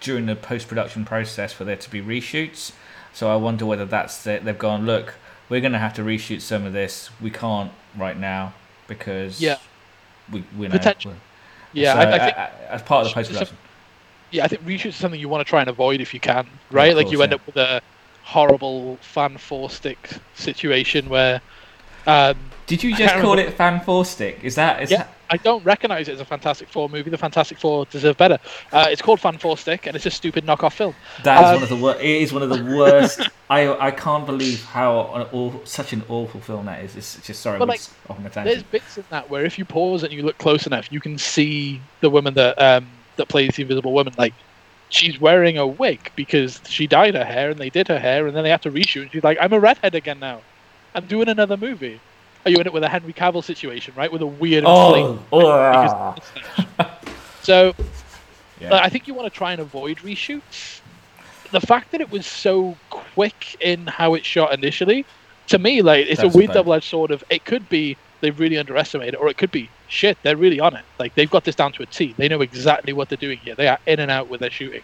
during 0.00 0.26
the 0.26 0.36
post 0.36 0.68
production 0.68 1.04
process 1.04 1.52
for 1.52 1.64
there 1.64 1.76
to 1.76 1.90
be 1.90 2.02
reshoots. 2.02 2.72
So 3.14 3.30
I 3.30 3.36
wonder 3.36 3.64
whether 3.64 3.86
that's 3.86 4.22
the, 4.24 4.40
they've 4.42 4.58
gone 4.58 4.84
look. 4.84 5.14
we're 5.48 5.60
going 5.60 5.72
to 5.72 5.78
have 5.78 5.94
to 5.94 6.02
reshoot 6.02 6.40
some 6.42 6.66
of 6.66 6.72
this. 6.72 7.08
We 7.20 7.30
can't 7.30 7.72
right 7.96 8.18
now 8.18 8.52
because 8.88 9.40
Yeah. 9.40 9.56
we 10.30 10.44
we 10.58 10.66
know. 10.68 10.72
Potential- 10.72 11.14
Yeah, 11.72 11.94
So, 11.94 11.98
I, 12.00 12.14
I 12.14 12.18
think 12.18 12.36
as 12.68 12.82
part 12.82 13.06
of 13.06 13.10
the 13.10 13.14
post 13.14 13.30
production. 13.30 13.56
Yeah, 14.30 14.44
I 14.44 14.48
think 14.48 14.62
reshoots 14.64 14.86
is 14.86 14.96
something 14.96 15.20
you 15.20 15.28
want 15.28 15.46
to 15.46 15.48
try 15.48 15.60
and 15.60 15.70
avoid 15.70 16.00
if 16.00 16.12
you 16.14 16.20
can, 16.20 16.46
right? 16.70 16.90
of 16.92 16.96
like 16.96 17.10
you 17.10 17.22
end 17.22 17.32
yeah. 17.32 17.36
up 17.36 17.46
with 17.46 17.56
a 17.56 17.80
horrible 18.22 18.96
fan 18.96 19.36
four 19.38 19.70
stick 19.70 20.10
situation 20.34 21.08
where 21.08 21.40
um, 22.06 22.36
Did 22.66 22.82
you 22.82 22.94
just 22.96 23.14
call 23.14 23.32
remember- 23.32 23.50
it 23.52 23.56
fan 23.56 23.80
four 23.80 24.04
stick? 24.04 24.40
Is 24.42 24.54
that 24.56 24.82
is 24.82 24.90
Yeah. 24.90 24.98
that 24.98 25.12
I 25.28 25.36
don't 25.38 25.64
recognize 25.64 26.06
it 26.06 26.12
as 26.12 26.20
a 26.20 26.24
Fantastic 26.24 26.68
Four 26.68 26.88
movie. 26.88 27.10
The 27.10 27.18
Fantastic 27.18 27.58
Four 27.58 27.84
deserve 27.86 28.16
better. 28.16 28.38
Uh, 28.72 28.86
it's 28.88 29.02
called 29.02 29.18
Fan 29.18 29.38
Four 29.38 29.58
Stick, 29.58 29.86
and 29.88 29.96
it's 29.96 30.06
a 30.06 30.10
stupid 30.12 30.46
knockoff 30.46 30.74
film. 30.74 30.94
that 31.24 31.40
is 31.40 31.46
Um, 31.48 31.54
one 31.54 31.62
of 31.64 31.68
the 31.68 31.76
wor- 31.76 31.96
it 31.96 32.22
is 32.22 32.32
one 32.32 32.42
of 32.44 32.48
the 32.48 32.76
worst. 32.76 33.28
I 33.50 33.68
I 33.88 33.90
can't 33.90 34.24
believe 34.24 34.64
how 34.66 35.12
an 35.14 35.22
aw- 35.32 35.64
such 35.64 35.92
an 35.92 36.04
awful 36.08 36.40
film 36.40 36.66
that 36.66 36.84
is. 36.84 36.94
It's 36.94 37.26
just 37.26 37.42
sorry, 37.42 37.58
like, 37.58 37.80
off 38.08 38.24
a 38.24 38.44
There's 38.44 38.62
bits 38.62 38.98
in 38.98 39.04
that 39.10 39.28
where 39.28 39.44
if 39.44 39.58
you 39.58 39.64
pause 39.64 40.04
and 40.04 40.12
you 40.12 40.22
look 40.22 40.38
close 40.38 40.64
enough, 40.64 40.92
you 40.92 41.00
can 41.00 41.18
see 41.18 41.80
the 42.02 42.08
woman 42.10 42.34
that 42.34 42.56
um, 42.62 42.88
that 43.16 43.28
plays 43.28 43.56
the 43.56 43.62
Invisible 43.62 43.92
Woman. 43.92 44.14
Like 44.16 44.34
she's 44.88 45.20
wearing 45.20 45.58
a 45.58 45.66
wig 45.66 46.10
because 46.16 46.60
she 46.68 46.86
dyed 46.86 47.14
her 47.14 47.24
hair 47.24 47.50
and 47.50 47.58
they 47.58 47.70
did 47.70 47.88
her 47.88 47.98
hair, 47.98 48.26
and 48.26 48.36
then 48.36 48.44
they 48.44 48.50
had 48.50 48.62
to 48.62 48.70
reshoot. 48.70 49.02
And 49.02 49.12
she's 49.12 49.24
like, 49.24 49.38
"I'm 49.40 49.52
a 49.52 49.60
redhead 49.60 49.94
again 49.94 50.18
now. 50.20 50.40
I'm 50.94 51.06
doing 51.06 51.28
another 51.28 51.56
movie." 51.56 52.00
Are 52.44 52.50
you 52.50 52.58
in 52.58 52.66
it 52.66 52.72
with 52.72 52.84
a 52.84 52.88
Henry 52.88 53.12
Cavill 53.12 53.42
situation, 53.42 53.92
right? 53.96 54.10
With 54.10 54.22
a 54.22 54.26
weird 54.26 54.62
Oh, 54.64 55.14
because 55.14 55.18
oh, 55.32 55.50
of 55.50 56.14
the 56.14 56.32
mustache. 56.78 56.98
so 57.42 57.74
yeah. 58.60 58.68
But 58.70 58.84
I 58.84 58.88
think 58.88 59.08
you 59.08 59.14
want 59.14 59.32
to 59.32 59.36
try 59.36 59.52
and 59.52 59.60
avoid 59.60 59.98
reshoots. 59.98 60.80
The 61.50 61.60
fact 61.60 61.90
that 61.90 62.00
it 62.00 62.10
was 62.10 62.24
so 62.26 62.76
quick 62.90 63.56
in 63.60 63.86
how 63.86 64.14
it 64.14 64.24
shot 64.24 64.54
initially, 64.54 65.04
to 65.48 65.58
me, 65.58 65.82
like 65.82 66.06
it's 66.06 66.20
That's 66.20 66.34
a 66.34 66.38
weird 66.38 66.52
double-edged 66.52 66.84
sword. 66.84 67.10
Of 67.10 67.24
it 67.30 67.44
could 67.44 67.68
be 67.68 67.96
they 68.26 68.32
really 68.32 68.58
underestimated, 68.58 69.14
it, 69.14 69.20
or 69.20 69.28
it 69.28 69.38
could 69.38 69.52
be 69.52 69.70
shit. 69.86 70.18
They're 70.24 70.36
really 70.36 70.58
on 70.58 70.74
it. 70.74 70.84
Like 70.98 71.14
they've 71.14 71.30
got 71.30 71.44
this 71.44 71.54
down 71.54 71.70
to 71.74 71.82
a 71.84 71.86
T. 71.86 72.12
They 72.18 72.26
know 72.28 72.40
exactly 72.40 72.92
what 72.92 73.08
they're 73.08 73.16
doing 73.16 73.38
here. 73.38 73.54
They 73.54 73.68
are 73.68 73.78
in 73.86 74.00
and 74.00 74.10
out 74.10 74.28
with 74.28 74.40
their 74.40 74.50
shooting. 74.50 74.82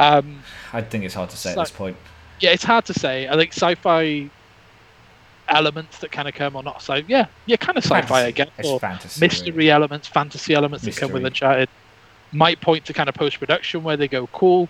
Um, 0.00 0.42
I 0.72 0.82
think 0.82 1.04
it's 1.04 1.14
hard 1.14 1.30
to 1.30 1.36
say 1.36 1.52
at 1.52 1.56
this 1.58 1.70
point. 1.70 1.96
yeah, 2.40 2.50
it's 2.50 2.64
hard 2.64 2.84
to 2.86 2.94
say. 2.94 3.28
I 3.28 3.36
think 3.36 3.52
sci-fi 3.52 4.28
elements 5.48 5.98
that 5.98 6.10
kind 6.10 6.26
of 6.28 6.34
come, 6.34 6.56
or 6.56 6.62
not 6.62 6.82
So 6.82 6.94
Yeah, 7.06 7.26
yeah, 7.46 7.56
kind 7.56 7.78
of 7.78 7.84
sci-fi 7.84 8.02
Fantasy. 8.06 8.28
again, 8.30 8.48
It's 8.58 8.68
or 8.68 8.80
fantasy. 8.80 9.20
mystery 9.20 9.50
really. 9.52 9.70
elements, 9.70 10.08
fantasy 10.08 10.54
elements 10.54 10.84
that 10.84 10.96
come 10.96 11.12
with 11.12 11.22
Mystery. 11.22 11.46
Uncharted 11.48 11.68
might 12.32 12.60
point 12.60 12.84
to 12.86 12.92
kind 12.92 13.08
of 13.08 13.14
post 13.14 13.38
production 13.38 13.82
where 13.84 13.96
they 13.96 14.08
go, 14.08 14.26
cool, 14.28 14.68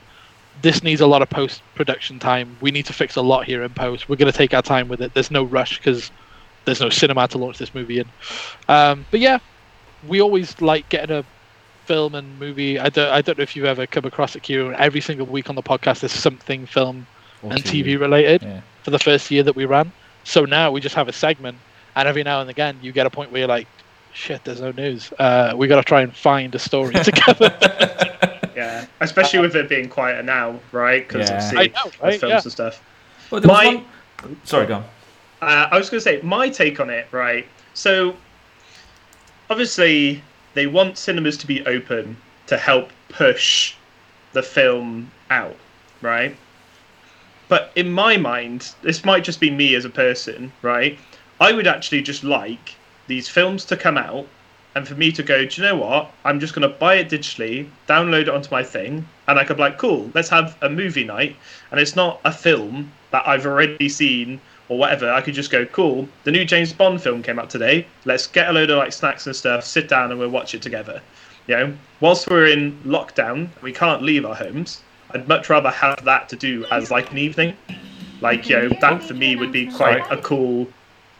this 0.60 0.82
needs 0.82 1.00
a 1.00 1.06
lot 1.06 1.22
of 1.22 1.30
post 1.30 1.62
production 1.74 2.18
time. 2.18 2.56
We 2.60 2.70
need 2.72 2.84
to 2.86 2.92
fix 2.92 3.16
a 3.16 3.22
lot 3.22 3.44
here 3.46 3.62
in 3.62 3.70
post. 3.70 4.08
We're 4.08 4.16
going 4.16 4.30
to 4.30 4.36
take 4.36 4.52
our 4.52 4.62
time 4.62 4.88
with 4.88 5.00
it. 5.00 5.14
There's 5.14 5.30
no 5.30 5.44
rush 5.44 5.78
because 5.78 6.10
there's 6.64 6.80
no 6.80 6.90
cinema 6.90 7.28
to 7.28 7.38
launch 7.38 7.58
this 7.58 7.74
movie 7.74 8.00
in. 8.00 8.06
Um, 8.68 9.04
but 9.10 9.20
yeah, 9.20 9.38
we 10.06 10.20
always 10.20 10.60
like 10.60 10.88
getting 10.88 11.16
a 11.16 11.24
film 11.86 12.14
and 12.14 12.38
movie. 12.38 12.78
I 12.78 12.88
don't, 12.88 13.10
I 13.10 13.20
don't 13.22 13.38
know 13.38 13.42
if 13.42 13.56
you've 13.56 13.64
ever 13.66 13.86
come 13.86 14.04
across 14.04 14.36
it, 14.36 14.42
Kieran. 14.42 14.74
Every 14.78 15.00
single 15.00 15.26
week 15.26 15.48
on 15.50 15.56
the 15.56 15.62
podcast, 15.62 16.00
there's 16.00 16.12
something 16.12 16.66
film 16.66 17.06
Or 17.42 17.52
and 17.52 17.62
TV 17.62 17.98
related 17.98 18.42
Yeah. 18.42 18.60
for 18.82 18.90
the 18.90 18.98
first 18.98 19.30
year 19.30 19.42
that 19.42 19.56
we 19.56 19.64
ran. 19.64 19.92
So 20.24 20.44
now 20.44 20.70
we 20.70 20.80
just 20.80 20.94
have 20.94 21.08
a 21.08 21.12
segment, 21.12 21.58
and 21.96 22.06
every 22.06 22.22
now 22.22 22.40
and 22.40 22.48
again 22.48 22.78
you 22.82 22.92
get 22.92 23.06
a 23.06 23.10
point 23.10 23.32
where 23.32 23.40
you're 23.40 23.48
like, 23.48 23.66
"Shit, 24.12 24.44
there's 24.44 24.60
no 24.60 24.70
news. 24.70 25.12
Uh, 25.18 25.52
we 25.56 25.66
got 25.66 25.76
to 25.76 25.82
try 25.82 26.02
and 26.02 26.14
find 26.14 26.54
a 26.54 26.58
story 26.60 26.94
together." 27.04 27.50
Yeah, 28.54 28.84
especially 29.00 29.38
with 29.38 29.56
it 29.56 29.66
being 29.70 29.88
quieter 29.88 30.22
now, 30.22 30.60
right? 30.72 31.08
Because 31.08 31.30
Yeah. 31.30 31.36
obviously 31.36 31.58
I 31.58 31.66
know, 31.68 31.90
right? 32.02 32.20
films 32.20 32.30
Yeah. 32.30 32.40
and 32.42 32.52
stuff. 32.52 32.82
Well, 33.30 33.40
My- 33.40 33.82
one- 34.22 34.36
Sorry, 34.44 34.66
go 34.66 34.74
on. 34.74 34.84
Uh, 35.42 35.66
I 35.72 35.76
was 35.76 35.90
going 35.90 35.98
to 35.98 36.04
say 36.04 36.20
my 36.22 36.48
take 36.48 36.78
on 36.78 36.88
it, 36.88 37.08
right? 37.10 37.44
So, 37.74 38.14
obviously, 39.50 40.22
they 40.54 40.68
want 40.68 40.96
cinemas 40.96 41.36
to 41.38 41.48
be 41.48 41.66
open 41.66 42.16
to 42.46 42.56
help 42.56 42.90
push 43.08 43.74
the 44.34 44.42
film 44.42 45.10
out, 45.30 45.56
right? 46.00 46.36
But 47.48 47.72
in 47.74 47.90
my 47.90 48.16
mind, 48.16 48.72
this 48.82 49.04
might 49.04 49.24
just 49.24 49.40
be 49.40 49.50
me 49.50 49.74
as 49.74 49.84
a 49.84 49.90
person, 49.90 50.52
right? 50.62 50.96
I 51.40 51.52
would 51.52 51.66
actually 51.66 52.02
just 52.02 52.22
like 52.22 52.76
these 53.08 53.28
films 53.28 53.64
to 53.64 53.76
come 53.76 53.98
out 53.98 54.28
and 54.76 54.86
for 54.86 54.94
me 54.94 55.10
to 55.10 55.24
go, 55.24 55.44
do 55.44 55.60
you 55.60 55.66
know 55.66 55.76
what? 55.76 56.12
I'm 56.24 56.38
just 56.38 56.54
going 56.54 56.70
to 56.70 56.78
buy 56.78 56.94
it 56.94 57.10
digitally, 57.10 57.68
download 57.88 58.22
it 58.22 58.28
onto 58.28 58.50
my 58.52 58.62
thing, 58.62 59.06
and 59.26 59.40
I 59.40 59.44
could 59.44 59.56
be 59.56 59.64
like, 59.64 59.76
cool, 59.76 60.08
let's 60.14 60.28
have 60.28 60.56
a 60.62 60.70
movie 60.70 61.04
night. 61.04 61.34
And 61.72 61.80
it's 61.80 61.96
not 61.96 62.20
a 62.24 62.32
film 62.32 62.92
that 63.10 63.26
I've 63.26 63.44
already 63.44 63.88
seen 63.88 64.40
or 64.68 64.78
whatever. 64.78 65.12
I 65.12 65.20
could 65.20 65.34
just 65.34 65.50
go, 65.50 65.64
cool, 65.66 66.08
the 66.24 66.30
new 66.30 66.44
James 66.44 66.72
Bond 66.72 67.02
film 67.02 67.22
came 67.22 67.38
out 67.38 67.50
today. 67.50 67.86
Let's 68.04 68.26
get 68.26 68.48
a 68.48 68.52
load 68.52 68.70
of 68.70 68.78
like 68.78 68.92
snacks 68.92 69.26
and 69.26 69.34
stuff, 69.34 69.64
sit 69.64 69.88
down, 69.88 70.10
and 70.10 70.18
we'll 70.18 70.28
watch 70.28 70.54
it 70.54 70.62
together. 70.62 71.02
You 71.46 71.56
know, 71.56 71.74
whilst 72.00 72.30
we're 72.30 72.46
in 72.46 72.78
lockdown, 72.84 73.48
we 73.62 73.72
can't 73.72 74.02
leave 74.02 74.24
our 74.24 74.34
homes. 74.34 74.82
I'd 75.10 75.28
much 75.28 75.50
rather 75.50 75.70
have 75.70 76.04
that 76.04 76.28
to 76.30 76.36
do 76.36 76.64
as 76.70 76.90
like 76.90 77.10
an 77.10 77.18
evening. 77.18 77.56
Like, 78.20 78.48
you 78.48 78.56
know, 78.56 78.68
that 78.80 79.02
for 79.02 79.14
me 79.14 79.34
would 79.34 79.52
be 79.52 79.66
quite 79.66 80.10
a 80.10 80.16
cool 80.16 80.68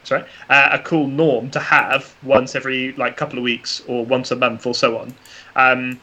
sorry, 0.05 0.24
uh, 0.49 0.68
a 0.72 0.78
cool 0.78 1.07
norm 1.07 1.51
to 1.51 1.61
have 1.61 2.14
once 2.22 2.55
every 2.55 2.93
like 2.93 3.16
couple 3.16 3.38
of 3.38 3.45
weeks 3.45 3.82
or 3.86 4.05
once 4.05 4.30
a 4.30 4.36
month 4.36 4.66
or 4.66 4.74
so 4.74 4.99
on. 4.99 5.14
Um, 5.57 6.01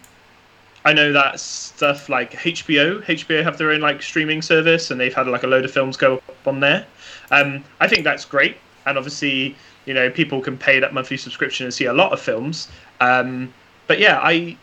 I 0.85 0.93
know 0.93 1.11
that 1.11 1.39
stuff 1.39 2.09
like 2.09 2.33
HBO, 2.33 3.03
HBO 3.03 3.43
have 3.43 3.57
their 3.57 3.71
own 3.71 3.81
like 3.81 4.01
streaming 4.01 4.41
service, 4.41 4.91
and 4.91 4.99
they've 4.99 5.13
had 5.13 5.27
like 5.27 5.43
a 5.43 5.47
load 5.47 5.65
of 5.65 5.71
films 5.71 5.97
go 5.97 6.15
up 6.15 6.47
on 6.47 6.59
there. 6.59 6.85
Um, 7.31 7.63
I 7.79 7.87
think 7.87 8.03
that's 8.03 8.25
great, 8.25 8.57
and 8.85 8.97
obviously, 8.97 9.55
you 9.85 9.93
know, 9.93 10.09
people 10.09 10.41
can 10.41 10.57
pay 10.57 10.79
that 10.79 10.93
monthly 10.93 11.17
subscription 11.17 11.65
and 11.65 11.73
see 11.73 11.85
a 11.85 11.93
lot 11.93 12.11
of 12.11 12.19
films. 12.19 12.67
Um, 12.99 13.53
but 13.87 13.99
yeah, 13.99 14.19
I 14.21 14.57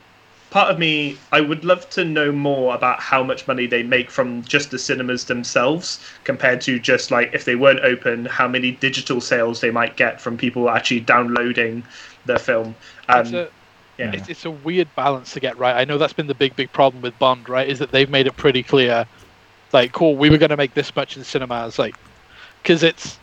part 0.51 0.71
of 0.71 0.79
me 0.79 1.19
I 1.33 1.41
would 1.41 1.65
love 1.65 1.91
to 1.91 2.05
know 2.05 2.31
more 2.31 2.75
about 2.75 3.01
how 3.01 3.23
much 3.23 3.47
money 3.49 3.67
they 3.67 3.83
make 3.83 4.11
from 4.11 4.43
just 4.45 4.71
the 4.71 4.79
cinemas 4.79 5.25
themselves 5.25 6.01
compared 6.25 6.61
to 6.63 6.79
just 6.79 7.11
like 7.11 7.31
if 7.35 7.45
they 7.45 7.57
weren't 7.57 7.81
open, 7.81 8.27
how 8.27 8.49
many 8.49 8.71
digital 8.71 9.21
sales 9.21 9.61
they 9.61 9.71
might 9.71 9.97
get 9.97 10.21
from 10.21 10.37
people 10.37 10.71
actually 10.71 11.01
downloading 11.01 11.83
the 12.27 12.39
film. 12.39 12.75
Um, 13.09 13.49
yeah. 13.99 14.13
it's, 14.13 14.29
it's 14.29 14.45
a 14.45 14.51
weird 14.51 14.89
balance 14.95 15.33
to 15.33 15.41
get 15.41 15.57
right. 15.59 15.75
I 15.75 15.85
know 15.85 15.99
that's 15.99 16.13
been 16.13 16.27
the 16.27 16.35
big, 16.35 16.55
big 16.57 16.73
problem 16.73 17.03
with 17.03 17.19
Bond, 17.19 17.49
right? 17.49 17.69
Is 17.69 17.79
that 17.79 17.91
they've 17.91 18.11
made 18.11 18.27
it 18.27 18.37
pretty 18.37 18.63
clear, 18.63 19.07
like, 19.73 19.93
cool, 19.93 20.17
we 20.17 20.31
were 20.31 20.39
going 20.39 20.51
to 20.51 20.57
make 20.57 20.75
this 20.75 20.95
much 20.95 21.17
in 21.17 21.25
cinemas, 21.25 21.79
like, 21.79 21.97
because 22.67 22.83
it's 22.83 23.17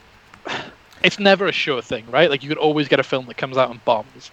it's 1.04 1.20
never 1.20 1.48
a 1.48 1.52
sure 1.52 1.82
thing, 1.82 2.10
right? 2.10 2.30
Like, 2.30 2.44
you 2.44 2.50
could 2.50 2.58
always 2.58 2.88
get 2.88 3.02
a 3.02 3.04
film 3.04 3.26
that 3.26 3.36
comes 3.36 3.58
out 3.58 3.70
and 3.70 3.84
bombs, 3.84 4.32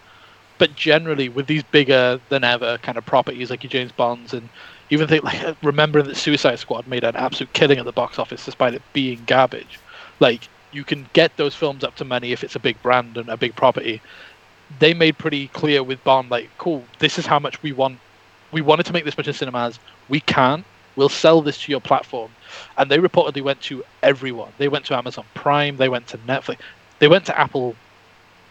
but 0.56 0.76
generally 0.76 1.28
with 1.28 1.48
these 1.48 1.64
bigger 1.64 2.20
than 2.28 2.44
ever 2.44 2.78
kind 2.78 2.96
of 2.96 3.04
properties 3.04 3.50
like 3.50 3.64
your 3.64 3.70
James 3.70 3.90
Bonds 3.90 4.32
and 4.32 4.48
even 4.88 5.08
think 5.08 5.24
like 5.24 5.56
remembering 5.64 6.06
that 6.06 6.16
Suicide 6.16 6.60
Squad 6.60 6.86
made 6.86 7.02
an 7.02 7.16
absolute 7.16 7.52
killing 7.54 7.78
at 7.80 7.86
the 7.86 7.92
box 7.92 8.20
office 8.20 8.44
despite 8.44 8.74
it 8.74 8.82
being 8.92 9.20
garbage. 9.26 9.80
Like 10.20 10.48
you 10.70 10.84
can 10.84 11.08
get 11.12 11.36
those 11.36 11.56
films 11.56 11.82
up 11.82 11.96
to 11.96 12.04
money 12.04 12.30
if 12.30 12.44
it's 12.44 12.54
a 12.54 12.60
big 12.60 12.80
brand 12.80 13.16
and 13.16 13.28
a 13.28 13.36
big 13.36 13.56
property. 13.56 14.00
They 14.78 14.94
made 14.94 15.18
pretty 15.18 15.48
clear 15.48 15.82
with 15.82 16.04
Bond, 16.04 16.30
like, 16.30 16.50
cool, 16.56 16.84
this 17.00 17.18
is 17.18 17.26
how 17.26 17.40
much 17.40 17.60
we 17.64 17.72
want. 17.72 17.98
We 18.52 18.60
wanted 18.60 18.86
to 18.86 18.92
make 18.92 19.04
this 19.04 19.16
much 19.16 19.26
in 19.26 19.34
cinemas. 19.34 19.80
We 20.08 20.20
can. 20.20 20.64
We'll 20.96 21.08
sell 21.08 21.40
this 21.42 21.62
to 21.62 21.70
your 21.70 21.80
platform. 21.80 22.30
And 22.76 22.90
they 22.90 22.98
reportedly 22.98 23.42
went 23.42 23.60
to 23.62 23.84
everyone. 24.02 24.52
They 24.58 24.68
went 24.68 24.84
to 24.86 24.96
Amazon 24.96 25.24
Prime. 25.34 25.76
They 25.76 25.88
went 25.88 26.08
to 26.08 26.18
Netflix. 26.18 26.58
They 26.98 27.08
went 27.08 27.26
to 27.26 27.38
Apple, 27.38 27.76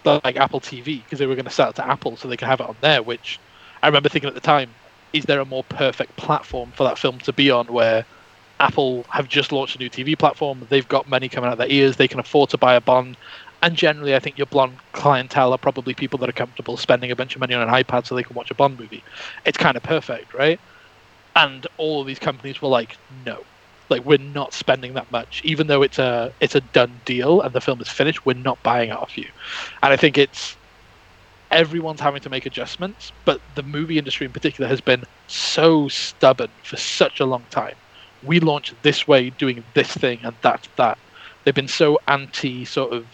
like 0.06 0.38
Apple 0.38 0.60
TV, 0.60 1.04
because 1.04 1.20
they 1.20 1.28
were 1.28 1.36
going 1.36 1.46
to 1.46 1.52
sell 1.52 1.70
it 1.70 1.76
to 1.76 1.88
Apple 1.88 2.18
so 2.18 2.28
they 2.28 2.38
could 2.38 2.48
have 2.48 2.62
it 2.62 2.68
on 2.68 2.76
there. 2.82 3.04
Which 3.04 3.40
I 3.84 3.88
remember 3.88 4.10
thinking 4.10 4.28
at 4.28 4.36
the 4.36 4.42
time, 4.42 4.72
is 5.14 5.26
there 5.26 5.40
a 5.40 5.46
more 5.46 5.64
perfect 5.66 6.16
platform 6.18 6.72
for 6.76 6.84
that 6.84 6.98
film 6.98 7.20
to 7.20 7.34
be 7.34 7.52
on 7.52 7.68
where 7.68 8.06
Apple 8.60 9.06
have 9.10 9.28
just 9.28 9.52
launched 9.52 9.76
a 9.76 9.80
new 9.80 9.90
TV 9.90 10.18
platform. 10.18 10.66
They've 10.70 10.88
got 10.88 11.08
money 11.08 11.30
coming 11.30 11.48
out 11.48 11.54
of 11.54 11.60
their 11.60 11.70
ears. 11.70 11.96
They 11.96 12.08
can 12.08 12.20
afford 12.20 12.50
to 12.50 12.58
buy 12.58 12.76
a 12.76 12.82
Bond. 12.82 13.18
And 13.62 13.76
generally, 13.76 14.16
I 14.16 14.20
think 14.20 14.38
your 14.38 14.48
blonde 14.48 14.78
clientele 14.94 15.54
are 15.54 15.58
probably 15.58 15.94
people 15.94 16.20
that 16.20 16.30
are 16.30 16.34
comfortable 16.34 16.78
spending 16.78 17.12
a 17.12 17.16
bunch 17.16 17.36
of 17.36 17.42
money 17.42 17.54
on 17.54 17.68
an 17.68 17.74
iPad 17.74 18.06
so 18.06 18.16
they 18.16 18.24
can 18.24 18.36
watch 18.36 18.52
a 18.52 18.56
Bond 18.56 18.80
movie. 18.80 19.04
It's 19.46 19.58
kind 19.58 19.76
of 19.76 19.84
perfect, 19.84 20.34
right? 20.34 20.60
And 21.36 21.66
all 21.78 22.02
of 22.02 22.08
these 22.08 22.20
companies 22.20 22.62
were 22.62 22.70
like, 22.70 22.98
no, 23.26 23.46
like 23.90 24.04
we're 24.06 24.18
not 24.18 24.54
spending 24.54 24.94
that 24.94 25.12
much, 25.12 25.42
even 25.44 25.68
though 25.68 25.82
it's 25.82 26.00
a 26.00 26.34
it's 26.42 26.56
a 26.56 26.62
done 26.62 27.02
deal 27.06 27.42
and 27.42 27.54
the 27.54 27.62
film 27.62 27.82
is 27.82 27.90
finished. 27.90 28.26
We're 28.26 28.34
not 28.34 28.62
buying 28.64 28.90
it 28.90 28.98
off 28.98 29.18
you. 29.18 29.28
And 29.82 29.94
I 29.94 29.98
think 29.98 30.18
it's 30.18 30.58
everyone's 31.52 32.00
having 32.02 32.22
to 32.22 32.30
make 32.30 32.46
adjustments, 32.46 33.12
but 33.26 33.42
the 33.56 33.64
movie 33.64 33.98
industry 33.98 34.26
in 34.26 34.34
particular 34.34 34.68
has 34.68 34.82
been 34.82 35.04
so 35.28 35.88
stubborn 35.88 36.52
for 36.64 36.78
such 36.78 37.20
a 37.20 37.26
long 37.26 37.44
time 37.50 37.76
we 38.24 38.40
launched 38.40 38.74
this 38.84 39.08
way 39.08 39.30
doing 39.32 39.64
this 39.74 39.92
thing 39.94 40.20
and 40.24 40.36
that's 40.42 40.68
that 40.76 40.98
they've 41.44 41.56
been 41.56 41.68
so 41.68 42.00
anti 42.08 42.66
sort 42.66 42.92
of 42.94 43.06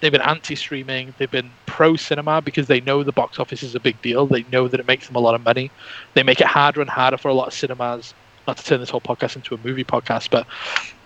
they've 0.00 0.12
been 0.12 0.20
anti 0.20 0.54
streaming 0.54 1.14
they've 1.18 1.30
been 1.30 1.50
pro 1.66 1.96
cinema 1.96 2.40
because 2.40 2.66
they 2.66 2.80
know 2.80 3.02
the 3.02 3.12
box 3.12 3.38
office 3.38 3.62
is 3.62 3.74
a 3.74 3.80
big 3.80 4.00
deal 4.02 4.26
they 4.26 4.44
know 4.44 4.68
that 4.68 4.80
it 4.80 4.86
makes 4.86 5.06
them 5.06 5.16
a 5.16 5.20
lot 5.20 5.34
of 5.34 5.44
money 5.44 5.70
they 6.14 6.22
make 6.22 6.40
it 6.40 6.46
harder 6.46 6.80
and 6.80 6.90
harder 6.90 7.16
for 7.16 7.28
a 7.28 7.34
lot 7.34 7.46
of 7.48 7.54
cinemas 7.54 8.14
not 8.46 8.56
to 8.56 8.64
turn 8.64 8.80
this 8.80 8.90
whole 8.90 9.00
podcast 9.00 9.36
into 9.36 9.54
a 9.54 9.58
movie 9.58 9.84
podcast 9.84 10.30
but 10.30 10.46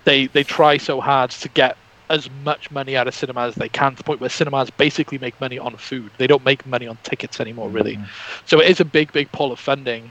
they 0.04 0.26
they 0.28 0.44
try 0.44 0.76
so 0.76 1.00
hard 1.00 1.30
to 1.30 1.48
get 1.50 1.76
as 2.10 2.28
much 2.44 2.70
money 2.70 2.96
out 2.96 3.08
of 3.08 3.14
cinema 3.14 3.42
as 3.42 3.54
they 3.54 3.68
can 3.68 3.92
to 3.92 3.96
the 3.96 4.04
point 4.04 4.20
where 4.20 4.30
cinemas 4.30 4.70
basically 4.70 5.18
make 5.18 5.38
money 5.40 5.58
on 5.58 5.76
food. 5.76 6.10
They 6.18 6.26
don't 6.26 6.44
make 6.44 6.66
money 6.66 6.86
on 6.86 6.98
tickets 7.02 7.40
anymore, 7.40 7.68
really. 7.68 7.96
Mm-hmm. 7.96 8.04
So 8.46 8.60
it 8.60 8.68
is 8.68 8.80
a 8.80 8.84
big, 8.84 9.12
big 9.12 9.32
pull 9.32 9.52
of 9.52 9.58
funding. 9.58 10.10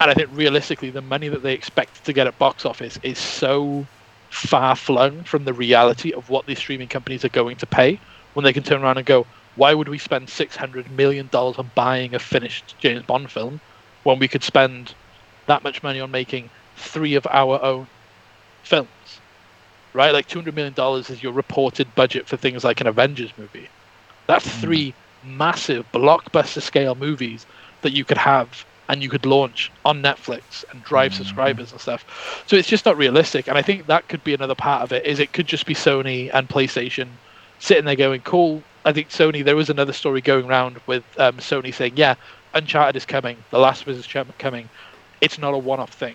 And 0.00 0.10
I 0.10 0.14
think 0.14 0.30
realistically, 0.32 0.90
the 0.90 1.02
money 1.02 1.28
that 1.28 1.42
they 1.42 1.52
expect 1.52 2.04
to 2.06 2.12
get 2.12 2.26
at 2.26 2.38
box 2.38 2.64
office 2.64 2.98
is 3.02 3.18
so 3.18 3.86
far 4.30 4.74
flung 4.74 5.22
from 5.22 5.44
the 5.44 5.52
reality 5.52 6.12
of 6.12 6.28
what 6.28 6.46
these 6.46 6.58
streaming 6.58 6.88
companies 6.88 7.24
are 7.24 7.28
going 7.30 7.56
to 7.56 7.66
pay 7.66 8.00
when 8.34 8.44
they 8.44 8.52
can 8.52 8.62
turn 8.62 8.82
around 8.82 8.98
and 8.98 9.06
go, 9.06 9.26
why 9.54 9.74
would 9.74 9.88
we 9.88 9.98
spend 9.98 10.28
$600 10.28 10.90
million 10.90 11.28
on 11.32 11.72
buying 11.74 12.14
a 12.14 12.18
finished 12.18 12.76
James 12.78 13.02
Bond 13.04 13.30
film 13.32 13.60
when 14.04 14.18
we 14.18 14.28
could 14.28 14.44
spend 14.44 14.94
that 15.48 15.62
much 15.64 15.82
money 15.82 16.00
on 16.00 16.10
making 16.10 16.50
three 16.76 17.14
of 17.14 17.26
our 17.30 17.62
own 17.64 17.88
films? 18.64 19.22
Right? 19.94 20.12
Like 20.12 20.26
$200 20.26 20.54
million 20.54 20.74
is 21.00 21.22
your 21.22 21.32
reported 21.32 21.94
budget 21.94 22.28
for 22.28 22.36
things 22.36 22.64
like 22.64 22.80
an 22.80 22.88
Avengers 22.88 23.32
movie. 23.36 23.70
That's 24.26 24.48
three 24.48 24.96
massive 25.22 25.86
blockbuster 25.92 26.62
scale 26.62 26.94
movies 26.94 27.46
that 27.82 27.92
you 27.92 28.04
could 28.04 28.18
have 28.18 28.64
and 28.88 29.02
you 29.02 29.08
could 29.08 29.24
launch 29.24 29.70
on 29.84 30.02
Netflix 30.02 30.64
and 30.70 30.82
drive 30.82 31.12
Mhm. 31.12 31.16
subscribers 31.16 31.72
and 31.72 31.80
stuff. 31.80 32.04
So 32.46 32.56
it's 32.56 32.68
just 32.68 32.84
not 32.84 32.96
realistic. 32.98 33.48
And 33.48 33.56
I 33.56 33.62
think 33.62 33.86
that 33.86 34.08
could 34.08 34.22
be 34.24 34.34
another 34.34 34.54
part 34.54 34.82
of 34.82 34.92
it. 34.92 35.06
Is 35.06 35.20
it 35.20 35.32
could 35.32 35.46
just 35.46 35.64
be 35.66 35.74
Sony 35.74 36.30
and 36.34 36.48
PlayStation 36.48 37.18
sitting 37.64 37.86
there 37.86 37.96
going, 37.96 38.20
"Cool." 38.20 38.62
I 38.84 38.92
think 38.92 39.08
Sony. 39.08 39.42
There 39.42 39.56
was 39.56 39.70
another 39.70 39.94
story 39.94 40.20
going 40.20 40.44
around 40.44 40.80
with 40.86 41.02
um, 41.18 41.38
Sony 41.38 41.72
saying, 41.72 41.94
"Yeah, 41.96 42.14
Uncharted 42.52 42.96
is 42.96 43.06
coming. 43.06 43.38
The 43.50 43.58
Last 43.58 43.82
of 43.82 43.88
Us 43.88 43.96
is 43.96 44.24
coming. 44.38 44.68
It's 45.20 45.38
not 45.38 45.54
a 45.54 45.58
one-off 45.58 45.92
thing." 45.92 46.14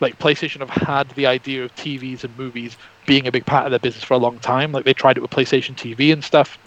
Like 0.00 0.18
PlayStation 0.18 0.58
have 0.58 0.70
had 0.70 1.08
the 1.10 1.26
idea 1.26 1.64
of 1.64 1.74
TVs 1.74 2.24
and 2.24 2.36
movies 2.36 2.76
being 3.06 3.26
a 3.26 3.32
big 3.32 3.46
part 3.46 3.64
of 3.64 3.70
their 3.70 3.80
business 3.80 4.04
for 4.04 4.14
a 4.14 4.18
long 4.18 4.38
time. 4.40 4.72
Like 4.72 4.84
they 4.84 4.92
tried 4.92 5.16
it 5.16 5.20
with 5.20 5.30
PlayStation 5.30 5.74
TV 5.74 6.12
and 6.12 6.22
stuff. 6.22 6.58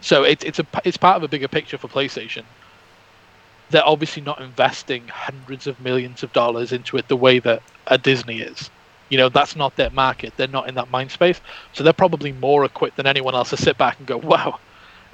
So 0.00 0.22
it's 0.22 0.44
it's 0.44 0.58
a 0.60 0.66
it's 0.84 0.96
part 0.96 1.16
of 1.16 1.22
a 1.24 1.28
bigger 1.28 1.48
picture 1.48 1.78
for 1.78 1.88
PlayStation. 1.88 2.44
They're 3.70 3.86
obviously 3.86 4.22
not 4.22 4.40
investing 4.40 5.08
hundreds 5.08 5.66
of 5.66 5.80
millions 5.80 6.22
of 6.22 6.32
dollars 6.32 6.72
into 6.72 6.96
it 6.96 7.08
the 7.08 7.16
way 7.16 7.40
that 7.40 7.62
a 7.88 7.98
Disney 7.98 8.38
is. 8.38 8.70
You 9.08 9.18
know, 9.18 9.28
that's 9.28 9.56
not 9.56 9.76
their 9.76 9.90
market. 9.90 10.32
They're 10.36 10.48
not 10.48 10.68
in 10.68 10.74
that 10.74 10.90
mind 10.90 11.10
space. 11.10 11.40
So 11.72 11.84
they're 11.84 11.92
probably 11.92 12.32
more 12.32 12.64
equipped 12.64 12.96
than 12.96 13.06
anyone 13.06 13.34
else 13.34 13.50
to 13.50 13.56
sit 13.56 13.78
back 13.78 13.98
and 13.98 14.06
go, 14.06 14.16
wow, 14.16 14.58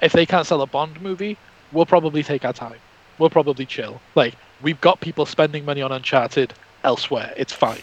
if 0.00 0.12
they 0.12 0.26
can't 0.26 0.46
sell 0.46 0.62
a 0.62 0.66
Bond 0.66 1.00
movie, 1.00 1.36
we'll 1.72 1.86
probably 1.86 2.22
take 2.22 2.44
our 2.44 2.52
time. 2.52 2.78
We'll 3.18 3.30
probably 3.30 3.66
chill. 3.66 4.00
Like, 4.14 4.34
we've 4.62 4.80
got 4.80 5.00
people 5.00 5.26
spending 5.26 5.64
money 5.64 5.82
on 5.82 5.92
Uncharted 5.92 6.54
elsewhere. 6.84 7.32
It's 7.36 7.52
fine. 7.52 7.82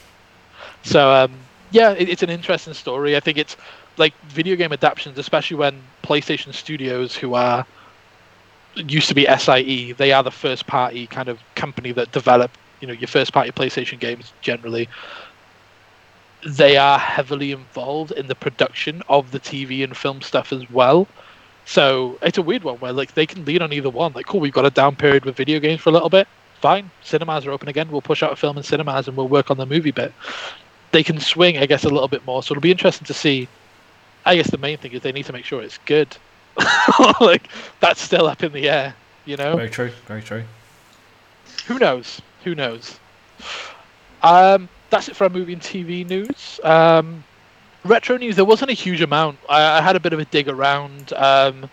So, 0.84 1.12
um, 1.12 1.32
yeah, 1.72 1.92
it, 1.92 2.10
it's 2.10 2.24
an 2.24 2.30
interesting 2.30 2.74
story. 2.74 3.16
I 3.16 3.20
think 3.20 3.38
it's 3.38 3.56
like 3.98 4.14
video 4.30 4.56
game 4.56 4.72
adaptations, 4.74 5.18
especially 5.18 5.58
when 5.58 5.82
PlayStation 6.04 6.54
Studios, 6.54 7.16
who 7.16 7.36
are 7.36 7.66
used 8.76 9.10
to 9.10 9.16
be 9.16 9.26
SIE, 9.38 9.94
they 9.94 10.12
are 10.12 10.24
the 10.24 10.32
first 10.32 10.68
party 10.68 11.08
kind 11.08 11.30
of 11.30 11.40
company 11.56 11.92
that 11.92 12.12
develop, 12.12 12.52
you 12.80 12.88
know, 12.88 12.94
your 12.94 13.08
first 13.08 13.34
party 13.34 13.52
PlayStation 13.52 14.00
games 14.00 14.32
generally. 14.42 14.88
They 16.46 16.78
are 16.78 16.98
heavily 16.98 17.52
involved 17.52 18.12
in 18.12 18.28
the 18.28 18.36
production 18.36 19.02
of 19.10 19.32
the 19.32 19.40
TV 19.40 19.84
and 19.84 19.96
film 19.96 20.22
stuff 20.22 20.54
as 20.54 20.70
well. 20.70 21.08
So 21.66 22.18
it's 22.22 22.38
a 22.38 22.42
weird 22.42 22.64
one 22.64 22.78
where 22.78 22.94
like 22.94 23.14
they 23.14 23.26
can 23.26 23.46
lean 23.46 23.62
on 23.62 23.74
either 23.74 23.90
one. 23.90 24.14
Like, 24.14 24.26
cool, 24.26 24.40
we've 24.40 24.54
got 24.54 24.66
a 24.66 24.72
down 24.72 24.96
period 24.96 25.26
with 25.26 25.36
video 25.36 25.60
games 25.60 25.82
for 25.82 25.90
a 25.90 25.94
little 25.94 26.10
bit. 26.10 26.28
Fine, 26.62 26.90
cinemas 27.04 27.46
are 27.46 27.52
open 27.52 27.70
again. 27.70 27.92
We'll 27.92 28.02
push 28.02 28.24
out 28.24 28.32
a 28.32 28.36
film 28.36 28.58
in 28.58 28.64
cinemas 28.64 29.08
and 29.08 29.16
we'll 29.16 29.28
work 29.28 29.52
on 29.52 29.58
the 29.58 29.66
movie 29.66 29.92
bit. 29.92 30.14
They 30.92 31.04
can 31.04 31.20
swing, 31.20 31.58
I 31.58 31.66
guess, 31.66 31.84
a 31.84 31.90
little 31.90 32.08
bit 32.08 32.26
more. 32.26 32.42
So 32.42 32.54
it'll 32.54 32.62
be 32.62 32.72
interesting 32.72 33.06
to 33.06 33.14
see. 33.14 33.48
I 34.26 34.36
guess 34.36 34.50
the 34.50 34.58
main 34.58 34.78
thing 34.78 34.92
is 34.94 35.02
they 35.02 35.12
need 35.12 35.26
to 35.28 35.34
make 35.34 35.46
sure 35.46 35.62
it's 35.62 35.78
good. 35.86 36.18
like 37.22 37.48
that's 37.80 38.02
still 38.02 38.28
up 38.28 38.44
in 38.44 38.52
the 38.52 38.68
air, 38.68 38.96
you 39.26 39.38
know. 39.38 39.56
Very 39.56 39.70
true. 39.70 39.92
Very 40.08 40.22
true. 40.22 40.44
Who 41.68 41.80
knows? 41.80 42.22
Who 42.44 42.56
knows? 42.56 43.00
Um, 44.24 44.70
that's 44.90 45.10
it 45.10 45.16
for 45.16 45.26
our 45.26 45.30
movie 45.30 45.54
and 45.54 45.62
TV 45.62 46.08
news. 46.08 46.60
Um, 46.64 47.24
retro 47.84 48.18
news. 48.18 48.36
There 48.36 48.46
wasn't 48.46 48.72
a 48.72 48.76
huge 48.76 49.02
amount. 49.02 49.40
I, 49.48 49.80
I 49.80 49.82
had 49.82 49.96
a 49.96 50.00
bit 50.00 50.14
of 50.14 50.20
a 50.20 50.26
dig 50.26 50.48
around. 50.48 51.14
Um, 51.14 51.70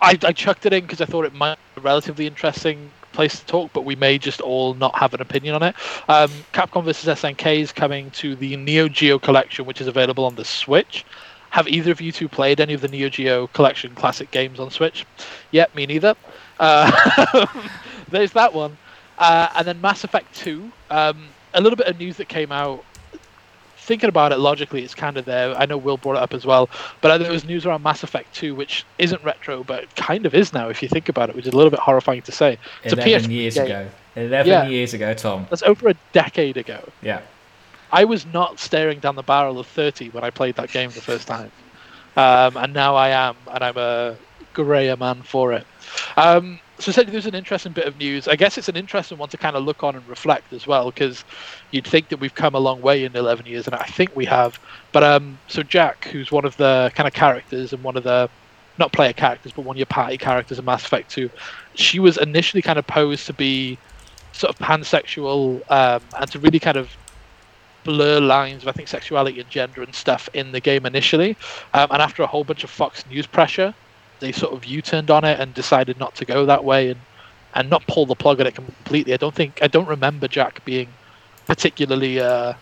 I, 0.00 0.18
I 0.22 0.32
chucked 0.32 0.66
it 0.66 0.72
in 0.72 0.82
because 0.82 1.00
I 1.00 1.06
thought 1.06 1.24
it 1.24 1.34
might 1.34 1.56
be 1.74 1.80
a 1.80 1.82
relatively 1.82 2.26
interesting 2.26 2.90
place 3.12 3.40
to 3.40 3.46
talk, 3.46 3.72
but 3.72 3.84
we 3.84 3.96
may 3.96 4.18
just 4.18 4.40
all 4.40 4.74
not 4.74 4.96
have 4.98 5.14
an 5.14 5.20
opinion 5.20 5.54
on 5.54 5.62
it. 5.62 5.74
Um, 6.08 6.30
Capcom 6.52 6.84
vs 6.84 7.20
SNK 7.20 7.60
is 7.60 7.72
coming 7.72 8.10
to 8.12 8.36
the 8.36 8.56
Neo 8.56 8.88
Geo 8.88 9.18
collection, 9.18 9.64
which 9.64 9.80
is 9.80 9.86
available 9.86 10.24
on 10.24 10.34
the 10.34 10.44
Switch. 10.44 11.04
Have 11.50 11.66
either 11.66 11.90
of 11.90 12.00
you 12.00 12.12
two 12.12 12.28
played 12.28 12.60
any 12.60 12.74
of 12.74 12.82
the 12.82 12.88
Neo 12.88 13.08
Geo 13.08 13.46
collection 13.48 13.94
classic 13.94 14.30
games 14.30 14.60
on 14.60 14.70
Switch? 14.70 15.06
Yep, 15.52 15.74
me 15.74 15.86
neither. 15.86 16.14
Uh, 16.60 17.46
there's 18.10 18.32
that 18.32 18.52
one. 18.52 18.76
Uh, 19.18 19.48
and 19.56 19.66
then 19.66 19.80
Mass 19.80 20.04
Effect 20.04 20.34
2. 20.36 20.70
Um, 20.90 21.28
a 21.56 21.60
little 21.60 21.76
bit 21.76 21.86
of 21.88 21.98
news 21.98 22.16
that 22.18 22.28
came 22.28 22.52
out. 22.52 22.84
Thinking 23.78 24.08
about 24.08 24.32
it 24.32 24.38
logically, 24.38 24.82
it's 24.82 24.96
kind 24.96 25.16
of 25.16 25.26
there. 25.26 25.54
I 25.56 25.64
know 25.64 25.76
Will 25.76 25.96
brought 25.96 26.16
it 26.16 26.22
up 26.22 26.34
as 26.34 26.44
well. 26.44 26.68
But 27.02 27.18
there 27.18 27.30
was 27.30 27.44
news 27.44 27.64
around 27.66 27.84
Mass 27.84 28.02
Effect 28.02 28.34
2, 28.34 28.52
which 28.52 28.84
isn't 28.98 29.22
retro, 29.22 29.62
but 29.62 29.94
kind 29.94 30.26
of 30.26 30.34
is 30.34 30.52
now 30.52 30.68
if 30.68 30.82
you 30.82 30.88
think 30.88 31.08
about 31.08 31.28
it, 31.30 31.36
which 31.36 31.46
is 31.46 31.52
a 31.52 31.56
little 31.56 31.70
bit 31.70 31.78
horrifying 31.78 32.22
to 32.22 32.32
say. 32.32 32.58
It's 32.82 32.94
a 32.94 32.96
Eleven 32.96 33.30
years 33.30 33.54
game. 33.54 33.64
ago. 33.66 33.88
Eleven 34.16 34.50
Yeah. 34.50 34.66
years 34.66 34.92
ago, 34.92 35.14
Tom. 35.14 35.46
That's 35.50 35.62
over 35.62 35.88
a 35.88 35.94
decade 36.12 36.56
ago. 36.56 36.80
Yeah. 37.00 37.20
I 37.92 38.04
was 38.04 38.26
not 38.26 38.58
staring 38.58 38.98
down 38.98 39.14
the 39.14 39.22
barrel 39.22 39.60
of 39.60 39.68
30 39.68 40.08
when 40.10 40.24
I 40.24 40.30
played 40.30 40.56
that 40.56 40.70
game 40.72 40.90
the 40.90 41.00
first 41.00 41.28
time. 41.28 41.52
Um, 42.16 42.56
and 42.56 42.72
now 42.72 42.96
I 42.96 43.10
am, 43.10 43.36
and 43.52 43.62
I'm 43.62 43.76
a 43.76 44.16
grayer 44.52 44.96
man 44.96 45.22
for 45.22 45.52
it. 45.52 45.64
Um, 46.16 46.58
so 46.78 46.90
essentially, 46.90 47.12
there's 47.12 47.26
an 47.26 47.34
interesting 47.34 47.72
bit 47.72 47.86
of 47.86 47.96
news. 47.96 48.28
I 48.28 48.36
guess 48.36 48.58
it's 48.58 48.68
an 48.68 48.76
interesting 48.76 49.16
one 49.16 49.30
to 49.30 49.38
kind 49.38 49.56
of 49.56 49.64
look 49.64 49.82
on 49.82 49.96
and 49.96 50.06
reflect 50.08 50.52
as 50.52 50.66
well, 50.66 50.90
because 50.90 51.24
you'd 51.70 51.86
think 51.86 52.08
that 52.10 52.18
we've 52.18 52.34
come 52.34 52.54
a 52.54 52.58
long 52.58 52.82
way 52.82 53.04
in 53.04 53.16
11 53.16 53.46
years, 53.46 53.66
and 53.66 53.74
I 53.74 53.84
think 53.84 54.14
we 54.14 54.26
have. 54.26 54.58
But 54.92 55.02
um, 55.02 55.38
so 55.48 55.62
Jack, 55.62 56.04
who's 56.06 56.30
one 56.30 56.44
of 56.44 56.56
the 56.58 56.92
kind 56.94 57.06
of 57.06 57.14
characters 57.14 57.72
and 57.72 57.82
one 57.82 57.96
of 57.96 58.04
the 58.04 58.28
not 58.78 58.92
player 58.92 59.14
characters, 59.14 59.52
but 59.52 59.64
one 59.64 59.76
of 59.76 59.78
your 59.78 59.86
party 59.86 60.18
characters 60.18 60.58
in 60.58 60.64
Mass 60.66 60.84
Effect 60.84 61.10
2, 61.10 61.30
she 61.74 61.98
was 61.98 62.18
initially 62.18 62.60
kind 62.60 62.78
of 62.78 62.86
posed 62.86 63.26
to 63.26 63.32
be 63.32 63.78
sort 64.32 64.50
of 64.54 64.58
pansexual 64.58 65.62
um, 65.70 66.02
and 66.18 66.30
to 66.30 66.38
really 66.38 66.60
kind 66.60 66.76
of 66.76 66.90
blur 67.84 68.20
lines 68.20 68.62
of 68.62 68.68
I 68.68 68.72
think 68.72 68.88
sexuality 68.88 69.40
and 69.40 69.48
gender 69.48 69.82
and 69.82 69.94
stuff 69.94 70.28
in 70.34 70.52
the 70.52 70.60
game 70.60 70.84
initially, 70.84 71.36
um, 71.72 71.88
and 71.90 72.02
after 72.02 72.22
a 72.22 72.26
whole 72.26 72.44
bunch 72.44 72.64
of 72.64 72.70
Fox 72.70 73.06
News 73.06 73.26
pressure, 73.26 73.74
they 74.20 74.32
sort 74.32 74.52
of 74.52 74.64
U-turned 74.64 75.10
on 75.10 75.24
it 75.24 75.40
and 75.40 75.52
decided 75.54 75.98
not 75.98 76.14
to 76.16 76.24
go 76.24 76.46
that 76.46 76.64
way 76.64 76.90
and 76.90 77.00
and 77.54 77.70
not 77.70 77.86
pull 77.86 78.04
the 78.04 78.14
plug 78.14 78.38
on 78.40 78.46
it 78.46 78.54
completely. 78.54 79.14
I 79.14 79.16
don't 79.16 79.34
think 79.34 79.60
I 79.62 79.66
don't 79.66 79.88
remember 79.88 80.28
Jack 80.28 80.64
being 80.64 80.88
particularly 81.46 82.20
uh, 82.20 82.52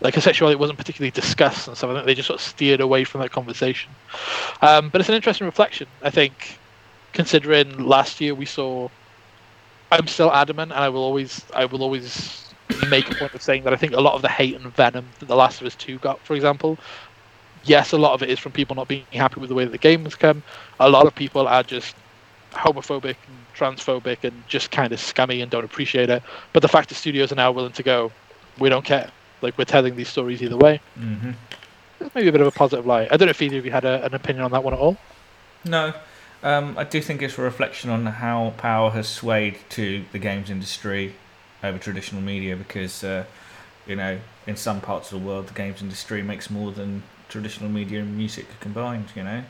like 0.00 0.14
her 0.14 0.20
sexuality 0.20 0.56
wasn't 0.56 0.78
particularly 0.78 1.10
discussed 1.10 1.68
and 1.68 1.76
stuff. 1.76 1.90
I 1.90 1.94
think 1.94 2.06
they 2.06 2.14
just 2.14 2.28
sort 2.28 2.40
of 2.40 2.46
steered 2.46 2.80
away 2.80 3.04
from 3.04 3.20
that 3.20 3.30
conversation. 3.30 3.90
Um, 4.62 4.90
but 4.90 5.00
it's 5.00 5.08
an 5.08 5.16
interesting 5.16 5.46
reflection, 5.46 5.88
I 6.02 6.10
think, 6.10 6.58
considering 7.12 7.78
last 7.84 8.20
year 8.20 8.34
we 8.34 8.46
saw. 8.46 8.88
I'm 9.90 10.06
still 10.06 10.30
adamant, 10.30 10.70
and 10.72 10.80
I 10.80 10.90
will 10.90 11.00
always, 11.00 11.46
I 11.54 11.64
will 11.64 11.82
always 11.82 12.52
make 12.90 13.10
a 13.10 13.14
point 13.14 13.32
of 13.32 13.40
saying 13.40 13.64
that 13.64 13.72
I 13.72 13.76
think 13.76 13.94
a 13.94 14.00
lot 14.00 14.14
of 14.14 14.20
the 14.20 14.28
hate 14.28 14.54
and 14.54 14.64
venom 14.74 15.06
that 15.18 15.26
The 15.26 15.34
Last 15.34 15.62
of 15.62 15.66
Us 15.66 15.74
2 15.76 15.98
got, 15.98 16.20
for 16.20 16.34
example, 16.34 16.78
yes, 17.64 17.92
a 17.92 17.98
lot 17.98 18.12
of 18.14 18.22
it 18.22 18.30
is 18.30 18.38
from 18.38 18.52
people 18.52 18.76
not 18.76 18.88
being 18.88 19.04
happy 19.12 19.40
with 19.40 19.48
the 19.48 19.54
way 19.54 19.64
the 19.64 19.78
game 19.78 20.04
has 20.04 20.14
come. 20.14 20.42
A 20.80 20.88
lot 20.88 21.06
of 21.06 21.14
people 21.14 21.46
are 21.46 21.62
just 21.62 21.94
homophobic 22.52 23.16
and 23.26 23.46
transphobic 23.56 24.24
and 24.24 24.42
just 24.48 24.70
kind 24.70 24.92
of 24.92 25.00
scummy 25.00 25.40
and 25.40 25.50
don't 25.50 25.64
appreciate 25.64 26.10
it. 26.10 26.22
But 26.52 26.62
the 26.62 26.68
fact 26.68 26.88
that 26.88 26.94
studios 26.96 27.32
are 27.32 27.36
now 27.36 27.52
willing 27.52 27.72
to 27.72 27.82
go, 27.82 28.10
we 28.58 28.68
don't 28.68 28.84
care. 28.84 29.10
Like, 29.42 29.56
we're 29.56 29.64
telling 29.64 29.96
these 29.96 30.08
stories 30.08 30.42
either 30.42 30.56
way. 30.56 30.80
hmm 30.94 31.30
maybe 32.14 32.28
a 32.28 32.32
bit 32.32 32.40
of 32.40 32.46
a 32.46 32.52
positive 32.52 32.86
light. 32.86 33.08
I 33.10 33.16
don't 33.16 33.26
know 33.26 33.30
if 33.30 33.42
either 33.42 33.58
of 33.58 33.64
you 33.64 33.72
had 33.72 33.84
a, 33.84 34.04
an 34.04 34.14
opinion 34.14 34.44
on 34.44 34.52
that 34.52 34.62
one 34.62 34.72
at 34.72 34.78
all. 34.78 34.96
No, 35.64 35.92
um, 36.42 36.78
I 36.78 36.84
do 36.84 37.00
think 37.00 37.22
it's 37.22 37.38
a 37.38 37.42
reflection 37.42 37.90
on 37.90 38.06
how 38.06 38.54
power 38.56 38.90
has 38.90 39.08
swayed 39.08 39.58
to 39.70 40.04
the 40.12 40.18
games 40.18 40.50
industry 40.50 41.14
over 41.62 41.78
traditional 41.78 42.22
media 42.22 42.56
because, 42.56 43.02
uh, 43.02 43.24
you 43.86 43.96
know, 43.96 44.20
in 44.46 44.56
some 44.56 44.80
parts 44.80 45.12
of 45.12 45.20
the 45.20 45.26
world, 45.26 45.48
the 45.48 45.54
games 45.54 45.82
industry 45.82 46.22
makes 46.22 46.50
more 46.50 46.70
than 46.70 47.02
traditional 47.28 47.68
media 47.70 48.00
and 48.00 48.16
music 48.16 48.46
combined, 48.60 49.06
you 49.14 49.22
know? 49.22 49.42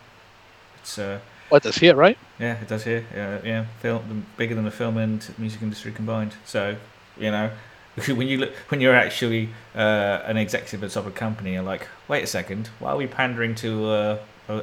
It's, 0.80 0.98
uh, 0.98 1.20
Well, 1.50 1.58
it 1.58 1.62
does 1.64 1.76
here, 1.78 1.94
right? 1.94 2.18
yeah, 2.38 2.60
it 2.60 2.68
does 2.68 2.84
here. 2.84 3.04
Yeah, 3.14 3.40
yeah, 3.44 3.64
film 3.80 4.26
bigger 4.36 4.54
than 4.54 4.64
the 4.64 4.70
film 4.70 4.96
and 4.96 5.24
music 5.38 5.62
industry 5.62 5.92
combined. 5.92 6.34
So, 6.44 6.76
you 7.18 7.30
know, 7.30 7.50
when 8.06 8.28
you 8.28 8.38
look, 8.38 8.52
when 8.68 8.80
you're 8.80 8.94
actually 8.94 9.48
uh, 9.74 10.22
an 10.24 10.36
executive 10.36 10.84
at 10.84 10.90
top 10.90 11.06
of 11.06 11.12
a 11.12 11.16
company, 11.16 11.54
you're 11.54 11.62
like, 11.62 11.88
wait 12.06 12.22
a 12.22 12.26
second, 12.26 12.68
why 12.78 12.90
are 12.92 12.96
we 12.96 13.06
pandering 13.06 13.54
to 13.56 13.86
uh, 13.86 14.18
a 14.48 14.62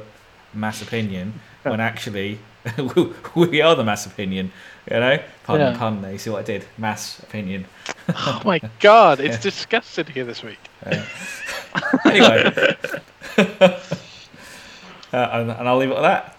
mass 0.54 0.80
opinion 0.82 1.40
when 1.64 1.80
actually 1.80 2.38
we 3.34 3.60
are 3.60 3.74
the 3.74 3.84
mass 3.84 4.06
opinion? 4.06 4.52
You 4.90 5.00
know, 5.00 5.18
pardon 5.44 5.66
Yeah. 5.66 5.72
the 5.72 5.78
pun. 5.78 6.00
There, 6.02 6.12
you 6.12 6.18
see 6.18 6.30
what 6.30 6.38
I 6.40 6.42
did? 6.44 6.64
Mass 6.78 7.18
opinion. 7.18 7.66
Oh 8.08 8.40
my 8.44 8.60
god, 8.80 9.20
it's 9.20 9.36
Yeah. 9.44 9.50
disgusting 9.50 10.06
here 10.06 10.24
this 10.24 10.42
week. 10.42 10.60
Uh, 10.84 11.02
anyway, 12.04 12.76
uh, 13.38 13.78
and, 15.12 15.50
and 15.50 15.68
I'll 15.68 15.78
leave 15.78 15.90
it 15.90 15.96
at 15.96 16.02
that. 16.02 16.36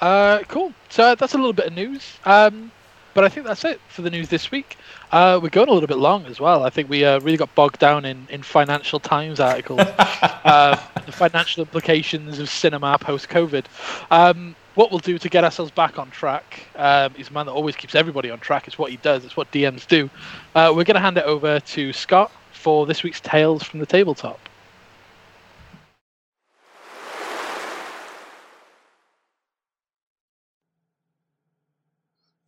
Uh, 0.00 0.42
cool. 0.48 0.72
So 0.88 1.14
that's 1.14 1.34
a 1.34 1.36
little 1.36 1.52
bit 1.52 1.66
of 1.66 1.74
news. 1.74 2.18
Um, 2.24 2.72
but 3.14 3.24
I 3.24 3.28
think 3.28 3.46
that's 3.46 3.64
it 3.64 3.80
for 3.88 4.02
the 4.02 4.10
news 4.10 4.28
this 4.28 4.50
week. 4.50 4.76
Uh, 5.12 5.38
we're 5.42 5.50
going 5.50 5.68
a 5.68 5.72
little 5.72 5.86
bit 5.86 5.98
long 5.98 6.26
as 6.26 6.40
well. 6.40 6.64
I 6.64 6.70
think 6.70 6.88
we 6.88 7.04
uh, 7.04 7.20
really 7.20 7.36
got 7.36 7.54
bogged 7.54 7.78
down 7.78 8.04
in, 8.04 8.26
in 8.30 8.42
Financial 8.42 8.98
Times 8.98 9.38
articles, 9.38 9.80
uh, 10.00 10.80
the 11.04 11.12
financial 11.12 11.62
implications 11.62 12.38
of 12.38 12.48
cinema 12.48 12.96
post 12.98 13.28
COVID. 13.28 13.66
Um, 14.10 14.56
what 14.74 14.90
we'll 14.90 15.00
do 15.00 15.18
to 15.18 15.28
get 15.28 15.44
ourselves 15.44 15.70
back 15.70 15.98
on 15.98 16.10
track 16.10 16.66
um, 16.76 17.12
he's 17.14 17.28
a 17.28 17.32
man 17.32 17.44
that 17.44 17.52
always 17.52 17.76
keeps 17.76 17.94
everybody 17.94 18.30
on 18.30 18.40
track. 18.40 18.66
It's 18.66 18.78
what 18.78 18.90
he 18.90 18.96
does. 18.96 19.24
It's 19.24 19.36
what 19.36 19.52
DMs 19.52 19.86
do. 19.86 20.08
Uh, 20.54 20.72
we're 20.74 20.84
going 20.84 20.94
to 20.94 21.00
hand 21.00 21.18
it 21.18 21.24
over 21.24 21.60
to 21.60 21.92
Scott 21.92 22.32
for 22.62 22.86
this 22.86 23.02
week's 23.02 23.20
Tales 23.20 23.64
from 23.64 23.80
the 23.80 23.86
Tabletop. 23.86 24.38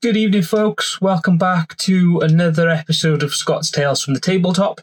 Good 0.01 0.17
evening, 0.17 0.43
folks. 0.43 1.01
Welcome 1.01 1.37
back 1.37 1.77
to 1.79 2.21
another 2.21 2.69
episode 2.69 3.25
of 3.25 3.35
Scott's 3.35 3.73
Tales 3.73 4.03
from 4.05 4.15
the 4.15 4.21
Tabletop. 4.21 4.83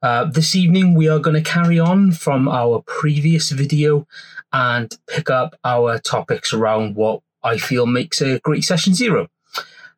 Uh, 0.00 0.24
this 0.24 0.56
evening, 0.56 0.94
we 0.94 1.08
are 1.08 1.18
going 1.18 1.36
to 1.36 1.42
carry 1.42 1.78
on 1.78 2.12
from 2.12 2.48
our 2.48 2.82
previous 2.86 3.50
video 3.50 4.06
and 4.50 4.96
pick 5.08 5.28
up 5.28 5.58
our 5.62 5.98
topics 5.98 6.54
around 6.54 6.94
what 6.96 7.20
I 7.42 7.58
feel 7.58 7.84
makes 7.84 8.22
a 8.22 8.38
great 8.38 8.64
session 8.64 8.94
zero. 8.94 9.28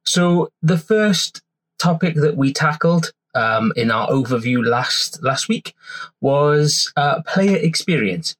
So, 0.04 0.50
the 0.60 0.78
first 0.78 1.40
topic 1.78 2.16
that 2.16 2.36
we 2.36 2.52
tackled 2.52 3.12
um, 3.36 3.72
in 3.76 3.90
our 3.90 4.08
overview 4.08 4.66
last 4.66 5.22
last 5.22 5.48
week 5.48 5.74
was 6.20 6.92
uh, 6.96 7.22
player 7.22 7.56
experience. 7.56 8.36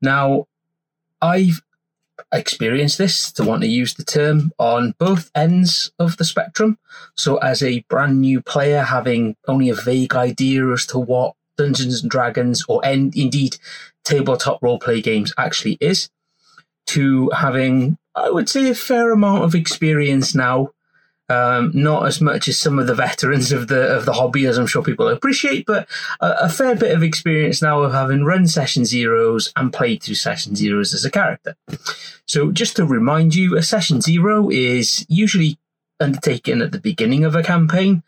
Now, 0.00 0.46
I've 1.22 1.62
experienced 2.32 2.98
this, 2.98 3.30
to 3.32 3.44
want 3.44 3.62
to 3.62 3.68
use 3.68 3.94
the 3.94 4.04
term, 4.04 4.52
on 4.58 4.94
both 4.98 5.30
ends 5.34 5.92
of 5.98 6.16
the 6.16 6.24
spectrum. 6.24 6.78
So, 7.14 7.36
as 7.36 7.62
a 7.62 7.80
brand 7.88 8.20
new 8.20 8.40
player, 8.40 8.82
having 8.82 9.36
only 9.46 9.68
a 9.68 9.74
vague 9.74 10.14
idea 10.14 10.68
as 10.72 10.86
to 10.86 10.98
what 10.98 11.34
Dungeons 11.56 12.02
and 12.02 12.10
Dragons 12.10 12.64
or 12.68 12.84
en- 12.84 13.12
indeed 13.14 13.56
tabletop 14.04 14.62
role 14.62 14.78
play 14.78 15.00
games 15.00 15.32
actually 15.38 15.78
is, 15.80 16.10
to 16.86 17.30
having, 17.30 17.96
I 18.14 18.30
would 18.30 18.48
say, 18.48 18.68
a 18.68 18.74
fair 18.74 19.12
amount 19.12 19.44
of 19.44 19.54
experience 19.54 20.34
now 20.34 20.70
um, 21.28 21.70
not 21.74 22.06
as 22.06 22.20
much 22.20 22.48
as 22.48 22.58
some 22.58 22.78
of 22.78 22.86
the 22.86 22.94
veterans 22.94 23.50
of 23.50 23.68
the 23.68 23.96
of 23.96 24.04
the 24.04 24.12
hobby, 24.12 24.46
as 24.46 24.58
I'm 24.58 24.66
sure 24.66 24.82
people 24.82 25.08
appreciate, 25.08 25.64
but 25.66 25.88
a, 26.20 26.34
a, 26.42 26.48
fair 26.48 26.76
bit 26.76 26.94
of 26.94 27.02
experience 27.02 27.62
now 27.62 27.82
of 27.82 27.92
having 27.92 28.24
run 28.24 28.46
session 28.46 28.84
zeros 28.84 29.52
and 29.56 29.72
played 29.72 30.02
through 30.02 30.16
session 30.16 30.54
zeros 30.54 30.92
as 30.92 31.04
a 31.04 31.10
character. 31.10 31.56
So, 32.26 32.52
just 32.52 32.76
to 32.76 32.84
remind 32.84 33.34
you, 33.34 33.56
a 33.56 33.62
session 33.62 34.02
zero 34.02 34.50
is 34.50 35.06
usually 35.08 35.58
undertaken 35.98 36.60
at 36.60 36.72
the 36.72 36.80
beginning 36.80 37.24
of 37.24 37.34
a 37.34 37.42
campaign, 37.42 38.02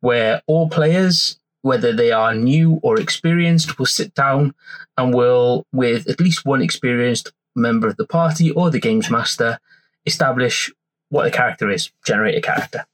where 0.00 0.42
all 0.46 0.68
players, 0.68 1.40
whether 1.62 1.92
they 1.92 2.12
are 2.12 2.34
new 2.34 2.78
or 2.84 3.00
experienced, 3.00 3.78
will 3.78 3.86
sit 3.86 4.14
down 4.14 4.54
and 4.96 5.12
will, 5.12 5.66
with 5.72 6.08
at 6.08 6.20
least 6.20 6.46
one 6.46 6.62
experienced 6.62 7.32
member 7.56 7.88
of 7.88 7.96
the 7.96 8.06
party 8.06 8.52
or 8.52 8.70
the 8.70 8.80
games 8.80 9.10
master, 9.10 9.58
establish 10.06 10.70
what 11.12 11.24
the 11.24 11.30
character 11.30 11.68
is, 11.70 11.92
generate 12.06 12.38
a 12.38 12.40
character. 12.40 12.86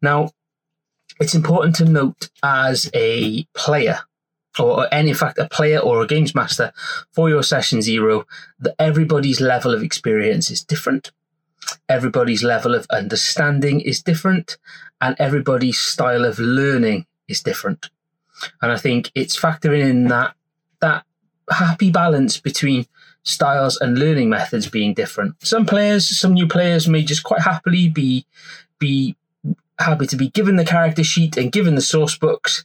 Now, 0.00 0.30
it's 1.18 1.34
important 1.34 1.74
to 1.76 1.84
note 1.84 2.30
as 2.40 2.88
a 2.94 3.44
player, 3.52 3.98
or 4.60 4.86
any, 4.94 5.10
in 5.10 5.16
fact 5.16 5.38
a 5.38 5.48
player 5.48 5.80
or 5.80 6.00
a 6.00 6.06
games 6.06 6.36
master 6.36 6.72
for 7.10 7.28
your 7.28 7.42
session 7.42 7.82
zero, 7.82 8.26
that 8.60 8.76
everybody's 8.78 9.40
level 9.40 9.74
of 9.74 9.82
experience 9.82 10.52
is 10.52 10.62
different. 10.62 11.10
Everybody's 11.88 12.44
level 12.44 12.76
of 12.76 12.86
understanding 12.90 13.80
is 13.80 14.04
different, 14.04 14.56
and 15.00 15.16
everybody's 15.18 15.78
style 15.78 16.24
of 16.24 16.38
learning 16.38 17.06
is 17.26 17.42
different. 17.42 17.90
And 18.62 18.70
I 18.70 18.78
think 18.78 19.10
it's 19.16 19.36
factoring 19.38 19.82
in 19.82 20.04
that 20.04 20.36
that 20.80 21.04
happy 21.50 21.90
balance 21.90 22.38
between 22.38 22.86
styles 23.22 23.78
and 23.80 23.98
learning 23.98 24.30
methods 24.30 24.68
being 24.68 24.94
different. 24.94 25.34
Some 25.44 25.66
players, 25.66 26.18
some 26.18 26.34
new 26.34 26.46
players 26.46 26.88
may 26.88 27.02
just 27.02 27.24
quite 27.24 27.40
happily 27.40 27.88
be 27.88 28.26
be 28.78 29.16
happy 29.78 30.06
to 30.06 30.16
be 30.16 30.28
given 30.30 30.56
the 30.56 30.64
character 30.64 31.04
sheet 31.04 31.36
and 31.36 31.52
given 31.52 31.74
the 31.74 31.80
source 31.80 32.16
books 32.16 32.64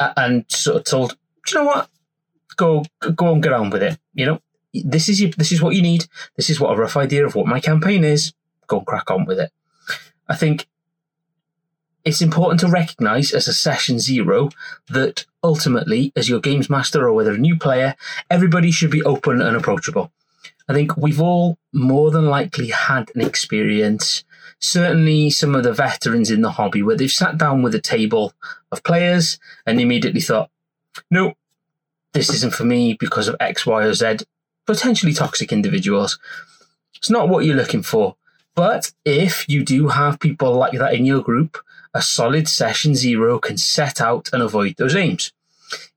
uh, 0.00 0.12
and 0.16 0.44
sort 0.48 0.78
of 0.78 0.84
told, 0.84 1.16
you 1.48 1.58
know 1.58 1.64
what, 1.64 1.88
go 2.56 2.84
go 3.14 3.32
and 3.32 3.42
get 3.42 3.52
on 3.52 3.70
with 3.70 3.82
it. 3.82 3.98
You 4.14 4.26
know, 4.26 4.42
this 4.72 5.08
is 5.08 5.20
your, 5.20 5.30
this 5.36 5.52
is 5.52 5.62
what 5.62 5.74
you 5.74 5.82
need. 5.82 6.06
This 6.36 6.50
is 6.50 6.60
what 6.60 6.72
a 6.72 6.76
rough 6.76 6.96
idea 6.96 7.26
of 7.26 7.34
what 7.34 7.46
my 7.46 7.60
campaign 7.60 8.04
is. 8.04 8.32
Go 8.66 8.78
and 8.78 8.86
crack 8.86 9.10
on 9.10 9.24
with 9.24 9.40
it. 9.40 9.50
I 10.28 10.36
think 10.36 10.66
it's 12.08 12.22
important 12.22 12.58
to 12.58 12.68
recognize 12.68 13.32
as 13.32 13.48
a 13.48 13.52
session 13.52 13.98
zero 13.98 14.48
that 14.88 15.26
ultimately, 15.44 16.10
as 16.16 16.26
your 16.26 16.40
games 16.40 16.70
master 16.70 17.06
or 17.06 17.12
whether 17.12 17.34
a 17.34 17.38
new 17.38 17.54
player, 17.54 17.94
everybody 18.30 18.70
should 18.70 18.90
be 18.90 19.02
open 19.02 19.42
and 19.42 19.54
approachable. 19.54 20.10
I 20.70 20.72
think 20.72 20.96
we've 20.96 21.20
all 21.20 21.58
more 21.70 22.10
than 22.10 22.24
likely 22.24 22.68
had 22.68 23.10
an 23.14 23.20
experience, 23.20 24.24
certainly 24.58 25.28
some 25.28 25.54
of 25.54 25.64
the 25.64 25.72
veterans 25.74 26.30
in 26.30 26.40
the 26.40 26.52
hobby, 26.52 26.82
where 26.82 26.96
they've 26.96 27.10
sat 27.10 27.36
down 27.36 27.60
with 27.60 27.74
a 27.74 27.80
table 27.80 28.32
of 28.72 28.82
players 28.82 29.38
and 29.66 29.78
immediately 29.78 30.22
thought, 30.22 30.50
no, 31.10 31.34
this 32.14 32.32
isn't 32.32 32.54
for 32.54 32.64
me 32.64 32.94
because 32.94 33.28
of 33.28 33.36
X, 33.38 33.66
Y, 33.66 33.82
or 33.82 33.92
Z, 33.92 34.20
potentially 34.66 35.12
toxic 35.12 35.52
individuals. 35.52 36.18
It's 36.94 37.10
not 37.10 37.28
what 37.28 37.44
you're 37.44 37.54
looking 37.54 37.82
for. 37.82 38.16
But 38.54 38.92
if 39.04 39.46
you 39.46 39.62
do 39.62 39.88
have 39.88 40.18
people 40.18 40.54
like 40.54 40.72
that 40.78 40.94
in 40.94 41.04
your 41.04 41.20
group, 41.20 41.58
a 41.98 42.02
solid 42.02 42.46
session 42.46 42.94
zero 42.94 43.40
can 43.40 43.58
set 43.58 44.00
out 44.00 44.30
and 44.32 44.40
avoid 44.40 44.76
those 44.76 44.94
aims. 44.94 45.32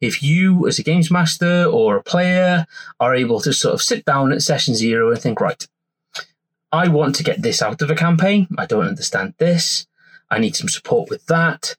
If 0.01 0.23
you, 0.23 0.67
as 0.67 0.79
a 0.79 0.83
games 0.83 1.11
master 1.11 1.65
or 1.65 1.95
a 1.95 2.03
player, 2.03 2.65
are 2.99 3.15
able 3.15 3.39
to 3.41 3.53
sort 3.53 3.75
of 3.75 3.83
sit 3.83 4.03
down 4.03 4.33
at 4.33 4.41
session 4.41 4.73
zero 4.73 5.11
and 5.11 5.21
think, 5.21 5.39
right, 5.39 5.67
I 6.71 6.87
want 6.87 7.15
to 7.15 7.23
get 7.23 7.43
this 7.43 7.61
out 7.61 7.83
of 7.83 7.91
a 7.91 7.95
campaign. 7.95 8.47
I 8.57 8.65
don't 8.65 8.87
understand 8.87 9.35
this. 9.37 9.85
I 10.31 10.39
need 10.39 10.55
some 10.55 10.69
support 10.69 11.11
with 11.11 11.23
that. 11.27 11.75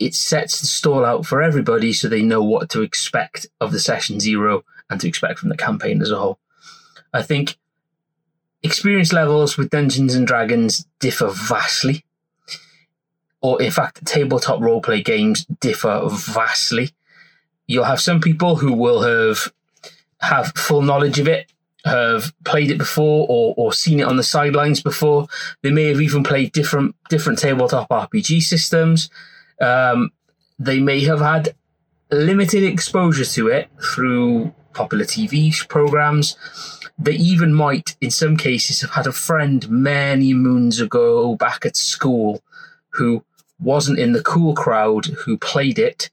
It 0.00 0.14
sets 0.14 0.60
the 0.60 0.66
stall 0.66 1.04
out 1.04 1.24
for 1.24 1.40
everybody 1.40 1.92
so 1.92 2.08
they 2.08 2.22
know 2.22 2.42
what 2.42 2.68
to 2.70 2.82
expect 2.82 3.46
of 3.60 3.70
the 3.70 3.78
session 3.78 4.18
zero 4.18 4.64
and 4.90 5.00
to 5.00 5.06
expect 5.06 5.38
from 5.38 5.50
the 5.50 5.56
campaign 5.56 6.02
as 6.02 6.10
a 6.10 6.18
whole. 6.18 6.40
I 7.14 7.22
think 7.22 7.58
experience 8.64 9.12
levels 9.12 9.56
with 9.56 9.70
Dungeons 9.70 10.16
and 10.16 10.26
Dragons 10.26 10.84
differ 10.98 11.28
vastly, 11.28 12.04
or 13.42 13.60
in 13.62 13.70
fact, 13.70 14.04
tabletop 14.06 14.60
roleplay 14.60 15.04
games 15.04 15.44
differ 15.60 16.02
vastly. 16.10 16.90
You'll 17.66 17.84
have 17.84 18.00
some 18.00 18.20
people 18.20 18.56
who 18.56 18.72
will 18.72 19.02
have 19.02 19.52
have 20.18 20.52
full 20.56 20.82
knowledge 20.82 21.18
of 21.18 21.28
it, 21.28 21.50
have 21.84 22.32
played 22.44 22.70
it 22.70 22.78
before, 22.78 23.26
or 23.28 23.54
or 23.56 23.72
seen 23.72 24.00
it 24.00 24.06
on 24.06 24.16
the 24.16 24.22
sidelines 24.22 24.82
before. 24.82 25.26
They 25.62 25.70
may 25.70 25.84
have 25.84 26.00
even 26.00 26.22
played 26.22 26.52
different 26.52 26.96
different 27.08 27.38
tabletop 27.38 27.88
RPG 27.88 28.42
systems. 28.42 29.10
Um, 29.60 30.10
they 30.58 30.80
may 30.80 31.00
have 31.04 31.20
had 31.20 31.54
limited 32.10 32.62
exposure 32.62 33.24
to 33.24 33.48
it 33.48 33.68
through 33.80 34.52
popular 34.72 35.04
TV 35.04 35.52
programs 35.68 36.36
they 37.02 37.14
even 37.14 37.54
might, 37.54 37.96
in 38.02 38.10
some 38.10 38.36
cases, 38.36 38.82
have 38.82 38.90
had 38.90 39.06
a 39.06 39.12
friend 39.12 39.68
many 39.70 40.34
moons 40.34 40.80
ago 40.80 41.34
back 41.34 41.64
at 41.64 41.76
school 41.76 42.42
who 42.90 43.24
wasn't 43.60 43.98
in 43.98 44.12
the 44.12 44.22
cool 44.22 44.54
crowd 44.54 45.06
who 45.06 45.38
played 45.38 45.78
it 45.78 46.10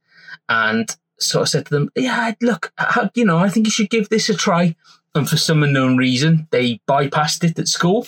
and 0.49 0.95
sort 1.19 1.43
of 1.43 1.49
said 1.49 1.65
to 1.65 1.71
them, 1.71 1.89
Yeah, 1.95 2.33
look, 2.41 2.71
you 3.15 3.25
know, 3.25 3.37
I 3.37 3.49
think 3.49 3.65
you 3.65 3.71
should 3.71 3.89
give 3.89 4.09
this 4.09 4.29
a 4.29 4.35
try. 4.35 4.75
And 5.15 5.27
for 5.27 5.37
some 5.37 5.63
unknown 5.63 5.97
reason, 5.97 6.47
they 6.51 6.79
bypassed 6.87 7.43
it 7.43 7.57
at 7.57 7.67
school 7.67 8.05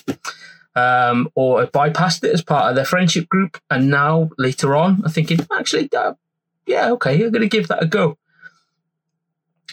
um, 0.76 1.30
or 1.34 1.66
bypassed 1.66 2.24
it 2.24 2.34
as 2.34 2.44
part 2.44 2.70
of 2.70 2.76
their 2.76 2.86
friendship 2.86 3.28
group. 3.28 3.58
And 3.70 3.90
now, 3.90 4.30
later 4.38 4.76
on, 4.76 5.04
are 5.06 5.10
thinking, 5.10 5.40
Actually, 5.52 5.90
uh, 5.94 6.14
yeah, 6.68 6.92
okay, 6.92 7.14
I'm 7.16 7.32
going 7.32 7.42
to 7.42 7.48
give 7.48 7.68
that 7.70 7.82
a 7.82 7.88
go 7.88 8.18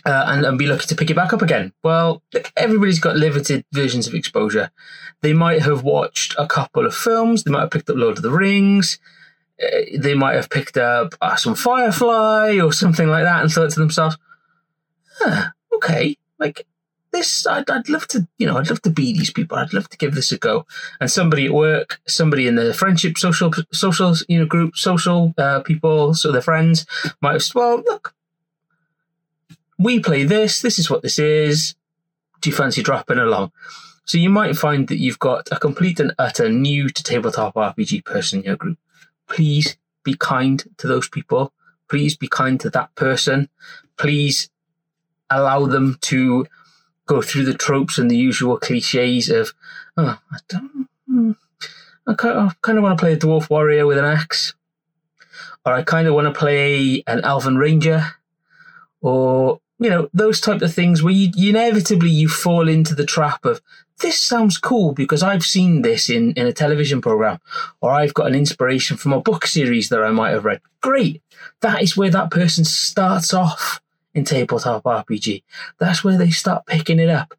uh, 0.06 0.24
and, 0.28 0.46
and 0.46 0.58
be 0.58 0.66
lucky 0.66 0.86
to 0.86 0.94
pick 0.94 1.10
it 1.10 1.16
back 1.16 1.32
up 1.32 1.42
again. 1.42 1.72
Well, 1.82 2.22
everybody's 2.56 3.00
got 3.00 3.16
limited 3.16 3.64
versions 3.72 4.06
of 4.06 4.14
exposure. 4.14 4.70
They 5.20 5.32
might 5.32 5.62
have 5.62 5.82
watched 5.82 6.34
a 6.38 6.46
couple 6.46 6.86
of 6.86 6.94
films, 6.94 7.42
they 7.42 7.50
might 7.50 7.62
have 7.62 7.70
picked 7.70 7.90
up 7.90 7.96
Lord 7.96 8.16
of 8.16 8.22
the 8.22 8.30
Rings, 8.30 8.98
they 9.96 10.14
might 10.14 10.34
have 10.34 10.50
picked 10.50 10.76
up 10.76 11.14
uh, 11.20 11.36
some 11.36 11.54
Firefly 11.54 12.58
or 12.58 12.72
something 12.72 13.08
like 13.08 13.24
that 13.24 13.42
and 13.42 13.50
thought 13.50 13.70
to 13.70 13.80
themselves, 13.80 14.18
huh, 15.18 15.50
okay, 15.72 16.16
like 16.38 16.66
this, 17.12 17.46
I'd, 17.46 17.68
I'd 17.70 17.88
love 17.88 18.06
to, 18.08 18.26
you 18.38 18.46
know, 18.46 18.58
I'd 18.58 18.68
love 18.68 18.82
to 18.82 18.90
be 18.90 19.12
these 19.12 19.32
people. 19.32 19.56
I'd 19.56 19.72
love 19.72 19.88
to 19.88 19.96
give 19.96 20.14
this 20.14 20.32
a 20.32 20.38
go. 20.38 20.66
And 21.00 21.10
somebody 21.10 21.46
at 21.46 21.54
work, 21.54 22.00
somebody 22.06 22.46
in 22.46 22.56
the 22.56 22.74
friendship 22.74 23.16
social, 23.16 23.50
social, 23.72 24.14
you 24.28 24.40
know, 24.40 24.46
group, 24.46 24.76
social 24.76 25.34
uh, 25.38 25.60
people, 25.60 26.14
so 26.14 26.30
their 26.30 26.42
friends 26.42 26.86
might 27.20 27.32
have, 27.32 27.42
said, 27.42 27.54
well, 27.54 27.82
look, 27.86 28.14
we 29.78 30.00
play 30.00 30.24
this. 30.24 30.60
This 30.60 30.78
is 30.78 30.90
what 30.90 31.02
this 31.02 31.18
is. 31.18 31.74
Do 32.40 32.50
you 32.50 32.56
fancy 32.56 32.82
dropping 32.82 33.18
along? 33.18 33.52
So 34.04 34.18
you 34.18 34.30
might 34.30 34.56
find 34.56 34.86
that 34.88 34.98
you've 34.98 35.18
got 35.18 35.48
a 35.50 35.58
complete 35.58 35.98
and 35.98 36.14
utter 36.18 36.48
new 36.48 36.88
to 36.88 37.02
tabletop 37.02 37.54
RPG 37.54 38.04
person 38.04 38.40
in 38.40 38.44
your 38.44 38.56
group. 38.56 38.78
Please 39.28 39.76
be 40.02 40.14
kind 40.14 40.64
to 40.78 40.86
those 40.86 41.08
people. 41.08 41.52
Please 41.88 42.16
be 42.16 42.28
kind 42.28 42.60
to 42.60 42.70
that 42.70 42.94
person. 42.94 43.48
Please 43.96 44.50
allow 45.30 45.66
them 45.66 45.98
to 46.02 46.46
go 47.06 47.22
through 47.22 47.44
the 47.44 47.54
tropes 47.54 47.98
and 47.98 48.10
the 48.10 48.16
usual 48.16 48.58
cliches 48.58 49.28
of, 49.28 49.52
oh, 49.96 50.18
I 50.30 50.38
don't, 50.48 50.88
hmm, 51.06 51.32
I 52.06 52.14
kind 52.14 52.38
of, 52.38 52.82
want 52.82 52.98
to 52.98 53.02
play 53.02 53.12
a 53.14 53.16
dwarf 53.16 53.50
warrior 53.50 53.86
with 53.86 53.98
an 53.98 54.04
axe, 54.04 54.54
or 55.64 55.72
I 55.72 55.82
kind 55.82 56.06
of 56.06 56.14
want 56.14 56.32
to 56.32 56.38
play 56.38 57.02
an 57.06 57.20
elven 57.24 57.56
ranger, 57.58 58.12
or 59.00 59.60
you 59.78 59.90
know 59.90 60.08
those 60.14 60.40
type 60.40 60.62
of 60.62 60.72
things 60.72 61.02
where 61.02 61.12
you, 61.12 61.30
you 61.34 61.50
inevitably 61.50 62.10
you 62.10 62.28
fall 62.28 62.68
into 62.68 62.94
the 62.94 63.04
trap 63.04 63.44
of 63.44 63.60
this 64.00 64.20
sounds 64.20 64.58
cool 64.58 64.92
because 64.92 65.22
I've 65.22 65.42
seen 65.42 65.82
this 65.82 66.10
in, 66.10 66.32
in 66.32 66.46
a 66.46 66.52
television 66.52 67.00
program, 67.00 67.38
or 67.80 67.90
I've 67.90 68.14
got 68.14 68.26
an 68.26 68.34
inspiration 68.34 68.96
from 68.96 69.12
a 69.12 69.20
book 69.20 69.46
series 69.46 69.88
that 69.88 70.02
I 70.02 70.10
might 70.10 70.30
have 70.30 70.44
read. 70.44 70.60
Great. 70.82 71.22
That 71.60 71.82
is 71.82 71.96
where 71.96 72.10
that 72.10 72.30
person 72.30 72.64
starts 72.64 73.32
off 73.32 73.80
in 74.14 74.24
tabletop 74.24 74.84
RPG. 74.84 75.42
That's 75.78 76.04
where 76.04 76.18
they 76.18 76.30
start 76.30 76.66
picking 76.66 76.98
it 76.98 77.08
up. 77.08 77.34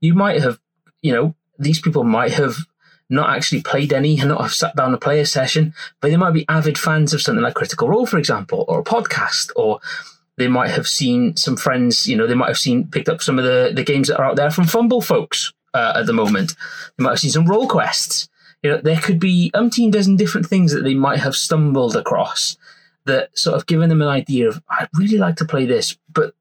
You 0.00 0.14
might 0.14 0.40
have, 0.40 0.58
you 1.02 1.12
know, 1.12 1.34
these 1.58 1.80
people 1.80 2.04
might 2.04 2.32
have 2.32 2.56
not 3.10 3.30
actually 3.30 3.62
played 3.62 3.92
any 3.92 4.18
and 4.18 4.28
not 4.30 4.40
have 4.40 4.54
sat 4.54 4.76
down 4.76 4.92
to 4.92 4.98
play 4.98 5.20
a 5.20 5.26
session, 5.26 5.74
but 6.00 6.10
they 6.10 6.16
might 6.16 6.32
be 6.32 6.46
avid 6.48 6.78
fans 6.78 7.12
of 7.12 7.20
something 7.20 7.42
like 7.42 7.54
Critical 7.54 7.88
Role, 7.88 8.06
for 8.06 8.18
example, 8.18 8.64
or 8.66 8.80
a 8.80 8.84
podcast, 8.84 9.50
or 9.56 9.80
they 10.38 10.48
might 10.48 10.70
have 10.70 10.88
seen 10.88 11.36
some 11.36 11.56
friends, 11.56 12.06
you 12.06 12.16
know, 12.16 12.26
they 12.26 12.34
might 12.34 12.48
have 12.48 12.58
seen, 12.58 12.86
picked 12.86 13.08
up 13.08 13.20
some 13.20 13.38
of 13.38 13.44
the, 13.44 13.72
the 13.74 13.82
games 13.82 14.08
that 14.08 14.18
are 14.18 14.24
out 14.24 14.36
there 14.36 14.50
from 14.50 14.64
Fumble 14.64 15.02
folks 15.02 15.52
uh, 15.78 15.92
at 16.00 16.06
the 16.06 16.12
moment. 16.12 16.56
They 16.96 17.04
might 17.04 17.10
have 17.10 17.20
seen 17.20 17.30
some 17.30 17.46
role 17.46 17.68
quests. 17.68 18.28
You 18.62 18.70
know, 18.70 18.78
there 18.78 19.00
could 19.00 19.20
be 19.20 19.52
umpteen 19.54 19.92
dozen 19.92 20.16
different 20.16 20.46
things 20.46 20.72
that 20.72 20.82
they 20.82 20.94
might 20.94 21.20
have 21.20 21.36
stumbled 21.36 21.94
across 21.94 22.56
that 23.04 23.36
sort 23.38 23.56
of 23.56 23.66
given 23.66 23.88
them 23.88 24.02
an 24.02 24.08
idea 24.08 24.48
of, 24.48 24.62
I'd 24.68 24.88
really 24.94 25.18
like 25.18 25.36
to 25.36 25.44
play 25.44 25.66
this. 25.66 25.96
But 26.12 26.34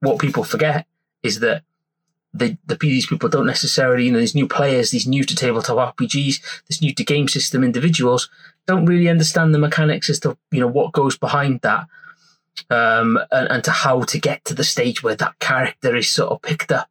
what 0.00 0.20
people 0.20 0.44
forget 0.44 0.86
is 1.22 1.40
that 1.40 1.62
the, 2.32 2.56
the 2.66 2.76
these 2.76 3.06
people 3.06 3.28
don't 3.28 3.46
necessarily, 3.46 4.04
you 4.04 4.12
know, 4.12 4.20
these 4.20 4.34
new 4.34 4.46
players, 4.46 4.90
these 4.90 5.06
new 5.06 5.24
to 5.24 5.34
tabletop 5.34 5.96
RPGs, 5.96 6.62
this 6.68 6.80
new 6.80 6.94
to 6.94 7.04
game 7.04 7.28
system 7.28 7.64
individuals 7.64 8.30
don't 8.66 8.86
really 8.86 9.08
understand 9.08 9.54
the 9.54 9.58
mechanics 9.58 10.08
as 10.08 10.20
to, 10.20 10.36
you 10.52 10.60
know, 10.60 10.66
what 10.68 10.92
goes 10.92 11.18
behind 11.18 11.60
that. 11.62 11.86
Um, 12.70 13.18
and, 13.30 13.48
and 13.50 13.64
to 13.64 13.70
how 13.70 14.02
to 14.02 14.18
get 14.18 14.44
to 14.46 14.54
the 14.54 14.64
stage 14.64 15.02
where 15.02 15.16
that 15.16 15.38
character 15.40 15.94
is 15.94 16.08
sort 16.08 16.32
of 16.32 16.40
picked 16.40 16.72
up 16.72 16.88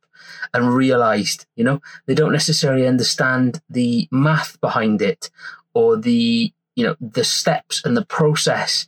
and 0.53 0.73
realized. 0.73 1.45
You 1.55 1.63
know, 1.63 1.81
they 2.05 2.15
don't 2.15 2.31
necessarily 2.31 2.87
understand 2.87 3.61
the 3.69 4.07
math 4.11 4.59
behind 4.61 5.01
it 5.01 5.29
or 5.73 5.97
the 5.97 6.51
you 6.75 6.83
know 6.85 6.95
the 6.99 7.23
steps 7.23 7.83
and 7.85 7.95
the 7.95 8.05
process. 8.05 8.87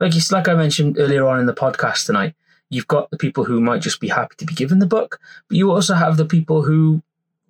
Like 0.00 0.16
it's 0.16 0.32
like 0.32 0.48
I 0.48 0.54
mentioned 0.54 0.98
earlier 0.98 1.26
on 1.26 1.40
in 1.40 1.46
the 1.46 1.54
podcast 1.54 2.06
tonight. 2.06 2.34
You've 2.70 2.88
got 2.88 3.10
the 3.10 3.18
people 3.18 3.44
who 3.44 3.60
might 3.60 3.82
just 3.82 4.00
be 4.00 4.08
happy 4.08 4.34
to 4.38 4.46
be 4.46 4.54
given 4.54 4.78
the 4.78 4.86
book, 4.86 5.20
but 5.48 5.58
you 5.58 5.70
also 5.70 5.94
have 5.94 6.16
the 6.16 6.24
people 6.24 6.62
who 6.62 7.02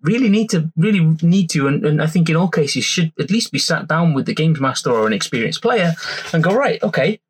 really 0.03 0.29
need 0.29 0.51
to 0.51 0.71
really 0.77 1.17
need 1.23 1.49
to 1.51 1.69
and, 1.69 1.87
and, 1.87 2.03
I 2.03 2.09
think 2.09 2.29
in 2.29 2.35
all 2.35 2.49
cases 2.49 2.85
should 2.85 3.13
at 3.21 3.31
least 3.31 3.53
be 3.53 3.61
sat 3.61 3.87
down 3.87 4.15
with 4.15 4.27
the 4.27 4.35
games 4.35 4.59
master 4.59 4.91
or 4.91 5.07
an 5.07 5.13
experienced 5.13 5.63
player 5.63 5.95
and 6.33 6.43
go, 6.43 6.53
right, 6.53 6.83
okay, 6.83 7.21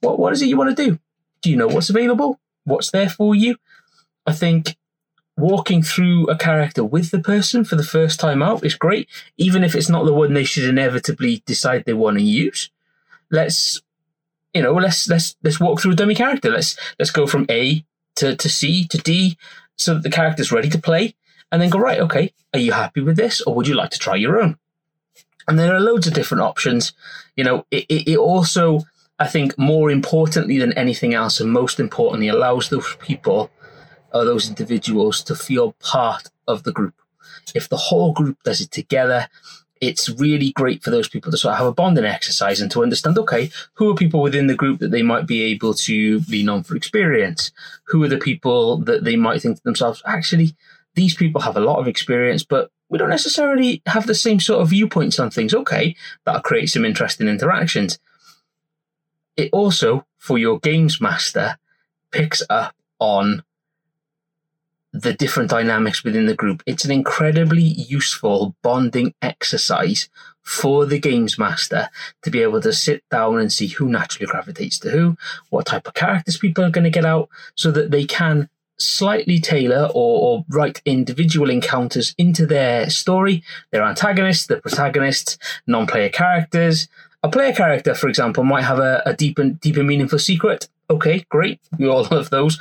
what 0.00 0.18
what 0.18 0.32
is 0.32 0.42
it 0.42 0.48
you 0.48 0.56
want 0.56 0.76
to 0.76 0.84
do? 0.84 0.98
Do 1.42 1.50
you 1.50 1.56
know 1.56 1.68
what's 1.68 1.90
available? 1.90 2.40
What's 2.64 2.90
there 2.90 3.08
for 3.08 3.34
you? 3.34 3.56
I 4.26 4.32
think 4.32 4.76
walking 5.36 5.82
through 5.82 6.26
a 6.28 6.36
character 6.36 6.82
with 6.82 7.10
the 7.10 7.18
person 7.18 7.64
for 7.64 7.76
the 7.76 7.84
first 7.84 8.18
time 8.18 8.42
out 8.42 8.64
is 8.64 8.74
great, 8.74 9.08
even 9.36 9.62
if 9.62 9.74
it's 9.74 9.90
not 9.90 10.04
the 10.04 10.14
one 10.14 10.32
they 10.32 10.44
should 10.44 10.64
inevitably 10.64 11.42
decide 11.46 11.84
they 11.84 11.92
want 11.92 12.16
to 12.16 12.22
use. 12.22 12.70
Let's, 13.30 13.82
you 14.54 14.62
know, 14.62 14.72
let's 14.74 15.08
let's 15.08 15.36
let's 15.42 15.60
walk 15.60 15.80
through 15.80 15.92
a 15.92 15.96
dummy 15.96 16.14
character. 16.14 16.50
Let's 16.50 16.76
let's 16.98 17.10
go 17.10 17.26
from 17.26 17.46
A 17.50 17.84
to, 18.16 18.34
to 18.36 18.48
C 18.48 18.86
to 18.88 18.98
D 18.98 19.36
so 19.76 19.94
that 19.94 20.02
the 20.02 20.10
character's 20.10 20.52
ready 20.52 20.70
to 20.70 20.78
play, 20.78 21.14
and 21.52 21.60
then 21.60 21.70
go 21.70 21.78
right. 21.78 22.00
Okay, 22.00 22.32
are 22.54 22.60
you 22.60 22.72
happy 22.72 23.00
with 23.00 23.16
this, 23.16 23.40
or 23.42 23.54
would 23.54 23.68
you 23.68 23.74
like 23.74 23.90
to 23.90 23.98
try 23.98 24.14
your 24.14 24.40
own? 24.40 24.56
And 25.48 25.58
there 25.58 25.74
are 25.74 25.80
loads 25.80 26.06
of 26.06 26.14
different 26.14 26.42
options. 26.42 26.92
You 27.36 27.44
know, 27.44 27.66
it, 27.70 27.84
it, 27.88 28.08
it 28.08 28.16
also, 28.16 28.80
I 29.18 29.28
think, 29.28 29.58
more 29.58 29.90
importantly 29.90 30.58
than 30.58 30.72
anything 30.72 31.12
else, 31.12 31.40
and 31.40 31.52
most 31.52 31.78
importantly, 31.78 32.28
allows 32.28 32.68
those 32.68 32.96
people 33.00 33.50
or 34.12 34.24
those 34.24 34.48
individuals 34.48 35.22
to 35.24 35.34
feel 35.34 35.72
part 35.80 36.30
of 36.46 36.62
the 36.62 36.72
group. 36.72 36.94
If 37.54 37.68
the 37.68 37.76
whole 37.76 38.12
group 38.12 38.42
does 38.44 38.60
it 38.60 38.70
together, 38.70 39.28
it's 39.80 40.08
really 40.08 40.52
great 40.52 40.82
for 40.82 40.90
those 40.90 41.08
people 41.08 41.30
to 41.30 41.36
sort 41.36 41.52
of 41.52 41.58
have 41.58 41.66
a 41.66 41.72
bonding 41.72 42.04
exercise 42.04 42.60
and 42.60 42.70
to 42.70 42.82
understand, 42.82 43.18
okay, 43.18 43.50
who 43.74 43.90
are 43.90 43.94
people 43.94 44.22
within 44.22 44.46
the 44.46 44.54
group 44.54 44.80
that 44.80 44.90
they 44.90 45.02
might 45.02 45.26
be 45.26 45.42
able 45.42 45.74
to 45.74 46.20
lean 46.28 46.48
on 46.48 46.62
for 46.62 46.76
experience? 46.76 47.52
Who 47.88 48.02
are 48.02 48.08
the 48.08 48.18
people 48.18 48.78
that 48.78 49.04
they 49.04 49.16
might 49.16 49.42
think 49.42 49.56
to 49.58 49.62
themselves, 49.62 50.02
actually, 50.06 50.56
these 50.94 51.14
people 51.14 51.42
have 51.42 51.56
a 51.56 51.60
lot 51.60 51.78
of 51.78 51.86
experience, 51.86 52.42
but 52.42 52.70
we 52.88 52.98
don't 52.98 53.10
necessarily 53.10 53.82
have 53.86 54.06
the 54.06 54.14
same 54.14 54.40
sort 54.40 54.62
of 54.62 54.70
viewpoints 54.70 55.18
on 55.18 55.30
things. 55.30 55.52
Okay, 55.52 55.94
that'll 56.24 56.40
create 56.40 56.70
some 56.70 56.84
interesting 56.84 57.28
interactions. 57.28 57.98
It 59.36 59.50
also, 59.52 60.06
for 60.16 60.38
your 60.38 60.58
games 60.58 61.00
master, 61.00 61.58
picks 62.10 62.42
up 62.48 62.74
on 62.98 63.44
the 65.00 65.12
different 65.12 65.50
dynamics 65.50 66.02
within 66.02 66.26
the 66.26 66.34
group. 66.34 66.62
It's 66.66 66.84
an 66.84 66.90
incredibly 66.90 67.62
useful 67.62 68.54
bonding 68.62 69.14
exercise 69.20 70.08
for 70.42 70.86
the 70.86 70.98
games 70.98 71.38
master 71.38 71.90
to 72.22 72.30
be 72.30 72.40
able 72.40 72.60
to 72.60 72.72
sit 72.72 73.02
down 73.10 73.38
and 73.38 73.52
see 73.52 73.66
who 73.66 73.88
naturally 73.88 74.26
gravitates 74.26 74.78
to 74.78 74.90
who, 74.90 75.16
what 75.50 75.66
type 75.66 75.86
of 75.86 75.94
characters 75.94 76.38
people 76.38 76.64
are 76.64 76.70
going 76.70 76.84
to 76.84 76.90
get 76.90 77.04
out, 77.04 77.28
so 77.56 77.70
that 77.72 77.90
they 77.90 78.04
can 78.04 78.48
slightly 78.78 79.40
tailor 79.40 79.88
or, 79.94 80.38
or, 80.38 80.44
write 80.50 80.82
individual 80.84 81.48
encounters 81.50 82.14
into 82.18 82.46
their 82.46 82.90
story, 82.90 83.42
their 83.70 83.82
antagonists, 83.82 84.46
the 84.46 84.58
protagonists, 84.58 85.38
non-player 85.66 86.10
characters. 86.10 86.88
A 87.22 87.28
player 87.28 87.54
character, 87.54 87.94
for 87.94 88.08
example, 88.08 88.44
might 88.44 88.64
have 88.64 88.78
a, 88.78 89.02
a 89.06 89.14
deep 89.14 89.38
and 89.38 89.58
deep 89.60 89.78
and 89.78 89.88
meaningful 89.88 90.18
secret. 90.18 90.68
Okay, 90.90 91.24
great. 91.30 91.58
We 91.78 91.88
all 91.88 92.04
love 92.10 92.30
those. 92.30 92.58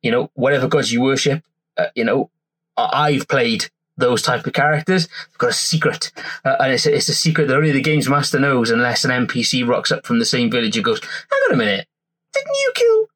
You 0.00 0.12
know, 0.12 0.30
whatever 0.34 0.68
gods 0.68 0.92
you 0.92 1.02
worship, 1.02 1.42
uh, 1.78 1.86
you 1.94 2.04
know, 2.04 2.30
I've 2.76 3.28
played 3.28 3.66
those 3.96 4.22
type 4.22 4.46
of 4.46 4.52
characters. 4.52 5.06
They've 5.06 5.38
got 5.38 5.50
a 5.50 5.54
secret, 5.54 6.12
uh, 6.44 6.56
and 6.60 6.72
it's 6.72 6.86
a, 6.86 6.94
it's 6.94 7.08
a 7.08 7.14
secret 7.14 7.48
that 7.48 7.56
only 7.56 7.72
the 7.72 7.80
games 7.80 8.08
master 8.08 8.38
knows, 8.38 8.70
unless 8.70 9.04
an 9.04 9.10
NPC 9.26 9.66
rocks 9.66 9.90
up 9.90 10.06
from 10.06 10.18
the 10.18 10.24
same 10.24 10.50
village 10.50 10.76
and 10.76 10.84
goes, 10.84 11.00
"Hang 11.00 11.40
on 11.48 11.54
a 11.54 11.56
minute, 11.56 11.86
didn't 12.32 12.54
you 12.54 12.72
kill?" 12.74 13.08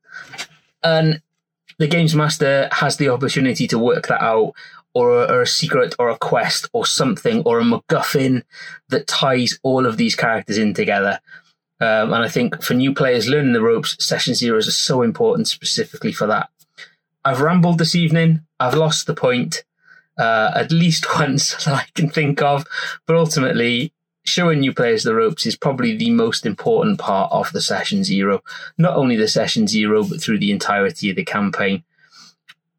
And 0.82 1.22
the 1.78 1.86
games 1.86 2.14
master 2.14 2.68
has 2.72 2.96
the 2.96 3.08
opportunity 3.08 3.66
to 3.68 3.78
work 3.78 4.08
that 4.08 4.22
out, 4.22 4.54
or 4.94 5.22
a, 5.22 5.32
or 5.32 5.42
a 5.42 5.46
secret, 5.46 5.94
or 5.98 6.10
a 6.10 6.18
quest, 6.18 6.68
or 6.72 6.84
something, 6.84 7.42
or 7.42 7.60
a 7.60 7.64
MacGuffin 7.64 8.42
that 8.88 9.06
ties 9.06 9.58
all 9.62 9.86
of 9.86 9.96
these 9.96 10.16
characters 10.16 10.58
in 10.58 10.74
together. 10.74 11.20
Um, 11.80 12.12
and 12.12 12.22
I 12.22 12.28
think 12.28 12.62
for 12.62 12.74
new 12.74 12.94
players 12.94 13.28
learning 13.28 13.54
the 13.54 13.62
ropes, 13.62 13.96
session 14.04 14.34
zeros 14.34 14.68
are 14.68 14.72
so 14.72 15.02
important 15.02 15.48
specifically 15.48 16.12
for 16.12 16.28
that. 16.28 16.48
I've 17.24 17.40
rambled 17.40 17.78
this 17.78 17.94
evening. 17.94 18.40
I've 18.58 18.74
lost 18.74 19.06
the 19.06 19.14
point 19.14 19.64
uh, 20.18 20.52
at 20.54 20.72
least 20.72 21.06
once 21.18 21.64
that 21.64 21.74
I 21.74 21.86
can 21.94 22.10
think 22.10 22.42
of. 22.42 22.64
But 23.06 23.16
ultimately, 23.16 23.92
showing 24.24 24.60
new 24.60 24.72
players 24.72 25.02
the 25.02 25.14
ropes 25.14 25.46
is 25.46 25.56
probably 25.56 25.96
the 25.96 26.10
most 26.10 26.46
important 26.46 26.98
part 26.98 27.30
of 27.32 27.52
the 27.52 27.60
session 27.60 28.04
zero. 28.04 28.42
Not 28.76 28.96
only 28.96 29.16
the 29.16 29.28
session 29.28 29.66
zero, 29.66 30.04
but 30.04 30.20
through 30.20 30.38
the 30.38 30.50
entirety 30.50 31.10
of 31.10 31.16
the 31.16 31.24
campaign. 31.24 31.84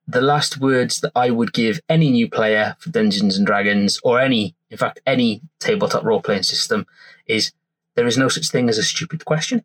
The 0.06 0.22
last 0.22 0.60
words 0.60 1.00
that 1.00 1.14
I 1.16 1.30
would 1.30 1.54
give 1.54 1.82
any 1.88 2.12
new 2.12 2.30
player 2.30 2.76
for 2.80 2.90
Dungeons 2.90 3.38
and 3.38 3.48
Dragons, 3.48 4.00
or 4.04 4.20
any, 4.20 4.54
in 4.70 4.78
fact, 4.78 5.00
any 5.06 5.42
tabletop 5.60 6.04
role 6.04 6.22
playing 6.22 6.44
system, 6.44 6.86
is 7.26 7.54
there 7.96 8.06
is 8.06 8.18
no 8.18 8.28
such 8.28 8.50
thing 8.50 8.68
as 8.68 8.78
a 8.78 8.84
stupid 8.84 9.24
question 9.24 9.64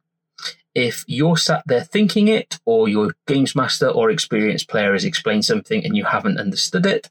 if 0.75 1.05
you're 1.09 1.37
sat 1.37 1.65
there 1.67 1.83
thinking 1.83 2.29
it, 2.29 2.59
or 2.65 2.89
your 2.89 3.15
games 3.27 3.57
master 3.57 3.89
or 3.89 4.11
experienced 4.11 4.69
player 4.69 4.93
has 4.93 5.05
explained 5.05 5.45
something 5.45 5.85
and 5.85 5.97
you 5.97 6.05
haven't 6.05 6.39
understood 6.39 6.87
it, 6.87 7.11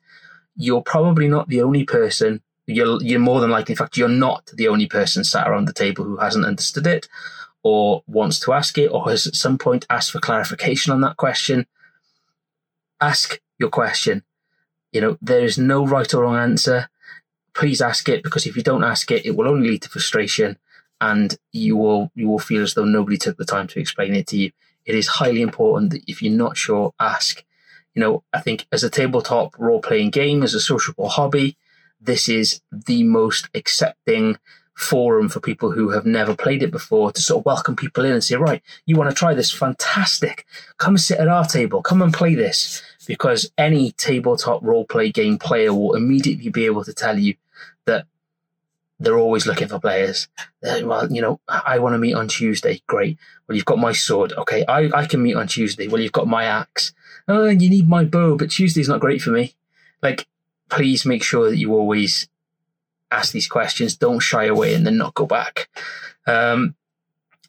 you're 0.55 0.81
probably 0.81 1.27
not 1.27 1.49
the 1.49 1.61
only 1.61 1.83
person. 1.83 2.41
You're, 2.65 3.01
you're 3.01 3.19
more 3.19 3.39
than 3.41 3.49
likely, 3.49 3.73
in 3.73 3.77
fact, 3.77 3.97
you're 3.97 4.07
not 4.07 4.51
the 4.53 4.67
only 4.67 4.87
person 4.87 5.23
sat 5.23 5.47
around 5.47 5.65
the 5.65 5.73
table 5.73 6.03
who 6.03 6.17
hasn't 6.17 6.45
understood 6.45 6.87
it 6.87 7.07
or 7.63 8.03
wants 8.07 8.39
to 8.41 8.53
ask 8.53 8.77
it 8.77 8.87
or 8.87 9.09
has 9.09 9.27
at 9.27 9.35
some 9.35 9.57
point 9.57 9.85
asked 9.89 10.11
for 10.11 10.19
clarification 10.19 10.93
on 10.93 11.01
that 11.01 11.17
question. 11.17 11.65
Ask 13.01 13.41
your 13.59 13.69
question. 13.69 14.23
You 14.91 15.01
know, 15.01 15.17
there 15.21 15.43
is 15.43 15.57
no 15.57 15.85
right 15.85 16.11
or 16.13 16.23
wrong 16.23 16.37
answer. 16.37 16.89
Please 17.53 17.81
ask 17.81 18.07
it 18.07 18.23
because 18.23 18.45
if 18.45 18.55
you 18.55 18.63
don't 18.63 18.83
ask 18.83 19.11
it, 19.11 19.25
it 19.25 19.35
will 19.35 19.47
only 19.47 19.69
lead 19.69 19.81
to 19.81 19.89
frustration 19.89 20.57
and 21.01 21.37
you 21.51 21.77
will 21.77 22.11
you 22.15 22.27
will 22.27 22.39
feel 22.39 22.63
as 22.63 22.73
though 22.73 22.85
nobody 22.85 23.17
took 23.17 23.37
the 23.37 23.45
time 23.45 23.67
to 23.67 23.79
explain 23.79 24.15
it 24.15 24.27
to 24.27 24.37
you. 24.37 24.51
it 24.85 24.95
is 24.95 25.07
highly 25.07 25.41
important 25.41 25.91
that 25.91 26.03
if 26.07 26.21
you're 26.21 26.33
not 26.33 26.57
sure, 26.57 26.93
ask. 26.99 27.43
You 27.93 28.01
know, 28.01 28.23
I 28.31 28.41
think 28.41 28.67
as 28.71 28.83
a 28.83 28.89
tabletop 28.89 29.57
role 29.57 29.81
playing 29.81 30.11
game, 30.11 30.43
as 30.43 30.53
a 30.53 30.59
sociable 30.59 31.09
hobby, 31.09 31.57
this 31.99 32.29
is 32.29 32.61
the 32.71 33.03
most 33.03 33.49
accepting 33.55 34.37
forum 34.77 35.27
for 35.27 35.39
people 35.39 35.71
who 35.71 35.89
have 35.89 36.05
never 36.05 36.35
played 36.35 36.61
it 36.61 36.69
before 36.69 37.11
to 37.11 37.21
sort 37.21 37.41
of 37.41 37.45
welcome 37.45 37.75
people 37.75 38.05
in 38.05 38.11
and 38.11 38.23
say, 38.23 38.35
right, 38.35 38.61
you 38.85 38.95
want 38.95 39.09
to 39.09 39.15
try 39.15 39.33
this? 39.33 39.51
Fantastic. 39.51 40.45
Come 40.77 40.97
sit 40.99 41.19
at 41.19 41.27
our 41.27 41.45
table. 41.45 41.81
Come 41.81 42.03
and 42.03 42.13
play 42.13 42.35
this. 42.35 42.83
Because 43.07 43.51
any 43.57 43.91
tabletop 43.93 44.61
role 44.61 44.85
play 44.85 45.11
game 45.11 45.39
player 45.39 45.73
will 45.73 45.95
immediately 45.95 46.49
be 46.49 46.65
able 46.65 46.83
to 46.83 46.93
tell 46.93 47.17
you 47.17 47.35
they're 48.99 49.17
always 49.17 49.45
looking 49.45 49.67
for 49.67 49.79
players. 49.79 50.27
Well, 50.63 51.11
you 51.11 51.21
know, 51.21 51.39
I 51.47 51.79
want 51.79 51.93
to 51.93 51.99
meet 51.99 52.15
on 52.15 52.27
Tuesday. 52.27 52.81
Great. 52.87 53.17
Well, 53.47 53.55
you've 53.55 53.65
got 53.65 53.77
my 53.77 53.91
sword. 53.91 54.33
Okay, 54.33 54.65
I, 54.67 54.89
I 54.93 55.05
can 55.05 55.21
meet 55.21 55.35
on 55.35 55.47
Tuesday. 55.47 55.87
Well, 55.87 56.01
you've 56.01 56.11
got 56.11 56.27
my 56.27 56.45
axe. 56.45 56.93
Oh, 57.27 57.47
you 57.47 57.69
need 57.69 57.87
my 57.87 58.05
bow, 58.05 58.37
but 58.37 58.51
Tuesday's 58.51 58.89
not 58.89 58.99
great 58.99 59.21
for 59.21 59.31
me. 59.31 59.53
Like, 60.01 60.27
please 60.69 61.05
make 61.05 61.23
sure 61.23 61.49
that 61.49 61.57
you 61.57 61.73
always 61.73 62.27
ask 63.11 63.33
these 63.33 63.47
questions. 63.47 63.95
Don't 63.95 64.19
shy 64.19 64.45
away 64.45 64.73
and 64.73 64.85
then 64.85 64.97
not 64.97 65.13
go 65.13 65.25
back. 65.25 65.69
Um, 66.25 66.75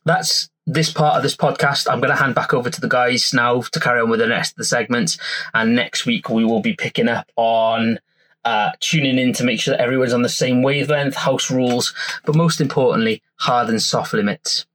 that's 0.05 0.51
this 0.67 0.93
part 0.93 1.17
of 1.17 1.23
this 1.23 1.37
podcast. 1.37 1.91
I'm 1.91 2.01
going 2.01 2.11
to 2.15 2.23
hand 2.23 2.35
back 2.35 2.53
over 2.53 2.71
to 2.71 2.81
the 2.81 2.89
guys 2.89 3.33
now 3.33 3.63
to 3.63 3.81
carry 3.81 4.01
on 4.01 4.11
with 4.11 4.21
the 4.21 4.29
rest 4.29 4.53
of 4.53 4.57
the 4.57 4.65
segments. 4.65 5.17
And 5.55 5.75
next 5.75 6.07
week 6.07 6.29
we 6.29 6.45
will 6.45 6.61
be 6.61 6.75
picking 6.75 7.09
up 7.09 7.31
on 7.37 8.01
uh, 8.45 8.71
tuning 8.81 9.19
in 9.19 9.33
to 9.35 9.45
make 9.45 9.61
sure 9.61 9.73
that 9.73 9.81
everyone's 9.81 10.13
on 10.13 10.23
the 10.23 10.29
same 10.29 10.63
wavelength, 10.63 11.15
house 11.15 11.51
rules, 11.51 11.95
but 12.25 12.35
most 12.35 12.61
importantly, 12.61 13.23
hard 13.37 13.69
and 13.69 13.83
soft 13.83 14.13
limits. 14.13 14.67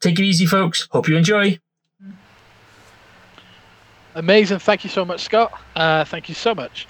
Take 0.00 0.18
it 0.18 0.24
easy, 0.24 0.46
folks. 0.46 0.88
Hope 0.90 1.08
you 1.08 1.16
enjoy. 1.16 1.58
Amazing. 4.14 4.60
Thank 4.60 4.82
you 4.82 4.90
so 4.90 5.04
much, 5.04 5.22
Scott. 5.22 5.52
Uh, 5.74 6.04
thank 6.04 6.28
you 6.28 6.34
so 6.34 6.54
much. 6.54 6.86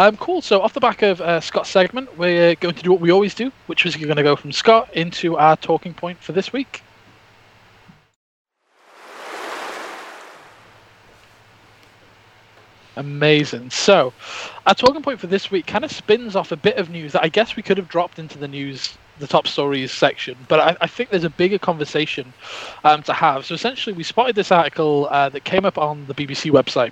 Um, 0.00 0.16
cool. 0.16 0.42
So 0.42 0.60
off 0.60 0.74
the 0.74 0.80
back 0.80 1.02
of 1.02 1.20
uh, 1.20 1.40
Scott's 1.40 1.70
segment, 1.70 2.16
we're 2.18 2.54
going 2.56 2.74
to 2.74 2.82
do 2.82 2.90
what 2.90 3.00
we 3.00 3.10
always 3.10 3.34
do, 3.34 3.52
which 3.66 3.84
is 3.86 3.96
going 3.96 4.16
to 4.16 4.22
go 4.22 4.36
from 4.36 4.52
Scott 4.52 4.92
into 4.94 5.36
our 5.36 5.56
talking 5.56 5.94
point 5.94 6.22
for 6.22 6.32
this 6.32 6.52
week. 6.52 6.82
Amazing. 12.98 13.70
So, 13.70 14.12
our 14.66 14.74
talking 14.74 15.02
point 15.02 15.20
for 15.20 15.28
this 15.28 15.52
week 15.52 15.66
kind 15.66 15.84
of 15.84 15.92
spins 15.92 16.34
off 16.34 16.50
a 16.50 16.56
bit 16.56 16.78
of 16.78 16.90
news 16.90 17.12
that 17.12 17.22
I 17.22 17.28
guess 17.28 17.54
we 17.54 17.62
could 17.62 17.76
have 17.76 17.88
dropped 17.88 18.18
into 18.18 18.38
the 18.38 18.48
news, 18.48 18.98
the 19.20 19.28
top 19.28 19.46
stories 19.46 19.92
section, 19.92 20.36
but 20.48 20.58
I, 20.58 20.76
I 20.80 20.88
think 20.88 21.10
there's 21.10 21.22
a 21.22 21.30
bigger 21.30 21.60
conversation 21.60 22.32
um, 22.82 23.04
to 23.04 23.12
have. 23.12 23.46
So, 23.46 23.54
essentially, 23.54 23.94
we 23.94 24.02
spotted 24.02 24.34
this 24.34 24.50
article 24.50 25.06
uh, 25.12 25.28
that 25.28 25.44
came 25.44 25.64
up 25.64 25.78
on 25.78 26.06
the 26.06 26.14
BBC 26.14 26.50
website 26.50 26.90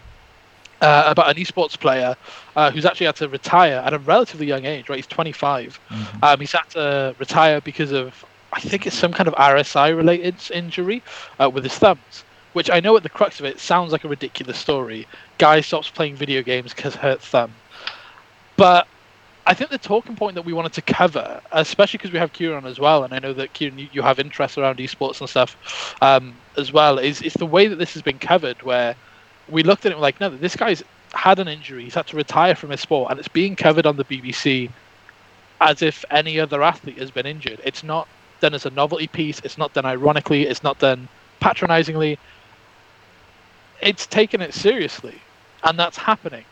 uh, 0.81 1.05
about 1.09 1.29
an 1.29 1.43
esports 1.43 1.77
player 1.77 2.15
uh, 2.55 2.71
who's 2.71 2.87
actually 2.87 3.07
had 3.07 3.17
to 3.17 3.29
retire 3.29 3.83
at 3.85 3.93
a 3.93 3.99
relatively 3.99 4.47
young 4.47 4.65
age, 4.65 4.89
right? 4.89 4.97
He's 4.97 5.09
25. 5.09 5.81
Mm-hmm. 5.89 6.25
Um, 6.25 6.39
he's 6.39 6.53
had 6.53 6.71
to 6.71 7.17
retire 7.19 7.61
because 7.61 7.91
of, 7.91 8.25
I 8.53 8.61
think 8.61 8.87
it's 8.87 8.97
some 8.97 9.13
kind 9.13 9.27
of 9.27 9.35
RSI 9.35 9.97
related 9.97 10.37
injury 10.53 11.03
uh, 11.41 11.51
with 11.53 11.65
his 11.65 11.77
thumbs 11.77 12.23
which 12.57 12.71
I 12.71 12.81
know 12.81 12.97
at 12.97 13.03
the 13.03 13.11
crux 13.11 13.39
of 13.39 13.45
it 13.45 13.61
sounds 13.61 13.93
like 13.93 14.05
a 14.05 14.09
ridiculous 14.09 14.57
story. 14.57 15.07
Guy 15.37 15.61
stops 15.61 15.91
playing 15.91 16.17
video 16.17 16.41
games 16.41 16.73
because 16.73 16.95
hurt 16.95 17.21
thumb. 17.21 17.53
But 18.57 18.89
I 19.47 19.53
think 19.53 19.69
the 19.69 19.77
talking 19.77 20.17
point 20.17 20.37
that 20.37 20.47
we 20.47 20.55
wanted 20.55 20.73
to 20.73 20.81
cover, 20.81 21.43
especially 21.53 21.99
because 21.99 22.13
we 22.13 22.19
have 22.19 22.33
Kieran 22.33 22.65
as 22.65 22.81
well, 22.81 23.05
and 23.05 23.13
I 23.13 23.19
know 23.19 23.35
that 23.35 23.53
Kieran, 23.53 23.91
you, 23.93 24.01
have 24.01 24.19
interest 24.19 24.57
around 24.57 24.79
esports 24.79 25.21
and 25.21 25.29
stuff 25.29 25.95
um, 26.01 26.35
as 26.57 26.73
well, 26.73 26.99
is, 26.99 27.21
is 27.21 27.35
the 27.35 27.45
way 27.45 27.67
that 27.67 27.77
this 27.77 27.93
has 27.93 28.01
been 28.01 28.19
covered, 28.19 28.63
where 28.63 28.97
we 29.51 29.63
looked 29.63 29.85
at 29.85 29.93
it 29.93 29.97
and 29.97 30.01
like, 30.01 30.19
no, 30.19 30.31
this 30.31 30.57
guy's 30.57 30.83
had 31.13 31.39
an 31.39 31.49
injury, 31.49 31.85
he's 31.85 31.95
had 31.95 32.07
to 32.07 32.17
retire 32.17 32.55
from 32.55 32.71
his 32.71 32.81
sport, 32.81 33.11
and 33.11 33.21
it's 33.21 33.29
being 33.29 33.55
covered 33.55 33.85
on 33.85 33.99
the 33.99 34.05
BBC 34.05 34.71
as 35.61 35.83
if 35.83 36.07
any 36.11 36.41
other 36.41 36.63
athlete 36.63 36.97
has 36.97 37.11
been 37.11 37.27
injured. 37.27 37.61
It's 37.65 37.85
not 37.85 38.09
done 38.41 38.55
as 38.55 38.65
a 38.65 38.71
novelty 38.71 39.09
piece, 39.09 39.41
it's 39.41 39.59
not 39.59 39.75
done 39.75 39.85
ironically, 39.85 40.47
it's 40.47 40.63
not 40.63 40.79
done 40.79 41.07
patronizingly 41.39 42.19
it's 43.81 44.07
taken 44.07 44.41
it 44.41 44.55
seriously, 44.55 45.21
and 45.65 45.79
that's 45.79 45.97
happening 45.97 46.45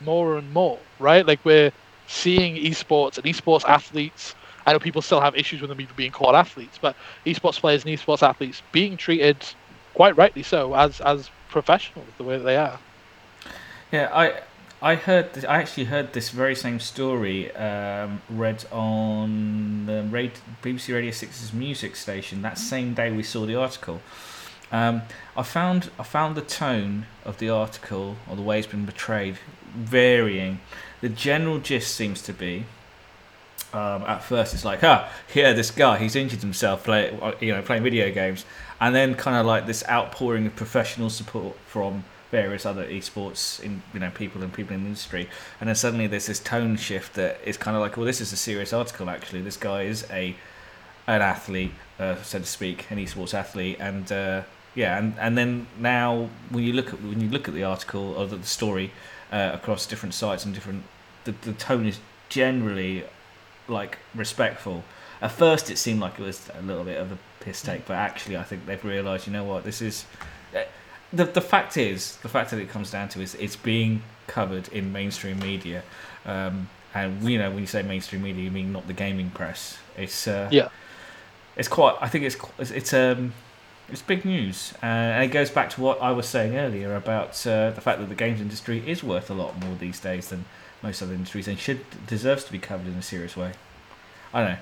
more 0.00 0.36
and 0.36 0.52
more, 0.52 0.78
right? 0.98 1.26
Like 1.26 1.44
we're 1.44 1.72
seeing 2.06 2.56
esports 2.56 3.16
and 3.16 3.24
esports 3.26 3.64
athletes. 3.64 4.34
I 4.66 4.72
know 4.72 4.78
people 4.78 5.02
still 5.02 5.20
have 5.20 5.36
issues 5.36 5.60
with 5.60 5.70
them 5.70 5.80
even 5.80 5.94
being 5.96 6.10
called 6.10 6.34
athletes, 6.34 6.78
but 6.80 6.96
esports 7.24 7.60
players 7.60 7.84
and 7.84 7.96
esports 7.96 8.22
athletes 8.22 8.62
being 8.72 8.96
treated 8.96 9.36
quite 9.94 10.16
rightly 10.16 10.42
so 10.42 10.74
as 10.74 11.00
as 11.00 11.30
professionals 11.48 12.08
the 12.18 12.24
way 12.24 12.36
that 12.36 12.44
they 12.44 12.56
are. 12.56 12.78
Yeah, 13.92 14.10
I 14.12 14.40
I 14.82 14.96
heard 14.96 15.32
this, 15.32 15.44
I 15.44 15.56
actually 15.56 15.84
heard 15.84 16.12
this 16.12 16.30
very 16.30 16.54
same 16.54 16.80
story 16.80 17.54
um, 17.56 18.20
read 18.28 18.64
on 18.70 19.86
the 19.86 20.02
radio, 20.02 20.32
BBC 20.62 20.92
Radio 20.92 21.10
6's 21.10 21.52
music 21.52 21.96
station 21.96 22.42
that 22.42 22.58
same 22.58 22.92
day 22.92 23.10
we 23.10 23.22
saw 23.22 23.46
the 23.46 23.54
article. 23.54 24.02
Um, 24.72 25.02
I 25.36 25.42
found 25.42 25.90
I 25.98 26.02
found 26.02 26.36
the 26.36 26.42
tone 26.42 27.06
of 27.24 27.38
the 27.38 27.50
article 27.50 28.16
or 28.28 28.36
the 28.36 28.42
way 28.42 28.58
it's 28.58 28.66
been 28.66 28.84
portrayed 28.84 29.38
varying. 29.74 30.60
The 31.00 31.08
general 31.08 31.58
gist 31.58 31.94
seems 31.94 32.22
to 32.22 32.32
be 32.32 32.64
um, 33.72 34.04
at 34.04 34.22
first 34.22 34.54
it's 34.54 34.64
like, 34.64 34.82
ah, 34.82 35.10
yeah, 35.34 35.52
this 35.52 35.70
guy 35.70 35.98
he's 35.98 36.16
injured 36.16 36.40
himself 36.40 36.84
play, 36.84 37.16
you 37.40 37.52
know, 37.52 37.62
playing 37.62 37.82
video 37.82 38.10
games, 38.10 38.44
and 38.80 38.94
then 38.94 39.14
kind 39.14 39.36
of 39.36 39.44
like 39.44 39.66
this 39.66 39.84
outpouring 39.88 40.46
of 40.46 40.56
professional 40.56 41.10
support 41.10 41.56
from 41.66 42.04
various 42.30 42.66
other 42.66 42.86
esports 42.86 43.60
in 43.62 43.82
you 43.94 44.00
know 44.00 44.10
people 44.10 44.42
and 44.42 44.52
people 44.52 44.74
in 44.74 44.82
the 44.82 44.88
industry, 44.88 45.28
and 45.60 45.68
then 45.68 45.74
suddenly 45.74 46.06
there's 46.06 46.26
this 46.26 46.40
tone 46.40 46.76
shift 46.76 47.14
that 47.14 47.38
is 47.44 47.56
kind 47.56 47.76
of 47.76 47.82
like, 47.82 47.96
well, 47.96 48.06
this 48.06 48.20
is 48.20 48.32
a 48.32 48.36
serious 48.36 48.72
article 48.72 49.10
actually. 49.10 49.42
This 49.42 49.56
guy 49.56 49.82
is 49.82 50.06
a 50.10 50.36
an 51.06 51.22
athlete, 51.22 51.72
uh, 52.00 52.16
so 52.22 52.38
to 52.38 52.46
speak, 52.46 52.90
an 52.90 52.98
esports 52.98 53.34
athlete, 53.34 53.76
and 53.78 54.10
uh, 54.10 54.42
yeah, 54.76 54.98
and, 54.98 55.14
and 55.18 55.36
then 55.36 55.66
now 55.78 56.28
when 56.50 56.62
you 56.62 56.74
look 56.74 56.92
at 56.92 57.02
when 57.02 57.20
you 57.20 57.28
look 57.28 57.48
at 57.48 57.54
the 57.54 57.64
article 57.64 58.14
or 58.14 58.26
the, 58.26 58.36
the 58.36 58.46
story 58.46 58.92
uh, 59.32 59.50
across 59.54 59.86
different 59.86 60.14
sites 60.14 60.44
and 60.44 60.54
different, 60.54 60.84
the, 61.24 61.32
the 61.32 61.54
tone 61.54 61.86
is 61.86 61.98
generally 62.28 63.04
like 63.66 63.98
respectful. 64.14 64.84
At 65.22 65.32
first, 65.32 65.70
it 65.70 65.78
seemed 65.78 66.00
like 66.00 66.20
it 66.20 66.22
was 66.22 66.50
a 66.56 66.60
little 66.60 66.84
bit 66.84 67.00
of 67.00 67.10
a 67.10 67.18
piss 67.40 67.62
take, 67.62 67.86
but 67.86 67.94
actually, 67.94 68.36
I 68.36 68.42
think 68.42 68.66
they've 68.66 68.84
realised, 68.84 69.26
you 69.26 69.32
know 69.32 69.44
what, 69.44 69.64
this 69.64 69.80
is. 69.80 70.04
Uh, 70.54 70.64
the 71.10 71.24
the 71.24 71.40
fact 71.40 71.78
is, 71.78 72.16
the 72.16 72.28
fact 72.28 72.50
that 72.50 72.60
it 72.60 72.68
comes 72.68 72.90
down 72.90 73.08
to 73.10 73.22
is 73.22 73.34
it's 73.36 73.56
being 73.56 74.02
covered 74.26 74.68
in 74.68 74.92
mainstream 74.92 75.38
media, 75.38 75.82
um, 76.26 76.68
and 76.94 77.22
you 77.22 77.38
know 77.38 77.48
when 77.50 77.60
you 77.60 77.66
say 77.66 77.82
mainstream 77.82 78.22
media, 78.22 78.44
you 78.44 78.50
mean 78.50 78.72
not 78.72 78.86
the 78.86 78.92
gaming 78.92 79.30
press. 79.30 79.78
It's 79.96 80.28
uh, 80.28 80.50
yeah, 80.52 80.68
it's 81.56 81.68
quite. 81.68 81.96
I 81.98 82.08
think 82.08 82.24
it's 82.24 82.36
it's, 82.58 82.70
it's 82.70 82.92
um 82.92 83.32
it's 83.88 84.02
big 84.02 84.24
news, 84.24 84.74
uh, 84.82 84.86
and 84.86 85.24
it 85.24 85.32
goes 85.32 85.50
back 85.50 85.70
to 85.70 85.80
what 85.80 86.02
I 86.02 86.10
was 86.10 86.26
saying 86.26 86.56
earlier 86.56 86.96
about 86.96 87.46
uh, 87.46 87.70
the 87.70 87.80
fact 87.80 88.00
that 88.00 88.08
the 88.08 88.14
games 88.14 88.40
industry 88.40 88.82
is 88.86 89.04
worth 89.04 89.30
a 89.30 89.34
lot 89.34 89.58
more 89.60 89.76
these 89.76 90.00
days 90.00 90.28
than 90.28 90.44
most 90.82 91.02
other 91.02 91.14
industries, 91.14 91.48
and 91.48 91.58
should 91.58 91.84
deserves 92.06 92.44
to 92.44 92.52
be 92.52 92.58
covered 92.58 92.86
in 92.86 92.94
a 92.94 93.02
serious 93.02 93.36
way. 93.36 93.52
I 94.34 94.40
don't 94.40 94.50
know. 94.52 94.58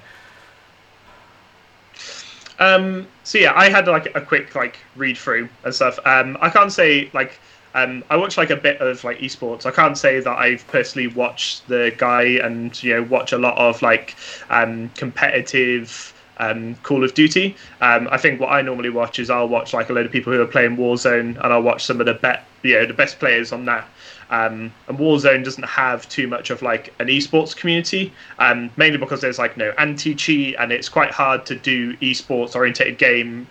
Um, 2.59 3.07
so 3.25 3.39
yeah, 3.39 3.53
I 3.57 3.69
had 3.69 3.89
like 3.89 4.15
a 4.15 4.21
quick 4.21 4.55
like 4.55 4.79
read 4.97 5.17
through 5.17 5.49
and 5.65 5.75
stuff. 5.75 5.99
Um, 6.05 6.37
I 6.41 6.51
can't 6.51 6.73
say 6.73 7.11
like 7.13 7.41
um, 7.75 8.05
I 8.09 8.17
watch 8.17 8.37
like 8.37 8.51
a 8.51 8.57
bit 8.57 8.81
of 8.81 9.03
like 9.03 9.19
esports. 9.19 9.67
I 9.67 9.73
can't 9.73 9.99
say 9.99 10.21
that 10.21 10.39
I've 10.39 10.67
personally 10.69 11.09
watched 11.09 11.67
the 11.67 11.93
guy 11.99 12.23
and 12.23 12.81
you 12.83 12.95
know 12.95 13.03
watch 13.03 13.33
a 13.33 13.39
lot 13.39 13.59
of 13.59 13.83
like 13.83 14.15
um, 14.51 14.91
competitive 14.91 16.14
um, 16.39 16.75
Call 16.77 17.05
of 17.05 17.15
Duty. 17.15 17.57
Um, 17.81 18.09
I 18.11 18.19
think 18.19 18.41
what 18.41 18.49
I 18.49 18.63
normally 18.63 18.91
watch 18.91 19.19
is 19.19 19.31
I'll 19.31 19.49
watch 19.49 19.73
like 19.73 19.91
a 19.91 19.93
load 19.93 20.07
of 20.07 20.13
people 20.13 20.33
who 20.33 20.41
are 20.41 20.47
playing 20.47 20.77
Warzone, 20.77 21.43
and 21.43 21.53
I'll 21.53 21.63
watch 21.63 21.85
some 21.85 22.01
of 22.01 22.07
the 22.07 22.15
bet, 22.15 22.47
you 22.63 22.75
know, 22.75 22.87
the 22.87 22.95
best 22.95 23.19
players 23.19 23.53
on 23.53 23.65
that. 23.67 23.89
Um, 24.31 24.73
and 24.89 24.99
Warzone 24.99 25.45
doesn't 25.45 25.65
have 25.65 26.09
too 26.09 26.27
much 26.27 26.51
of 26.51 26.63
like 26.63 26.93
an 26.99 27.09
esports 27.09 27.55
community, 27.55 28.13
um, 28.39 28.71
mainly 28.77 28.99
because 28.99 29.21
there's 29.21 29.39
like 29.39 29.57
no 29.57 29.73
anti-cheat, 29.79 30.57
and 30.59 30.73
it's 30.73 30.89
quite 30.89 31.11
hard 31.11 31.47
to 31.47 31.55
do 31.57 31.97
esports 31.99 32.55
orientated 32.55 32.99
game 32.99 33.47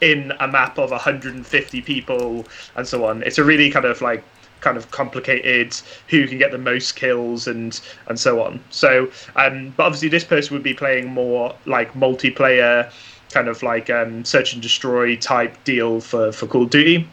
in 0.00 0.32
a 0.40 0.48
map 0.48 0.78
of 0.78 0.90
150 0.90 1.80
people 1.82 2.44
and 2.76 2.86
so 2.86 3.06
on. 3.06 3.22
It's 3.22 3.38
a 3.38 3.44
really 3.44 3.70
kind 3.70 3.84
of 3.84 4.02
like 4.02 4.24
kind 4.62 4.78
of 4.78 4.90
complicated 4.90 5.76
who 6.08 6.26
can 6.26 6.38
get 6.38 6.50
the 6.50 6.58
most 6.58 6.96
kills 6.96 7.46
and 7.46 7.78
and 8.06 8.18
so 8.18 8.42
on. 8.42 8.62
So, 8.70 9.10
um, 9.36 9.74
but 9.76 9.84
obviously 9.84 10.08
this 10.08 10.24
person 10.24 10.54
would 10.54 10.62
be 10.62 10.72
playing 10.72 11.08
more 11.08 11.54
like 11.66 11.92
multiplayer, 11.92 12.90
kind 13.30 13.48
of 13.48 13.62
like 13.62 13.90
um, 13.90 14.24
search 14.24 14.54
and 14.54 14.62
destroy 14.62 15.16
type 15.16 15.62
deal 15.64 16.00
for 16.00 16.32
for 16.32 16.46
Call 16.46 16.62
of 16.62 16.70
Duty. 16.70 17.06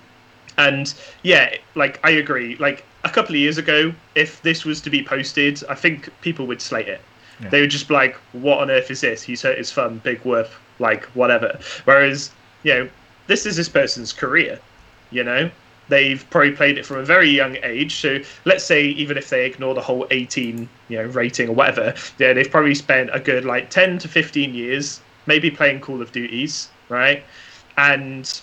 And 0.58 0.94
yeah, 1.24 1.56
like 1.76 2.00
I 2.04 2.12
agree. 2.12 2.56
Like 2.56 2.86
a 3.04 3.10
couple 3.10 3.36
of 3.36 3.40
years 3.40 3.58
ago, 3.58 3.94
if 4.16 4.42
this 4.42 4.64
was 4.64 4.80
to 4.82 4.90
be 4.90 5.04
posted, 5.04 5.62
I 5.68 5.76
think 5.76 6.10
people 6.22 6.48
would 6.48 6.62
slate 6.62 6.88
it. 6.88 7.02
Yeah. 7.42 7.50
They 7.50 7.62
would 7.62 7.70
just 7.72 7.88
be 7.88 7.94
like, 7.94 8.16
"What 8.34 8.60
on 8.60 8.70
earth 8.70 8.92
is 8.92 9.02
this? 9.02 9.24
He's 9.24 9.42
hurt 9.42 9.58
his 9.58 9.72
thumb, 9.72 10.00
big 10.04 10.20
whoop, 10.22 10.50
like 10.80 11.06
whatever." 11.16 11.58
Whereas, 11.86 12.32
you 12.64 12.74
know, 12.74 12.90
this 13.28 13.46
is 13.46 13.56
this 13.56 13.70
person's 13.70 14.12
career. 14.12 14.60
You 15.12 15.24
know, 15.24 15.50
they've 15.90 16.26
probably 16.30 16.52
played 16.52 16.78
it 16.78 16.86
from 16.86 16.98
a 16.98 17.04
very 17.04 17.30
young 17.30 17.58
age. 17.64 17.96
So 17.98 18.20
let's 18.46 18.64
say 18.64 18.86
even 18.86 19.18
if 19.18 19.30
they 19.30 19.46
ignore 19.46 19.74
the 19.76 19.82
whole 19.82 20.08
18, 20.12 20.70
you 20.88 20.98
know, 20.98 21.06
rating 21.06 21.50
or 21.50 21.54
whatever, 21.54 21.94
yeah, 22.20 22.34
they've 22.34 22.50
probably 22.50 22.76
spent 22.76 23.10
a 23.14 23.20
good 23.20 23.46
like 23.46 23.70
10 23.70 24.00
to 24.00 24.08
15 24.08 24.54
years 24.54 25.02
maybe 25.26 25.52
playing 25.52 25.82
Call 25.82 26.02
of 26.02 26.12
Duties, 26.12 26.70
right? 26.90 27.24
And 27.78 28.42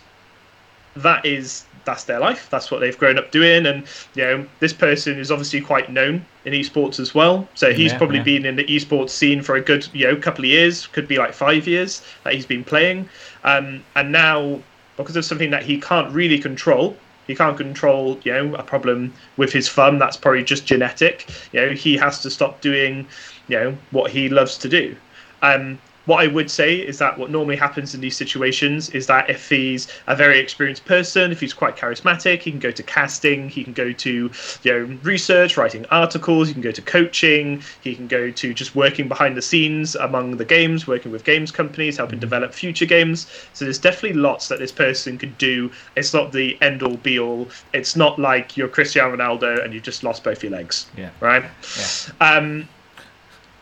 that 0.94 1.24
is 1.24 1.64
that's 1.84 2.04
their 2.04 2.18
life. 2.18 2.48
That's 2.50 2.70
what 2.70 2.80
they've 2.80 2.96
grown 2.98 3.18
up 3.18 3.30
doing. 3.30 3.66
And 3.66 3.86
you 4.14 4.24
know, 4.24 4.46
this 4.60 4.72
person 4.72 5.18
is 5.18 5.30
obviously 5.30 5.60
quite 5.60 5.90
known 5.90 6.26
in 6.44 6.52
esports 6.52 6.98
as 6.98 7.14
well. 7.14 7.48
So 7.54 7.72
he's 7.72 7.92
Yeah, 7.92 7.98
probably 7.98 8.18
yeah. 8.18 8.24
been 8.24 8.46
in 8.46 8.56
the 8.56 8.64
esports 8.64 9.10
scene 9.10 9.42
for 9.42 9.56
a 9.56 9.60
good 9.60 9.86
you 9.92 10.06
know 10.06 10.16
couple 10.16 10.44
of 10.44 10.50
years. 10.50 10.86
Could 10.88 11.06
be 11.08 11.18
like 11.18 11.32
five 11.32 11.66
years 11.68 12.02
that 12.24 12.34
he's 12.34 12.46
been 12.46 12.64
playing. 12.64 13.08
Um, 13.44 13.84
and 13.94 14.10
now 14.12 14.60
because 14.96 15.16
of 15.16 15.24
something 15.24 15.50
that 15.50 15.62
he 15.62 15.78
can't 15.80 16.12
really 16.12 16.38
control. 16.38 16.96
He 17.26 17.34
can't 17.34 17.56
control, 17.56 18.18
you 18.22 18.32
know, 18.32 18.54
a 18.54 18.62
problem 18.62 19.12
with 19.36 19.52
his 19.52 19.68
thumb. 19.68 19.98
That's 19.98 20.16
probably 20.16 20.44
just 20.44 20.66
genetic. 20.66 21.28
You 21.52 21.60
know, 21.60 21.70
he 21.72 21.96
has 21.96 22.20
to 22.22 22.30
stop 22.30 22.60
doing, 22.60 23.06
you 23.48 23.58
know, 23.58 23.78
what 23.90 24.10
he 24.10 24.28
loves 24.28 24.58
to 24.58 24.68
do. 24.68 24.96
Um, 25.42 25.78
what 26.06 26.22
I 26.22 26.28
would 26.28 26.50
say 26.50 26.76
is 26.76 26.98
that 26.98 27.18
what 27.18 27.30
normally 27.30 27.56
happens 27.56 27.94
in 27.94 28.00
these 28.00 28.16
situations 28.16 28.88
is 28.90 29.06
that 29.08 29.28
if 29.28 29.48
he's 29.48 29.88
a 30.06 30.16
very 30.16 30.38
experienced 30.38 30.84
person, 30.84 31.30
if 31.30 31.40
he's 31.40 31.52
quite 31.52 31.76
charismatic, 31.76 32.42
he 32.42 32.50
can 32.50 32.60
go 32.60 32.70
to 32.70 32.82
casting, 32.82 33.48
he 33.48 33.62
can 33.64 33.72
go 33.72 33.92
to 33.92 34.30
you 34.62 34.72
know 34.72 34.98
research, 35.02 35.56
writing 35.56 35.84
articles, 35.90 36.48
he 36.48 36.54
can 36.54 36.62
go 36.62 36.70
to 36.72 36.82
coaching, 36.82 37.62
he 37.82 37.94
can 37.94 38.06
go 38.06 38.30
to 38.30 38.54
just 38.54 38.74
working 38.74 39.08
behind 39.08 39.36
the 39.36 39.42
scenes 39.42 39.94
among 39.96 40.36
the 40.36 40.44
games, 40.44 40.86
working 40.86 41.12
with 41.12 41.24
games 41.24 41.50
companies, 41.50 41.96
helping 41.96 42.18
develop 42.18 42.54
future 42.54 42.86
games. 42.86 43.26
So 43.52 43.64
there's 43.64 43.78
definitely 43.78 44.18
lots 44.18 44.48
that 44.48 44.58
this 44.58 44.72
person 44.72 45.18
could 45.18 45.36
do. 45.38 45.70
It's 45.96 46.14
not 46.14 46.32
the 46.32 46.56
end 46.62 46.82
all 46.82 46.96
be 46.96 47.18
all. 47.18 47.48
It's 47.74 47.96
not 47.96 48.18
like 48.18 48.56
you're 48.56 48.68
Cristiano 48.68 49.16
Ronaldo 49.16 49.64
and 49.64 49.74
you've 49.74 49.82
just 49.82 50.02
lost 50.02 50.22
both 50.22 50.42
your 50.42 50.52
legs. 50.52 50.86
Yeah. 50.96 51.10
Right. 51.20 51.44
Yeah. 51.76 52.36
Um, 52.36 52.68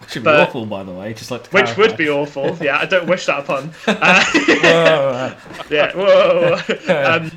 Which 0.05 0.15
would 0.17 0.23
be 0.23 0.25
But- 0.25 0.49
awful, 0.49 0.67
by 0.67 0.83
the 0.83 0.93
way. 0.93 1.15
Just 1.15 1.31
like 1.31 1.47
which 1.49 1.77
would 1.77 1.97
be 1.97 2.09
awful. 2.09 2.57
Yeah, 2.61 2.79
I 2.79 2.87
don't 2.87 3.07
wish 3.07 3.27
that 3.27 3.41
upon. 3.41 3.73
Uh, 3.87 4.25
Whoa. 4.55 5.35
yeah. 5.71 5.93
Whoa. 5.95 6.59
um, 6.89 7.33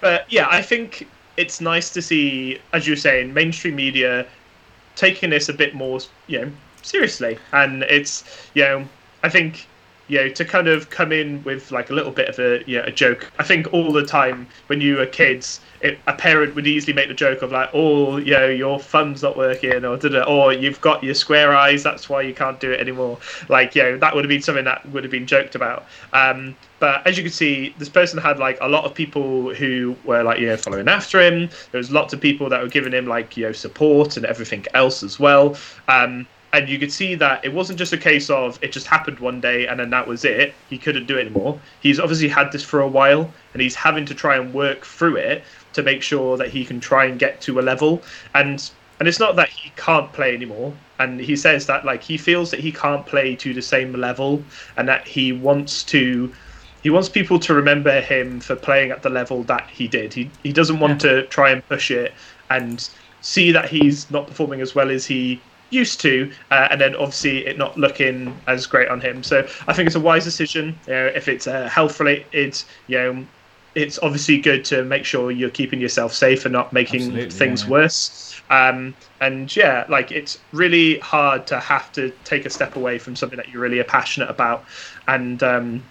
but 0.00 0.30
yeah, 0.32 0.48
I 0.50 0.60
think 0.62 1.06
it's 1.36 1.60
nice 1.60 1.90
to 1.90 2.02
see, 2.02 2.58
as 2.72 2.86
you 2.86 2.92
were 2.92 2.96
saying, 2.96 3.32
mainstream 3.32 3.76
media 3.76 4.26
taking 4.96 5.30
this 5.30 5.48
a 5.48 5.52
bit 5.52 5.74
more, 5.74 6.00
you 6.26 6.40
know, 6.40 6.52
seriously. 6.82 7.38
And 7.52 7.84
it's, 7.84 8.24
you 8.54 8.62
know, 8.64 8.88
I 9.22 9.28
think, 9.28 9.67
you 10.08 10.18
know, 10.18 10.28
to 10.30 10.44
kind 10.44 10.68
of 10.68 10.90
come 10.90 11.12
in 11.12 11.42
with 11.44 11.70
like 11.70 11.90
a 11.90 11.92
little 11.92 12.12
bit 12.12 12.28
of 12.28 12.38
a, 12.38 12.62
you 12.66 12.78
know, 12.78 12.84
a 12.84 12.90
joke. 12.90 13.30
I 13.38 13.44
think 13.44 13.72
all 13.72 13.92
the 13.92 14.04
time 14.04 14.48
when 14.66 14.80
you 14.80 14.96
were 14.96 15.06
kids, 15.06 15.60
it, 15.80 15.98
a 16.06 16.12
parent 16.12 16.54
would 16.54 16.66
easily 16.66 16.92
make 16.92 17.08
the 17.08 17.14
joke 17.14 17.42
of 17.42 17.52
like, 17.52 17.70
oh, 17.72 18.16
you 18.16 18.32
know, 18.32 18.48
your 18.48 18.80
thumb's 18.80 19.22
not 19.22 19.36
working, 19.36 19.84
or 19.84 19.96
did 19.96 20.14
it, 20.14 20.26
or 20.26 20.52
you've 20.52 20.80
got 20.80 21.04
your 21.04 21.14
square 21.14 21.54
eyes, 21.54 21.82
that's 21.82 22.08
why 22.08 22.22
you 22.22 22.34
can't 22.34 22.58
do 22.58 22.72
it 22.72 22.80
anymore. 22.80 23.18
Like, 23.48 23.74
you 23.74 23.82
know, 23.82 23.98
that 23.98 24.14
would 24.14 24.24
have 24.24 24.28
been 24.28 24.42
something 24.42 24.64
that 24.64 24.88
would 24.90 25.04
have 25.04 25.10
been 25.10 25.26
joked 25.26 25.54
about. 25.54 25.86
Um, 26.12 26.56
but 26.80 27.06
as 27.06 27.16
you 27.16 27.24
can 27.24 27.32
see, 27.32 27.74
this 27.78 27.88
person 27.88 28.18
had 28.18 28.38
like 28.38 28.58
a 28.60 28.68
lot 28.68 28.84
of 28.84 28.94
people 28.94 29.54
who 29.54 29.96
were 30.04 30.22
like, 30.22 30.38
you 30.38 30.46
know, 30.46 30.56
following 30.56 30.88
after 30.88 31.20
him. 31.20 31.50
There 31.72 31.78
was 31.78 31.90
lots 31.90 32.12
of 32.12 32.20
people 32.20 32.48
that 32.48 32.62
were 32.62 32.68
giving 32.68 32.92
him 32.92 33.06
like, 33.06 33.36
you 33.36 33.46
know, 33.46 33.52
support 33.52 34.16
and 34.16 34.24
everything 34.24 34.64
else 34.74 35.02
as 35.02 35.20
well. 35.20 35.56
Um, 35.88 36.26
and 36.52 36.68
you 36.68 36.78
could 36.78 36.92
see 36.92 37.14
that 37.14 37.44
it 37.44 37.52
wasn't 37.52 37.78
just 37.78 37.92
a 37.92 37.98
case 37.98 38.30
of 38.30 38.58
it 38.62 38.72
just 38.72 38.86
happened 38.86 39.18
one 39.18 39.40
day 39.40 39.66
and 39.66 39.78
then 39.78 39.90
that 39.90 40.06
was 40.06 40.24
it. 40.24 40.54
He 40.70 40.78
couldn't 40.78 41.06
do 41.06 41.18
it 41.18 41.26
anymore. 41.26 41.60
He's 41.80 42.00
obviously 42.00 42.28
had 42.28 42.52
this 42.52 42.64
for 42.64 42.80
a 42.80 42.88
while 42.88 43.30
and 43.52 43.62
he's 43.62 43.74
having 43.74 44.06
to 44.06 44.14
try 44.14 44.36
and 44.36 44.54
work 44.54 44.84
through 44.84 45.16
it 45.16 45.44
to 45.74 45.82
make 45.82 46.02
sure 46.02 46.36
that 46.38 46.48
he 46.48 46.64
can 46.64 46.80
try 46.80 47.04
and 47.04 47.18
get 47.18 47.40
to 47.42 47.60
a 47.60 47.62
level. 47.62 48.02
And 48.34 48.70
and 48.98 49.06
it's 49.06 49.20
not 49.20 49.36
that 49.36 49.48
he 49.48 49.70
can't 49.76 50.12
play 50.12 50.34
anymore. 50.34 50.74
And 50.98 51.20
he 51.20 51.36
says 51.36 51.66
that 51.66 51.84
like 51.84 52.02
he 52.02 52.16
feels 52.16 52.50
that 52.50 52.60
he 52.60 52.72
can't 52.72 53.04
play 53.06 53.36
to 53.36 53.52
the 53.52 53.62
same 53.62 53.92
level 53.92 54.42
and 54.76 54.88
that 54.88 55.06
he 55.06 55.32
wants 55.32 55.84
to 55.84 56.32
he 56.82 56.90
wants 56.90 57.08
people 57.08 57.38
to 57.40 57.54
remember 57.54 58.00
him 58.00 58.40
for 58.40 58.56
playing 58.56 58.90
at 58.90 59.02
the 59.02 59.10
level 59.10 59.42
that 59.44 59.68
he 59.68 59.86
did. 59.86 60.14
He 60.14 60.30
he 60.42 60.52
doesn't 60.52 60.80
want 60.80 61.00
to 61.02 61.26
try 61.26 61.50
and 61.50 61.66
push 61.68 61.90
it 61.90 62.14
and 62.48 62.88
see 63.20 63.52
that 63.52 63.68
he's 63.68 64.10
not 64.10 64.26
performing 64.26 64.62
as 64.62 64.74
well 64.74 64.90
as 64.90 65.04
he 65.04 65.40
used 65.70 66.00
to, 66.00 66.32
uh, 66.50 66.68
and 66.70 66.80
then 66.80 66.94
obviously 66.96 67.46
it 67.46 67.58
not 67.58 67.76
looking 67.76 68.36
as 68.46 68.66
great 68.66 68.88
on 68.88 69.00
him. 69.00 69.22
So 69.22 69.46
I 69.66 69.72
think 69.72 69.86
it's 69.86 69.96
a 69.96 70.00
wise 70.00 70.24
decision. 70.24 70.78
You 70.86 70.92
know, 70.92 71.06
if 71.06 71.28
it's 71.28 71.46
uh, 71.46 71.68
health 71.68 72.00
related, 72.00 72.62
you 72.86 72.98
know, 72.98 73.26
it's 73.74 73.98
obviously 74.00 74.38
good 74.38 74.64
to 74.66 74.82
make 74.84 75.04
sure 75.04 75.30
you're 75.30 75.50
keeping 75.50 75.80
yourself 75.80 76.12
safe 76.12 76.44
and 76.44 76.52
not 76.52 76.72
making 76.72 77.02
Absolutely, 77.02 77.30
things 77.30 77.64
yeah, 77.64 77.70
worse. 77.70 78.42
Um, 78.50 78.94
and 79.20 79.54
yeah, 79.54 79.84
like 79.88 80.10
it's 80.10 80.38
really 80.52 80.98
hard 81.00 81.46
to 81.48 81.60
have 81.60 81.92
to 81.92 82.12
take 82.24 82.46
a 82.46 82.50
step 82.50 82.76
away 82.76 82.98
from 82.98 83.14
something 83.14 83.36
that 83.36 83.48
you 83.48 83.60
really 83.60 83.78
are 83.78 83.84
passionate 83.84 84.30
about. 84.30 84.64
And 85.06 85.42
um, 85.42 85.82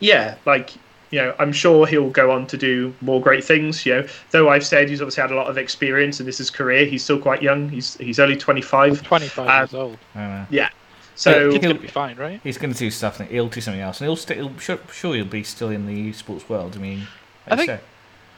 yeah, 0.00 0.36
like 0.44 0.70
you 1.10 1.18
know, 1.20 1.34
I'm 1.38 1.52
sure 1.52 1.86
he'll 1.86 2.10
go 2.10 2.30
on 2.30 2.46
to 2.48 2.56
do 2.56 2.94
more 3.00 3.20
great 3.20 3.44
things. 3.44 3.84
You 3.86 3.94
know, 3.94 4.06
though 4.30 4.48
I've 4.50 4.64
said 4.66 4.88
he's 4.88 5.00
obviously 5.00 5.22
had 5.22 5.30
a 5.30 5.36
lot 5.36 5.48
of 5.48 5.56
experience 5.58 6.20
in 6.20 6.26
this 6.26 6.36
is 6.36 6.48
his 6.48 6.50
career. 6.50 6.84
He's 6.86 7.02
still 7.04 7.18
quite 7.18 7.42
young. 7.42 7.68
He's 7.68 7.96
he's 7.96 8.18
only 8.20 8.36
25. 8.36 9.02
25 9.02 9.48
Um, 9.48 9.58
years 9.58 9.74
old. 9.74 9.98
I. 10.14 10.46
Yeah. 10.50 10.68
So 11.14 11.50
He's 11.50 11.60
going 11.60 11.74
to 11.74 11.82
be 11.82 11.88
fine, 11.88 12.16
right? 12.16 12.40
He's 12.44 12.58
going 12.58 12.72
to 12.72 12.78
do 12.78 12.90
stuff. 12.92 13.18
He'll 13.18 13.48
do 13.48 13.60
something 13.60 13.80
else, 13.80 14.00
and 14.00 14.06
he'll 14.06 14.14
still. 14.14 14.56
Sure, 14.58 14.78
sure, 14.92 15.16
he'll 15.16 15.24
be 15.24 15.42
still 15.42 15.70
in 15.70 15.84
the 15.86 16.12
sports 16.12 16.48
world. 16.48 16.76
I 16.76 16.78
mean, 16.78 17.08
I 17.46 17.50
like 17.54 17.60
you 17.60 17.66
think- 17.66 17.80
say. 17.80 17.86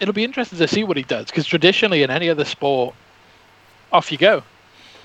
It'll 0.01 0.15
be 0.15 0.25
interesting 0.25 0.57
to 0.59 0.67
see 0.67 0.83
what 0.83 0.97
he 0.97 1.03
does 1.03 1.27
because 1.27 1.45
traditionally 1.45 2.03
in 2.03 2.11
any 2.11 2.31
other 2.31 2.47
sport, 2.47 2.95
off 3.93 4.11
you 4.11 4.17
go, 4.17 4.43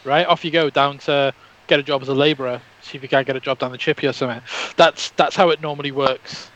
right? 0.06 0.26
Off 0.26 0.46
you 0.46 0.52
go 0.52 0.70
down 0.70 1.00
to 1.00 1.34
get 1.68 1.80
a 1.82 1.84
job 1.84 2.02
as 2.02 2.08
a 2.08 2.14
labourer, 2.14 2.62
see 2.82 2.96
if 2.98 3.04
you 3.04 3.10
can't 3.10 3.28
get 3.28 3.36
a 3.36 3.42
job 3.42 3.60
down 3.60 3.72
the 3.74 3.78
chippy 3.78 4.08
or 4.08 4.14
something. 4.14 4.42
That's 4.78 5.10
that's 5.12 5.36
how 5.36 5.50
it 5.50 5.62
normally 5.62 5.92
works. 5.92 6.50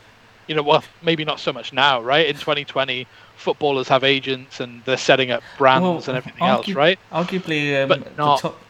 You 0.50 0.56
know, 0.56 0.64
well, 0.64 0.82
maybe 1.00 1.24
not 1.24 1.38
so 1.38 1.52
much 1.52 1.72
now, 1.72 2.02
right? 2.02 2.26
In 2.26 2.34
2020, 2.34 3.06
footballers 3.36 3.86
have 3.86 4.02
agents 4.02 4.58
and 4.58 4.82
they're 4.84 4.96
setting 4.96 5.30
up 5.30 5.44
brands 5.56 5.84
Well, 5.84 6.02
and 6.08 6.16
everything 6.16 6.42
else, 6.42 6.68
right? 6.70 6.98
Arguably, 7.12 7.80
um, 7.80 7.88
But 7.88 8.16
not- 8.16 8.42
the 8.42 8.48
top. 8.48 8.60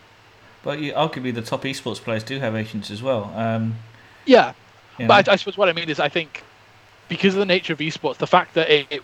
But 0.62 0.81
you, 0.81 0.93
arguably, 0.93 1.35
the 1.35 1.40
top 1.40 1.62
esports 1.62 1.98
players 1.98 2.23
do 2.23 2.39
have 2.39 2.55
agents 2.55 2.90
as 2.90 3.02
well. 3.02 3.32
Um, 3.35 3.77
Yeah, 4.27 4.52
you 4.98 5.05
know. 5.05 5.09
But 5.09 5.31
I, 5.31 5.32
I 5.32 5.36
suppose 5.36 5.57
what 5.57 5.70
I 5.70 5.73
mean 5.73 5.89
is, 5.89 5.98
I 5.98 6.11
think 6.11 6.43
because 7.09 7.32
of 7.32 7.39
the 7.39 7.47
nature 7.47 7.73
of 7.73 7.78
esports, 7.78 8.19
the 8.19 8.27
fact 8.27 8.52
that 8.57 8.69
it, 8.69 8.86
it, 8.90 9.02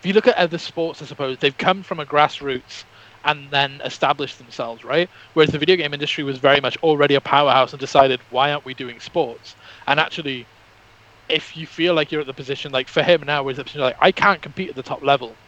if 0.00 0.04
you 0.04 0.14
look 0.14 0.26
at 0.26 0.36
other 0.36 0.58
sports, 0.58 1.00
I 1.00 1.04
suppose 1.04 1.38
they've 1.38 1.56
come 1.56 1.84
from 1.84 2.00
a 2.00 2.04
grassroots 2.04 2.82
and 3.24 3.48
then 3.52 3.80
established 3.84 4.38
themselves, 4.38 4.82
right? 4.84 5.08
Whereas 5.34 5.52
the 5.52 5.58
video 5.58 5.76
game 5.76 5.94
industry 5.94 6.24
was 6.24 6.38
very 6.38 6.60
much 6.60 6.76
already 6.78 7.14
a 7.14 7.20
powerhouse 7.20 7.72
and 7.72 7.78
decided, 7.78 8.18
why 8.30 8.50
aren't 8.50 8.64
we 8.64 8.74
doing 8.74 8.98
sports? 8.98 9.54
And 9.86 10.00
actually, 10.00 10.44
if 11.32 11.56
you 11.56 11.66
feel 11.66 11.94
like 11.94 12.12
you're 12.12 12.20
at 12.20 12.26
the 12.26 12.34
position, 12.34 12.72
like 12.72 12.88
for 12.88 13.02
him 13.02 13.22
now, 13.22 13.48
is 13.48 13.56
the 13.56 13.64
position 13.64 13.80
like 13.82 13.96
I 14.00 14.12
can't 14.12 14.42
compete 14.42 14.70
at 14.70 14.76
the 14.76 14.82
top 14.82 15.02
level. 15.02 15.38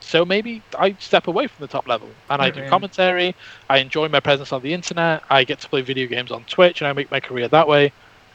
So 0.00 0.24
maybe 0.24 0.62
I 0.78 0.94
step 1.00 1.28
away 1.28 1.46
from 1.46 1.62
the 1.62 1.68
top 1.68 1.88
level 1.88 2.10
and 2.28 2.42
I 2.42 2.50
do 2.50 2.62
commentary. 2.68 3.34
I 3.68 3.78
enjoy 3.78 4.08
my 4.08 4.20
presence 4.20 4.52
on 4.52 4.62
the 4.62 4.74
internet. 4.74 5.22
I 5.30 5.44
get 5.44 5.60
to 5.60 5.68
play 5.68 5.82
video 5.82 6.06
games 6.06 6.30
on 6.30 6.44
Twitch 6.44 6.80
and 6.80 6.88
I 6.88 6.92
make 6.92 7.10
my 7.10 7.20
career 7.20 7.48
that 7.48 7.68
way, 7.68 7.92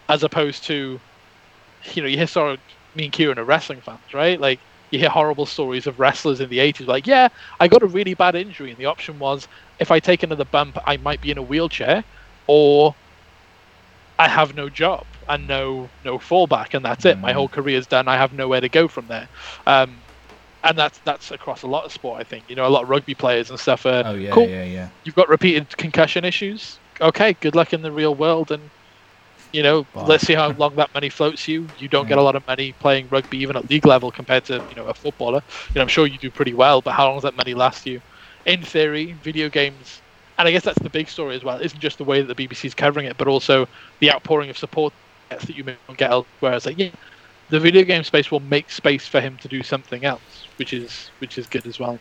as 0.10 0.23
opposed 0.23 0.64
to, 0.65 0.99
you 1.93 2.02
know, 2.02 2.07
you 2.07 2.18
hear 2.18 2.27
sort 2.27 2.53
of 2.53 2.60
me 2.95 3.06
and 3.06 3.14
Kieran 3.14 3.39
are 3.39 3.45
wrestling 3.45 3.81
fans, 3.81 4.14
right? 4.14 4.39
Like 4.39 4.61
you 4.91 4.99
hear 4.99 5.10
horrible 5.10 5.45
stories 5.45 5.88
of 5.88 5.99
wrestlers 5.99 6.41
in 6.41 6.49
the 6.49 6.60
80s, 6.60 6.88
like, 6.88 7.07
yeah, 7.07 7.30
I 7.60 7.68
got 7.68 7.84
a 7.84 7.88
really 7.88 8.14
bad 8.14 8.35
injury, 8.35 8.72
and 8.72 8.80
the 8.80 8.85
option 8.85 9.19
was 9.19 9.48
if 9.80 9.91
I 9.91 9.99
take 9.99 10.23
another 10.23 10.45
bump, 10.45 10.77
I 10.85 10.98
might 10.98 11.22
be 11.22 11.31
in 11.31 11.38
a 11.38 11.43
wheelchair, 11.43 12.03
or 12.48 12.95
I 14.22 14.27
have 14.27 14.53
no 14.56 14.69
job 14.69 15.06
and 15.27 15.48
no 15.48 15.91
no 16.03 16.19
fallback, 16.19 16.73
and 16.73 16.85
that's 16.85 17.06
it. 17.06 17.19
My 17.22 17.31
Mm. 17.31 17.34
whole 17.34 17.49
career's 17.49 17.88
done. 17.88 18.07
I 18.07 18.18
have 18.18 18.34
nowhere 18.34 18.61
to 18.61 18.69
go 18.69 18.88
from 18.88 19.07
there. 19.07 19.30
Um, 19.65 20.06
and 20.64 20.77
that's 20.77 21.02
that's 21.06 21.31
across 21.31 21.64
a 21.64 21.68
lot 21.68 21.85
of 21.85 21.91
sport. 21.93 22.22
I 22.22 22.23
think 22.23 22.45
you 22.49 22.56
know 22.56 22.68
a 22.68 22.69
lot 22.76 22.84
of 22.84 22.89
rugby 22.89 23.15
players 23.15 23.49
and 23.49 23.60
stuff. 23.60 23.85
Are, 23.85 24.06
oh 24.06 24.14
yeah, 24.15 24.34
cool. 24.34 24.48
yeah, 24.48 24.64
yeah. 24.65 24.89
You've 25.03 25.15
got 25.15 25.30
repeated 25.30 25.76
concussion 25.77 26.26
issues. 26.26 26.81
Okay, 27.02 27.34
good 27.41 27.56
luck 27.56 27.73
in 27.73 27.81
the 27.81 27.91
real 27.91 28.15
world, 28.15 28.52
and 28.52 28.72
you 29.52 29.64
know 29.64 29.85
Bye. 29.93 30.06
let's 30.07 30.26
see 30.26 30.34
how 30.34 30.52
long 30.57 30.76
that 30.76 30.89
money 30.93 31.10
floats 31.10 31.48
you. 31.48 31.72
You 31.76 31.89
don't 31.89 32.07
get 32.07 32.18
a 32.18 32.22
lot 32.23 32.35
of 32.35 32.43
money 32.48 32.73
playing 32.80 33.10
rugby 33.10 33.38
even 33.39 33.57
at 33.57 33.69
league 33.69 33.85
level 33.85 34.11
compared 34.11 34.45
to 34.45 34.64
you 34.69 34.76
know 34.76 34.88
a 34.88 34.93
footballer. 34.93 35.41
You 35.69 35.80
know 35.80 35.81
I'm 35.84 35.88
sure 35.88 36.07
you 36.07 36.19
do 36.19 36.31
pretty 36.31 36.53
well, 36.53 36.81
but 36.81 36.93
how 36.93 37.07
long 37.07 37.15
does 37.18 37.23
that 37.23 37.35
money 37.35 37.53
last 37.53 37.85
you? 37.85 38.02
In 38.45 38.61
theory, 38.64 39.14
video 39.22 39.49
games, 39.49 40.03
and 40.41 40.47
I 40.47 40.51
guess 40.51 40.63
that's 40.63 40.81
the 40.81 40.89
big 40.89 41.07
story 41.07 41.35
as 41.35 41.43
well. 41.43 41.57
It 41.57 41.65
isn't 41.68 41.80
just 41.80 41.99
the 41.99 42.03
way 42.03 42.22
that 42.22 42.35
the 42.35 42.47
BBC 42.47 42.65
is 42.65 42.73
covering 42.73 43.05
it, 43.05 43.15
but 43.15 43.27
also 43.27 43.68
the 43.99 44.11
outpouring 44.11 44.49
of 44.49 44.57
support 44.57 44.91
that 45.30 45.55
you 45.55 45.63
may 45.63 45.76
not 45.88 45.97
get 45.97 46.09
elsewhere. 46.09 46.53
It's 46.53 46.65
like 46.65 46.80
yeah, 46.80 46.89
the 47.49 47.59
video 47.59 47.84
game 47.84 48.03
space 48.03 48.31
will 48.31 48.39
make 48.39 48.72
space 48.72 49.07
for 49.07 49.22
him 49.22 49.38
to 49.38 49.47
do 49.47 49.61
something 49.61 50.03
else, 50.03 50.47
which 50.57 50.73
is 50.73 51.11
which 51.19 51.38
is 51.38 51.45
good 51.45 51.68
as 51.68 51.80
well. 51.80 51.99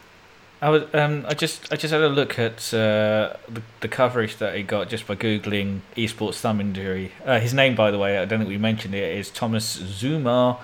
I 0.63 0.71
was 0.71 0.83
um 0.95 1.27
I 1.29 1.35
just 1.35 1.71
I 1.71 1.77
just 1.77 1.93
had 1.93 2.03
a 2.03 2.09
look 2.09 2.39
at 2.39 2.73
uh, 2.73 3.37
the 3.47 3.63
the 3.81 3.89
coverage 3.89 4.37
that 4.39 4.55
he 4.55 4.63
got 4.63 4.89
just 4.89 5.07
by 5.07 5.17
googling 5.17 5.81
esports 5.97 6.37
thumb 6.37 6.63
injury. 6.63 7.13
Uh, 7.27 7.41
his 7.41 7.53
name, 7.53 7.75
by 7.75 7.91
the 7.91 7.99
way, 7.99 8.19
I 8.19 8.25
don't 8.25 8.39
think 8.39 8.49
we 8.49 8.59
mentioned 8.59 8.95
it, 8.95 9.19
is 9.19 9.31
Thomas 9.31 9.77
ZooMaa 9.77 10.59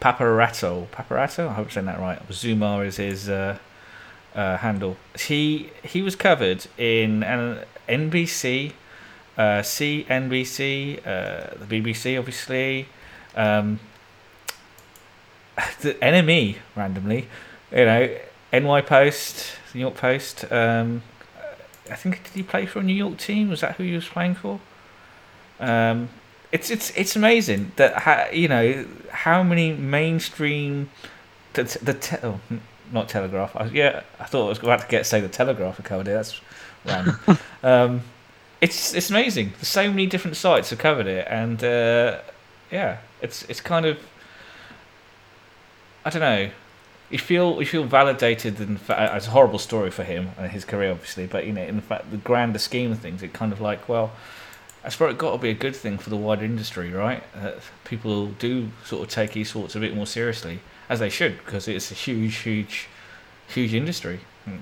Paparatto. 0.00 0.88
Paparatto? 0.88 1.48
I 1.48 1.54
hope 1.54 1.66
I'm 1.66 1.70
saying 1.70 1.86
that 1.86 2.00
right. 2.00 2.26
ZooMaa 2.28 2.86
is 2.86 2.96
his 2.96 3.28
uh, 3.30 3.58
uh, 4.38 4.56
handle. 4.58 4.96
He 5.18 5.70
he 5.82 6.00
was 6.00 6.14
covered 6.14 6.66
in 6.78 7.24
an 7.24 7.64
NBC, 7.88 8.72
uh, 9.36 9.62
CNBC, 9.62 10.98
uh, 10.98 11.54
the 11.58 11.66
BBC, 11.66 12.16
obviously, 12.16 12.88
um, 13.34 13.80
the 15.80 15.94
NME 15.94 16.56
randomly, 16.76 17.26
you 17.72 17.84
know, 17.84 18.16
NY 18.52 18.80
Post, 18.82 19.56
New 19.74 19.80
York 19.80 19.96
Post. 19.96 20.50
Um, 20.52 21.02
I 21.90 21.96
think 21.96 22.22
did 22.22 22.34
he 22.34 22.42
play 22.44 22.64
for 22.66 22.78
a 22.78 22.82
New 22.82 22.94
York 22.94 23.16
team? 23.16 23.48
Was 23.48 23.62
that 23.62 23.74
who 23.76 23.82
he 23.82 23.94
was 23.94 24.06
playing 24.06 24.36
for? 24.36 24.60
Um, 25.58 26.10
it's 26.52 26.70
it's 26.70 26.90
it's 26.90 27.16
amazing 27.16 27.72
that 27.74 27.94
ha, 28.04 28.26
you 28.32 28.46
know 28.46 28.86
how 29.10 29.42
many 29.42 29.72
mainstream 29.72 30.90
the 31.54 31.64
the 31.82 31.94
te- 31.94 32.18
oh, 32.22 32.40
not 32.92 33.08
telegraph. 33.08 33.54
I, 33.56 33.66
yeah, 33.66 34.02
I 34.18 34.24
thought 34.24 34.46
I 34.46 34.48
was 34.48 34.58
about 34.58 34.80
to 34.82 34.88
get 34.88 35.06
say 35.06 35.20
the 35.20 35.28
telegraph 35.28 35.82
covered 35.84 36.08
it. 36.08 36.12
That's 36.12 36.40
random. 36.84 37.18
um, 37.62 38.02
it's 38.60 38.94
it's 38.94 39.10
amazing. 39.10 39.50
There's 39.56 39.68
so 39.68 39.88
many 39.88 40.06
different 40.06 40.36
sites 40.36 40.70
have 40.70 40.78
covered 40.78 41.06
it, 41.06 41.26
and 41.30 41.62
uh, 41.62 42.20
yeah, 42.70 42.98
it's 43.22 43.44
it's 43.44 43.60
kind 43.60 43.86
of 43.86 43.98
I 46.04 46.10
don't 46.10 46.20
know. 46.20 46.50
You 47.10 47.18
feel 47.18 47.58
you 47.60 47.66
feel 47.66 47.84
validated, 47.84 48.60
and 48.60 48.78
it's 48.88 49.26
a 49.26 49.30
horrible 49.30 49.58
story 49.58 49.90
for 49.90 50.04
him 50.04 50.30
and 50.36 50.50
his 50.50 50.64
career, 50.64 50.90
obviously. 50.90 51.26
But 51.26 51.46
you 51.46 51.52
know, 51.52 51.62
in 51.62 51.80
fact, 51.80 52.10
the 52.10 52.16
grander 52.18 52.58
scheme 52.58 52.92
of 52.92 52.98
things, 52.98 53.22
it 53.22 53.32
kind 53.32 53.52
of 53.52 53.60
like 53.60 53.88
well, 53.88 54.12
I 54.84 54.90
suppose 54.90 55.12
it 55.12 55.18
got 55.18 55.32
to 55.32 55.38
be 55.38 55.50
a 55.50 55.54
good 55.54 55.76
thing 55.76 55.98
for 55.98 56.10
the 56.10 56.16
wider 56.16 56.44
industry, 56.44 56.90
right? 56.92 57.22
Uh, 57.34 57.52
people 57.84 58.26
do 58.26 58.68
sort 58.84 59.02
of 59.02 59.08
take 59.08 59.32
esports 59.32 59.74
a 59.76 59.80
bit 59.80 59.94
more 59.94 60.06
seriously, 60.06 60.60
as 60.88 61.00
they 61.00 61.10
should, 61.10 61.38
because 61.44 61.68
it's 61.68 61.90
a 61.90 61.94
huge, 61.94 62.36
huge, 62.36 62.88
huge 63.48 63.74
industry. 63.74 64.20
Hmm. 64.44 64.56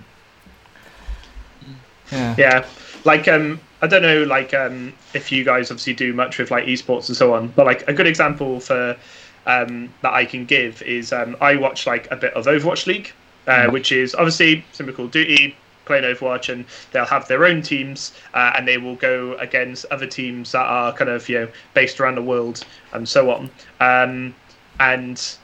Yeah. 2.12 2.34
Yeah. 2.38 2.66
Like 3.04 3.28
um 3.28 3.60
I 3.82 3.86
don't 3.86 4.02
know 4.02 4.24
like 4.24 4.54
um 4.54 4.92
if 5.14 5.30
you 5.30 5.44
guys 5.44 5.70
obviously 5.70 5.94
do 5.94 6.12
much 6.12 6.38
with 6.38 6.50
like 6.50 6.64
esports 6.64 7.08
and 7.08 7.16
so 7.16 7.34
on, 7.34 7.48
but 7.48 7.66
like 7.66 7.86
a 7.88 7.92
good 7.92 8.06
example 8.06 8.60
for 8.60 8.96
um 9.46 9.92
that 10.02 10.12
I 10.12 10.24
can 10.24 10.44
give 10.44 10.82
is 10.82 11.12
um 11.12 11.36
I 11.40 11.56
watch 11.56 11.86
like 11.86 12.10
a 12.10 12.16
bit 12.16 12.32
of 12.34 12.46
Overwatch 12.46 12.86
League, 12.86 13.12
uh, 13.46 13.52
mm-hmm. 13.52 13.72
which 13.72 13.92
is 13.92 14.14
obviously 14.14 14.64
similar 14.72 14.96
Call 14.96 15.08
Duty, 15.08 15.56
playing 15.84 16.04
Overwatch, 16.04 16.52
and 16.52 16.64
they'll 16.92 17.04
have 17.04 17.26
their 17.28 17.44
own 17.44 17.62
teams, 17.62 18.12
uh, 18.34 18.52
and 18.56 18.66
they 18.66 18.78
will 18.78 18.96
go 18.96 19.34
against 19.38 19.86
other 19.86 20.06
teams 20.06 20.52
that 20.52 20.66
are 20.66 20.92
kind 20.92 21.10
of 21.10 21.28
you 21.28 21.40
know 21.40 21.48
based 21.74 22.00
around 22.00 22.16
the 22.16 22.22
world 22.22 22.64
and 22.92 23.08
so 23.08 23.30
on. 23.30 23.50
Um, 23.80 24.34
and 24.80 25.36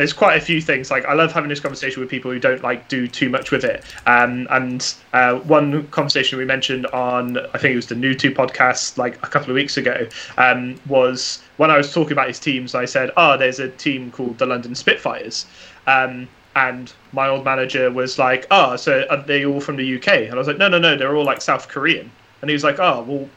there's 0.00 0.14
quite 0.14 0.38
a 0.38 0.40
few 0.40 0.62
things 0.62 0.90
like 0.90 1.04
I 1.04 1.12
love 1.12 1.30
having 1.30 1.50
this 1.50 1.60
conversation 1.60 2.00
with 2.00 2.08
people 2.08 2.30
who 2.30 2.38
don't 2.38 2.62
like 2.62 2.88
do 2.88 3.06
too 3.06 3.28
much 3.28 3.50
with 3.50 3.64
it. 3.64 3.84
Um, 4.06 4.48
and 4.48 4.94
uh, 5.12 5.34
one 5.40 5.86
conversation 5.88 6.38
we 6.38 6.46
mentioned 6.46 6.86
on 6.86 7.36
I 7.36 7.58
think 7.58 7.74
it 7.74 7.76
was 7.76 7.88
the 7.88 7.96
Noob 7.96 8.18
Tube 8.18 8.32
podcast 8.32 8.96
like 8.96 9.16
a 9.16 9.28
couple 9.28 9.50
of 9.50 9.56
weeks 9.56 9.76
ago 9.76 10.08
um, 10.38 10.80
was 10.88 11.42
when 11.58 11.70
I 11.70 11.76
was 11.76 11.92
talking 11.92 12.12
about 12.12 12.28
his 12.28 12.38
teams. 12.38 12.74
I 12.74 12.86
said, 12.86 13.10
"Oh, 13.18 13.36
there's 13.36 13.60
a 13.60 13.68
team 13.68 14.10
called 14.10 14.38
the 14.38 14.46
London 14.46 14.74
Spitfires." 14.74 15.44
Um, 15.86 16.28
and 16.56 16.90
my 17.12 17.28
old 17.28 17.44
manager 17.44 17.90
was 17.90 18.18
like, 18.18 18.46
"Oh, 18.50 18.76
so 18.76 19.04
are 19.10 19.18
they 19.18 19.44
all 19.44 19.60
from 19.60 19.76
the 19.76 19.96
UK?" 19.96 20.08
And 20.08 20.32
I 20.32 20.38
was 20.38 20.46
like, 20.46 20.56
"No, 20.56 20.68
no, 20.68 20.78
no, 20.78 20.96
they're 20.96 21.14
all 21.14 21.26
like 21.26 21.42
South 21.42 21.68
Korean." 21.68 22.10
And 22.40 22.48
he 22.48 22.54
was 22.54 22.64
like, 22.64 22.78
"Oh, 22.78 23.02
well, 23.02 23.28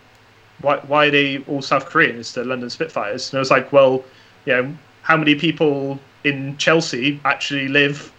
why 0.61 0.77
why 0.87 1.07
are 1.07 1.11
they 1.11 1.39
all 1.39 1.61
South 1.61 1.87
Korean? 1.87 2.19
It's 2.19 2.31
the 2.31 2.45
London 2.45 2.69
Spitfires." 2.69 3.33
And 3.33 3.37
I 3.37 3.41
was 3.41 3.51
like, 3.51 3.73
"Well, 3.73 4.05
you 4.45 4.53
know, 4.53 4.77
how 5.01 5.17
many 5.17 5.35
people 5.35 5.99
in 6.23 6.57
Chelsea 6.57 7.19
actually 7.25 7.67
live 7.67 8.11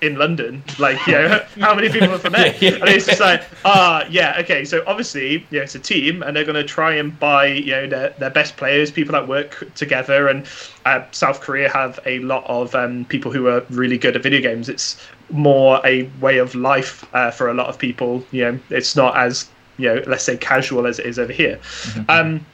in 0.00 0.16
London. 0.16 0.62
Like, 0.78 1.04
you 1.06 1.14
know, 1.14 1.44
how 1.60 1.74
many 1.74 1.88
people 1.88 2.12
are 2.12 2.18
from 2.18 2.32
there? 2.32 2.54
yeah, 2.60 2.70
And 2.76 2.88
it's 2.88 3.06
just 3.06 3.20
like, 3.20 3.42
ah, 3.64 4.02
uh, 4.02 4.08
yeah, 4.10 4.36
okay. 4.40 4.64
So 4.64 4.82
obviously, 4.86 5.46
you 5.50 5.58
know, 5.58 5.62
it's 5.62 5.74
a 5.74 5.80
team, 5.80 6.22
and 6.22 6.36
they're 6.36 6.44
going 6.44 6.54
to 6.54 6.64
try 6.64 6.94
and 6.94 7.18
buy, 7.18 7.46
you 7.46 7.72
know, 7.72 7.86
their, 7.86 8.10
their 8.10 8.30
best 8.30 8.56
players, 8.56 8.90
people 8.90 9.12
that 9.12 9.26
work 9.26 9.66
together. 9.74 10.28
And 10.28 10.46
uh, 10.86 11.04
South 11.10 11.40
Korea 11.40 11.68
have 11.70 11.98
a 12.06 12.20
lot 12.20 12.44
of 12.46 12.74
um, 12.74 13.04
people 13.06 13.32
who 13.32 13.48
are 13.48 13.64
really 13.70 13.98
good 13.98 14.16
at 14.16 14.22
video 14.22 14.40
games. 14.40 14.68
It's 14.68 15.00
more 15.30 15.80
a 15.84 16.04
way 16.20 16.38
of 16.38 16.54
life 16.54 17.04
uh, 17.14 17.30
for 17.30 17.48
a 17.48 17.54
lot 17.54 17.66
of 17.66 17.78
people. 17.78 18.24
You 18.30 18.44
know, 18.44 18.60
it's 18.70 18.94
not 18.94 19.16
as, 19.16 19.48
you 19.78 19.94
know, 19.94 20.02
let's 20.06 20.24
say 20.24 20.36
casual 20.36 20.86
as 20.86 20.98
it 20.98 21.06
is 21.06 21.18
over 21.18 21.32
here. 21.32 21.56
Mm-hmm. 21.56 22.10
Um, 22.10 22.46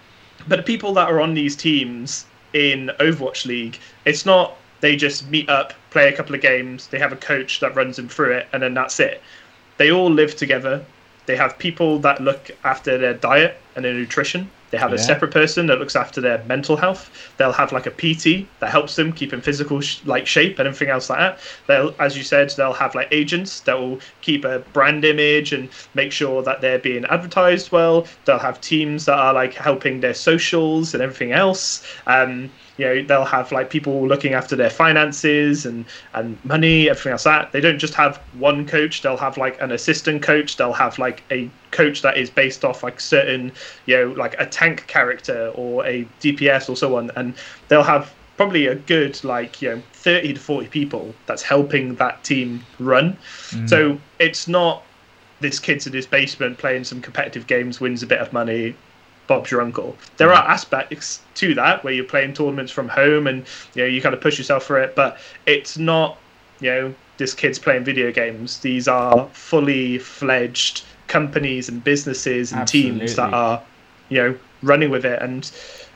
but 0.48 0.56
the 0.56 0.62
people 0.62 0.94
that 0.94 1.08
are 1.08 1.20
on 1.20 1.34
these 1.34 1.56
teams 1.56 2.26
in 2.52 2.90
Overwatch 3.00 3.46
League, 3.46 3.78
it's 4.04 4.26
not 4.26 4.56
they 4.80 4.96
just 4.96 5.28
meet 5.28 5.48
up, 5.48 5.72
play 5.90 6.08
a 6.08 6.16
couple 6.16 6.34
of 6.34 6.40
games, 6.40 6.88
they 6.88 6.98
have 6.98 7.12
a 7.12 7.16
coach 7.16 7.60
that 7.60 7.74
runs 7.74 7.96
them 7.96 8.08
through 8.08 8.32
it, 8.32 8.48
and 8.52 8.62
then 8.62 8.74
that's 8.74 9.00
it. 9.00 9.22
They 9.76 9.90
all 9.90 10.10
live 10.10 10.36
together. 10.36 10.84
They 11.26 11.36
have 11.36 11.58
people 11.58 11.98
that 12.00 12.20
look 12.20 12.50
after 12.64 12.98
their 12.98 13.14
diet 13.14 13.56
and 13.76 13.84
their 13.84 13.94
nutrition. 13.94 14.50
They 14.74 14.80
have 14.80 14.90
yeah. 14.90 14.96
a 14.96 14.98
separate 14.98 15.30
person 15.30 15.66
that 15.68 15.78
looks 15.78 15.94
after 15.94 16.20
their 16.20 16.42
mental 16.48 16.76
health. 16.76 17.08
They'll 17.36 17.52
have 17.52 17.70
like 17.70 17.86
a 17.86 17.92
PT 17.92 18.48
that 18.58 18.70
helps 18.70 18.96
them 18.96 19.12
keep 19.12 19.32
in 19.32 19.40
physical 19.40 19.80
sh- 19.80 20.00
like 20.04 20.26
shape 20.26 20.58
and 20.58 20.66
everything 20.66 20.88
else 20.88 21.08
like 21.08 21.20
that. 21.20 21.38
They'll, 21.68 21.94
as 22.00 22.16
you 22.16 22.24
said, 22.24 22.50
they'll 22.50 22.72
have 22.72 22.96
like 22.96 23.06
agents 23.12 23.60
that 23.60 23.78
will 23.78 24.00
keep 24.20 24.44
a 24.44 24.58
brand 24.72 25.04
image 25.04 25.52
and 25.52 25.68
make 25.94 26.10
sure 26.10 26.42
that 26.42 26.60
they're 26.60 26.80
being 26.80 27.04
advertised 27.04 27.70
well. 27.70 28.06
They'll 28.24 28.40
have 28.40 28.60
teams 28.60 29.04
that 29.04 29.16
are 29.16 29.32
like 29.32 29.54
helping 29.54 30.00
their 30.00 30.14
socials 30.14 30.92
and 30.92 31.02
everything 31.02 31.30
else. 31.30 31.86
Um, 32.08 32.50
you 32.76 32.86
know 32.86 33.02
they'll 33.04 33.24
have 33.24 33.52
like 33.52 33.70
people 33.70 34.06
looking 34.06 34.34
after 34.34 34.56
their 34.56 34.70
finances 34.70 35.64
and 35.64 35.84
and 36.14 36.42
money 36.44 36.88
everything 36.90 37.12
else 37.12 37.24
that. 37.24 37.52
They 37.52 37.60
don't 37.60 37.78
just 37.78 37.94
have 37.94 38.16
one 38.38 38.66
coach. 38.66 39.02
They'll 39.02 39.16
have 39.16 39.36
like 39.36 39.60
an 39.60 39.72
assistant 39.72 40.22
coach. 40.22 40.56
They'll 40.56 40.72
have 40.72 40.98
like 40.98 41.22
a 41.30 41.50
coach 41.70 42.02
that 42.02 42.16
is 42.16 42.30
based 42.30 42.64
off 42.64 42.82
like 42.82 43.00
certain 43.00 43.52
you 43.86 43.96
know 43.96 44.12
like 44.12 44.34
a 44.38 44.46
tank 44.46 44.86
character 44.86 45.52
or 45.54 45.86
a 45.86 46.06
dps 46.20 46.68
or 46.68 46.76
so 46.76 46.96
on. 46.96 47.10
And 47.16 47.34
they'll 47.68 47.82
have 47.82 48.12
probably 48.36 48.66
a 48.66 48.74
good 48.74 49.22
like 49.22 49.62
you 49.62 49.70
know 49.70 49.82
30 49.92 50.34
to 50.34 50.40
40 50.40 50.68
people 50.68 51.14
that's 51.26 51.42
helping 51.42 51.94
that 51.96 52.22
team 52.24 52.64
run. 52.78 53.16
Mm. 53.50 53.68
so 53.68 53.98
it's 54.18 54.48
not 54.48 54.82
this 55.40 55.58
kid's 55.58 55.86
in 55.86 55.92
his 55.92 56.06
basement 56.06 56.58
playing 56.58 56.84
some 56.84 57.00
competitive 57.00 57.46
games 57.46 57.80
wins 57.80 58.02
a 58.02 58.06
bit 58.06 58.18
of 58.18 58.32
money 58.32 58.74
Bob's 59.26 59.50
your 59.50 59.60
uncle. 59.60 59.96
There 60.16 60.32
are 60.32 60.48
aspects 60.48 61.20
to 61.36 61.54
that 61.54 61.82
where 61.84 61.92
you're 61.92 62.04
playing 62.04 62.34
tournaments 62.34 62.72
from 62.72 62.88
home 62.88 63.26
and 63.26 63.46
you 63.74 63.82
know 63.82 63.88
you 63.88 64.00
kind 64.00 64.14
of 64.14 64.20
push 64.20 64.38
yourself 64.38 64.64
for 64.64 64.78
it, 64.80 64.94
but 64.94 65.18
it's 65.46 65.78
not 65.78 66.18
you 66.60 66.70
know 66.70 66.94
this 67.16 67.34
kid's 67.34 67.58
playing 67.58 67.84
video 67.84 68.12
games. 68.12 68.58
These 68.60 68.88
are 68.88 69.28
fully 69.32 69.98
fledged 69.98 70.84
companies 71.06 71.68
and 71.68 71.82
businesses 71.82 72.52
and 72.52 72.62
Absolutely. 72.62 73.00
teams 73.00 73.16
that 73.16 73.32
are 73.32 73.62
you 74.08 74.18
know 74.18 74.38
running 74.62 74.90
with 74.90 75.04
it 75.04 75.20
and 75.20 75.50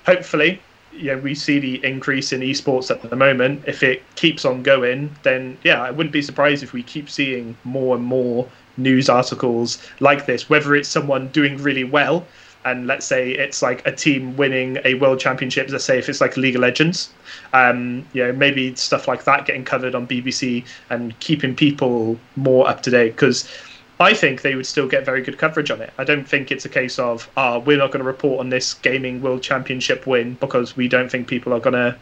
hopefully 0.05 0.61
you 0.93 1.13
know, 1.13 1.19
we 1.19 1.35
see 1.35 1.59
the 1.59 1.85
increase 1.85 2.33
in 2.33 2.41
esports 2.41 2.91
at 2.91 3.03
the 3.03 3.17
moment. 3.17 3.63
If 3.67 3.83
it 3.83 4.03
keeps 4.17 4.45
on 4.45 4.63
going, 4.63 5.15
then 5.23 5.57
yeah, 5.63 5.83
I 5.83 5.91
wouldn't 5.91 6.13
be 6.13 6.23
surprised 6.23 6.63
if 6.63 6.73
we 6.73 6.83
keep 6.83 7.09
seeing 7.09 7.57
more 7.65 7.97
and 7.97 8.05
more 8.05 8.49
news 8.77 9.09
articles 9.09 9.79
like 10.01 10.27
this. 10.27 10.49
Whether 10.49 10.75
it's 10.75 10.89
someone 10.89 11.29
doing 11.29 11.63
really 11.63 11.85
well 11.85 12.27
and 12.71 12.87
let's 12.87 13.07
say 13.07 13.31
it's 13.31 13.63
like 13.63 13.87
a 13.87 13.93
team 13.93 14.37
winning 14.37 14.79
a 14.85 14.95
world 14.95 15.19
championship 15.19 15.69
let's 15.71 15.85
say 15.85 15.99
if 15.99 16.09
it's 16.09 16.21
like 16.21 16.37
league 16.37 16.55
of 16.55 16.61
legends 16.61 17.11
um, 17.53 18.07
you 18.13 18.25
know 18.25 18.33
maybe 18.33 18.75
stuff 18.75 19.09
like 19.09 19.25
that 19.25 19.47
getting 19.47 19.65
covered 19.65 19.95
on 19.95 20.07
bbc 20.07 20.65
and 20.91 21.19
keeping 21.21 21.55
people 21.55 22.19
more 22.37 22.69
up 22.69 22.83
to 22.83 22.91
date 22.91 23.11
because 23.13 23.49
I 24.01 24.15
think 24.15 24.43
they 24.43 24.55
would 24.55 24.67
still 24.67 24.87
get 24.87 25.05
very 25.05 25.23
good 25.23 25.39
coverage 25.39 25.73
on 25.73 25.81
it. 25.81 25.93
I 25.99 26.05
don't 26.05 26.27
think 26.27 26.53
it's 26.53 26.65
a 26.65 26.69
case 26.69 27.01
of, 27.01 27.29
ah, 27.37 27.55
oh, 27.55 27.59
we're 27.59 27.79
not 27.79 27.91
going 27.91 27.99
to 27.99 28.07
report 28.07 28.39
on 28.39 28.49
this 28.49 28.75
gaming 28.75 29.21
world 29.21 29.43
championship 29.43 30.07
win 30.07 30.35
because 30.35 30.77
we 30.77 30.87
don't 30.87 31.11
think 31.11 31.27
people 31.27 31.53
are 31.53 31.59
going 31.59 31.75
to 31.75 31.97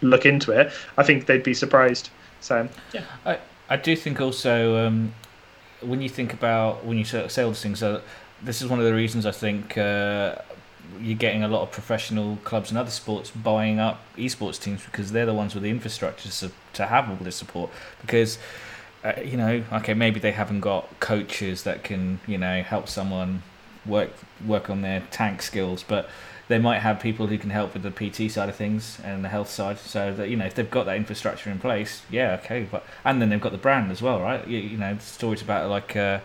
look 0.00 0.26
into 0.26 0.50
it. 0.50 0.72
I 0.96 1.04
think 1.04 1.26
they'd 1.26 1.44
be 1.44 1.54
surprised. 1.54 2.10
So, 2.40 2.68
yeah. 2.92 3.04
I, 3.24 3.38
I 3.68 3.76
do 3.76 3.94
think 3.94 4.20
also 4.20 4.84
um, 4.84 5.14
when 5.80 6.02
you 6.02 6.08
think 6.08 6.32
about, 6.32 6.84
when 6.84 6.98
you 6.98 7.04
say 7.04 7.42
all 7.42 7.50
these 7.50 7.62
things, 7.62 7.84
uh, 7.84 8.00
this 8.42 8.62
is 8.62 8.68
one 8.68 8.78
of 8.78 8.84
the 8.84 8.94
reasons 8.94 9.26
I 9.26 9.32
think 9.32 9.76
uh, 9.76 10.36
you're 11.00 11.16
getting 11.16 11.42
a 11.42 11.48
lot 11.48 11.62
of 11.62 11.70
professional 11.70 12.36
clubs 12.44 12.70
and 12.70 12.78
other 12.78 12.90
sports 12.90 13.30
buying 13.30 13.78
up 13.78 14.00
esports 14.16 14.60
teams 14.60 14.84
because 14.84 15.12
they're 15.12 15.26
the 15.26 15.34
ones 15.34 15.54
with 15.54 15.62
the 15.62 15.70
infrastructure 15.70 16.30
to, 16.72 16.86
have 16.86 17.10
all 17.10 17.16
this 17.16 17.36
support. 17.36 17.70
Because, 18.00 18.38
uh, 19.04 19.14
you 19.24 19.36
know, 19.36 19.64
okay, 19.72 19.94
maybe 19.94 20.20
they 20.20 20.32
haven't 20.32 20.60
got 20.60 21.00
coaches 21.00 21.64
that 21.64 21.82
can, 21.82 22.20
you 22.26 22.38
know, 22.38 22.62
help 22.62 22.88
someone 22.88 23.42
work 23.84 24.10
work 24.46 24.70
on 24.70 24.82
their 24.82 25.00
tank 25.10 25.42
skills, 25.42 25.82
but 25.86 26.08
they 26.48 26.58
might 26.58 26.78
have 26.78 27.00
people 27.00 27.26
who 27.26 27.38
can 27.38 27.50
help 27.50 27.74
with 27.74 27.82
the 27.82 27.90
PT 27.90 28.30
side 28.30 28.48
of 28.48 28.56
things 28.56 28.98
and 29.04 29.24
the 29.24 29.28
health 29.28 29.50
side. 29.50 29.78
So 29.78 30.14
that 30.14 30.28
you 30.28 30.36
know, 30.36 30.46
if 30.46 30.54
they've 30.54 30.70
got 30.70 30.86
that 30.86 30.96
infrastructure 30.96 31.50
in 31.50 31.58
place, 31.58 32.02
yeah, 32.10 32.38
okay. 32.42 32.66
But 32.70 32.84
and 33.04 33.20
then 33.20 33.28
they've 33.28 33.40
got 33.40 33.52
the 33.52 33.58
brand 33.58 33.90
as 33.90 34.00
well, 34.00 34.20
right? 34.20 34.46
You, 34.46 34.58
you 34.58 34.78
know, 34.78 34.96
stories 34.98 35.42
about 35.42 35.68
like 35.68 35.96
uh, 35.96 36.20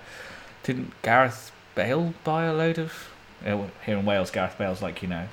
didn't 0.64 0.94
Gareth 1.02 1.53
Bale 1.76 2.14
buy 2.24 2.46
a 2.46 2.54
load 2.54 2.78
of 2.78 3.10
uh, 3.46 3.68
here 3.86 3.98
in 3.98 4.06
Wales. 4.06 4.32
Gareth 4.32 4.58
Bale's 4.58 4.82
like 4.82 5.02
you 5.02 5.08
know 5.08 5.28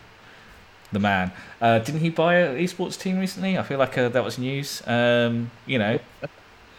the 0.92 0.98
man. 0.98 1.32
Uh, 1.60 1.78
didn't 1.78 2.00
he 2.00 2.10
buy 2.10 2.36
an 2.36 2.56
esports 2.58 2.98
team 2.98 3.18
recently? 3.18 3.58
I 3.58 3.62
feel 3.62 3.78
like 3.78 3.96
uh, 3.96 4.08
that 4.08 4.24
was 4.24 4.38
news. 4.38 4.82
Um, 4.86 5.50
you 5.66 5.78
know, 5.78 5.98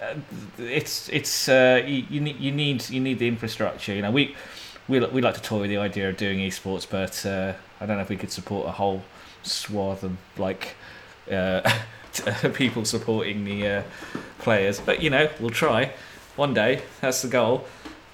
uh, 0.02 0.16
it's 0.58 1.10
it's 1.10 1.48
uh, 1.48 1.84
you, 1.86 2.06
you 2.10 2.22
need 2.22 2.40
you 2.40 2.52
need 2.52 2.90
you 2.90 3.00
need 3.00 3.20
the 3.20 3.28
infrastructure. 3.28 3.94
You 3.94 4.02
know, 4.02 4.12
we 4.12 4.36
we 4.88 5.00
we 5.00 5.22
like 5.22 5.36
to 5.36 5.42
toy 5.42 5.62
with 5.62 5.70
the 5.70 5.78
idea 5.78 6.10
of 6.10 6.18
doing 6.18 6.40
esports, 6.40 6.88
but 6.90 7.26
uh, 7.26 7.54
I 7.80 7.86
don't 7.86 7.98
know 7.98 8.04
if 8.04 8.10
we 8.10 8.18
could 8.18 8.32
support 8.32 8.68
a 8.68 8.72
whole 8.72 9.04
swath 9.44 10.04
of 10.04 10.18
like 10.38 10.76
people 12.54 12.84
supporting 12.84 13.46
the 13.46 13.84
players. 14.40 14.80
But 14.80 15.02
you 15.02 15.10
know, 15.10 15.30
we'll 15.40 15.50
try 15.50 15.94
one 16.36 16.54
day. 16.54 16.82
That's 17.00 17.22
the 17.22 17.30
goal. 17.30 17.66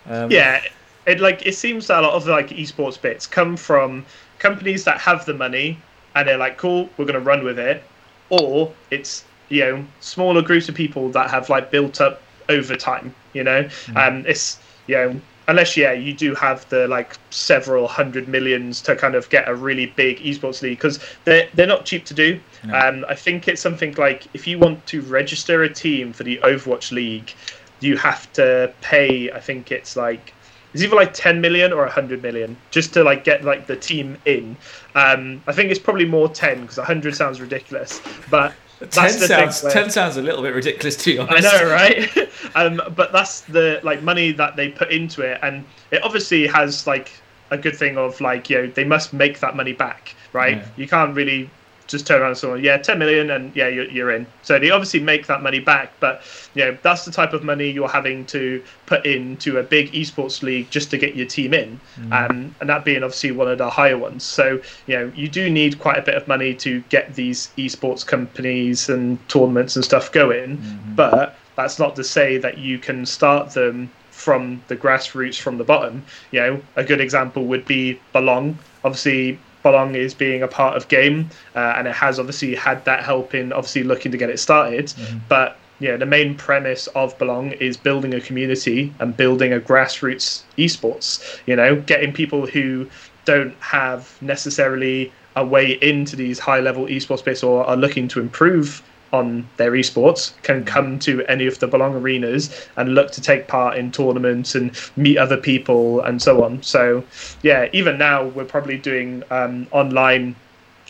Um, 0.05 0.31
yeah, 0.31 0.61
it 1.07 1.19
like 1.21 1.45
it 1.45 1.55
seems 1.55 1.87
that 1.87 2.03
a 2.03 2.07
lot 2.07 2.13
of 2.13 2.27
like 2.27 2.49
esports 2.49 3.01
bits 3.01 3.25
come 3.25 3.57
from 3.57 4.05
companies 4.39 4.83
that 4.83 4.99
have 4.99 5.25
the 5.25 5.33
money 5.33 5.79
and 6.15 6.27
they're 6.27 6.37
like, 6.37 6.57
cool, 6.57 6.89
we're 6.97 7.05
going 7.05 7.13
to 7.13 7.19
run 7.19 7.43
with 7.43 7.57
it, 7.59 7.83
or 8.29 8.73
it's 8.91 9.23
you 9.49 9.61
know 9.61 9.85
smaller 10.01 10.41
groups 10.41 10.67
of 10.67 10.75
people 10.75 11.09
that 11.09 11.29
have 11.29 11.49
like 11.49 11.71
built 11.71 12.01
up 12.01 12.21
over 12.49 12.75
time. 12.75 13.13
You 13.33 13.43
know, 13.43 13.63
mm. 13.63 13.95
um, 13.95 14.25
it's 14.27 14.59
you 14.87 14.95
know 14.95 15.21
unless 15.47 15.77
yeah 15.77 15.93
you 15.93 16.13
do 16.13 16.35
have 16.35 16.67
the 16.69 16.87
like 16.89 17.17
several 17.29 17.87
hundred 17.87 18.27
millions 18.27 18.81
to 18.81 18.95
kind 18.95 19.15
of 19.15 19.29
get 19.29 19.47
a 19.47 19.55
really 19.55 19.85
big 19.85 20.19
esports 20.19 20.61
league 20.61 20.77
because 20.77 20.99
they're 21.23 21.47
they're 21.53 21.67
not 21.67 21.85
cheap 21.85 22.03
to 22.05 22.13
do. 22.13 22.39
No. 22.65 22.77
Um, 22.77 23.05
I 23.07 23.15
think 23.15 23.47
it's 23.47 23.61
something 23.61 23.93
like 23.93 24.27
if 24.33 24.45
you 24.45 24.59
want 24.59 24.85
to 24.87 25.01
register 25.03 25.63
a 25.63 25.73
team 25.73 26.11
for 26.11 26.23
the 26.23 26.37
Overwatch 26.39 26.91
League, 26.91 27.33
you 27.79 27.95
have 27.95 28.31
to 28.33 28.73
pay. 28.81 29.31
I 29.31 29.39
think 29.39 29.71
it's 29.71 29.95
like 29.95 30.33
it's 30.73 30.83
either 30.83 30.95
like 30.95 31.13
10 31.13 31.41
million 31.41 31.73
or 31.73 31.81
100 31.81 32.21
million 32.21 32.55
just 32.71 32.93
to 32.93 33.03
like 33.03 33.23
get 33.23 33.43
like 33.43 33.67
the 33.67 33.75
team 33.75 34.17
in. 34.25 34.55
Um, 34.95 35.41
i 35.47 35.53
think 35.53 35.69
it's 35.69 35.79
probably 35.79 36.05
more 36.05 36.27
10 36.27 36.61
because 36.61 36.77
100 36.77 37.15
sounds 37.15 37.39
ridiculous 37.39 38.01
but 38.31 38.53
10 38.91 39.09
sounds, 39.11 39.63
where, 39.63 39.71
10 39.71 39.89
sounds 39.89 40.17
a 40.17 40.21
little 40.21 40.41
bit 40.41 40.53
ridiculous 40.53 40.95
to 40.97 41.11
you 41.11 41.21
i 41.29 41.39
know 41.39 41.69
right? 41.69 42.29
Um, 42.55 42.81
but 42.95 43.11
that's 43.11 43.41
the 43.41 43.79
like 43.83 44.01
money 44.01 44.31
that 44.31 44.55
they 44.55 44.69
put 44.69 44.91
into 44.91 45.21
it 45.21 45.39
and 45.43 45.65
it 45.91 46.01
obviously 46.03 46.47
has 46.47 46.87
like 46.87 47.11
a 47.51 47.57
good 47.57 47.75
thing 47.75 47.97
of 47.97 48.19
like 48.21 48.49
you 48.49 48.57
know 48.57 48.67
they 48.67 48.83
must 48.83 49.13
make 49.13 49.39
that 49.39 49.55
money 49.55 49.73
back 49.73 50.15
right? 50.33 50.57
Yeah. 50.57 50.67
you 50.75 50.87
can't 50.87 51.15
really 51.15 51.49
just 51.87 52.05
turn 52.05 52.21
around 52.21 52.29
and 52.29 52.37
say, 52.37 52.59
yeah, 52.59 52.77
10 52.77 52.99
million 52.99 53.31
and 53.31 53.55
yeah, 53.55 53.67
you're, 53.67 53.89
you're 53.89 54.11
in. 54.11 54.27
So 54.43 54.59
they 54.59 54.69
obviously 54.69 54.99
make 54.99 55.27
that 55.27 55.41
money 55.41 55.59
back, 55.59 55.93
but 55.99 56.21
you 56.53 56.65
know, 56.65 56.77
that's 56.83 57.05
the 57.05 57.11
type 57.11 57.33
of 57.33 57.43
money 57.43 57.69
you're 57.69 57.87
having 57.87 58.25
to 58.27 58.63
put 58.85 59.05
into 59.05 59.57
a 59.57 59.63
big 59.63 59.91
esports 59.93 60.41
league 60.43 60.69
just 60.69 60.91
to 60.91 60.97
get 60.97 61.15
your 61.15 61.27
team 61.27 61.53
in. 61.53 61.79
Mm. 61.99 62.29
Um, 62.29 62.55
and 62.59 62.69
that 62.69 62.85
being 62.85 63.03
obviously 63.03 63.31
one 63.31 63.47
of 63.47 63.57
the 63.57 63.69
higher 63.69 63.97
ones. 63.97 64.23
So, 64.23 64.61
you 64.85 64.97
know, 64.97 65.11
you 65.15 65.27
do 65.27 65.49
need 65.49 65.79
quite 65.79 65.97
a 65.97 66.01
bit 66.01 66.15
of 66.15 66.27
money 66.27 66.53
to 66.55 66.81
get 66.89 67.15
these 67.15 67.49
esports 67.57 68.05
companies 68.05 68.89
and 68.89 69.17
tournaments 69.29 69.75
and 69.75 69.83
stuff 69.83 70.11
going. 70.11 70.57
Mm-hmm. 70.57 70.95
But 70.95 71.35
that's 71.55 71.79
not 71.79 71.95
to 71.95 72.03
say 72.03 72.37
that 72.37 72.57
you 72.57 72.77
can 72.77 73.05
start 73.05 73.51
them 73.51 73.89
from 74.11 74.61
the 74.67 74.75
grassroots 74.75 75.39
from 75.39 75.57
the 75.57 75.63
bottom. 75.63 76.03
You 76.31 76.39
know, 76.39 76.61
a 76.75 76.83
good 76.83 76.99
example 76.99 77.45
would 77.45 77.65
be 77.65 77.99
Belong. 78.13 78.57
Obviously, 78.83 79.39
Belong 79.67 79.95
is 79.95 80.13
being 80.13 80.43
a 80.43 80.47
part 80.47 80.77
of 80.77 80.87
game, 80.87 81.29
uh, 81.53 81.73
and 81.75 81.89
it 81.89 81.93
has 81.93 82.19
obviously 82.19 82.55
had 82.55 82.85
that 82.85 83.03
help 83.03 83.35
in 83.35 83.51
obviously 83.51 83.83
looking 83.83 84.13
to 84.13 84.17
get 84.17 84.29
it 84.29 84.39
started. 84.39 84.85
Mm-hmm. 84.85 85.17
But 85.27 85.59
yeah, 85.79 85.97
the 85.97 86.05
main 86.05 86.35
premise 86.35 86.87
of 86.87 87.17
Belong 87.17 87.51
is 87.51 87.75
building 87.75 88.13
a 88.13 88.21
community 88.21 88.93
and 88.99 89.15
building 89.15 89.51
a 89.51 89.59
grassroots 89.59 90.43
esports. 90.57 91.39
You 91.45 91.57
know, 91.57 91.75
getting 91.81 92.13
people 92.13 92.45
who 92.45 92.89
don't 93.25 93.55
have 93.59 94.15
necessarily 94.21 95.11
a 95.35 95.45
way 95.45 95.73
into 95.81 96.15
these 96.15 96.39
high 96.39 96.61
level 96.61 96.85
esports 96.85 97.19
space 97.19 97.43
or 97.43 97.65
are 97.65 97.75
looking 97.75 98.07
to 98.07 98.21
improve 98.21 98.81
on 99.13 99.47
their 99.57 99.71
esports 99.71 100.33
can 100.43 100.63
come 100.65 100.99
to 100.99 101.23
any 101.25 101.47
of 101.47 101.59
the 101.59 101.67
Belong 101.67 101.95
arenas 101.95 102.67
and 102.75 102.93
look 102.93 103.11
to 103.11 103.21
take 103.21 103.47
part 103.47 103.77
in 103.77 103.91
tournaments 103.91 104.55
and 104.55 104.71
meet 104.95 105.17
other 105.17 105.37
people 105.37 106.01
and 106.01 106.21
so 106.21 106.43
on. 106.43 106.61
So, 106.63 107.03
yeah, 107.41 107.69
even 107.73 107.97
now 107.97 108.25
we're 108.25 108.45
probably 108.45 108.77
doing 108.77 109.23
um, 109.31 109.67
online 109.71 110.35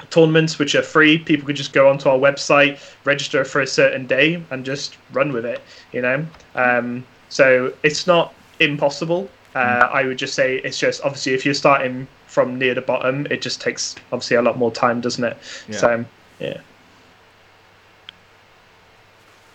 tournaments 0.09 0.59
which 0.59 0.75
are 0.75 0.83
free. 0.83 1.17
People 1.17 1.45
could 1.45 1.55
just 1.55 1.73
go 1.73 1.89
onto 1.89 2.09
our 2.09 2.17
website, 2.17 2.79
register 3.03 3.43
for 3.45 3.61
a 3.61 3.67
certain 3.67 4.07
day, 4.07 4.41
and 4.51 4.65
just 4.65 4.97
run 5.11 5.31
with 5.31 5.45
it. 5.45 5.61
You 5.91 6.01
know, 6.01 6.25
um, 6.55 7.05
so 7.29 7.73
it's 7.83 8.07
not 8.07 8.33
impossible. 8.59 9.29
Uh, 9.55 9.89
I 9.91 10.03
would 10.03 10.19
just 10.19 10.35
say 10.35 10.57
it's 10.57 10.77
just 10.77 11.01
obviously 11.01 11.33
if 11.33 11.43
you're 11.43 11.55
starting 11.55 12.07
from 12.27 12.59
near 12.59 12.75
the 12.75 12.81
bottom, 12.81 13.25
it 13.31 13.41
just 13.41 13.59
takes 13.59 13.95
obviously 14.11 14.37
a 14.37 14.41
lot 14.41 14.55
more 14.57 14.71
time, 14.71 15.01
doesn't 15.01 15.23
it? 15.23 15.37
Yeah. 15.67 15.77
So 15.77 16.05
yeah 16.39 16.61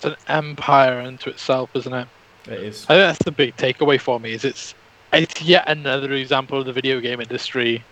it's 0.04 0.20
an 0.28 0.34
empire 0.34 1.00
unto 1.00 1.30
itself, 1.30 1.70
isn't 1.74 1.92
it? 1.92 2.08
It 2.46 2.52
is. 2.54 2.84
I 2.84 2.94
think 2.94 2.98
that's 3.00 3.24
the 3.24 3.30
big 3.30 3.56
takeaway 3.56 4.00
for 4.00 4.18
me. 4.18 4.32
Is 4.32 4.44
it's 4.44 4.74
it's 5.12 5.40
yet 5.42 5.68
another 5.68 6.12
example 6.12 6.58
of 6.58 6.66
the 6.66 6.72
video 6.72 7.00
game 7.00 7.20
industry 7.20 7.84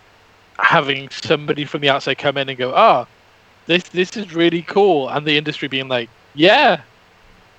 having 0.59 1.09
somebody 1.09 1.65
from 1.65 1.81
the 1.81 1.89
outside 1.89 2.17
come 2.17 2.37
in 2.37 2.49
and 2.49 2.57
go, 2.57 2.73
"Oh, 2.75 3.07
this 3.67 3.83
this 3.83 4.17
is 4.17 4.33
really 4.33 4.61
cool," 4.63 5.09
and 5.09 5.25
the 5.25 5.37
industry 5.37 5.67
being 5.67 5.87
like, 5.87 6.09
"Yeah, 6.35 6.81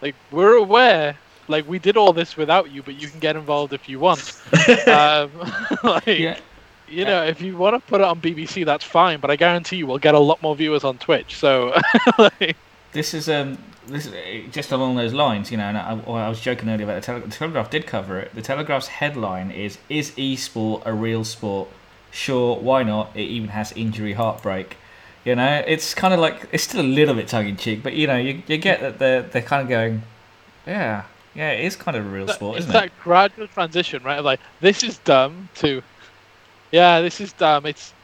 like 0.01 0.15
we're 0.31 0.57
aware." 0.57 1.16
Like 1.49 1.69
we 1.69 1.79
did 1.79 1.97
all 1.97 2.12
this 2.12 2.37
without 2.37 2.70
you, 2.70 2.83
but 2.83 3.01
you 3.01 3.09
can 3.09 3.19
get 3.19 3.37
involved 3.37 3.73
if 3.73 3.89
you 3.89 3.99
want. 3.99 4.41
um, 4.87 5.31
like, 5.83 6.07
yeah. 6.07 6.39
you 6.89 7.05
know, 7.05 7.24
if 7.24 7.41
you 7.41 7.57
want 7.57 7.74
to 7.74 7.81
put 7.89 8.01
it 8.01 8.05
on 8.05 8.20
BBC, 8.20 8.65
that's 8.65 8.85
fine. 8.85 9.19
But 9.19 9.31
I 9.31 9.37
guarantee 9.37 9.77
you, 9.77 9.87
we'll 9.87 9.99
get 9.99 10.15
a 10.15 10.20
lot 10.20 10.41
more 10.41 10.55
viewers 10.55 10.85
on 10.85 10.99
Twitch. 10.99 11.37
So, 11.37 11.77
like, 12.19 12.57
this 12.93 13.14
is 13.14 13.28
um 13.28 13.59
this 13.86 14.10
just 14.51 14.70
along 14.70 14.97
those 14.97 15.12
lines, 15.12 15.51
you 15.51 15.56
know. 15.56 15.64
And 15.64 15.78
I, 15.78 15.98
I 16.06 16.28
was 16.28 16.40
joking 16.40 16.69
earlier 16.69 16.85
about 16.85 17.01
the, 17.01 17.06
Tele- 17.06 17.20
the 17.20 17.31
Telegraph 17.31 17.70
did 17.70 17.86
cover 17.86 18.20
it. 18.20 18.35
The 18.35 18.43
Telegraph's 18.43 18.89
headline 18.89 19.51
is 19.51 19.78
"Is 19.89 20.12
e-sport 20.16 20.82
a 20.85 20.93
real 20.93 21.24
sport?" 21.24 21.69
Sure, 22.10 22.56
why 22.56 22.82
not? 22.82 23.10
It 23.14 23.23
even 23.23 23.48
has 23.51 23.73
injury 23.73 24.12
heartbreak. 24.12 24.77
You 25.24 25.36
know, 25.36 25.62
it's 25.66 25.94
kind 25.94 26.12
of 26.12 26.20
like 26.20 26.48
it's 26.52 26.64
still 26.64 26.81
a 26.81 26.82
little 26.82 27.14
bit 27.14 27.28
tongue 27.28 27.48
in 27.48 27.56
cheek, 27.56 27.82
but 27.82 27.94
you 27.94 28.06
know, 28.06 28.16
you, 28.16 28.43
you 28.47 28.59
get 28.59 28.81
that 28.81 28.98
they're 28.98 29.23
they're 29.23 29.43
kind 29.43 29.62
of 29.62 29.69
going, 29.69 30.02
yeah, 30.66 31.05
yeah, 31.35 31.52
it 31.52 31.64
is 31.64 31.77
kind 31.77 31.97
of 31.97 32.05
a 32.05 32.09
real 32.09 32.27
that, 32.27 32.35
sport, 32.35 32.59
isn't 32.59 32.70
it? 32.70 32.74
It's 32.74 32.82
that 32.82 33.02
gradual 33.02 33.47
transition, 33.48 34.02
right? 34.02 34.23
Like 34.23 34.40
this 34.60 34.82
is 34.82 34.98
dumb 34.98 35.48
to, 35.56 35.82
yeah, 36.73 37.01
this 37.01 37.20
is 37.20 37.32
dumb. 37.32 37.66
It's 37.66 37.94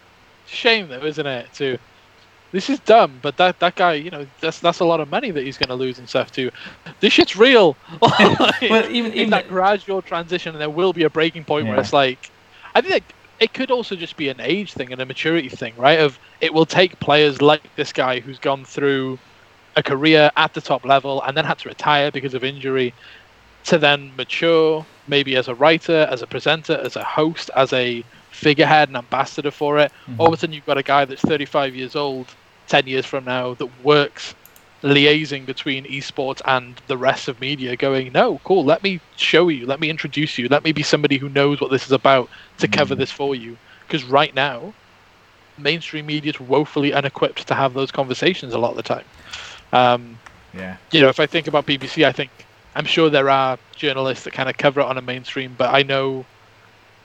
shame 0.46 0.88
though, 0.88 1.04
isn't 1.04 1.26
it? 1.26 1.52
To 1.54 1.78
this 2.52 2.70
is 2.70 2.80
dumb, 2.80 3.18
but 3.20 3.36
that 3.36 3.60
that 3.60 3.74
guy, 3.74 3.94
you 3.94 4.10
know, 4.10 4.26
that's 4.40 4.58
that's 4.60 4.80
a 4.80 4.84
lot 4.84 5.00
of 5.00 5.10
money 5.10 5.30
that 5.30 5.44
he's 5.44 5.58
going 5.58 5.68
to 5.68 5.74
lose 5.74 5.98
and 5.98 6.08
stuff 6.08 6.32
too. 6.32 6.50
This 7.00 7.12
shit's 7.12 7.36
real. 7.36 7.76
like, 8.00 8.62
well, 8.62 8.90
even 8.90 9.12
even 9.12 9.30
that 9.30 9.48
gradual 9.48 10.02
transition, 10.02 10.54
and 10.54 10.60
there 10.60 10.70
will 10.70 10.92
be 10.92 11.04
a 11.04 11.10
breaking 11.10 11.44
point 11.44 11.66
yeah. 11.66 11.72
where 11.72 11.80
it's 11.80 11.92
like, 11.92 12.30
I 12.74 12.80
think 12.80 13.04
it 13.40 13.52
could 13.52 13.70
also 13.70 13.94
just 13.96 14.16
be 14.16 14.28
an 14.28 14.40
age 14.40 14.72
thing 14.72 14.92
and 14.92 15.00
a 15.00 15.06
maturity 15.06 15.48
thing, 15.48 15.74
right? 15.76 16.00
Of 16.00 16.18
it 16.40 16.54
will 16.54 16.66
take 16.66 16.98
players 17.00 17.42
like 17.42 17.62
this 17.76 17.92
guy 17.92 18.20
who's 18.20 18.38
gone 18.38 18.64
through 18.64 19.18
a 19.76 19.82
career 19.82 20.30
at 20.36 20.54
the 20.54 20.60
top 20.60 20.84
level 20.84 21.22
and 21.22 21.36
then 21.36 21.44
had 21.44 21.58
to 21.58 21.68
retire 21.68 22.10
because 22.10 22.34
of 22.34 22.42
injury 22.42 22.92
to 23.64 23.78
then 23.78 24.12
mature, 24.16 24.84
maybe 25.06 25.36
as 25.36 25.46
a 25.46 25.54
writer, 25.54 26.08
as 26.10 26.22
a 26.22 26.26
presenter, 26.26 26.80
as 26.82 26.96
a 26.96 27.04
host, 27.04 27.50
as 27.54 27.72
a 27.72 28.02
figurehead 28.38 28.88
and 28.88 28.96
ambassador 28.96 29.50
for 29.50 29.78
it. 29.78 29.90
Mm-hmm. 29.90 30.20
All 30.20 30.28
of 30.28 30.34
a 30.34 30.36
sudden, 30.36 30.54
you've 30.54 30.66
got 30.66 30.78
a 30.78 30.82
guy 30.82 31.04
that's 31.04 31.22
35 31.22 31.74
years 31.74 31.96
old, 31.96 32.34
10 32.68 32.86
years 32.86 33.04
from 33.04 33.24
now, 33.24 33.54
that 33.54 33.68
works 33.84 34.34
liaising 34.82 35.44
between 35.44 35.84
esports 35.86 36.40
and 36.44 36.80
the 36.86 36.96
rest 36.96 37.26
of 37.26 37.40
media, 37.40 37.74
going, 37.74 38.12
no, 38.12 38.40
cool, 38.44 38.64
let 38.64 38.82
me 38.84 39.00
show 39.16 39.48
you, 39.48 39.66
let 39.66 39.80
me 39.80 39.90
introduce 39.90 40.38
you, 40.38 40.46
let 40.48 40.62
me 40.62 40.70
be 40.70 40.84
somebody 40.84 41.16
who 41.18 41.28
knows 41.28 41.60
what 41.60 41.72
this 41.72 41.84
is 41.84 41.90
about 41.90 42.30
to 42.58 42.68
mm-hmm. 42.68 42.78
cover 42.78 42.94
this 42.94 43.10
for 43.10 43.34
you. 43.34 43.56
Because 43.86 44.04
right 44.04 44.32
now, 44.34 44.72
mainstream 45.58 46.06
media 46.06 46.30
is 46.30 46.38
woefully 46.38 46.92
unequipped 46.92 47.48
to 47.48 47.54
have 47.54 47.74
those 47.74 47.90
conversations 47.90 48.54
a 48.54 48.58
lot 48.58 48.70
of 48.70 48.76
the 48.76 48.82
time. 48.84 49.04
Um, 49.72 50.18
yeah. 50.54 50.76
You 50.92 51.00
know, 51.00 51.08
if 51.08 51.18
I 51.18 51.26
think 51.26 51.48
about 51.48 51.66
BBC, 51.66 52.04
I 52.04 52.12
think 52.12 52.30
I'm 52.76 52.84
sure 52.84 53.10
there 53.10 53.30
are 53.30 53.58
journalists 53.74 54.24
that 54.24 54.32
kind 54.32 54.48
of 54.48 54.56
cover 54.56 54.80
it 54.80 54.86
on 54.86 54.96
a 54.96 55.02
mainstream, 55.02 55.56
but 55.58 55.74
I 55.74 55.82
know 55.82 56.24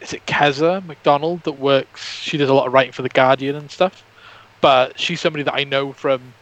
is 0.03 0.13
it 0.13 0.25
Keza 0.25 0.85
MacDonald 0.85 1.43
that 1.43 1.53
works? 1.53 2.19
She 2.19 2.37
does 2.37 2.49
a 2.49 2.53
lot 2.53 2.67
of 2.67 2.73
writing 2.73 2.91
for 2.91 3.01
the 3.01 3.09
Guardian 3.09 3.55
and 3.55 3.71
stuff, 3.71 4.03
but 4.61 4.99
she's 4.99 5.21
somebody 5.21 5.43
that 5.43 5.53
I 5.53 5.63
know 5.63 5.93
from 5.93 6.33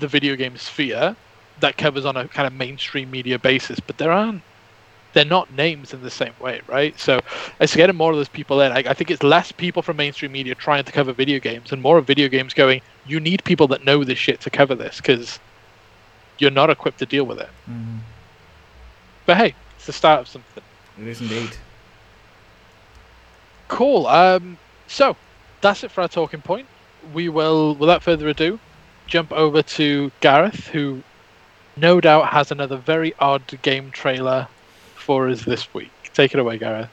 the 0.00 0.08
video 0.08 0.34
game 0.36 0.56
sphere 0.56 1.14
that 1.60 1.76
covers 1.76 2.04
on 2.04 2.16
a 2.16 2.26
kind 2.26 2.46
of 2.46 2.54
mainstream 2.54 3.10
media 3.10 3.38
basis. 3.38 3.78
But 3.78 3.98
there 3.98 4.10
aren't 4.10 4.42
they're 5.12 5.24
not 5.24 5.52
names 5.52 5.94
in 5.94 6.02
the 6.02 6.10
same 6.10 6.32
way, 6.40 6.60
right? 6.66 6.98
So 6.98 7.20
it's 7.60 7.76
getting 7.76 7.94
more 7.94 8.10
of 8.10 8.16
those 8.16 8.28
people 8.28 8.60
in. 8.60 8.72
I, 8.72 8.78
I, 8.78 8.94
think 8.94 9.12
it's 9.12 9.22
less 9.22 9.52
people 9.52 9.80
from 9.80 9.96
mainstream 9.96 10.32
media 10.32 10.56
trying 10.56 10.82
to 10.82 10.90
cover 10.90 11.12
video 11.12 11.38
games 11.38 11.70
and 11.70 11.80
more 11.80 11.98
of 11.98 12.06
video 12.06 12.28
games 12.28 12.52
going, 12.52 12.82
you 13.06 13.20
need 13.20 13.44
people 13.44 13.68
that 13.68 13.84
know 13.84 14.02
this 14.02 14.18
shit 14.18 14.40
to 14.40 14.50
cover 14.50 14.74
this 14.74 14.96
because 14.96 15.38
you're 16.38 16.50
not 16.50 16.68
equipped 16.68 16.98
to 16.98 17.06
deal 17.06 17.24
with 17.24 17.38
it. 17.38 17.48
Mm. 17.70 18.00
But 19.24 19.36
hey, 19.36 19.54
it's 19.76 19.86
the 19.86 19.92
start 19.92 20.20
of 20.20 20.28
something. 20.28 20.64
It 21.00 21.06
is 21.06 21.20
indeed. 21.20 21.56
Cool. 23.74 24.06
Um, 24.06 24.56
so 24.86 25.16
that's 25.60 25.82
it 25.82 25.90
for 25.90 26.02
our 26.02 26.08
talking 26.08 26.40
point. 26.40 26.68
we 27.12 27.28
will, 27.28 27.74
without 27.74 28.04
further 28.04 28.28
ado, 28.28 28.60
jump 29.08 29.32
over 29.32 29.62
to 29.62 30.12
Gareth, 30.20 30.68
who 30.68 31.02
no 31.76 32.00
doubt 32.00 32.28
has 32.28 32.52
another 32.52 32.76
very 32.76 33.14
odd 33.18 33.42
game 33.62 33.90
trailer 33.90 34.46
for 34.94 35.28
us 35.28 35.44
this 35.44 35.74
week. 35.74 35.90
Take 36.12 36.32
it 36.34 36.38
away, 36.38 36.56
Gareth. 36.56 36.88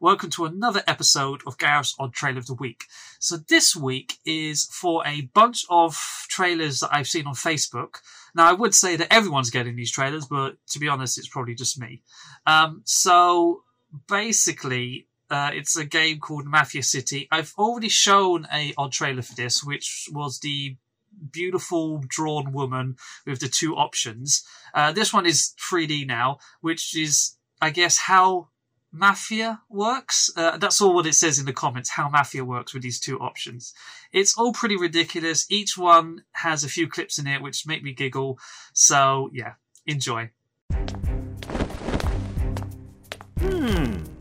Welcome 0.00 0.30
to 0.30 0.44
another 0.44 0.84
episode 0.86 1.40
of 1.44 1.58
Gareth's 1.58 1.96
Odd 1.98 2.12
Trailer 2.12 2.38
of 2.38 2.46
the 2.46 2.54
Week. 2.54 2.84
So 3.18 3.36
this 3.36 3.74
week 3.74 4.18
is 4.24 4.66
for 4.66 5.04
a 5.04 5.22
bunch 5.34 5.64
of 5.68 5.96
trailers 6.28 6.78
that 6.78 6.90
I've 6.92 7.08
seen 7.08 7.26
on 7.26 7.34
Facebook. 7.34 7.96
Now 8.32 8.48
I 8.48 8.52
would 8.52 8.76
say 8.76 8.94
that 8.94 9.12
everyone's 9.12 9.50
getting 9.50 9.74
these 9.74 9.90
trailers, 9.90 10.26
but 10.26 10.54
to 10.68 10.78
be 10.78 10.86
honest, 10.86 11.18
it's 11.18 11.26
probably 11.26 11.56
just 11.56 11.80
me. 11.80 12.02
Um, 12.46 12.82
so 12.84 13.64
basically, 14.06 15.08
uh, 15.30 15.50
it's 15.52 15.76
a 15.76 15.84
game 15.84 16.20
called 16.20 16.46
Mafia 16.46 16.84
City. 16.84 17.26
I've 17.32 17.52
already 17.58 17.88
shown 17.88 18.46
a 18.52 18.74
odd 18.78 18.92
trailer 18.92 19.22
for 19.22 19.34
this, 19.34 19.64
which 19.64 20.08
was 20.12 20.38
the 20.38 20.76
beautiful 21.32 22.04
drawn 22.06 22.52
woman 22.52 22.98
with 23.26 23.40
the 23.40 23.48
two 23.48 23.74
options. 23.74 24.46
Uh, 24.72 24.92
this 24.92 25.12
one 25.12 25.26
is 25.26 25.54
3D 25.68 26.06
now, 26.06 26.38
which 26.60 26.96
is, 26.96 27.36
I 27.60 27.70
guess, 27.70 27.98
how 27.98 28.50
Mafia 28.92 29.60
works. 29.68 30.30
Uh, 30.36 30.56
that's 30.56 30.80
all 30.80 30.94
what 30.94 31.06
it 31.06 31.14
says 31.14 31.38
in 31.38 31.46
the 31.46 31.52
comments, 31.52 31.90
how 31.90 32.08
Mafia 32.08 32.44
works 32.44 32.72
with 32.72 32.82
these 32.82 32.98
two 32.98 33.18
options. 33.18 33.74
It's 34.12 34.36
all 34.36 34.52
pretty 34.52 34.76
ridiculous. 34.76 35.46
Each 35.50 35.76
one 35.76 36.24
has 36.32 36.64
a 36.64 36.68
few 36.68 36.88
clips 36.88 37.18
in 37.18 37.26
it 37.26 37.42
which 37.42 37.66
make 37.66 37.82
me 37.82 37.92
giggle. 37.92 38.38
So, 38.72 39.30
yeah, 39.32 39.54
enjoy. 39.86 40.30
Hmm. 43.40 44.17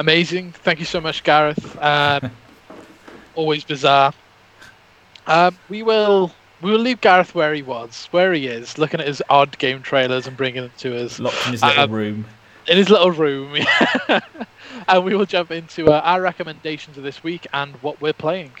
Amazing. 0.00 0.52
Thank 0.54 0.80
you 0.80 0.86
so 0.86 1.00
much, 1.00 1.22
Gareth. 1.24 1.76
Um, 1.78 2.40
always 3.34 3.64
bizarre. 3.64 4.12
Um, 5.26 5.58
we 5.68 5.82
will 5.82 6.34
we 6.60 6.70
will 6.72 6.78
leave 6.80 7.00
Gareth 7.00 7.34
where 7.34 7.54
he 7.54 7.62
was, 7.62 8.08
where 8.12 8.32
he 8.32 8.46
is, 8.46 8.78
looking 8.78 9.00
at 9.00 9.06
his 9.08 9.22
odd 9.30 9.58
game 9.58 9.82
trailers 9.82 10.26
and 10.26 10.36
bringing 10.36 10.62
them 10.62 10.72
to 10.78 10.96
us 11.04 11.20
Locked 11.20 11.46
in 11.46 11.52
his 11.52 11.64
little 11.64 11.86
Um, 11.86 11.88
room. 11.88 12.26
in 12.66 12.78
his 12.78 12.90
little 12.90 13.12
room. 13.12 13.56
and 14.88 15.04
we 15.04 15.14
will 15.16 15.26
jump 15.26 15.52
into 15.52 15.90
uh, 15.90 16.00
our 16.04 16.22
recommendations 16.22 16.98
of 16.98 17.04
this 17.04 17.22
week 17.22 17.46
and 17.52 17.76
what 17.82 18.00
we're 18.00 18.14
playing. 18.14 18.56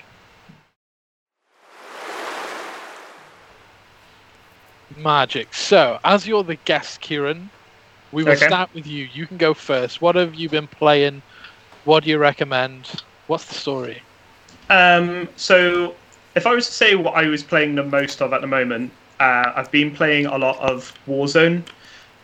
Magic. 4.94 5.54
So, 5.54 5.98
as 6.04 6.26
you're 6.26 6.44
the 6.44 6.56
guest, 6.56 7.00
Kieran, 7.00 7.52
we 8.12 8.24
will 8.24 8.36
Okay. 8.36 8.36
start 8.36 8.70
with 8.74 8.86
you. 8.86 9.04
You 9.04 9.26
can 9.26 9.38
go 9.38 9.54
first. 9.54 10.00
What 10.00 10.16
have 10.16 10.34
you 10.34 10.48
been 10.50 10.68
playing? 10.68 11.22
What 11.84 12.04
do 12.04 12.10
you 12.10 12.18
recommend? 12.18 13.02
What's 13.26 13.46
the 13.46 13.54
story? 13.54 14.02
Um, 14.68 15.28
so, 15.36 15.94
if 16.34 16.46
I 16.46 16.54
was 16.54 16.66
to 16.66 16.72
say 16.72 16.94
what 16.94 17.14
I 17.14 17.26
was 17.26 17.42
playing 17.42 17.74
the 17.74 17.84
most 17.84 18.20
of 18.20 18.32
at 18.32 18.40
the 18.40 18.46
moment, 18.46 18.92
uh, 19.18 19.52
I've 19.56 19.70
been 19.70 19.94
playing 19.94 20.26
a 20.26 20.38
lot 20.38 20.58
of 20.58 20.92
Warzone. 21.08 21.62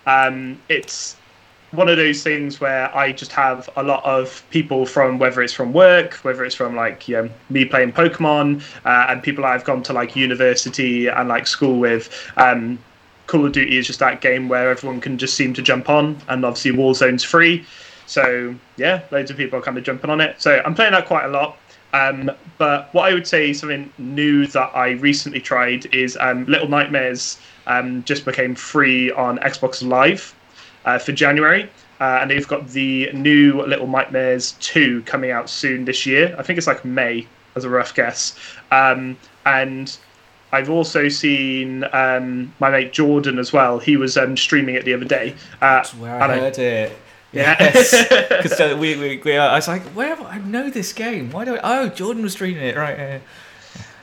Um, 0.07 0.61
it's 0.69 1.17
one 1.73 1.89
of 1.89 1.97
those 1.97 2.23
things 2.23 2.61
where 2.61 2.95
I 2.97 3.13
just 3.13 3.33
have 3.33 3.69
a 3.77 3.83
lot 3.83 4.05
of 4.05 4.45
people 4.51 4.87
from 4.87 5.19
whether 5.19 5.43
it's 5.43 5.53
from 5.53 5.73
work, 5.73 6.15
whether 6.17 6.45
it's 6.45 6.55
from 6.55 6.77
like 6.77 7.09
you 7.09 7.17
know, 7.17 7.31
me 7.51 7.65
playing 7.65 7.93
Pokemon, 7.93 8.63
uh, 8.85 9.07
and 9.09 9.23
people 9.23 9.45
I've 9.45 9.65
gone 9.65 9.83
to 9.85 9.93
like 9.93 10.15
university 10.15 11.09
and 11.09 11.29
like 11.29 11.47
school 11.47 11.79
with. 11.79 12.11
Um, 12.37 12.79
Call 13.27 13.45
of 13.45 13.53
Duty 13.53 13.77
is 13.77 13.89
just 13.89 13.99
that 13.99 14.21
game 14.21 14.49
where 14.49 14.71
everyone 14.71 15.01
can 15.01 15.19
just 15.19 15.35
seem 15.35 15.53
to 15.55 15.63
jump 15.63 15.89
on, 15.89 16.17
and 16.29 16.45
obviously 16.45 16.73
Warzone's 16.73 17.25
free. 17.25 17.65
So 18.07 18.55
yeah, 18.77 19.03
loads 19.11 19.31
of 19.31 19.37
people 19.37 19.59
are 19.59 19.63
kind 19.63 19.77
of 19.79 19.85
jumping 19.85 20.11
on 20.11 20.21
it. 20.21 20.41
So 20.41 20.63
I'm 20.65 20.75
playing 20.75 20.93
that 20.93 21.07
quite 21.07 21.25
a 21.25 21.29
lot. 21.29 21.59
Um, 21.93 22.31
but 22.59 22.93
what 22.93 23.11
I 23.11 23.15
would 23.15 23.27
say 23.27 23.53
something 23.53 23.91
new 23.99 24.47
that 24.49 24.71
I 24.75 24.91
recently 24.93 25.41
tried 25.41 25.87
is 25.95 26.17
um, 26.21 26.45
Little 26.47 26.69
Nightmares 26.69 27.39
um, 27.67 28.05
just 28.05 28.25
became 28.25 28.55
free 28.55 29.11
on 29.13 29.39
Xbox 29.39 29.87
Live 29.87 30.35
uh, 30.85 30.99
for 30.99 31.13
January. 31.13 31.71
Uh, 31.99 32.19
and 32.21 32.31
they've 32.31 32.47
got 32.47 32.69
the 32.69 33.11
new 33.13 33.63
Little 33.63 33.87
Nightmares 33.87 34.53
2 34.61 35.03
coming 35.03 35.31
out 35.31 35.49
soon 35.49 35.87
this 35.87 36.05
year. 36.05 36.35
I 36.39 36.43
think 36.43 36.59
it's 36.59 36.67
like 36.67 36.85
May, 36.85 37.27
as 37.55 37.65
a 37.65 37.71
rough 37.71 37.95
guess. 37.95 38.39
Um, 38.71 39.17
and 39.47 39.97
I've 40.53 40.69
also 40.69 41.09
seen 41.09 41.85
um, 41.93 42.55
my 42.61 42.71
mate 42.71 42.93
Jordan 42.93 43.39
as 43.39 43.53
well. 43.53 43.79
He 43.79 43.97
was 43.97 44.19
um, 44.19 44.37
streaming 44.37 44.75
it 44.75 44.85
the 44.85 44.93
other 44.93 45.07
day. 45.07 45.33
Uh, 45.63 45.77
That's 45.77 45.95
where 45.95 46.21
I 46.21 46.25
and 46.25 46.33
I- 46.33 46.39
heard 46.39 46.59
it. 46.59 46.99
Yes. 47.37 48.09
Because 48.37 48.61
uh, 48.61 48.77
we, 48.79 48.97
we, 48.97 49.21
we, 49.25 49.37
I 49.37 49.55
was 49.55 49.69
like, 49.69 49.83
where 49.89 50.09
have 50.15 50.23
I 50.23 50.37
I 50.37 50.39
know 50.39 50.71
this 50.71 50.93
game? 50.93 51.31
Why 51.31 51.45
do 51.45 51.57
I? 51.57 51.61
Oh, 51.63 51.89
Jordan 51.89 52.23
was 52.23 52.33
streaming 52.33 52.63
it, 52.63 52.77
right? 52.77 52.97
Yeah. 52.97 53.19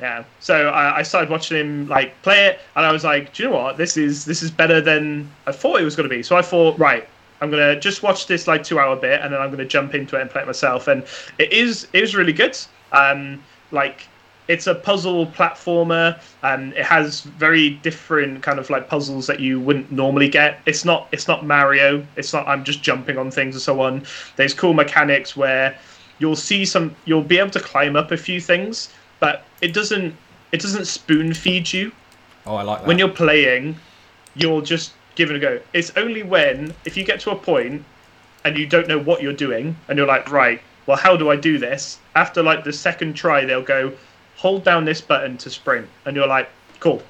Yeah. 0.02 0.24
So 0.40 0.70
I, 0.70 0.98
I 0.98 1.04
started 1.04 1.30
watching 1.30 1.58
him 1.58 1.88
like 1.88 2.20
play 2.24 2.48
it, 2.48 2.60
and 2.76 2.86
I 2.86 2.92
was 2.92 3.04
like, 3.04 3.34
do 3.34 3.44
you 3.44 3.50
know 3.50 3.56
what? 3.56 3.78
This 3.78 3.96
is 3.96 4.26
this 4.26 4.42
is 4.42 4.52
better 4.52 4.82
than 4.82 5.30
I 5.48 5.52
thought 5.52 5.80
it 5.80 5.84
was 5.84 5.96
going 5.96 6.10
to 6.10 6.16
be. 6.16 6.24
So 6.24 6.36
I 6.36 6.42
thought, 6.42 6.78
right, 6.78 7.08
I'm 7.42 7.52
gonna 7.52 7.80
just 7.80 8.04
watch 8.04 8.28
this 8.28 8.48
like 8.48 8.64
two 8.64 8.80
hour 8.80 8.96
bit, 8.96 9.22
and 9.22 9.34
then 9.34 9.42
I'm 9.42 9.52
gonna 9.52 9.66
jump 9.66 9.94
into 9.94 10.18
it 10.18 10.22
and 10.22 10.30
play 10.30 10.42
it 10.42 10.46
myself. 10.46 10.88
And 10.88 11.06
it 11.38 11.52
is 11.54 11.88
it 11.94 12.02
was 12.02 12.16
really 12.16 12.34
good. 12.34 12.58
Um, 12.92 13.44
like 13.72 14.08
it's 14.48 14.68
a 14.68 14.76
puzzle 14.76 15.28
platformer 15.28 16.20
and 16.42 16.74
it 16.74 16.86
has 16.86 17.22
very 17.22 17.72
different 17.72 18.44
kind 18.44 18.60
of 18.60 18.70
like 18.70 18.90
puzzles 18.90 19.28
that 19.28 19.40
you 19.40 19.60
wouldn't 19.60 19.92
normally 19.92 20.28
get. 20.28 20.60
It's 20.66 20.84
not 20.84 21.08
it's 21.12 21.28
not 21.28 21.46
mario. 21.46 22.06
It's 22.16 22.34
not 22.34 22.48
i'm 22.48 22.64
just 22.64 22.82
jumping 22.82 23.18
on 23.18 23.32
things 23.32 23.56
and 23.56 23.62
so 23.62 23.82
on. 23.82 24.06
There's 24.36 24.54
cool 24.54 24.74
mechanics 24.74 25.38
where 25.38 25.78
you'll 26.20 26.36
see 26.36 26.66
some 26.66 26.96
you'll 27.06 27.24
be 27.24 27.38
able 27.38 27.52
to 27.52 27.60
climb 27.60 27.96
up 27.96 28.12
a 28.12 28.18
few 28.18 28.40
things 28.40 28.90
but 29.20 29.46
it 29.62 29.74
doesn't 29.74 30.16
it 30.52 30.62
doesn't 30.62 30.86
spoon 30.86 31.34
feed 31.34 31.72
you. 31.72 31.92
Oh, 32.46 32.56
I 32.56 32.64
like 32.64 32.80
that. 32.80 32.88
when 32.88 33.00
you're 33.00 33.10
playing 33.10 33.78
you'll 34.36 34.62
just 34.62 34.94
give 35.16 35.30
it 35.30 35.36
a 35.36 35.40
go. 35.40 35.60
It's 35.74 35.92
only 35.96 36.24
when 36.24 36.74
if 36.86 36.98
you 36.98 37.06
get 37.06 37.20
to 37.22 37.32
a 37.32 37.36
point 37.36 37.86
and 38.44 38.58
you 38.58 38.68
don't 38.68 38.90
know 38.90 39.00
what 39.00 39.22
you're 39.22 39.32
doing 39.32 39.76
and 39.88 39.98
you're 39.98 40.08
like 40.08 40.30
right 40.30 40.62
well 40.86 40.98
how 40.98 41.16
do 41.16 41.30
i 41.30 41.36
do 41.38 41.58
this? 41.58 42.00
After 42.14 42.44
like 42.44 42.66
the 42.66 42.74
second 42.74 43.14
try 43.14 43.46
they'll 43.46 43.62
go 43.62 43.94
hold 44.44 44.64
down 44.64 44.84
this 44.84 45.00
button 45.00 45.38
to 45.38 45.50
sprint 45.50 45.88
and 46.06 46.16
you're 46.18 46.28
like 46.28 46.50
cool 46.82 47.02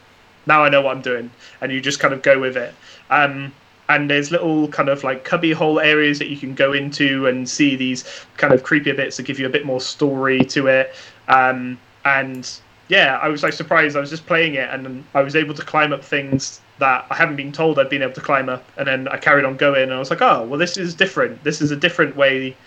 now 0.45 0.64
i 0.64 0.69
know 0.69 0.81
what 0.81 0.95
i'm 0.95 1.01
doing 1.01 1.30
and 1.61 1.72
you 1.72 1.81
just 1.81 1.99
kind 1.99 2.14
of 2.14 2.22
go 2.22 2.39
with 2.39 2.55
it. 2.57 2.73
Um, 3.10 3.51
and 3.89 4.10
there's 4.10 4.31
little 4.31 4.68
kind 4.68 4.89
of 4.89 5.03
like 5.03 5.23
cubby 5.23 5.51
hole 5.51 5.80
areas 5.80 6.19
that 6.19 6.30
you 6.30 6.38
can 6.38 6.53
go 6.53 6.73
into 6.73 7.27
and 7.27 7.49
see 7.49 7.76
these 7.76 8.03
kind 8.38 8.53
of 8.53 8.64
creepier 8.64 8.95
bits 8.95 9.18
that 9.18 9.23
give 9.23 9.39
you 9.39 9.45
a 9.45 9.49
bit 9.49 9.65
more 9.65 9.81
story 9.81 10.39
to 10.55 10.68
it. 10.68 10.95
Um, 11.27 11.80
and 12.05 12.49
yeah 12.89 13.18
i 13.22 13.30
was 13.30 13.43
like 13.43 13.53
surprised. 13.53 13.95
I 13.95 14.01
was 14.01 14.10
just 14.10 14.26
playing 14.26 14.55
it 14.55 14.69
and 14.69 15.05
i 15.14 15.22
was 15.22 15.35
able 15.38 15.53
to 15.55 15.64
climb 15.64 15.93
up 15.93 16.03
things 16.03 16.60
that 16.80 17.05
i 17.10 17.15
haven't 17.15 17.38
been 17.38 17.53
told 17.53 17.80
i'd 17.80 17.89
been 17.89 18.01
able 18.01 18.14
to 18.14 18.26
climb 18.31 18.49
up 18.49 18.65
and 18.77 18.85
then 18.85 19.07
i 19.07 19.15
carried 19.15 19.45
on 19.45 19.55
going 19.55 19.84
and 19.84 19.93
i 19.93 19.99
was 19.99 20.10
like 20.10 20.22
oh 20.22 20.43
well 20.43 20.60
this 20.60 20.76
is 20.76 20.93
different. 20.93 21.41
This 21.45 21.61
is 21.61 21.72
a 21.72 21.77
different 21.77 22.18
way 22.18 22.57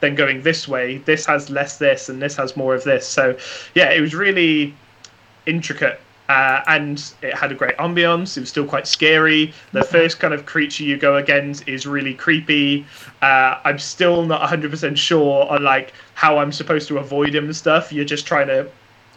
than 0.00 0.14
going 0.14 0.42
this 0.42 0.68
way 0.68 0.98
this 0.98 1.26
has 1.26 1.50
less 1.50 1.78
this 1.78 2.08
and 2.08 2.20
this 2.20 2.36
has 2.36 2.56
more 2.56 2.74
of 2.74 2.84
this 2.84 3.06
so 3.06 3.36
yeah 3.74 3.90
it 3.90 4.00
was 4.00 4.14
really 4.14 4.74
intricate 5.46 6.00
uh, 6.28 6.62
and 6.66 7.12
it 7.22 7.34
had 7.34 7.52
a 7.52 7.54
great 7.54 7.76
ambience. 7.76 8.36
It 8.36 8.40
was 8.40 8.48
still 8.48 8.66
quite 8.66 8.86
scary. 8.86 9.52
The 9.72 9.84
first 9.84 10.18
kind 10.18 10.34
of 10.34 10.46
creature 10.46 10.82
you 10.82 10.96
go 10.96 11.16
against 11.16 11.68
is 11.68 11.86
really 11.86 12.14
creepy. 12.14 12.84
Uh, 13.22 13.60
I'm 13.64 13.78
still 13.78 14.26
not 14.26 14.48
100% 14.48 14.96
sure 14.96 15.48
on 15.48 15.62
like 15.62 15.92
how 16.14 16.38
I'm 16.38 16.52
supposed 16.52 16.88
to 16.88 16.98
avoid 16.98 17.34
him 17.34 17.44
and 17.44 17.56
stuff. 17.56 17.92
You're 17.92 18.04
just 18.04 18.26
trying 18.26 18.48
to 18.48 18.68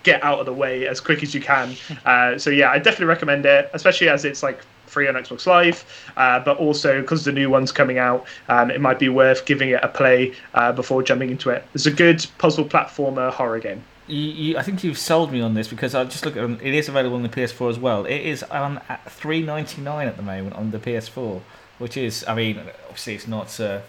get 0.04 0.24
out 0.24 0.40
of 0.40 0.46
the 0.46 0.54
way 0.54 0.88
as 0.88 1.00
quick 1.00 1.24
as 1.24 1.34
you 1.34 1.42
can. 1.42 1.76
Uh, 2.06 2.38
so 2.40 2.50
yeah, 2.50 2.72
I 2.72 2.78
definitely 2.78 3.06
recommend 3.06 3.46
it, 3.46 3.70
especially 3.74 4.10
as 4.10 4.26
it's 4.26 4.42
like 4.42 4.62
free 4.90 5.08
on 5.08 5.16
Xbox 5.16 5.46
Live, 5.46 5.86
uh, 6.18 6.40
but 6.40 6.58
also 6.58 7.02
because 7.02 7.24
the 7.26 7.32
new 7.32 7.50
one's 7.50 7.72
coming 7.72 7.98
out, 7.98 8.26
um, 8.50 8.70
it 8.72 8.82
might 8.82 9.00
be 9.00 9.10
worth 9.10 9.46
giving 9.46 9.70
it 9.70 9.80
a 9.84 9.88
play 9.88 10.34
uh, 10.54 10.72
before 10.72 11.02
jumping 11.04 11.30
into 11.32 11.50
it. 11.50 11.64
It's 11.74 11.86
a 11.86 11.92
good 11.92 12.26
puzzle 12.38 12.66
platformer 12.66 13.32
horror 13.32 13.60
game. 13.60 13.84
You, 14.08 14.18
you, 14.18 14.58
I 14.58 14.64
think 14.64 14.84
you've 14.84 14.98
sold 14.98 15.32
me 15.32 15.40
on 15.40 15.54
this 15.54 15.68
because 15.68 15.94
I 15.94 16.04
just 16.04 16.26
look 16.26 16.36
at 16.36 16.50
it 16.50 16.74
is 16.74 16.90
available 16.90 17.16
on 17.16 17.24
the 17.24 17.30
PS4 17.30 17.70
as 17.70 17.78
well. 17.78 18.06
It 18.06 18.22
is 18.22 18.42
on 18.44 18.82
at 18.90 19.10
three 19.12 19.42
ninety 19.44 19.82
nine 19.82 20.08
at 20.08 20.18
the 20.18 20.24
moment 20.24 20.56
on 20.56 20.72
the 20.72 20.80
PS4, 20.80 21.42
which 21.78 21.96
is 21.96 22.26
I 22.28 22.34
mean 22.34 22.60
obviously 22.88 23.14
it's 23.16 23.28
not 23.28 23.60
uh, 23.60 23.82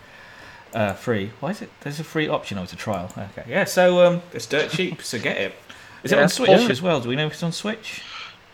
Uh, 0.74 0.92
free. 0.92 1.30
Why 1.40 1.50
is 1.50 1.62
it? 1.62 1.70
There's 1.80 1.98
a 2.00 2.04
free 2.04 2.28
option. 2.28 2.56
Oh, 2.58 2.62
it's 2.62 2.72
a 2.72 2.76
trial. 2.76 3.10
Okay. 3.16 3.44
Yeah. 3.48 3.64
So 3.64 4.06
um, 4.06 4.22
it's 4.32 4.46
dirt 4.46 4.70
cheap. 4.70 5.02
So 5.02 5.18
get 5.18 5.36
it. 5.36 5.52
Is 6.04 6.12
it 6.12 6.18
on 6.18 6.28
Switch 6.28 6.48
Yeah. 6.50 6.68
as 6.70 6.80
well? 6.80 7.00
Do 7.00 7.08
we 7.08 7.16
know 7.16 7.26
if 7.26 7.32
it's 7.32 7.42
on 7.42 7.50
Switch? 7.52 8.02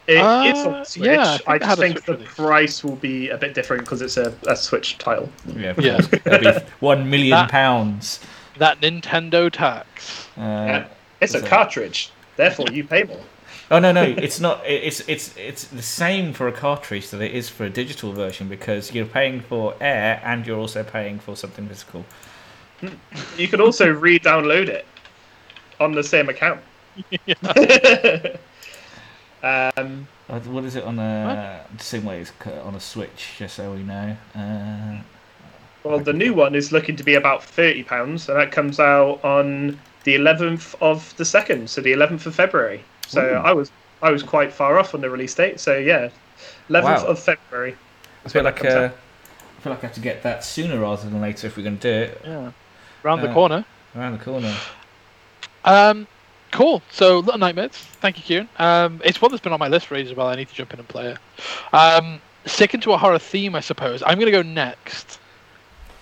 It, 0.08 0.18
Uh, 0.18 0.42
it's 0.46 0.58
on 0.60 0.84
Switch. 0.84 1.06
yeah, 1.06 1.38
I 1.46 1.54
I, 1.54 1.58
think 1.58 1.62
it 1.62 1.66
just 1.66 1.80
think 1.80 2.04
the 2.04 2.12
release. 2.14 2.34
price 2.34 2.84
will 2.84 2.96
be 2.96 3.28
a 3.30 3.36
bit 3.36 3.54
different 3.54 3.82
because 3.84 4.02
it's 4.02 4.16
a, 4.16 4.32
a 4.46 4.54
Switch 4.56 4.98
title. 4.98 5.28
Yeah. 5.56 5.74
Yeah. 5.78 5.96
course. 6.00 6.22
That'd 6.22 6.64
be 6.64 6.70
one 6.80 7.10
million 7.10 7.30
That- 7.30 7.50
pounds. 7.50 8.20
That 8.58 8.80
Nintendo 8.80 9.50
tax. 9.50 10.26
Uh, 10.36 10.40
Yeah. 10.40 10.86
It's 11.20 11.34
a 11.34 11.40
so- 11.40 11.46
cartridge, 11.46 12.10
therefore 12.36 12.66
you 12.72 12.84
pay 12.84 13.02
more. 13.04 13.20
Oh 13.70 13.80
no, 13.80 13.90
no, 13.90 14.02
it's 14.26 14.38
not. 14.38 14.62
It's 14.64 15.00
it's 15.08 15.36
it's 15.36 15.64
the 15.64 15.82
same 15.82 16.32
for 16.32 16.46
a 16.46 16.52
cartridge 16.52 17.10
that 17.10 17.20
it 17.20 17.32
is 17.34 17.48
for 17.48 17.64
a 17.64 17.70
digital 17.70 18.12
version 18.12 18.48
because 18.48 18.94
you're 18.94 19.06
paying 19.06 19.40
for 19.40 19.74
air 19.80 20.20
and 20.24 20.46
you're 20.46 20.58
also 20.60 20.84
paying 20.84 21.18
for 21.18 21.34
something 21.36 21.66
physical. 21.68 22.04
You 23.36 23.48
can 23.48 23.60
also 23.60 23.88
re-download 23.90 24.68
it 24.68 24.86
on 25.80 25.92
the 25.92 26.04
same 26.04 26.28
account. 26.28 26.60
um, 29.46 30.08
Uh, 30.28 30.40
What 30.40 30.64
is 30.64 30.76
it 30.76 30.84
on 30.84 30.98
a 30.98 31.64
the 31.76 31.84
same 31.84 32.04
way 32.04 32.20
it's 32.20 32.32
on 32.64 32.74
a 32.74 32.80
Switch? 32.80 33.34
Just 33.38 33.56
so 33.56 33.72
we 33.72 33.82
know. 33.82 34.16
Uh, 34.34 34.98
well, 35.84 36.00
the 36.00 36.12
new 36.12 36.34
one 36.34 36.54
is 36.54 36.72
looking 36.72 36.96
to 36.96 37.04
be 37.04 37.14
about 37.14 37.44
thirty 37.44 37.82
pounds, 37.82 38.28
and 38.28 38.38
that 38.38 38.50
comes 38.50 38.80
out 38.80 39.24
on 39.24 39.78
the 40.04 40.14
eleventh 40.16 40.74
of 40.80 41.16
the 41.16 41.24
second, 41.24 41.70
so 41.70 41.80
the 41.80 41.92
eleventh 41.92 42.26
of 42.26 42.34
February. 42.34 42.82
So 43.06 43.20
Ooh. 43.22 43.34
I 43.34 43.52
was 43.52 43.70
I 44.02 44.10
was 44.10 44.22
quite 44.22 44.52
far 44.52 44.78
off 44.78 44.94
on 44.94 45.00
the 45.00 45.10
release 45.10 45.34
date. 45.34 45.60
So 45.60 45.76
yeah, 45.78 46.08
eleventh 46.68 47.02
Wow. 47.02 47.08
of 47.10 47.18
February. 47.20 47.76
I 48.24 48.28
feel 48.28 48.42
when 48.42 48.52
like 48.54 48.64
it 48.64 48.72
uh. 48.72 48.90
I 49.58 49.60
feel 49.62 49.72
like 49.72 49.82
I 49.84 49.86
have 49.86 49.94
to 49.94 50.00
get 50.00 50.22
that 50.22 50.44
sooner 50.44 50.78
rather 50.80 51.08
than 51.08 51.20
later 51.20 51.46
if 51.48 51.56
we're 51.56 51.62
going 51.64 51.78
to 51.78 51.82
do 51.82 52.12
it 52.12 52.20
Yeah. 52.24 52.50
Round 53.02 53.22
the 53.22 53.30
Uh, 53.30 53.34
corner. 53.34 53.64
around 53.96 54.12
the 54.18 54.24
corner. 54.24 54.54
Um, 55.64 56.06
cool. 56.56 56.82
So, 56.90 57.18
Little 57.20 57.38
Nightmares. 57.38 57.72
Thank 57.72 58.16
you, 58.18 58.24
Kieran. 58.24 58.48
Um, 58.58 59.00
it's 59.04 59.20
one 59.22 59.30
that's 59.30 59.42
been 59.42 59.52
on 59.52 59.60
my 59.60 59.68
list 59.68 59.86
for 59.86 59.94
ages 59.94 60.12
as 60.12 60.16
well. 60.16 60.26
I 60.28 60.34
need 60.36 60.48
to 60.48 60.54
jump 60.54 60.72
in 60.72 60.80
and 60.80 60.88
play 60.88 61.12
it. 61.12 61.18
Um, 61.74 62.20
sticking 62.46 62.80
to 62.80 62.92
a 62.92 62.96
horror 62.98 63.18
theme, 63.18 63.54
I 63.54 63.60
suppose. 63.60 64.02
I'm 64.04 64.18
going 64.18 64.26
to 64.26 64.32
go 64.32 64.42
next. 64.42 65.18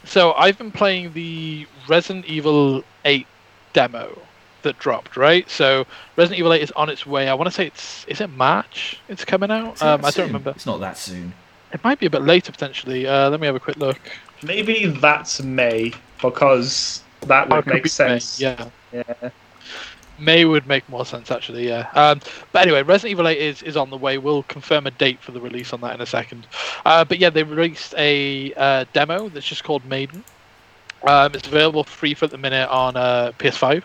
So, 0.05 0.33
I've 0.35 0.57
been 0.59 0.71
playing 0.73 1.13
the 1.13 1.67
Resident 1.89 2.27
Evil 2.27 2.83
8 3.05 3.27
demo 3.73 4.19
that 4.63 4.79
dropped, 4.79 5.17
right? 5.17 5.49
So, 5.51 5.87
Resident 6.17 6.39
Evil 6.39 6.53
8 6.53 6.63
is 6.63 6.71
on 6.73 6.89
its 6.89 7.05
way. 7.07 7.29
I 7.29 7.35
want 7.35 7.49
to 7.49 7.55
say 7.55 7.67
it's 7.67 8.05
is 8.07 8.21
it 8.21 8.31
March? 8.31 8.99
It's 9.09 9.25
coming 9.25 9.51
out. 9.51 9.77
Is 9.77 9.83
Um, 9.83 10.05
I 10.05 10.11
soon? 10.11 10.23
don't 10.23 10.27
remember. 10.29 10.51
It's 10.51 10.67
not 10.67 10.81
that 10.81 10.97
soon. 10.97 11.33
It 11.73 11.83
might 11.83 11.99
be 11.99 12.07
a 12.07 12.11
bit 12.11 12.23
later 12.23 12.53
potentially. 12.53 13.07
Uh, 13.07 13.29
let 13.31 13.41
me 13.41 13.47
have 13.47 13.57
a 13.57 13.61
quick 13.61 13.77
look. 13.79 13.99
Maybe 14.43 14.87
that's 14.87 15.43
May 15.43 15.93
because 16.23 17.03
that 17.23 17.49
Oh, 17.51 17.57
would 17.57 17.61
it 17.61 17.63
could 17.65 17.73
make 17.75 17.83
be 17.83 17.87
May, 17.89 17.91
sense. 17.91 18.41
Yeah. 18.41 18.69
Yeah. 18.93 19.03
May 20.25 20.45
would 20.45 20.67
make 20.67 20.89
more 20.89 21.05
sense 21.05 21.31
actually, 21.31 21.69
yeah. 21.69 21.89
Um, 21.95 22.21
but 22.53 22.63
anyway, 22.63 22.83
Resident 22.83 23.13
Evil 23.13 23.29
8 23.29 23.39
is, 23.39 23.63
is 23.63 23.77
on 23.77 23.91
the 23.91 23.97
way. 23.97 24.19
We'll 24.19 24.43
confirm 24.45 24.87
a 24.87 24.91
date 24.91 25.21
for 25.21 25.33
the 25.33 25.41
release 25.41 25.73
on 25.73 25.81
that 25.83 25.95
in 25.95 26.01
a 26.01 26.07
second. 26.07 26.47
Uh, 26.85 27.05
but 27.05 27.19
yeah, 27.19 27.31
they 27.31 27.43
released 27.43 27.95
a 27.97 28.53
uh, 28.55 28.85
demo 28.93 29.29
that's 29.29 29.47
just 29.47 29.65
called 29.65 29.85
Maiden. 29.85 30.25
Um, 31.07 31.35
it's 31.35 31.47
available 31.47 31.85
free 31.85 32.15
for 32.15 32.27
the 32.27 32.39
minute 32.39 32.69
on 32.71 32.97
uh, 32.97 33.33
PS5. 33.39 33.83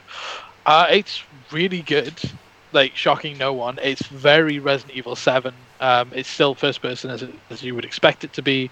Uh, 0.65 0.87
it's 0.89 1.23
really 1.51 1.81
good. 1.81 2.13
Like 2.71 2.95
shocking 2.95 3.37
no 3.37 3.51
one. 3.53 3.79
It's 3.81 4.03
very 4.03 4.59
Resident 4.59 4.95
Evil 4.95 5.15
7. 5.15 5.53
Um, 5.81 6.11
it's 6.13 6.29
still 6.29 6.55
first 6.55 6.81
person 6.81 7.09
as, 7.09 7.23
it, 7.23 7.33
as 7.49 7.63
you 7.63 7.75
would 7.75 7.85
expect 7.85 8.23
it 8.23 8.33
to 8.33 8.41
be. 8.41 8.69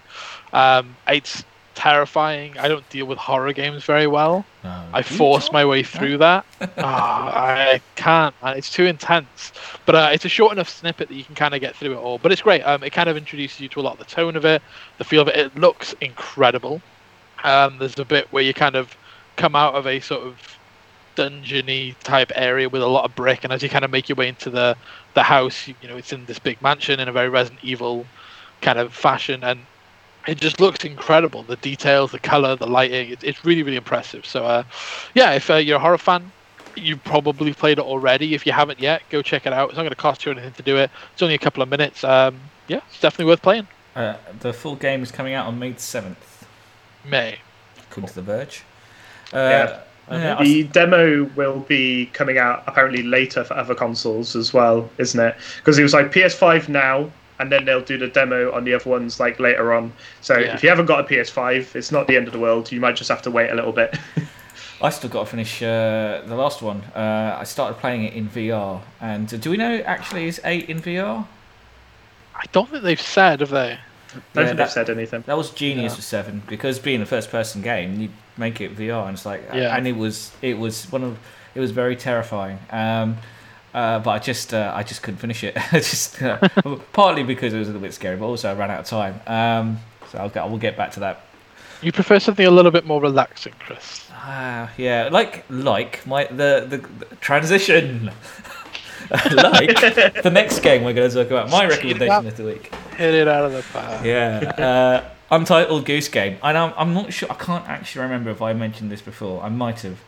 Um, 0.53 0.95
it's 1.07 1.44
terrifying. 1.78 2.58
I 2.58 2.68
don't 2.68 2.88
deal 2.90 3.06
with 3.06 3.20
horror 3.20 3.54
games 3.54 3.84
very 3.84 4.08
well. 4.08 4.44
No. 4.64 4.84
I 4.94 5.04
force 5.04 5.52
my 5.52 5.64
way 5.64 5.84
through 5.84 6.18
that. 6.18 6.45
Ah, 6.80 7.32
I 7.36 7.82
can't. 7.95 8.34
It's 8.44 8.72
too 8.72 8.86
intense. 8.86 9.52
But 9.86 9.95
uh, 9.95 10.10
it's 10.12 10.26
a 10.26 10.30
short 10.30 10.54
enough 10.54 10.70
snippet 10.70 11.08
that 11.10 11.14
you 11.14 11.24
can 11.24 11.36
kind 11.36 11.54
of 11.54 11.62
get 11.62 11.76
through 11.76 11.94
it 11.94 11.98
all. 11.98 12.18
But 12.18 12.32
it's 12.32 12.41
great. 12.41 12.62
Um, 12.64 12.84
it 12.84 12.91
kind 12.91 13.08
of 13.08 13.16
introduces 13.16 13.60
you 13.60 13.70
to 13.70 13.80
a 13.80 13.84
lot 13.84 13.94
of 13.94 13.99
the 13.99 14.06
tone 14.06 14.36
of 14.36 14.44
it, 14.44 14.62
the 14.98 15.04
feel 15.04 15.22
of 15.22 15.28
it. 15.28 15.38
It 15.38 15.56
looks 15.56 15.94
incredible. 16.02 16.82
Um, 17.44 17.78
there's 17.78 17.99
a 17.99 18.06
bit 18.06 18.28
where 18.32 18.44
you 18.44 18.54
kind 18.54 18.76
of 18.76 18.95
come 19.36 19.56
out 19.56 19.76
of 19.76 19.86
a 19.86 19.99
sort 19.99 20.24
of 20.24 20.58
dungeony 21.16 21.95
type 21.99 22.32
area 22.36 22.70
with 22.70 22.82
a 22.82 22.88
lot 22.88 23.06
of 23.06 23.16
brick, 23.16 23.44
and 23.44 23.54
as 23.54 23.62
you 23.62 23.70
kind 23.70 23.86
of 23.86 23.91
make 23.91 24.10
your 24.10 24.16
way 24.16 24.28
into 24.28 24.49
the 24.49 24.76
the 25.14 25.24
house, 25.24 25.68
you, 25.68 25.76
you 25.82 25.88
know, 25.88 25.98
it's 25.98 26.12
in 26.12 26.26
this 26.26 26.40
big 26.40 26.60
mansion 26.62 26.99
in 26.99 27.08
a 27.08 27.12
very 27.12 27.30
Resident 27.30 27.64
Evil 27.64 28.06
kind 28.62 28.80
of 28.80 28.94
fashion, 28.94 29.44
and 29.44 29.60
it 30.28 30.38
just 30.38 30.60
looks 30.60 30.84
incredible. 30.86 31.44
The 31.44 31.56
details, 31.58 32.12
the 32.12 32.20
color, 32.20 32.56
the 32.56 32.68
lighting, 32.68 33.12
it, 33.12 33.24
it's 33.24 33.44
really, 33.45 33.64
really 33.64 33.78
impressive. 33.78 34.26
So, 34.26 34.45
uh, 34.45 34.64
yeah, 35.14 35.32
if 35.34 35.49
uh, 35.49 35.56
you're 35.56 35.78
a 35.78 35.80
horror 35.80 35.98
fan, 35.98 36.32
you've 36.76 37.04
probably 37.04 37.54
played 37.54 37.80
it 37.80 37.84
already. 37.86 38.36
If 38.36 38.45
you 38.45 38.52
haven't 38.52 38.80
yet, 38.80 39.02
go 39.10 39.22
check 39.22 39.45
it 39.48 39.54
out. 39.54 39.70
It's 39.70 39.78
not 39.78 39.84
going 39.84 39.90
to 39.91 39.95
cost 39.95 40.26
you 40.26 40.32
anything 40.32 40.54
to 40.54 40.64
do 40.64 40.78
it. 40.78 40.91
It's 41.14 41.22
only 41.22 41.36
a 41.36 41.40
couple 41.40 41.64
of 41.64 41.70
minutes. 41.70 42.04
Um, 42.04 42.40
yeah, 42.68 42.82
it's 42.90 42.99
definitely 42.99 43.26
worth 43.32 43.41
playing. 43.41 43.68
Uh, 43.95 44.16
the 44.41 44.54
full 44.54 44.76
game 44.76 45.02
is 45.02 45.12
coming 45.12 45.34
out 45.34 45.48
on 45.48 45.58
May 45.58 45.74
seventh, 45.78 46.45
May. 47.04 47.40
according 47.90 48.10
to 48.10 48.16
The 48.16 48.22
Verge. 48.22 48.64
Uh, 49.34 49.38
Yeah. 49.38 49.80
yeah, 50.12 50.36
I 50.38 50.44
The 50.44 50.64
demo 50.66 51.24
will 51.36 51.62
be 51.62 52.06
coming 52.14 52.38
out 52.38 52.64
apparently 52.68 53.02
later 53.02 53.44
for 53.44 53.56
other 53.56 53.74
consoles 53.74 54.36
as 54.36 54.54
well, 54.54 54.88
isn't 54.99 55.20
it? 55.20 55.36
Because 55.58 55.80
it 55.80 55.84
was 55.84 55.94
like 55.94 56.12
PS5 56.12 56.70
now, 56.70 57.10
and 57.40 57.52
then 57.52 57.66
they'll 57.66 57.82
do 57.82 57.98
the 57.98 58.08
demo 58.08 58.52
on 58.52 58.64
the 58.64 58.74
other 58.74 58.90
ones 58.90 59.20
like 59.20 59.40
later 59.40 59.74
on. 59.74 59.92
So 60.22 60.38
Yeah. 60.38 60.54
if 60.56 60.64
you 60.64 60.70
haven't 60.70 60.88
got 60.88 61.00
a 61.00 61.04
PS5, 61.04 61.76
it's 61.76 61.92
not 61.92 62.08
the 62.08 62.16
end 62.18 62.28
of 62.28 62.34
the 62.34 62.40
world. 62.40 62.72
You 62.72 62.80
might 62.80 62.96
just 62.96 63.10
have 63.10 63.22
to 63.24 63.32
wait 63.32 63.50
a 63.50 63.56
little 63.56 63.72
bit. 63.72 63.98
I 64.82 64.90
still 64.92 65.10
got 65.10 65.22
to 65.22 65.26
finish 65.32 65.62
uh, 65.64 66.22
the 66.26 66.36
last 66.36 66.62
one. 66.62 66.82
Uh, 66.96 67.38
I 67.40 67.44
started 67.46 67.80
playing 67.80 68.04
it 68.04 68.14
in 68.14 68.30
VR, 68.30 68.82
and 69.02 69.32
uh, 69.34 69.38
do 69.38 69.50
we 69.50 69.58
know 69.58 69.78
actually 69.86 70.28
is 70.28 70.40
eight 70.44 70.70
in 70.70 70.80
VR? 70.82 71.26
I 72.36 72.44
don't 72.52 72.70
think 72.70 72.84
they've 72.84 73.02
said, 73.02 73.40
have 73.40 73.50
they? 73.50 73.72
I 73.72 73.78
don't 74.14 74.24
Yeah, 74.36 74.46
think 74.46 74.58
they've 74.58 74.70
said 74.70 74.90
anything. 74.92 75.24
That 75.26 75.36
was 75.38 75.50
genius 75.50 75.94
Yeah. 75.94 75.96
for 75.96 76.02
seven 76.04 76.44
because 76.48 76.78
being 76.80 77.02
a 77.02 77.06
first-person 77.08 77.62
game, 77.64 78.00
you 78.00 78.10
make 78.38 78.62
it 78.62 78.76
VR, 78.78 79.08
and 79.08 79.16
it's 79.16 79.26
like, 79.26 79.44
Yeah. 79.54 79.76
and 79.76 79.88
it 79.88 79.96
was 79.96 80.32
it 80.44 80.58
was 80.60 80.86
one 80.92 81.04
of 81.04 81.18
it 81.56 81.60
was 81.60 81.72
very 81.72 81.96
terrifying. 81.96 82.60
Um, 82.72 83.18
uh, 83.78 83.99
but 83.99 84.10
I 84.10 84.20
just 84.20 84.56
uh, 84.56 84.72
I 84.76 84.82
just 84.82 85.04
couldn't 85.04 85.20
finish 85.20 85.44
it. 85.44 85.56
Just 85.72 86.22
uh, 86.24 86.40
partly 86.94 87.22
because 87.22 87.54
it 87.54 87.60
was 87.60 87.68
a 87.68 87.72
little 87.72 87.86
bit 87.86 87.94
scary, 87.94 88.18
but 88.18 88.26
also 88.26 88.49
I 88.49 88.56
ran 88.56 88.72
out 88.72 88.80
of 88.80 88.86
time. 88.88 89.22
Um, 89.28 89.80
so 90.10 90.18
I'll 90.18 90.30
get, 90.30 90.44
I 90.44 90.48
will 90.48 90.58
get 90.58 90.76
back 90.76 90.91
to 90.94 90.99
that. 91.02 91.22
You 91.84 91.91
prefer 91.91 92.20
something 92.20 92.45
a 92.45 92.49
little 92.49 92.72
bit 92.72 92.86
more 92.86 92.99
relaxing, 92.99 93.54
Chris. 93.60 94.10
Ah, 94.14 94.72
yeah, 94.78 95.10
like 95.12 95.45
like 95.49 96.06
my 96.08 96.26
the 96.26 96.66
the, 96.68 96.78
the 96.78 97.16
transition. 97.18 98.06
like 99.12 99.80
the 100.24 100.32
next 100.34 100.62
game 100.62 100.84
we're 100.84 100.94
going 100.94 101.10
to 101.12 101.16
talk 101.16 101.28
about. 101.28 101.52
My 101.52 101.68
recommendation 101.68 102.26
of 102.26 102.36
the 102.36 102.45
week. 102.45 102.74
Hit 102.98 103.14
it 103.14 103.28
out 103.28 103.45
of 103.45 103.52
the 103.52 103.64
park. 103.72 104.04
Yeah, 104.04 104.54
uh, 104.58 105.10
Untitled 105.30 105.86
Goose 105.86 106.08
Game, 106.08 106.38
and 106.41 106.58
I'm 106.58 106.74
I'm 106.76 106.95
not 106.95 107.14
sure. 107.14 107.32
I 107.32 107.36
can't 107.36 107.68
actually 107.70 108.02
remember 108.02 108.32
if 108.32 108.41
I 108.41 108.54
mentioned 108.54 108.91
this 108.91 109.04
before. 109.04 109.44
I 109.44 109.49
might 109.49 109.82
have. 109.82 109.99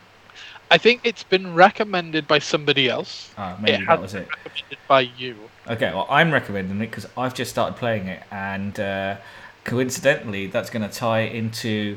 I 0.70 0.78
think 0.78 1.00
it's 1.04 1.24
been 1.24 1.54
recommended 1.54 2.28
by 2.28 2.38
somebody 2.38 2.88
else. 2.88 3.32
Ah, 3.36 3.56
maybe 3.60 3.82
it 3.82 3.86
that 3.86 4.00
was 4.00 4.14
it. 4.14 4.28
recommended 4.28 4.78
by 4.86 5.00
you. 5.00 5.36
Okay, 5.68 5.92
well, 5.92 6.06
I'm 6.08 6.32
recommending 6.32 6.76
it 6.80 6.86
because 6.90 7.06
I've 7.16 7.34
just 7.34 7.50
started 7.50 7.76
playing 7.76 8.06
it, 8.08 8.22
and 8.30 8.78
uh, 8.78 9.16
coincidentally, 9.64 10.46
that's 10.46 10.70
going 10.70 10.88
to 10.88 10.94
tie 10.94 11.20
into. 11.20 11.96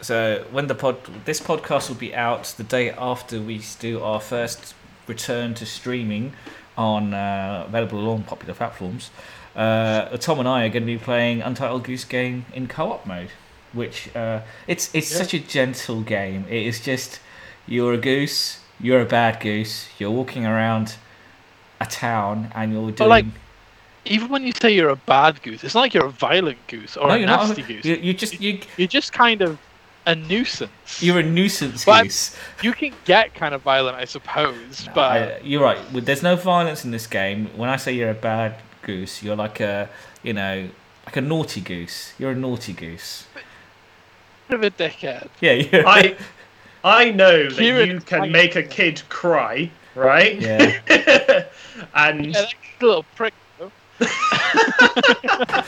So 0.00 0.44
when 0.50 0.66
the 0.66 0.74
pod, 0.74 0.96
this 1.24 1.40
podcast 1.40 1.88
will 1.88 1.96
be 1.96 2.14
out 2.14 2.44
the 2.56 2.64
day 2.64 2.90
after 2.90 3.40
we 3.40 3.60
do 3.80 4.00
our 4.02 4.20
first 4.20 4.74
return 5.06 5.54
to 5.54 5.66
streaming 5.66 6.32
on 6.76 7.14
uh, 7.14 7.64
available 7.68 8.08
on 8.10 8.22
popular 8.24 8.54
platforms. 8.54 9.10
Uh, 9.56 10.16
Tom 10.18 10.40
and 10.40 10.48
I 10.48 10.64
are 10.64 10.68
going 10.68 10.82
to 10.82 10.86
be 10.86 10.98
playing 10.98 11.40
Untitled 11.42 11.84
Goose 11.84 12.04
Game 12.04 12.44
in 12.52 12.66
co-op 12.66 13.06
mode, 13.06 13.30
which 13.72 14.14
uh, 14.16 14.40
it's 14.66 14.92
it's 14.94 15.10
Yeah. 15.12 15.18
such 15.18 15.34
a 15.34 15.38
gentle 15.38 16.00
game. 16.02 16.44
It 16.48 16.66
is 16.66 16.80
just 16.80 17.20
you're 17.66 17.92
a 17.94 17.98
goose, 17.98 18.60
you're 18.80 19.00
a 19.00 19.06
bad 19.06 19.40
goose, 19.40 19.88
you're 19.98 20.10
walking 20.10 20.44
around 20.46 20.96
a 21.80 21.86
town 21.86 22.50
and 22.54 22.72
you're 22.72 22.90
doing. 22.92 23.08
like, 23.10 23.26
Even 24.04 24.28
when 24.28 24.42
you 24.46 24.52
say 24.52 24.70
you're 24.74 24.90
a 24.90 24.96
bad 24.96 25.42
goose, 25.42 25.64
it's 25.64 25.74
not 25.74 25.80
like 25.82 25.94
you're 25.94 26.06
a 26.06 26.10
violent 26.10 26.58
goose 26.66 26.96
or 26.96 27.08
no, 27.08 27.14
a 27.14 27.18
you're 27.18 27.26
not. 27.26 27.46
nasty 27.48 27.62
goose. 27.62 27.84
You, 27.84 27.96
you 27.96 28.12
just 28.14 28.40
you 28.40 28.60
You're 28.76 28.88
just 28.88 29.12
kind 29.12 29.40
of 29.42 29.58
a 30.06 30.14
nuisance. 30.14 31.02
you're 31.02 31.18
a 31.20 31.22
nuisance 31.22 31.84
But- 31.86 32.02
goose. 32.04 32.36
You 32.62 32.72
can 32.74 32.92
get 33.06 33.34
kind 33.34 33.54
of 33.54 33.62
violent, 33.62 33.96
I 33.96 34.04
suppose, 34.04 34.86
but 34.94 35.22
I- 35.22 35.40
you're 35.42 35.62
right. 35.62 35.78
There's 35.92 36.22
no 36.22 36.36
violence 36.36 36.84
in 36.84 36.90
this 36.90 37.06
game. 37.06 37.46
When 37.56 37.70
I 37.70 37.76
say 37.76 37.92
you're 37.94 38.10
a 38.10 38.14
bad 38.14 38.56
goose, 38.82 39.22
you're 39.22 39.36
like 39.36 39.60
a 39.60 39.88
you 40.22 40.32
know 40.34 40.68
like 41.06 41.16
a 41.16 41.20
naughty 41.22 41.60
goose. 41.62 42.12
You're 42.18 42.32
a 42.32 42.36
naughty 42.36 42.72
goose. 42.74 43.26
bit 44.48 44.54
of 44.56 44.62
a 44.62 44.70
dickhead. 44.70 45.28
Yeah, 45.40 45.52
you're. 45.52 45.86
I 45.88 46.16
I 46.84 47.10
know 47.10 47.48
that 47.48 47.56
Kieran 47.56 47.88
you 47.88 48.00
can 48.00 48.30
make 48.30 48.56
a 48.56 48.62
kid 48.62 49.02
cry, 49.08 49.70
right? 49.94 50.38
Yeah. 50.40 51.46
and 51.94 52.26
Yeah, 52.26 52.32
that 52.42 52.54
little 52.80 53.04
prick. 53.16 53.32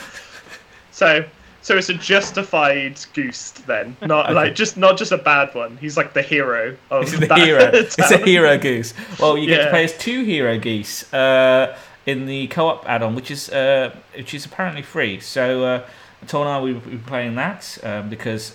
so 0.91 1.23
so 1.61 1.75
it's 1.75 1.89
a 1.89 1.93
justified 1.95 2.97
goose 3.13 3.51
then, 3.51 3.97
not 4.05 4.25
Okay. 4.27 4.33
like 4.35 4.55
just 4.55 4.77
not 4.77 4.97
just 4.97 5.11
a 5.11 5.17
bad 5.17 5.53
one. 5.55 5.75
He's 5.77 5.97
like 5.97 6.13
the 6.13 6.21
hero 6.21 6.77
of 6.91 7.03
It's 7.03 7.19
the 7.19 7.25
that 7.25 7.39
hero. 7.39 7.63
It's 7.73 7.97
a 7.97 8.17
hero 8.19 8.57
goose. 8.57 8.93
Well, 9.19 9.37
you 9.37 9.47
get 9.47 9.65
to 9.65 9.69
play 9.69 9.83
as 9.85 9.97
two 9.97 10.23
hero 10.23 10.57
geese 10.59 11.11
uh, 11.13 11.75
in 12.05 12.25
the 12.25 12.47
co-op 12.47 12.87
add-on, 12.87 13.15
which 13.15 13.31
is 13.31 13.49
uh, 13.49 13.93
which 14.15 14.33
is 14.33 14.45
apparently 14.45 14.81
free. 14.83 15.19
So 15.19 15.63
uh, 15.63 15.83
Tom 16.27 16.41
and 16.41 16.49
I 16.51 16.61
we 16.61 16.73
we 16.73 16.95
were 16.95 17.03
playing 17.03 17.35
that 17.35 17.77
um, 17.83 18.09
because 18.09 18.53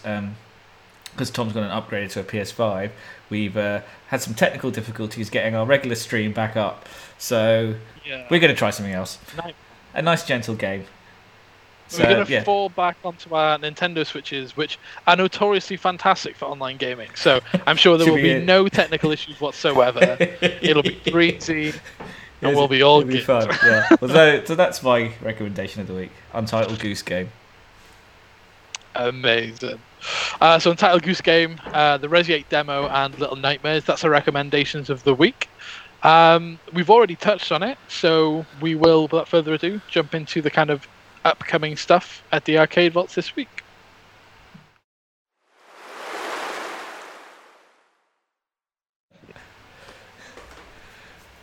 because 1.13 1.31
Tom's 1.31 1.53
got 1.53 1.63
an 1.63 1.71
upgrade 1.71 2.11
to 2.11 2.21
a 2.21 2.25
PS5. 2.25 2.91
We've 3.31 3.57
uh, 3.57 3.81
had 4.09 4.21
some 4.23 4.35
technical 4.35 4.71
difficulties 4.71 5.31
getting 5.31 5.55
our 5.55 5.65
regular 5.67 5.97
stream 5.97 6.33
back 6.33 6.57
up. 6.57 6.89
So 7.19 7.75
Yeah. 8.05 8.27
we're 8.31 8.41
going 8.41 8.53
to 8.53 8.59
try 8.59 8.71
something 8.71 8.95
else. 8.95 9.19
Nice. 9.37 9.55
A 9.95 10.03
nice 10.03 10.25
gentle 10.27 10.55
game. 10.55 10.87
So, 11.89 12.03
We're 12.03 12.15
going 12.15 12.27
to 12.27 12.33
yeah. 12.33 12.43
fall 12.45 12.71
back 12.71 12.97
onto 13.05 13.35
our 13.35 13.59
Nintendo 13.59 14.07
Switches, 14.07 14.57
which 14.57 14.79
are 15.07 15.15
notoriously 15.15 15.77
fantastic 15.77 16.35
for 16.37 16.47
online 16.47 16.79
gaming. 16.79 17.11
So 17.15 17.41
I'm 17.67 17.77
sure 17.77 17.99
there 17.99 18.07
will 18.11 18.17
be 18.17 18.39
be 18.39 18.45
no 18.45 18.67
technical 18.81 19.11
issues 19.11 19.39
whatsoever. 19.43 20.17
It'll 20.41 20.83
be 20.83 20.99
breezy, 21.11 21.75
and 22.41 22.57
we'll 22.57 22.69
be 22.69 22.81
all 22.81 23.01
It'll 23.01 23.09
be 23.09 23.15
good. 23.19 23.25
fun. 23.25 23.49
Yeah. 23.63 23.89
Well, 24.01 24.11
so, 24.11 24.43
so 24.47 24.55
that's 24.55 24.83
my 24.83 25.13
recommendation 25.21 25.83
of 25.83 25.87
the 25.87 25.93
week. 25.95 26.13
Untitled 26.33 26.79
Goose 26.81 27.03
Game. 27.03 27.29
Amazing. 28.95 29.79
Uh, 30.41 30.59
so 30.59 30.71
Untitled 30.71 31.03
Goose 31.03 31.21
Game, 31.21 31.61
uh, 31.67 31.99
the 31.99 32.09
Resi 32.09 32.31
8 32.31 32.49
demo, 32.49 32.89
and 32.89 33.19
Little 33.19 33.37
Nightmares. 33.37 33.85
That's 33.85 34.05
our 34.05 34.11
recommendations 34.11 34.91
of 34.91 35.05
the 35.05 35.15
week. 35.15 35.49
Um, 36.03 36.59
we've 36.73 36.91
already 36.91 37.15
touched 37.15 37.53
on 37.53 37.63
it, 37.63 37.79
so 37.89 38.45
we 38.61 38.75
will, 38.75 39.03
without 39.03 39.29
further 39.29 39.55
ado, 39.55 39.81
jump 39.89 40.15
into 40.15 40.43
the 40.43 40.51
kind 40.51 40.71
of 40.71 40.87
upcoming 41.25 41.77
stuff 41.77 42.23
at 42.33 42.45
the 42.45 42.59
arcade 42.59 42.93
vaults 42.93 43.15
this 43.15 43.37
week. 43.37 43.63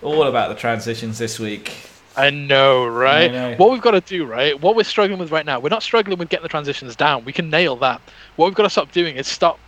All 0.01 0.23
about 0.23 0.49
the 0.49 0.55
transitions 0.55 1.17
this 1.17 1.39
week. 1.39 1.73
I 2.17 2.29
know, 2.29 2.85
right? 2.85 3.29
I 3.29 3.33
know. 3.33 3.55
What 3.57 3.71
we've 3.71 3.81
got 3.81 3.91
to 3.91 4.01
do, 4.01 4.25
right? 4.25 4.59
What 4.59 4.75
we're 4.75 4.83
struggling 4.83 5.19
with 5.19 5.31
right 5.31 5.45
now, 5.45 5.59
we're 5.59 5.69
not 5.69 5.83
struggling 5.83 6.17
with 6.17 6.29
getting 6.29 6.43
the 6.43 6.49
transitions 6.49 6.95
down. 6.95 7.23
We 7.25 7.33
can 7.33 7.49
nail 7.49 7.75
that. 7.77 8.01
What 8.35 8.47
we've 8.47 8.55
got 8.55 8.63
to 8.63 8.69
stop 8.69 8.91
doing 8.91 9.15
is 9.15 9.27
stop. 9.27 9.59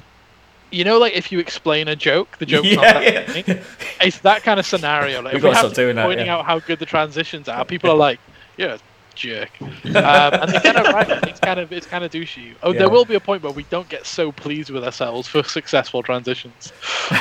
You 0.72 0.86
know, 0.86 0.98
like 0.98 1.14
if 1.14 1.32
you 1.32 1.40
explain 1.40 1.90
a 1.90 1.96
joke, 1.98 2.38
the 2.38 2.46
joke's 2.46 2.74
not 2.76 2.82
that 2.82 3.04
yeah, 3.04 3.44
funny. 3.44 3.62
It's 4.00 4.20
that 4.20 4.44
kind 4.44 4.58
of 4.60 4.66
scenario. 4.66 5.22
Like, 5.22 5.34
We've 5.34 5.44
we 5.44 5.50
gotta 5.50 5.68
stop 5.68 5.74
doing 5.76 5.98
that, 5.98 6.06
pointing 6.06 6.28
yeah. 6.28 6.38
out 6.38 6.46
how 6.46 6.60
good 6.60 6.80
the 6.80 6.86
transitions 6.86 7.50
are, 7.50 7.66
people 7.66 7.92
are 7.92 7.98
like, 7.98 8.22
"Yeah, 8.56 8.78
jerk," 9.14 9.50
um, 9.62 9.70
and 9.84 10.52
they 10.52 10.60
kind 10.62 10.78
of 10.78 10.94
right. 10.94 11.28
It's 11.28 11.42
kind 11.42 11.60
of 11.60 11.74
it's 11.74 11.86
kind 11.86 12.06
of 12.06 12.12
douchey. 12.12 12.56
Oh, 12.64 12.72
Yeah. 12.72 12.80
there 12.80 12.90
will 12.90 13.04
be 13.04 13.16
a 13.16 13.20
point 13.20 13.44
where 13.44 13.52
we 13.52 13.64
don't 13.64 13.90
get 13.90 14.06
so 14.06 14.32
pleased 14.32 14.70
with 14.70 14.86
ourselves 14.86 15.28
for 15.28 15.44
successful 15.44 16.04
transitions. 16.04 16.72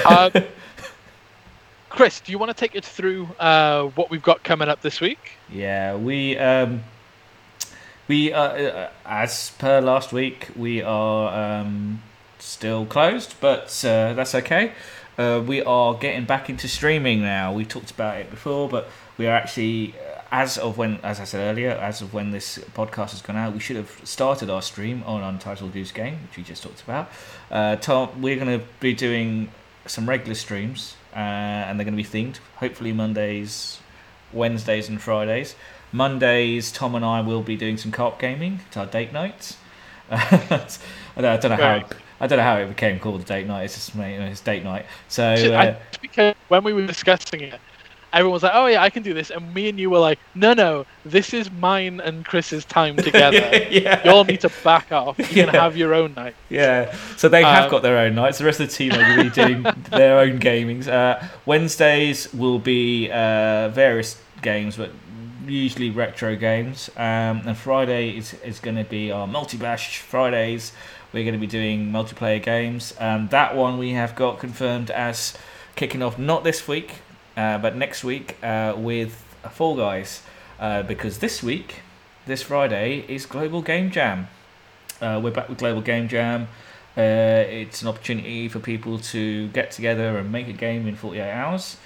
Um, 0.08 0.30
Chris, 1.90 2.20
do 2.20 2.30
you 2.30 2.38
want 2.38 2.50
to 2.50 2.54
take 2.54 2.76
us 2.76 2.88
through 2.88 3.28
uh, 3.40 3.84
what 3.96 4.10
we've 4.10 4.22
got 4.22 4.44
coming 4.44 4.68
up 4.68 4.80
this 4.80 5.00
week? 5.00 5.32
Yeah, 5.50 5.96
we 5.96 6.38
um, 6.38 6.84
we 8.06 8.32
uh, 8.32 8.42
uh, 8.42 8.90
as 9.04 9.50
per 9.58 9.80
last 9.80 10.12
week, 10.12 10.48
we 10.56 10.82
are 10.82 11.60
um, 11.60 12.00
still 12.38 12.86
closed, 12.86 13.34
but 13.40 13.64
uh, 13.84 14.14
that's 14.14 14.36
okay. 14.36 14.72
Uh, 15.18 15.42
we 15.44 15.62
are 15.62 15.94
getting 15.94 16.24
back 16.24 16.48
into 16.48 16.68
streaming 16.68 17.22
now. 17.22 17.52
We 17.52 17.64
talked 17.64 17.90
about 17.90 18.18
it 18.18 18.30
before, 18.30 18.68
but 18.68 18.88
we 19.18 19.26
are 19.26 19.34
actually, 19.34 19.94
uh, 19.98 20.22
as 20.30 20.58
of 20.58 20.78
when, 20.78 21.00
as 21.02 21.18
I 21.18 21.24
said 21.24 21.40
earlier, 21.40 21.70
as 21.70 22.00
of 22.00 22.14
when 22.14 22.30
this 22.30 22.58
podcast 22.74 23.10
has 23.10 23.20
gone 23.20 23.36
out, 23.36 23.52
we 23.52 23.60
should 23.60 23.76
have 23.76 24.00
started 24.04 24.48
our 24.48 24.62
stream 24.62 25.02
on 25.04 25.22
Untitled 25.22 25.72
Goose 25.72 25.92
Game, 25.92 26.20
which 26.22 26.36
we 26.36 26.44
just 26.44 26.62
talked 26.62 26.82
about. 26.82 27.10
Tom, 27.82 28.22
we're 28.22 28.36
going 28.36 28.60
to 28.60 28.64
be 28.78 28.94
doing 28.94 29.50
some 29.86 30.08
regular 30.08 30.34
streams, 30.34 30.94
uh, 31.14 31.18
and 31.18 31.78
they're 31.78 31.84
going 31.84 31.96
to 31.96 32.02
be 32.02 32.08
themed. 32.08 32.38
Hopefully 32.56 32.92
Mondays, 32.92 33.80
Wednesdays, 34.32 34.88
and 34.88 35.00
Fridays. 35.00 35.54
Mondays, 35.92 36.70
Tom 36.70 36.94
and 36.94 37.04
I 37.04 37.20
will 37.20 37.42
be 37.42 37.56
doing 37.56 37.76
some 37.76 37.90
co-op 37.90 38.20
gaming. 38.20 38.60
It's 38.68 38.76
our 38.76 38.86
date 38.86 39.12
night. 39.12 39.56
I 40.10 40.68
don't, 41.16 41.24
I 41.24 41.36
don't 41.36 41.50
know 41.50 41.56
Very 41.56 41.80
how. 41.80 41.88
I 42.20 42.26
don't 42.26 42.38
know 42.38 42.44
how 42.44 42.58
it 42.58 42.68
became 42.68 43.00
called 43.00 43.24
date 43.24 43.46
night. 43.46 43.64
It's 43.64 43.74
just 43.74 43.96
it's 43.96 44.40
date 44.40 44.62
night. 44.62 44.84
So 45.08 45.24
uh, 45.24 45.58
I, 45.58 45.76
because 46.02 46.34
when 46.48 46.62
we 46.62 46.74
were 46.74 46.86
discussing 46.86 47.40
it, 47.40 47.60
everyone 48.12 48.32
was 48.34 48.42
like, 48.42 48.52
"Oh 48.54 48.66
yeah, 48.66 48.82
I 48.82 48.90
can 48.90 49.02
do 49.02 49.14
this," 49.14 49.30
and 49.30 49.52
me 49.54 49.68
and 49.68 49.78
you 49.78 49.90
were 49.90 49.98
like, 49.98 50.18
"No, 50.34 50.52
no, 50.52 50.86
this 51.04 51.32
is 51.34 51.50
mine 51.50 52.00
and 52.00 52.24
Chris's 52.24 52.64
time 52.64 52.96
together. 53.08 53.36
yeah, 53.70 54.00
You 54.04 54.10
all 54.10 54.24
need 54.24 54.40
to 54.40 54.50
back 54.64 54.92
off. 54.92 55.18
You 55.18 55.24
can 55.26 55.48
have 55.62 55.76
your 55.76 55.94
own 55.94 56.14
night." 56.14 56.34
Yeah, 56.48 56.94
so 57.16 57.28
they 57.28 57.42
have 57.42 57.64
Um, 57.64 57.70
got 57.70 57.82
their 57.82 57.98
own 57.98 58.14
nights. 58.14 58.38
The 58.38 58.44
rest 58.44 58.60
of 58.60 58.68
the 58.68 58.74
team 58.74 58.92
are 58.92 58.96
going 59.16 59.16
to 59.16 59.24
be 59.24 59.30
doing 59.46 59.62
their 59.90 60.18
own 60.18 60.38
gamings. 60.40 60.88
Uh, 60.88 61.22
Wednesdays 61.46 62.32
will 62.34 62.58
be 62.58 63.10
uh, 63.10 63.68
various 63.70 64.20
games, 64.42 64.76
but 64.76 64.90
usually 65.46 65.90
retro 65.90 66.36
games. 66.36 66.90
Um, 66.96 67.42
and 67.46 67.56
Friday 67.56 68.16
is, 68.16 68.34
is 68.44 68.60
going 68.60 68.76
to 68.76 68.84
be 68.84 69.10
our 69.10 69.26
multi 69.26 69.56
bash 69.56 69.98
Fridays. 69.98 70.72
We're 71.12 71.24
going 71.24 71.34
to 71.34 71.40
be 71.40 71.46
doing 71.48 71.90
multiplayer 71.90 72.40
games. 72.40 72.92
And 73.00 73.30
that 73.30 73.56
one 73.56 73.78
we 73.78 73.90
have 73.92 74.14
got 74.14 74.38
confirmed 74.38 74.90
as 74.92 75.36
kicking 75.74 76.02
off 76.02 76.18
not 76.18 76.44
this 76.44 76.68
week, 76.68 76.96
uh, 77.40 77.56
but 77.56 77.74
next 77.74 78.04
week 78.04 78.36
uh, 78.42 78.74
with 78.76 79.24
Fall 79.50 79.74
Guys. 79.74 80.22
Uh, 80.58 80.82
because 80.82 81.20
this 81.20 81.42
week, 81.42 81.76
this 82.26 82.42
Friday, 82.42 83.02
is 83.08 83.24
Global 83.24 83.62
Game 83.62 83.90
Jam. 83.90 84.28
Uh, 85.00 85.18
we're 85.22 85.30
back 85.30 85.48
with 85.48 85.56
Global 85.56 85.80
Game 85.80 86.06
Jam. 86.06 86.48
Uh, 86.98 87.00
it's 87.00 87.80
an 87.80 87.88
opportunity 87.88 88.46
for 88.46 88.58
people 88.58 88.98
to 88.98 89.48
get 89.48 89.70
together 89.70 90.18
and 90.18 90.30
make 90.30 90.48
a 90.48 90.52
game 90.52 90.86
in 90.86 90.96
48 90.96 91.30
hours. 91.30 91.78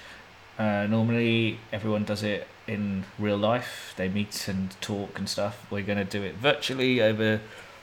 Uh, 0.58 0.88
normally, 0.90 1.60
everyone 1.72 2.02
does 2.02 2.24
it 2.24 2.48
in 2.66 3.04
real 3.16 3.36
life. 3.38 3.94
They 3.96 4.08
meet 4.08 4.48
and 4.48 4.74
talk 4.80 5.16
and 5.20 5.28
stuff. 5.28 5.64
We're 5.70 5.82
going 5.82 5.98
to 5.98 6.04
do 6.04 6.20
it 6.24 6.34
virtually 6.34 7.00
over 7.00 7.40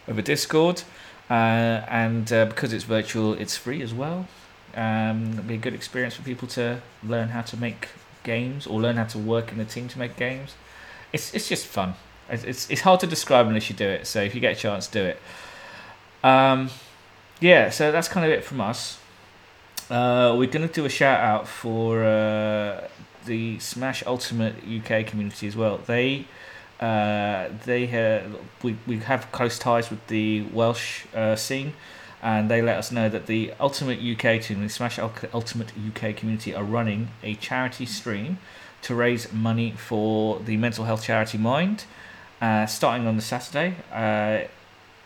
over 0.10 0.22
Discord, 0.22 0.84
and 1.30 2.26
because 2.26 2.74
it's 2.74 2.84
virtual, 2.84 3.34
it's 3.34 3.56
free 3.56 3.82
as 3.82 3.94
well. 3.94 4.28
Um, 4.76 5.32
it'll 5.34 5.44
be 5.44 5.56
a 5.56 5.58
good 5.58 5.74
experience 5.74 6.16
for 6.16 6.24
people 6.24 6.48
to 6.50 6.82
learn 7.04 7.30
how 7.30 7.42
to 7.42 7.58
make 7.58 7.90
games 8.24 8.68
or 8.68 8.80
learn 8.80 8.98
how 8.98 9.06
to 9.06 9.18
work 9.18 9.52
in 9.52 9.60
a 9.60 9.66
team 9.66 9.88
to 9.90 10.00
make 10.00 10.16
games. 10.16 10.56
It's 11.14 11.34
it's 11.34 11.50
just 11.50 11.66
fun. 11.66 11.96
It's 12.30 12.44
it's, 12.44 12.70
it's 12.70 12.82
hard 12.82 13.00
to 13.02 13.08
describe 13.08 13.48
unless 13.48 13.70
you 13.70 13.76
do 13.76 13.88
it. 13.88 14.08
So 14.08 14.22
if 14.22 14.34
you 14.34 14.42
get 14.42 14.58
a 14.58 14.60
chance, 14.60 14.88
do 14.88 15.04
it. 15.04 15.20
Um, 16.24 16.70
yeah, 17.40 17.70
so 17.70 17.92
that's 17.92 18.08
kind 18.08 18.26
of 18.26 18.32
it 18.32 18.44
from 18.46 18.62
us. 18.62 19.00
Uh, 19.90 20.36
we're 20.38 20.50
to 20.50 20.68
do 20.68 20.86
a 20.86 20.90
shout 20.90 21.20
out 21.20 21.48
for 21.48 22.04
uh, 22.06 22.88
the 23.26 23.60
Smash 23.60 24.04
Ultimate 24.06 24.56
UK 24.64 25.06
community 25.06 25.48
as 25.48 25.56
well. 25.56 25.80
They 25.80 26.28
uh, 26.80 27.50
they 27.66 27.86
have, 27.88 28.38
we 28.64 28.78
we 28.88 29.00
have 29.00 29.32
close 29.32 29.60
ties 29.60 29.90
with 29.90 30.06
the 30.08 30.44
Welsh 30.54 31.06
uh, 31.14 31.36
scene, 31.36 31.74
and 32.22 32.50
they 32.50 32.62
let 32.62 32.78
us 32.78 32.92
know 32.92 33.10
that 33.10 33.26
the 33.26 33.54
Ultimate 33.60 34.00
UK 34.00 34.42
team, 34.42 34.62
the 34.62 34.70
Smash 34.70 35.00
Ultimate 35.00 35.72
UK 35.76 36.16
community, 36.16 36.54
are 36.54 36.64
running 36.64 37.10
a 37.24 37.36
charity 37.36 37.86
stream 37.86 38.38
to 38.84 38.96
raise 38.96 39.32
money 39.34 39.72
for 39.72 40.40
the 40.40 40.58
mental 40.58 40.86
health 40.86 41.04
charity 41.04 41.38
Mind, 41.38 41.86
uh, 42.40 42.66
starting 42.68 43.08
on 43.08 43.16
the 43.16 43.22
Saturday. 43.22 43.76
Uh, 43.92 44.48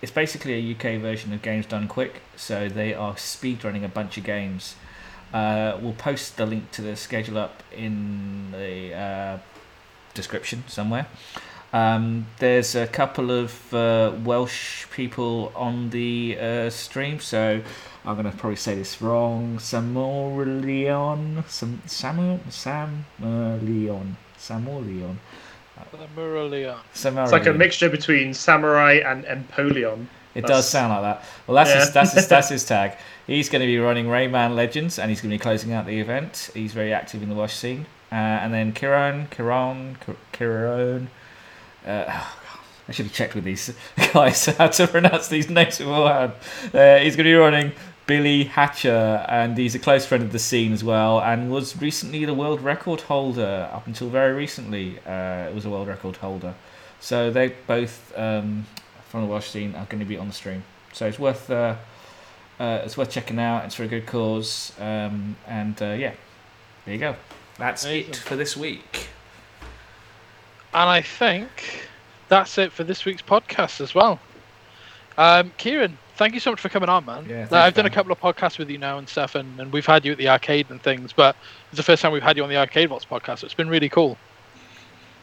it's 0.01 0.11
basically 0.11 0.53
a 0.53 0.75
UK 0.75 0.99
version 1.01 1.33
of 1.33 1.41
Games 1.41 1.65
Done 1.65 1.87
Quick, 1.87 2.21
so 2.35 2.67
they 2.67 2.93
are 2.93 3.17
speed 3.17 3.63
running 3.63 3.83
a 3.83 3.89
bunch 3.89 4.17
of 4.17 4.23
games. 4.23 4.75
Uh, 5.33 5.77
we'll 5.81 5.93
post 5.93 6.37
the 6.37 6.45
link 6.45 6.71
to 6.71 6.81
the 6.81 6.95
schedule 6.95 7.37
up 7.37 7.63
in 7.75 8.51
the 8.51 8.93
uh, 8.93 9.37
description 10.13 10.63
somewhere. 10.67 11.07
Um, 11.75 12.27
there's 12.39 12.73
a 12.73 12.87
couple 12.87 13.31
of 13.31 13.73
uh, 13.73 14.13
Welsh 14.23 14.85
people 14.91 15.51
on 15.57 15.89
the 15.89 16.37
uh, 16.39 16.69
stream, 16.69 17.19
so 17.19 17.61
I'm 18.05 18.15
going 18.15 18.31
to 18.31 18.37
probably 18.37 18.55
say 18.55 18.75
this 18.75 19.01
wrong. 19.01 19.57
Samorion, 19.57 21.43
Sam, 21.49 21.81
Samu, 21.85 22.39
Samorion, 22.49 24.15
Samorion, 24.39 25.15
The 25.91 25.97
Muralion. 26.15 26.77
Samorion. 26.93 27.23
It's 27.23 27.31
like 27.33 27.45
a 27.47 27.53
mixture 27.53 27.89
between 27.89 28.33
samurai 28.33 29.01
and 29.05 29.25
Empoleon. 29.25 30.05
It 30.33 30.41
That's- 30.43 30.59
does 30.59 30.69
sound 30.69 30.93
like 30.93 31.01
that. 31.01 31.25
Well, 31.45 31.55
that's 31.55 31.73
his, 31.73 31.85
Yeah. 31.87 31.91
that's 31.91 32.13
his, 32.13 32.27
that's 32.29 32.49
his 32.49 32.63
tag. 32.65 32.97
He's 33.27 33.49
going 33.49 33.59
to 33.61 33.67
be 33.67 33.79
running 33.79 34.05
Rayman 34.05 34.55
Legends, 34.55 34.97
and 34.97 35.09
he's 35.09 35.19
going 35.19 35.31
to 35.31 35.35
be 35.37 35.41
closing 35.41 35.73
out 35.73 35.85
the 35.87 35.99
event. 35.99 36.51
He's 36.53 36.71
very 36.71 36.93
active 36.93 37.21
in 37.21 37.27
the 37.27 37.35
Welsh 37.35 37.53
scene. 37.53 37.85
Uh, 38.13 38.15
and 38.15 38.53
then 38.53 38.71
Kiran, 38.71 39.27
Kiran, 39.29 39.95
Kiran. 40.31 41.07
Uh, 41.85 42.05
I 42.87 42.91
should 42.91 43.07
have 43.07 43.15
checked 43.15 43.33
with 43.33 43.45
these 43.45 43.73
guys 44.13 44.45
how 44.57 44.67
to 44.67 44.87
pronounce 44.87 45.27
these 45.27 45.49
names 45.49 45.79
beforehand. 45.79 46.33
Uh, 46.73 46.97
he's 46.97 47.15
going 47.15 47.25
to 47.25 47.31
be 47.31 47.33
running 47.33 47.71
Billy 48.05 48.43
Hatcher, 48.43 49.25
and 49.27 49.57
he's 49.57 49.73
a 49.73 49.79
close 49.79 50.05
friend 50.05 50.23
of 50.23 50.31
the 50.31 50.39
scene 50.39 50.71
as 50.71 50.83
well, 50.83 51.19
and 51.19 51.49
was 51.49 51.81
recently 51.81 52.23
the 52.25 52.33
world 52.35 52.61
record 52.61 53.01
holder. 53.01 53.69
Up 53.73 53.87
until 53.87 54.09
very 54.09 54.33
recently, 54.33 54.99
uh, 55.07 55.47
it 55.49 55.55
was 55.55 55.65
a 55.65 55.69
world 55.69 55.87
record 55.87 56.17
holder. 56.17 56.53
So 56.99 57.31
they 57.31 57.55
both 57.65 58.13
um, 58.15 58.67
from 59.09 59.21
the 59.21 59.27
Welsh 59.27 59.49
scene 59.49 59.73
are 59.75 59.85
going 59.85 59.99
to 59.99 60.05
be 60.05 60.17
on 60.17 60.27
the 60.27 60.33
stream. 60.33 60.63
So 60.93 61.07
it's 61.07 61.17
worth 61.17 61.49
uh, 61.49 61.75
uh, 62.59 62.81
it's 62.83 62.97
worth 62.97 63.09
checking 63.09 63.39
out. 63.39 63.65
It's 63.65 63.75
for 63.75 63.83
a 63.83 63.87
good 63.87 64.05
cause, 64.05 64.71
um, 64.79 65.35
and 65.47 65.81
uh, 65.81 65.93
yeah, 65.93 66.13
there 66.85 66.93
you 66.93 66.99
go. 66.99 67.15
That's 67.57 67.85
Amazing. 67.85 68.09
it 68.11 68.15
for 68.17 68.35
this 68.35 68.55
week. 68.55 69.07
And 70.75 70.89
I 70.89 71.01
think 71.01 71.87
that's 72.27 72.57
it 72.57 72.69
for 72.73 72.83
this 72.83 73.05
week's 73.05 73.21
podcast 73.21 73.79
as 73.79 73.95
well. 73.95 74.19
Um, 75.17 75.53
Kieran, 75.57 75.97
thank 76.17 76.33
you 76.33 76.41
so 76.41 76.51
much 76.51 76.59
for 76.59 76.67
coming 76.67 76.89
on, 76.89 77.05
man. 77.05 77.23
Yeah, 77.29 77.45
thanks, 77.45 77.53
I've 77.53 77.73
done 77.73 77.85
a 77.85 77.89
couple 77.89 78.11
of 78.11 78.19
podcasts 78.19 78.59
with 78.59 78.69
you 78.69 78.77
now 78.77 78.97
and 78.97 79.07
stuff, 79.07 79.35
and, 79.35 79.57
and 79.57 79.71
we've 79.71 79.85
had 79.85 80.03
you 80.03 80.11
at 80.11 80.17
the 80.17 80.27
arcade 80.27 80.69
and 80.69 80.83
things, 80.83 81.13
but 81.13 81.37
it's 81.69 81.77
the 81.77 81.83
first 81.83 82.01
time 82.01 82.11
we've 82.11 82.21
had 82.21 82.35
you 82.35 82.43
on 82.43 82.49
the 82.49 82.57
Arcade 82.57 82.89
Vaults 82.89 83.05
podcast, 83.05 83.39
so 83.39 83.45
it's 83.45 83.53
been 83.53 83.69
really 83.69 83.87
cool. 83.87 84.17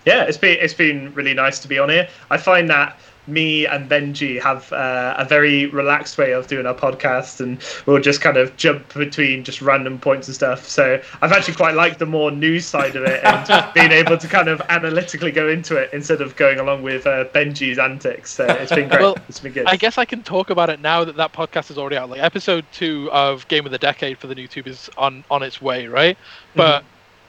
Yeah, 0.07 0.23
it's 0.23 0.39
been 0.39 0.57
it's 0.59 0.73
been 0.73 1.13
really 1.13 1.35
nice 1.35 1.59
to 1.61 1.69
be 1.69 1.79
on 1.79 1.91
here. 1.91 2.09
I 2.31 2.39
find 2.39 2.71
that 2.71 2.99
me 3.27 3.67
and 3.67 3.89
Benji 3.89 4.41
have 4.43 4.73
uh, 4.73 5.15
a 5.17 5.25
very 5.25 5.67
relaxed 5.67 6.19
way 6.19 6.33
of 6.33 6.47
doing 6.49 6.67
our 6.67 6.75
podcast, 6.75 7.41
and 7.41 7.63
we'll 7.87 8.01
just 8.01 8.21
kind 8.21 8.37
of 8.37 8.57
jump 8.57 8.93
between 8.95 9.45
just 9.45 9.63
random 9.63 9.99
points 9.99 10.29
and 10.29 10.35
stuff. 10.35 10.69
So 10.69 11.01
I've 11.21 11.33
actually 11.33 11.55
quite 11.55 11.75
liked 11.75 11.99
the 11.99 12.07
more 12.07 12.31
news 12.31 12.67
side 12.67 12.97
of 12.97 13.05
it 13.05 13.23
and 13.25 13.73
being 13.75 13.93
able 13.93 14.19
to 14.19 14.27
kind 14.29 14.49
of 14.49 14.61
analytically 14.69 15.31
go 15.31 15.49
into 15.49 15.77
it 15.77 15.91
instead 15.93 16.21
of 16.21 16.35
going 16.37 16.59
along 16.59 16.83
with 16.83 17.07
uh, 17.07 17.25
Benji's 17.27 17.79
antics. 17.79 18.33
So 18.33 18.45
it's 18.47 18.73
been 18.73 18.89
great. 18.89 19.01
Well, 19.01 19.17
it's 19.29 19.41
been 19.41 19.53
good. 19.53 19.67
I 19.67 19.77
guess 19.77 19.99
I 19.99 20.05
can 20.05 20.23
talk 20.23 20.51
about 20.51 20.71
it 20.71 20.81
now 20.81 21.05
that 21.05 21.17
that 21.17 21.33
podcast 21.33 21.71
is 21.71 21.79
already 21.79 21.97
out. 21.97 22.11
Like 22.11 22.21
episode 22.21 22.65
two 22.73 23.09
of 23.13 23.47
Game 23.49 23.67
of 23.67 23.73
the 23.73 23.79
Decade 23.79 24.19
for 24.19 24.27
the 24.27 24.35
Noob 24.35 24.51
Tube 24.51 24.67
is 24.67 24.91
on 24.99 25.25
on 25.31 25.43
its 25.43 25.63
way, 25.63 25.87
right? 25.87 26.19
But 26.55 26.85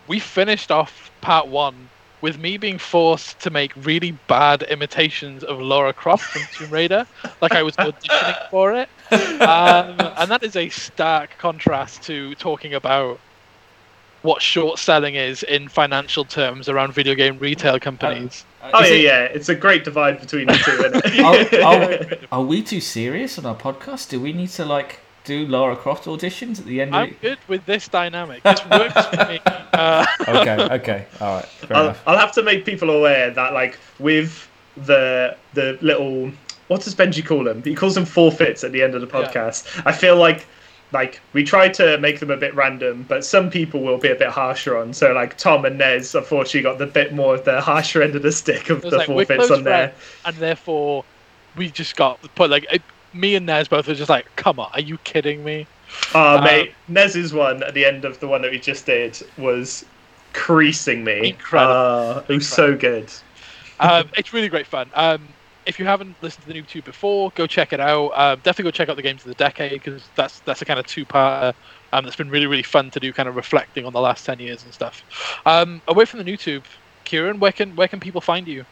we 0.08 0.20
finished 0.20 0.72
off 0.72 1.12
part 1.22 1.48
one 1.48 1.90
with 2.24 2.40
me 2.40 2.56
being 2.56 2.78
forced 2.78 3.38
to 3.42 3.50
make 3.50 3.74
really 3.86 4.12
bad 4.30 4.64
imitations 4.64 5.44
of 5.44 5.60
Laura 5.60 5.92
Croft 5.92 6.24
from 6.24 6.42
Tomb 6.54 6.72
Raider, 6.72 7.06
like 7.42 7.52
I 7.52 7.62
was 7.64 7.76
auditioning 7.76 8.50
for 8.50 8.74
it, 8.74 8.88
um, 9.42 10.00
and 10.18 10.32
that 10.32 10.42
is 10.42 10.56
a 10.56 10.70
stark 10.70 11.32
contrast 11.38 12.02
to 12.04 12.34
talking 12.36 12.74
about 12.74 13.20
what 14.22 14.42
short 14.42 14.80
selling 14.80 15.16
is 15.16 15.44
in 15.44 15.68
financial 15.68 16.24
terms 16.24 16.70
around 16.70 16.94
video 16.94 17.14
game 17.14 17.38
retail 17.40 17.78
companies. 17.78 18.46
Oh 18.74 18.80
yeah, 18.80 18.86
it- 18.86 19.02
yeah. 19.02 19.24
It's 19.26 19.50
a 19.50 19.56
great 19.56 19.84
divide 19.84 20.22
between 20.22 20.48
the 20.48 20.54
two. 20.54 20.72
Isn't 20.72 21.20
Are, 21.62 21.62
are, 21.62 22.18
are 22.40 22.42
we 22.46 22.64
too 22.64 22.80
serious 22.80 23.38
on 23.38 23.46
our 23.46 23.56
podcast? 23.56 24.08
Do 24.10 24.22
we 24.22 24.32
need 24.32 24.48
to 24.52 24.64
like 24.64 25.02
do 25.24 25.46
Laura 25.48 25.76
Croft 25.76 26.06
auditions 26.06 26.60
at 26.60 26.66
the 26.66 26.82
end? 26.82 26.90
Of 26.90 26.96
I'm 26.96 27.16
good 27.22 27.38
with 27.48 27.66
this 27.66 27.88
dynamic. 27.88 28.44
This 28.44 28.66
works 28.68 29.06
for 29.08 29.26
me. 29.28 29.40
Uh, 29.74 30.06
okay, 30.28 30.68
okay, 30.76 31.06
all 31.20 31.38
right, 31.38 31.50
I'll. 31.72 31.96
I'll 32.06 32.18
have 32.20 32.32
to 32.34 32.44
make 32.44 32.64
people 32.64 32.92
aware 32.92 33.32
that 33.32 33.54
like 33.54 33.80
with 33.98 34.48
the 34.78 35.36
the 35.56 35.80
little 35.82 36.32
what 36.68 36.82
does 36.84 36.94
Benji 36.94 37.26
call 37.26 37.44
them? 37.44 37.64
He 37.64 37.74
calls 37.74 37.96
them 37.96 38.06
forfeits 38.06 38.64
at 38.64 38.72
the 38.72 38.84
end 38.84 38.94
of 38.94 39.02
the 39.02 39.08
Yeah. 39.08 39.26
podcast. 39.32 39.82
I 39.84 39.92
feel 39.92 40.16
like 40.16 40.46
like 40.92 41.22
we 41.34 41.44
try 41.44 41.70
to 41.70 41.98
make 41.98 42.20
them 42.20 42.30
a 42.30 42.38
bit 42.38 42.54
random, 42.54 43.04
but 43.10 43.26
some 43.26 43.50
people 43.50 43.82
will 43.82 43.98
be 43.98 44.10
a 44.12 44.16
bit 44.16 44.28
harsher 44.30 44.78
on. 44.78 44.94
So 44.94 45.12
like 45.12 45.40
Tom 45.40 45.66
and 45.66 45.80
Nez, 45.80 46.14
unfortunately, 46.14 46.62
got 46.62 46.78
the 46.78 46.86
bit 46.86 47.12
more 47.12 47.34
of 47.34 47.44
the 47.44 47.60
harsher 47.60 48.04
end 48.04 48.16
of 48.16 48.22
the 48.22 48.32
stick 48.32 48.70
of 48.70 48.84
the 48.84 48.98
like, 48.98 49.08
we're 49.08 49.26
forfeits 49.26 49.50
on 49.50 49.64
there. 49.64 49.92
and 50.24 50.36
therefore 50.36 51.04
we 51.56 51.72
just 51.72 51.96
got 51.96 52.20
put 52.36 52.52
like 52.52 52.68
it, 52.72 52.84
me 53.14 53.36
and 53.36 53.46
Nez 53.46 53.68
both 53.68 53.88
were 53.88 53.96
just 53.96 54.10
like, 54.10 54.28
"Come 54.36 54.60
on, 54.60 54.70
are 54.74 54.82
you 54.82 54.98
kidding 55.00 55.44
me?" 55.44 55.68
Oh 56.14 56.38
Um, 56.38 56.44
mate, 56.44 56.74
Nez's 56.88 57.34
one 57.34 57.64
at 57.64 57.74
the 57.74 57.86
end 57.86 58.06
of 58.06 58.20
the 58.20 58.28
one 58.28 58.42
that 58.42 58.52
we 58.52 58.60
just 58.60 58.86
did 58.86 59.22
was 59.38 59.86
creasing 60.34 61.04
me. 61.04 61.30
Incredible. 61.30 61.74
Uh, 61.74 62.24
it 62.28 62.34
was 62.34 62.48
so 62.48 62.76
good. 62.76 63.12
um, 63.80 64.10
it's 64.18 64.34
really 64.34 64.50
great 64.50 64.68
fun. 64.68 64.90
Um, 64.94 65.36
if 65.66 65.80
you 65.80 65.86
haven't 65.86 66.22
listened 66.22 66.46
to 66.46 66.54
the 66.54 66.60
Noob 66.60 66.68
Tube 66.68 66.86
before, 66.86 67.32
go 67.36 67.48
check 67.48 67.72
it 67.74 67.80
out. 67.80 68.10
Um, 68.10 68.40
definitely 68.44 68.66
go 68.66 68.72
check 68.72 68.90
out 68.90 68.96
the 68.98 69.02
games 69.02 69.22
of 69.22 69.30
the 69.30 69.36
decade 69.36 69.72
because 69.84 70.10
that's 70.16 70.40
that's 70.42 70.62
a 70.62 70.66
kind 70.66 70.80
of 70.80 70.86
two-part. 70.86 71.56
Um, 71.94 72.04
that's 72.04 72.16
been 72.16 72.30
really 72.30 72.48
really 72.48 72.64
fun 72.64 72.90
to 72.92 73.00
do, 73.00 73.14
kind 73.14 73.30
of 73.30 73.36
reflecting 73.36 73.86
on 73.86 73.94
the 73.94 74.02
last 74.02 74.26
ten 74.26 74.40
years 74.40 74.64
and 74.64 74.74
stuff. 74.74 75.04
Um, 75.46 75.82
away 75.88 76.06
from 76.06 76.24
the 76.24 76.26
Noob 76.26 76.40
Tube, 76.40 76.66
Kieran, 77.06 77.40
where 77.40 77.52
can 77.52 77.76
where 77.76 77.88
can 77.88 78.00
people 78.00 78.22
find 78.22 78.48
you? 78.48 78.66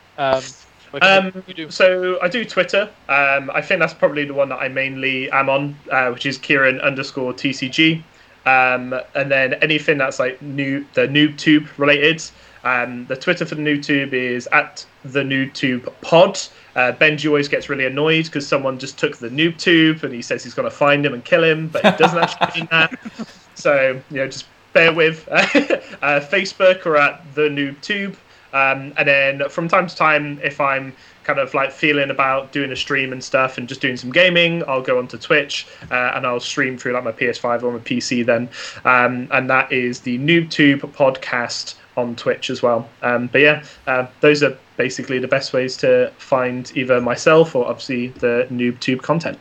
Um, 0.93 1.23
where 1.25 1.31
can 1.31 1.43
you 1.47 1.53
do? 1.53 1.71
So 1.71 2.19
I 2.21 2.27
do 2.27 2.43
Twitter. 2.43 2.89
Um, 3.07 3.49
I 3.53 3.61
think 3.61 3.79
that's 3.79 3.93
probably 3.93 4.25
the 4.25 4.33
one 4.33 4.49
that 4.49 4.57
I 4.57 4.67
mainly 4.67 5.31
am 5.31 5.49
on, 5.49 5.77
uh, 5.89 6.09
which 6.09 6.25
is 6.25 6.37
Kieran 6.37 6.79
underscore 6.81 7.33
TCG. 7.33 8.03
Um, 8.45 8.99
and 9.13 9.31
then 9.31 9.53
anything 9.55 9.97
that's 9.99 10.19
like 10.19 10.41
new, 10.41 10.85
the 10.93 11.07
noob 11.07 11.37
tube 11.37 11.67
related. 11.77 12.23
Um, 12.63 13.05
the 13.07 13.15
Twitter 13.15 13.45
for 13.45 13.55
the 13.55 13.61
noob 13.61 13.83
tube 13.83 14.13
is 14.13 14.47
at 14.51 14.85
the 15.03 15.21
noob 15.21 15.53
tube 15.53 15.91
pod. 16.01 16.39
Uh, 16.75 16.91
Benji 16.91 17.27
always 17.27 17.47
gets 17.47 17.69
really 17.69 17.85
annoyed 17.85 18.25
because 18.25 18.47
someone 18.47 18.77
just 18.79 18.97
took 18.97 19.17
the 19.17 19.29
noob 19.29 19.57
tube 19.57 20.03
and 20.03 20.13
he 20.13 20.21
says 20.21 20.43
he's 20.43 20.53
going 20.53 20.69
to 20.69 20.75
find 20.75 21.05
him 21.05 21.13
and 21.13 21.23
kill 21.25 21.43
him, 21.43 21.67
but 21.67 21.85
he 21.85 21.91
doesn't 21.97 22.19
actually 22.19 22.61
mean 22.61 22.67
that. 22.71 22.99
So 23.53 24.01
you 24.09 24.17
know, 24.17 24.27
just 24.27 24.45
bear 24.73 24.93
with. 24.93 25.27
uh, 25.31 26.19
Facebook 26.19 26.85
or 26.85 26.97
at 26.97 27.21
the 27.35 27.41
noob 27.41 27.79
tube. 27.81 28.17
Um, 28.53 28.93
and 28.97 29.07
then 29.07 29.49
from 29.49 29.67
time 29.67 29.87
to 29.87 29.95
time, 29.95 30.39
if 30.43 30.59
I'm 30.59 30.93
kind 31.23 31.39
of 31.39 31.53
like 31.53 31.71
feeling 31.71 32.09
about 32.09 32.51
doing 32.51 32.71
a 32.71 32.75
stream 32.75 33.11
and 33.11 33.23
stuff 33.23 33.57
and 33.57 33.67
just 33.67 33.81
doing 33.81 33.97
some 33.97 34.11
gaming, 34.11 34.63
I'll 34.67 34.81
go 34.81 34.97
onto 34.97 35.17
Twitch 35.17 35.67
uh, 35.89 36.11
and 36.15 36.25
I'll 36.25 36.39
stream 36.39 36.77
through 36.77 36.93
like 36.93 37.03
my 37.03 37.11
PS5 37.11 37.63
or 37.63 37.71
my 37.73 37.79
PC 37.79 38.25
then. 38.25 38.49
Um, 38.85 39.27
and 39.31 39.49
that 39.49 39.71
is 39.71 40.01
the 40.01 40.17
NoobTube 40.19 40.79
podcast 40.93 41.75
on 41.97 42.15
Twitch 42.15 42.49
as 42.49 42.61
well. 42.61 42.89
Um, 43.01 43.27
but 43.27 43.41
yeah, 43.41 43.63
uh, 43.87 44.07
those 44.21 44.43
are 44.43 44.57
basically 44.77 45.19
the 45.19 45.27
best 45.27 45.53
ways 45.53 45.77
to 45.77 46.11
find 46.17 46.71
either 46.75 46.99
myself 47.01 47.55
or 47.55 47.67
obviously 47.67 48.07
the 48.07 48.47
NoobTube 48.49 49.01
content. 49.01 49.37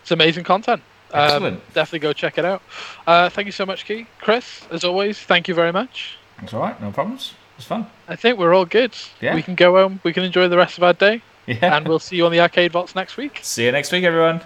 It's 0.00 0.10
amazing 0.10 0.44
content. 0.44 0.82
Um, 1.12 1.24
Excellent. 1.24 1.74
definitely 1.74 1.98
go 1.98 2.12
check 2.12 2.38
it 2.38 2.44
out. 2.44 2.62
Uh, 3.06 3.28
thank 3.28 3.46
you 3.46 3.52
so 3.52 3.66
much, 3.66 3.84
Key. 3.84 4.06
Chris, 4.18 4.62
as 4.70 4.82
always, 4.82 5.18
thank 5.18 5.46
you 5.46 5.54
very 5.54 5.72
much. 5.72 6.16
That's 6.40 6.54
all 6.54 6.60
right, 6.60 6.80
no 6.80 6.90
problems. 6.90 7.34
It's 7.62 7.68
fun. 7.68 7.86
I 8.08 8.16
think 8.16 8.38
we're 8.40 8.52
all 8.54 8.64
good. 8.64 8.92
Yeah. 9.20 9.36
We 9.36 9.42
can 9.42 9.54
go 9.54 9.74
home. 9.76 10.00
We 10.02 10.12
can 10.12 10.24
enjoy 10.24 10.48
the 10.48 10.56
rest 10.56 10.78
of 10.78 10.82
our 10.82 10.94
day, 10.94 11.22
Yeah. 11.46 11.76
and 11.76 11.86
we'll 11.86 12.00
see 12.00 12.16
you 12.16 12.26
on 12.26 12.32
the 12.32 12.40
arcade 12.40 12.72
vaults 12.72 12.96
next 12.96 13.16
week. 13.16 13.38
See 13.42 13.64
you 13.66 13.70
next 13.70 13.92
week, 13.92 14.02
everyone. 14.02 14.40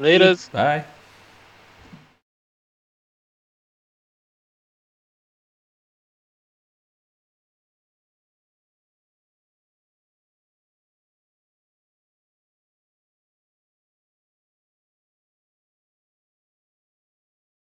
Laters. 0.00 0.50
Bye. 0.50 0.84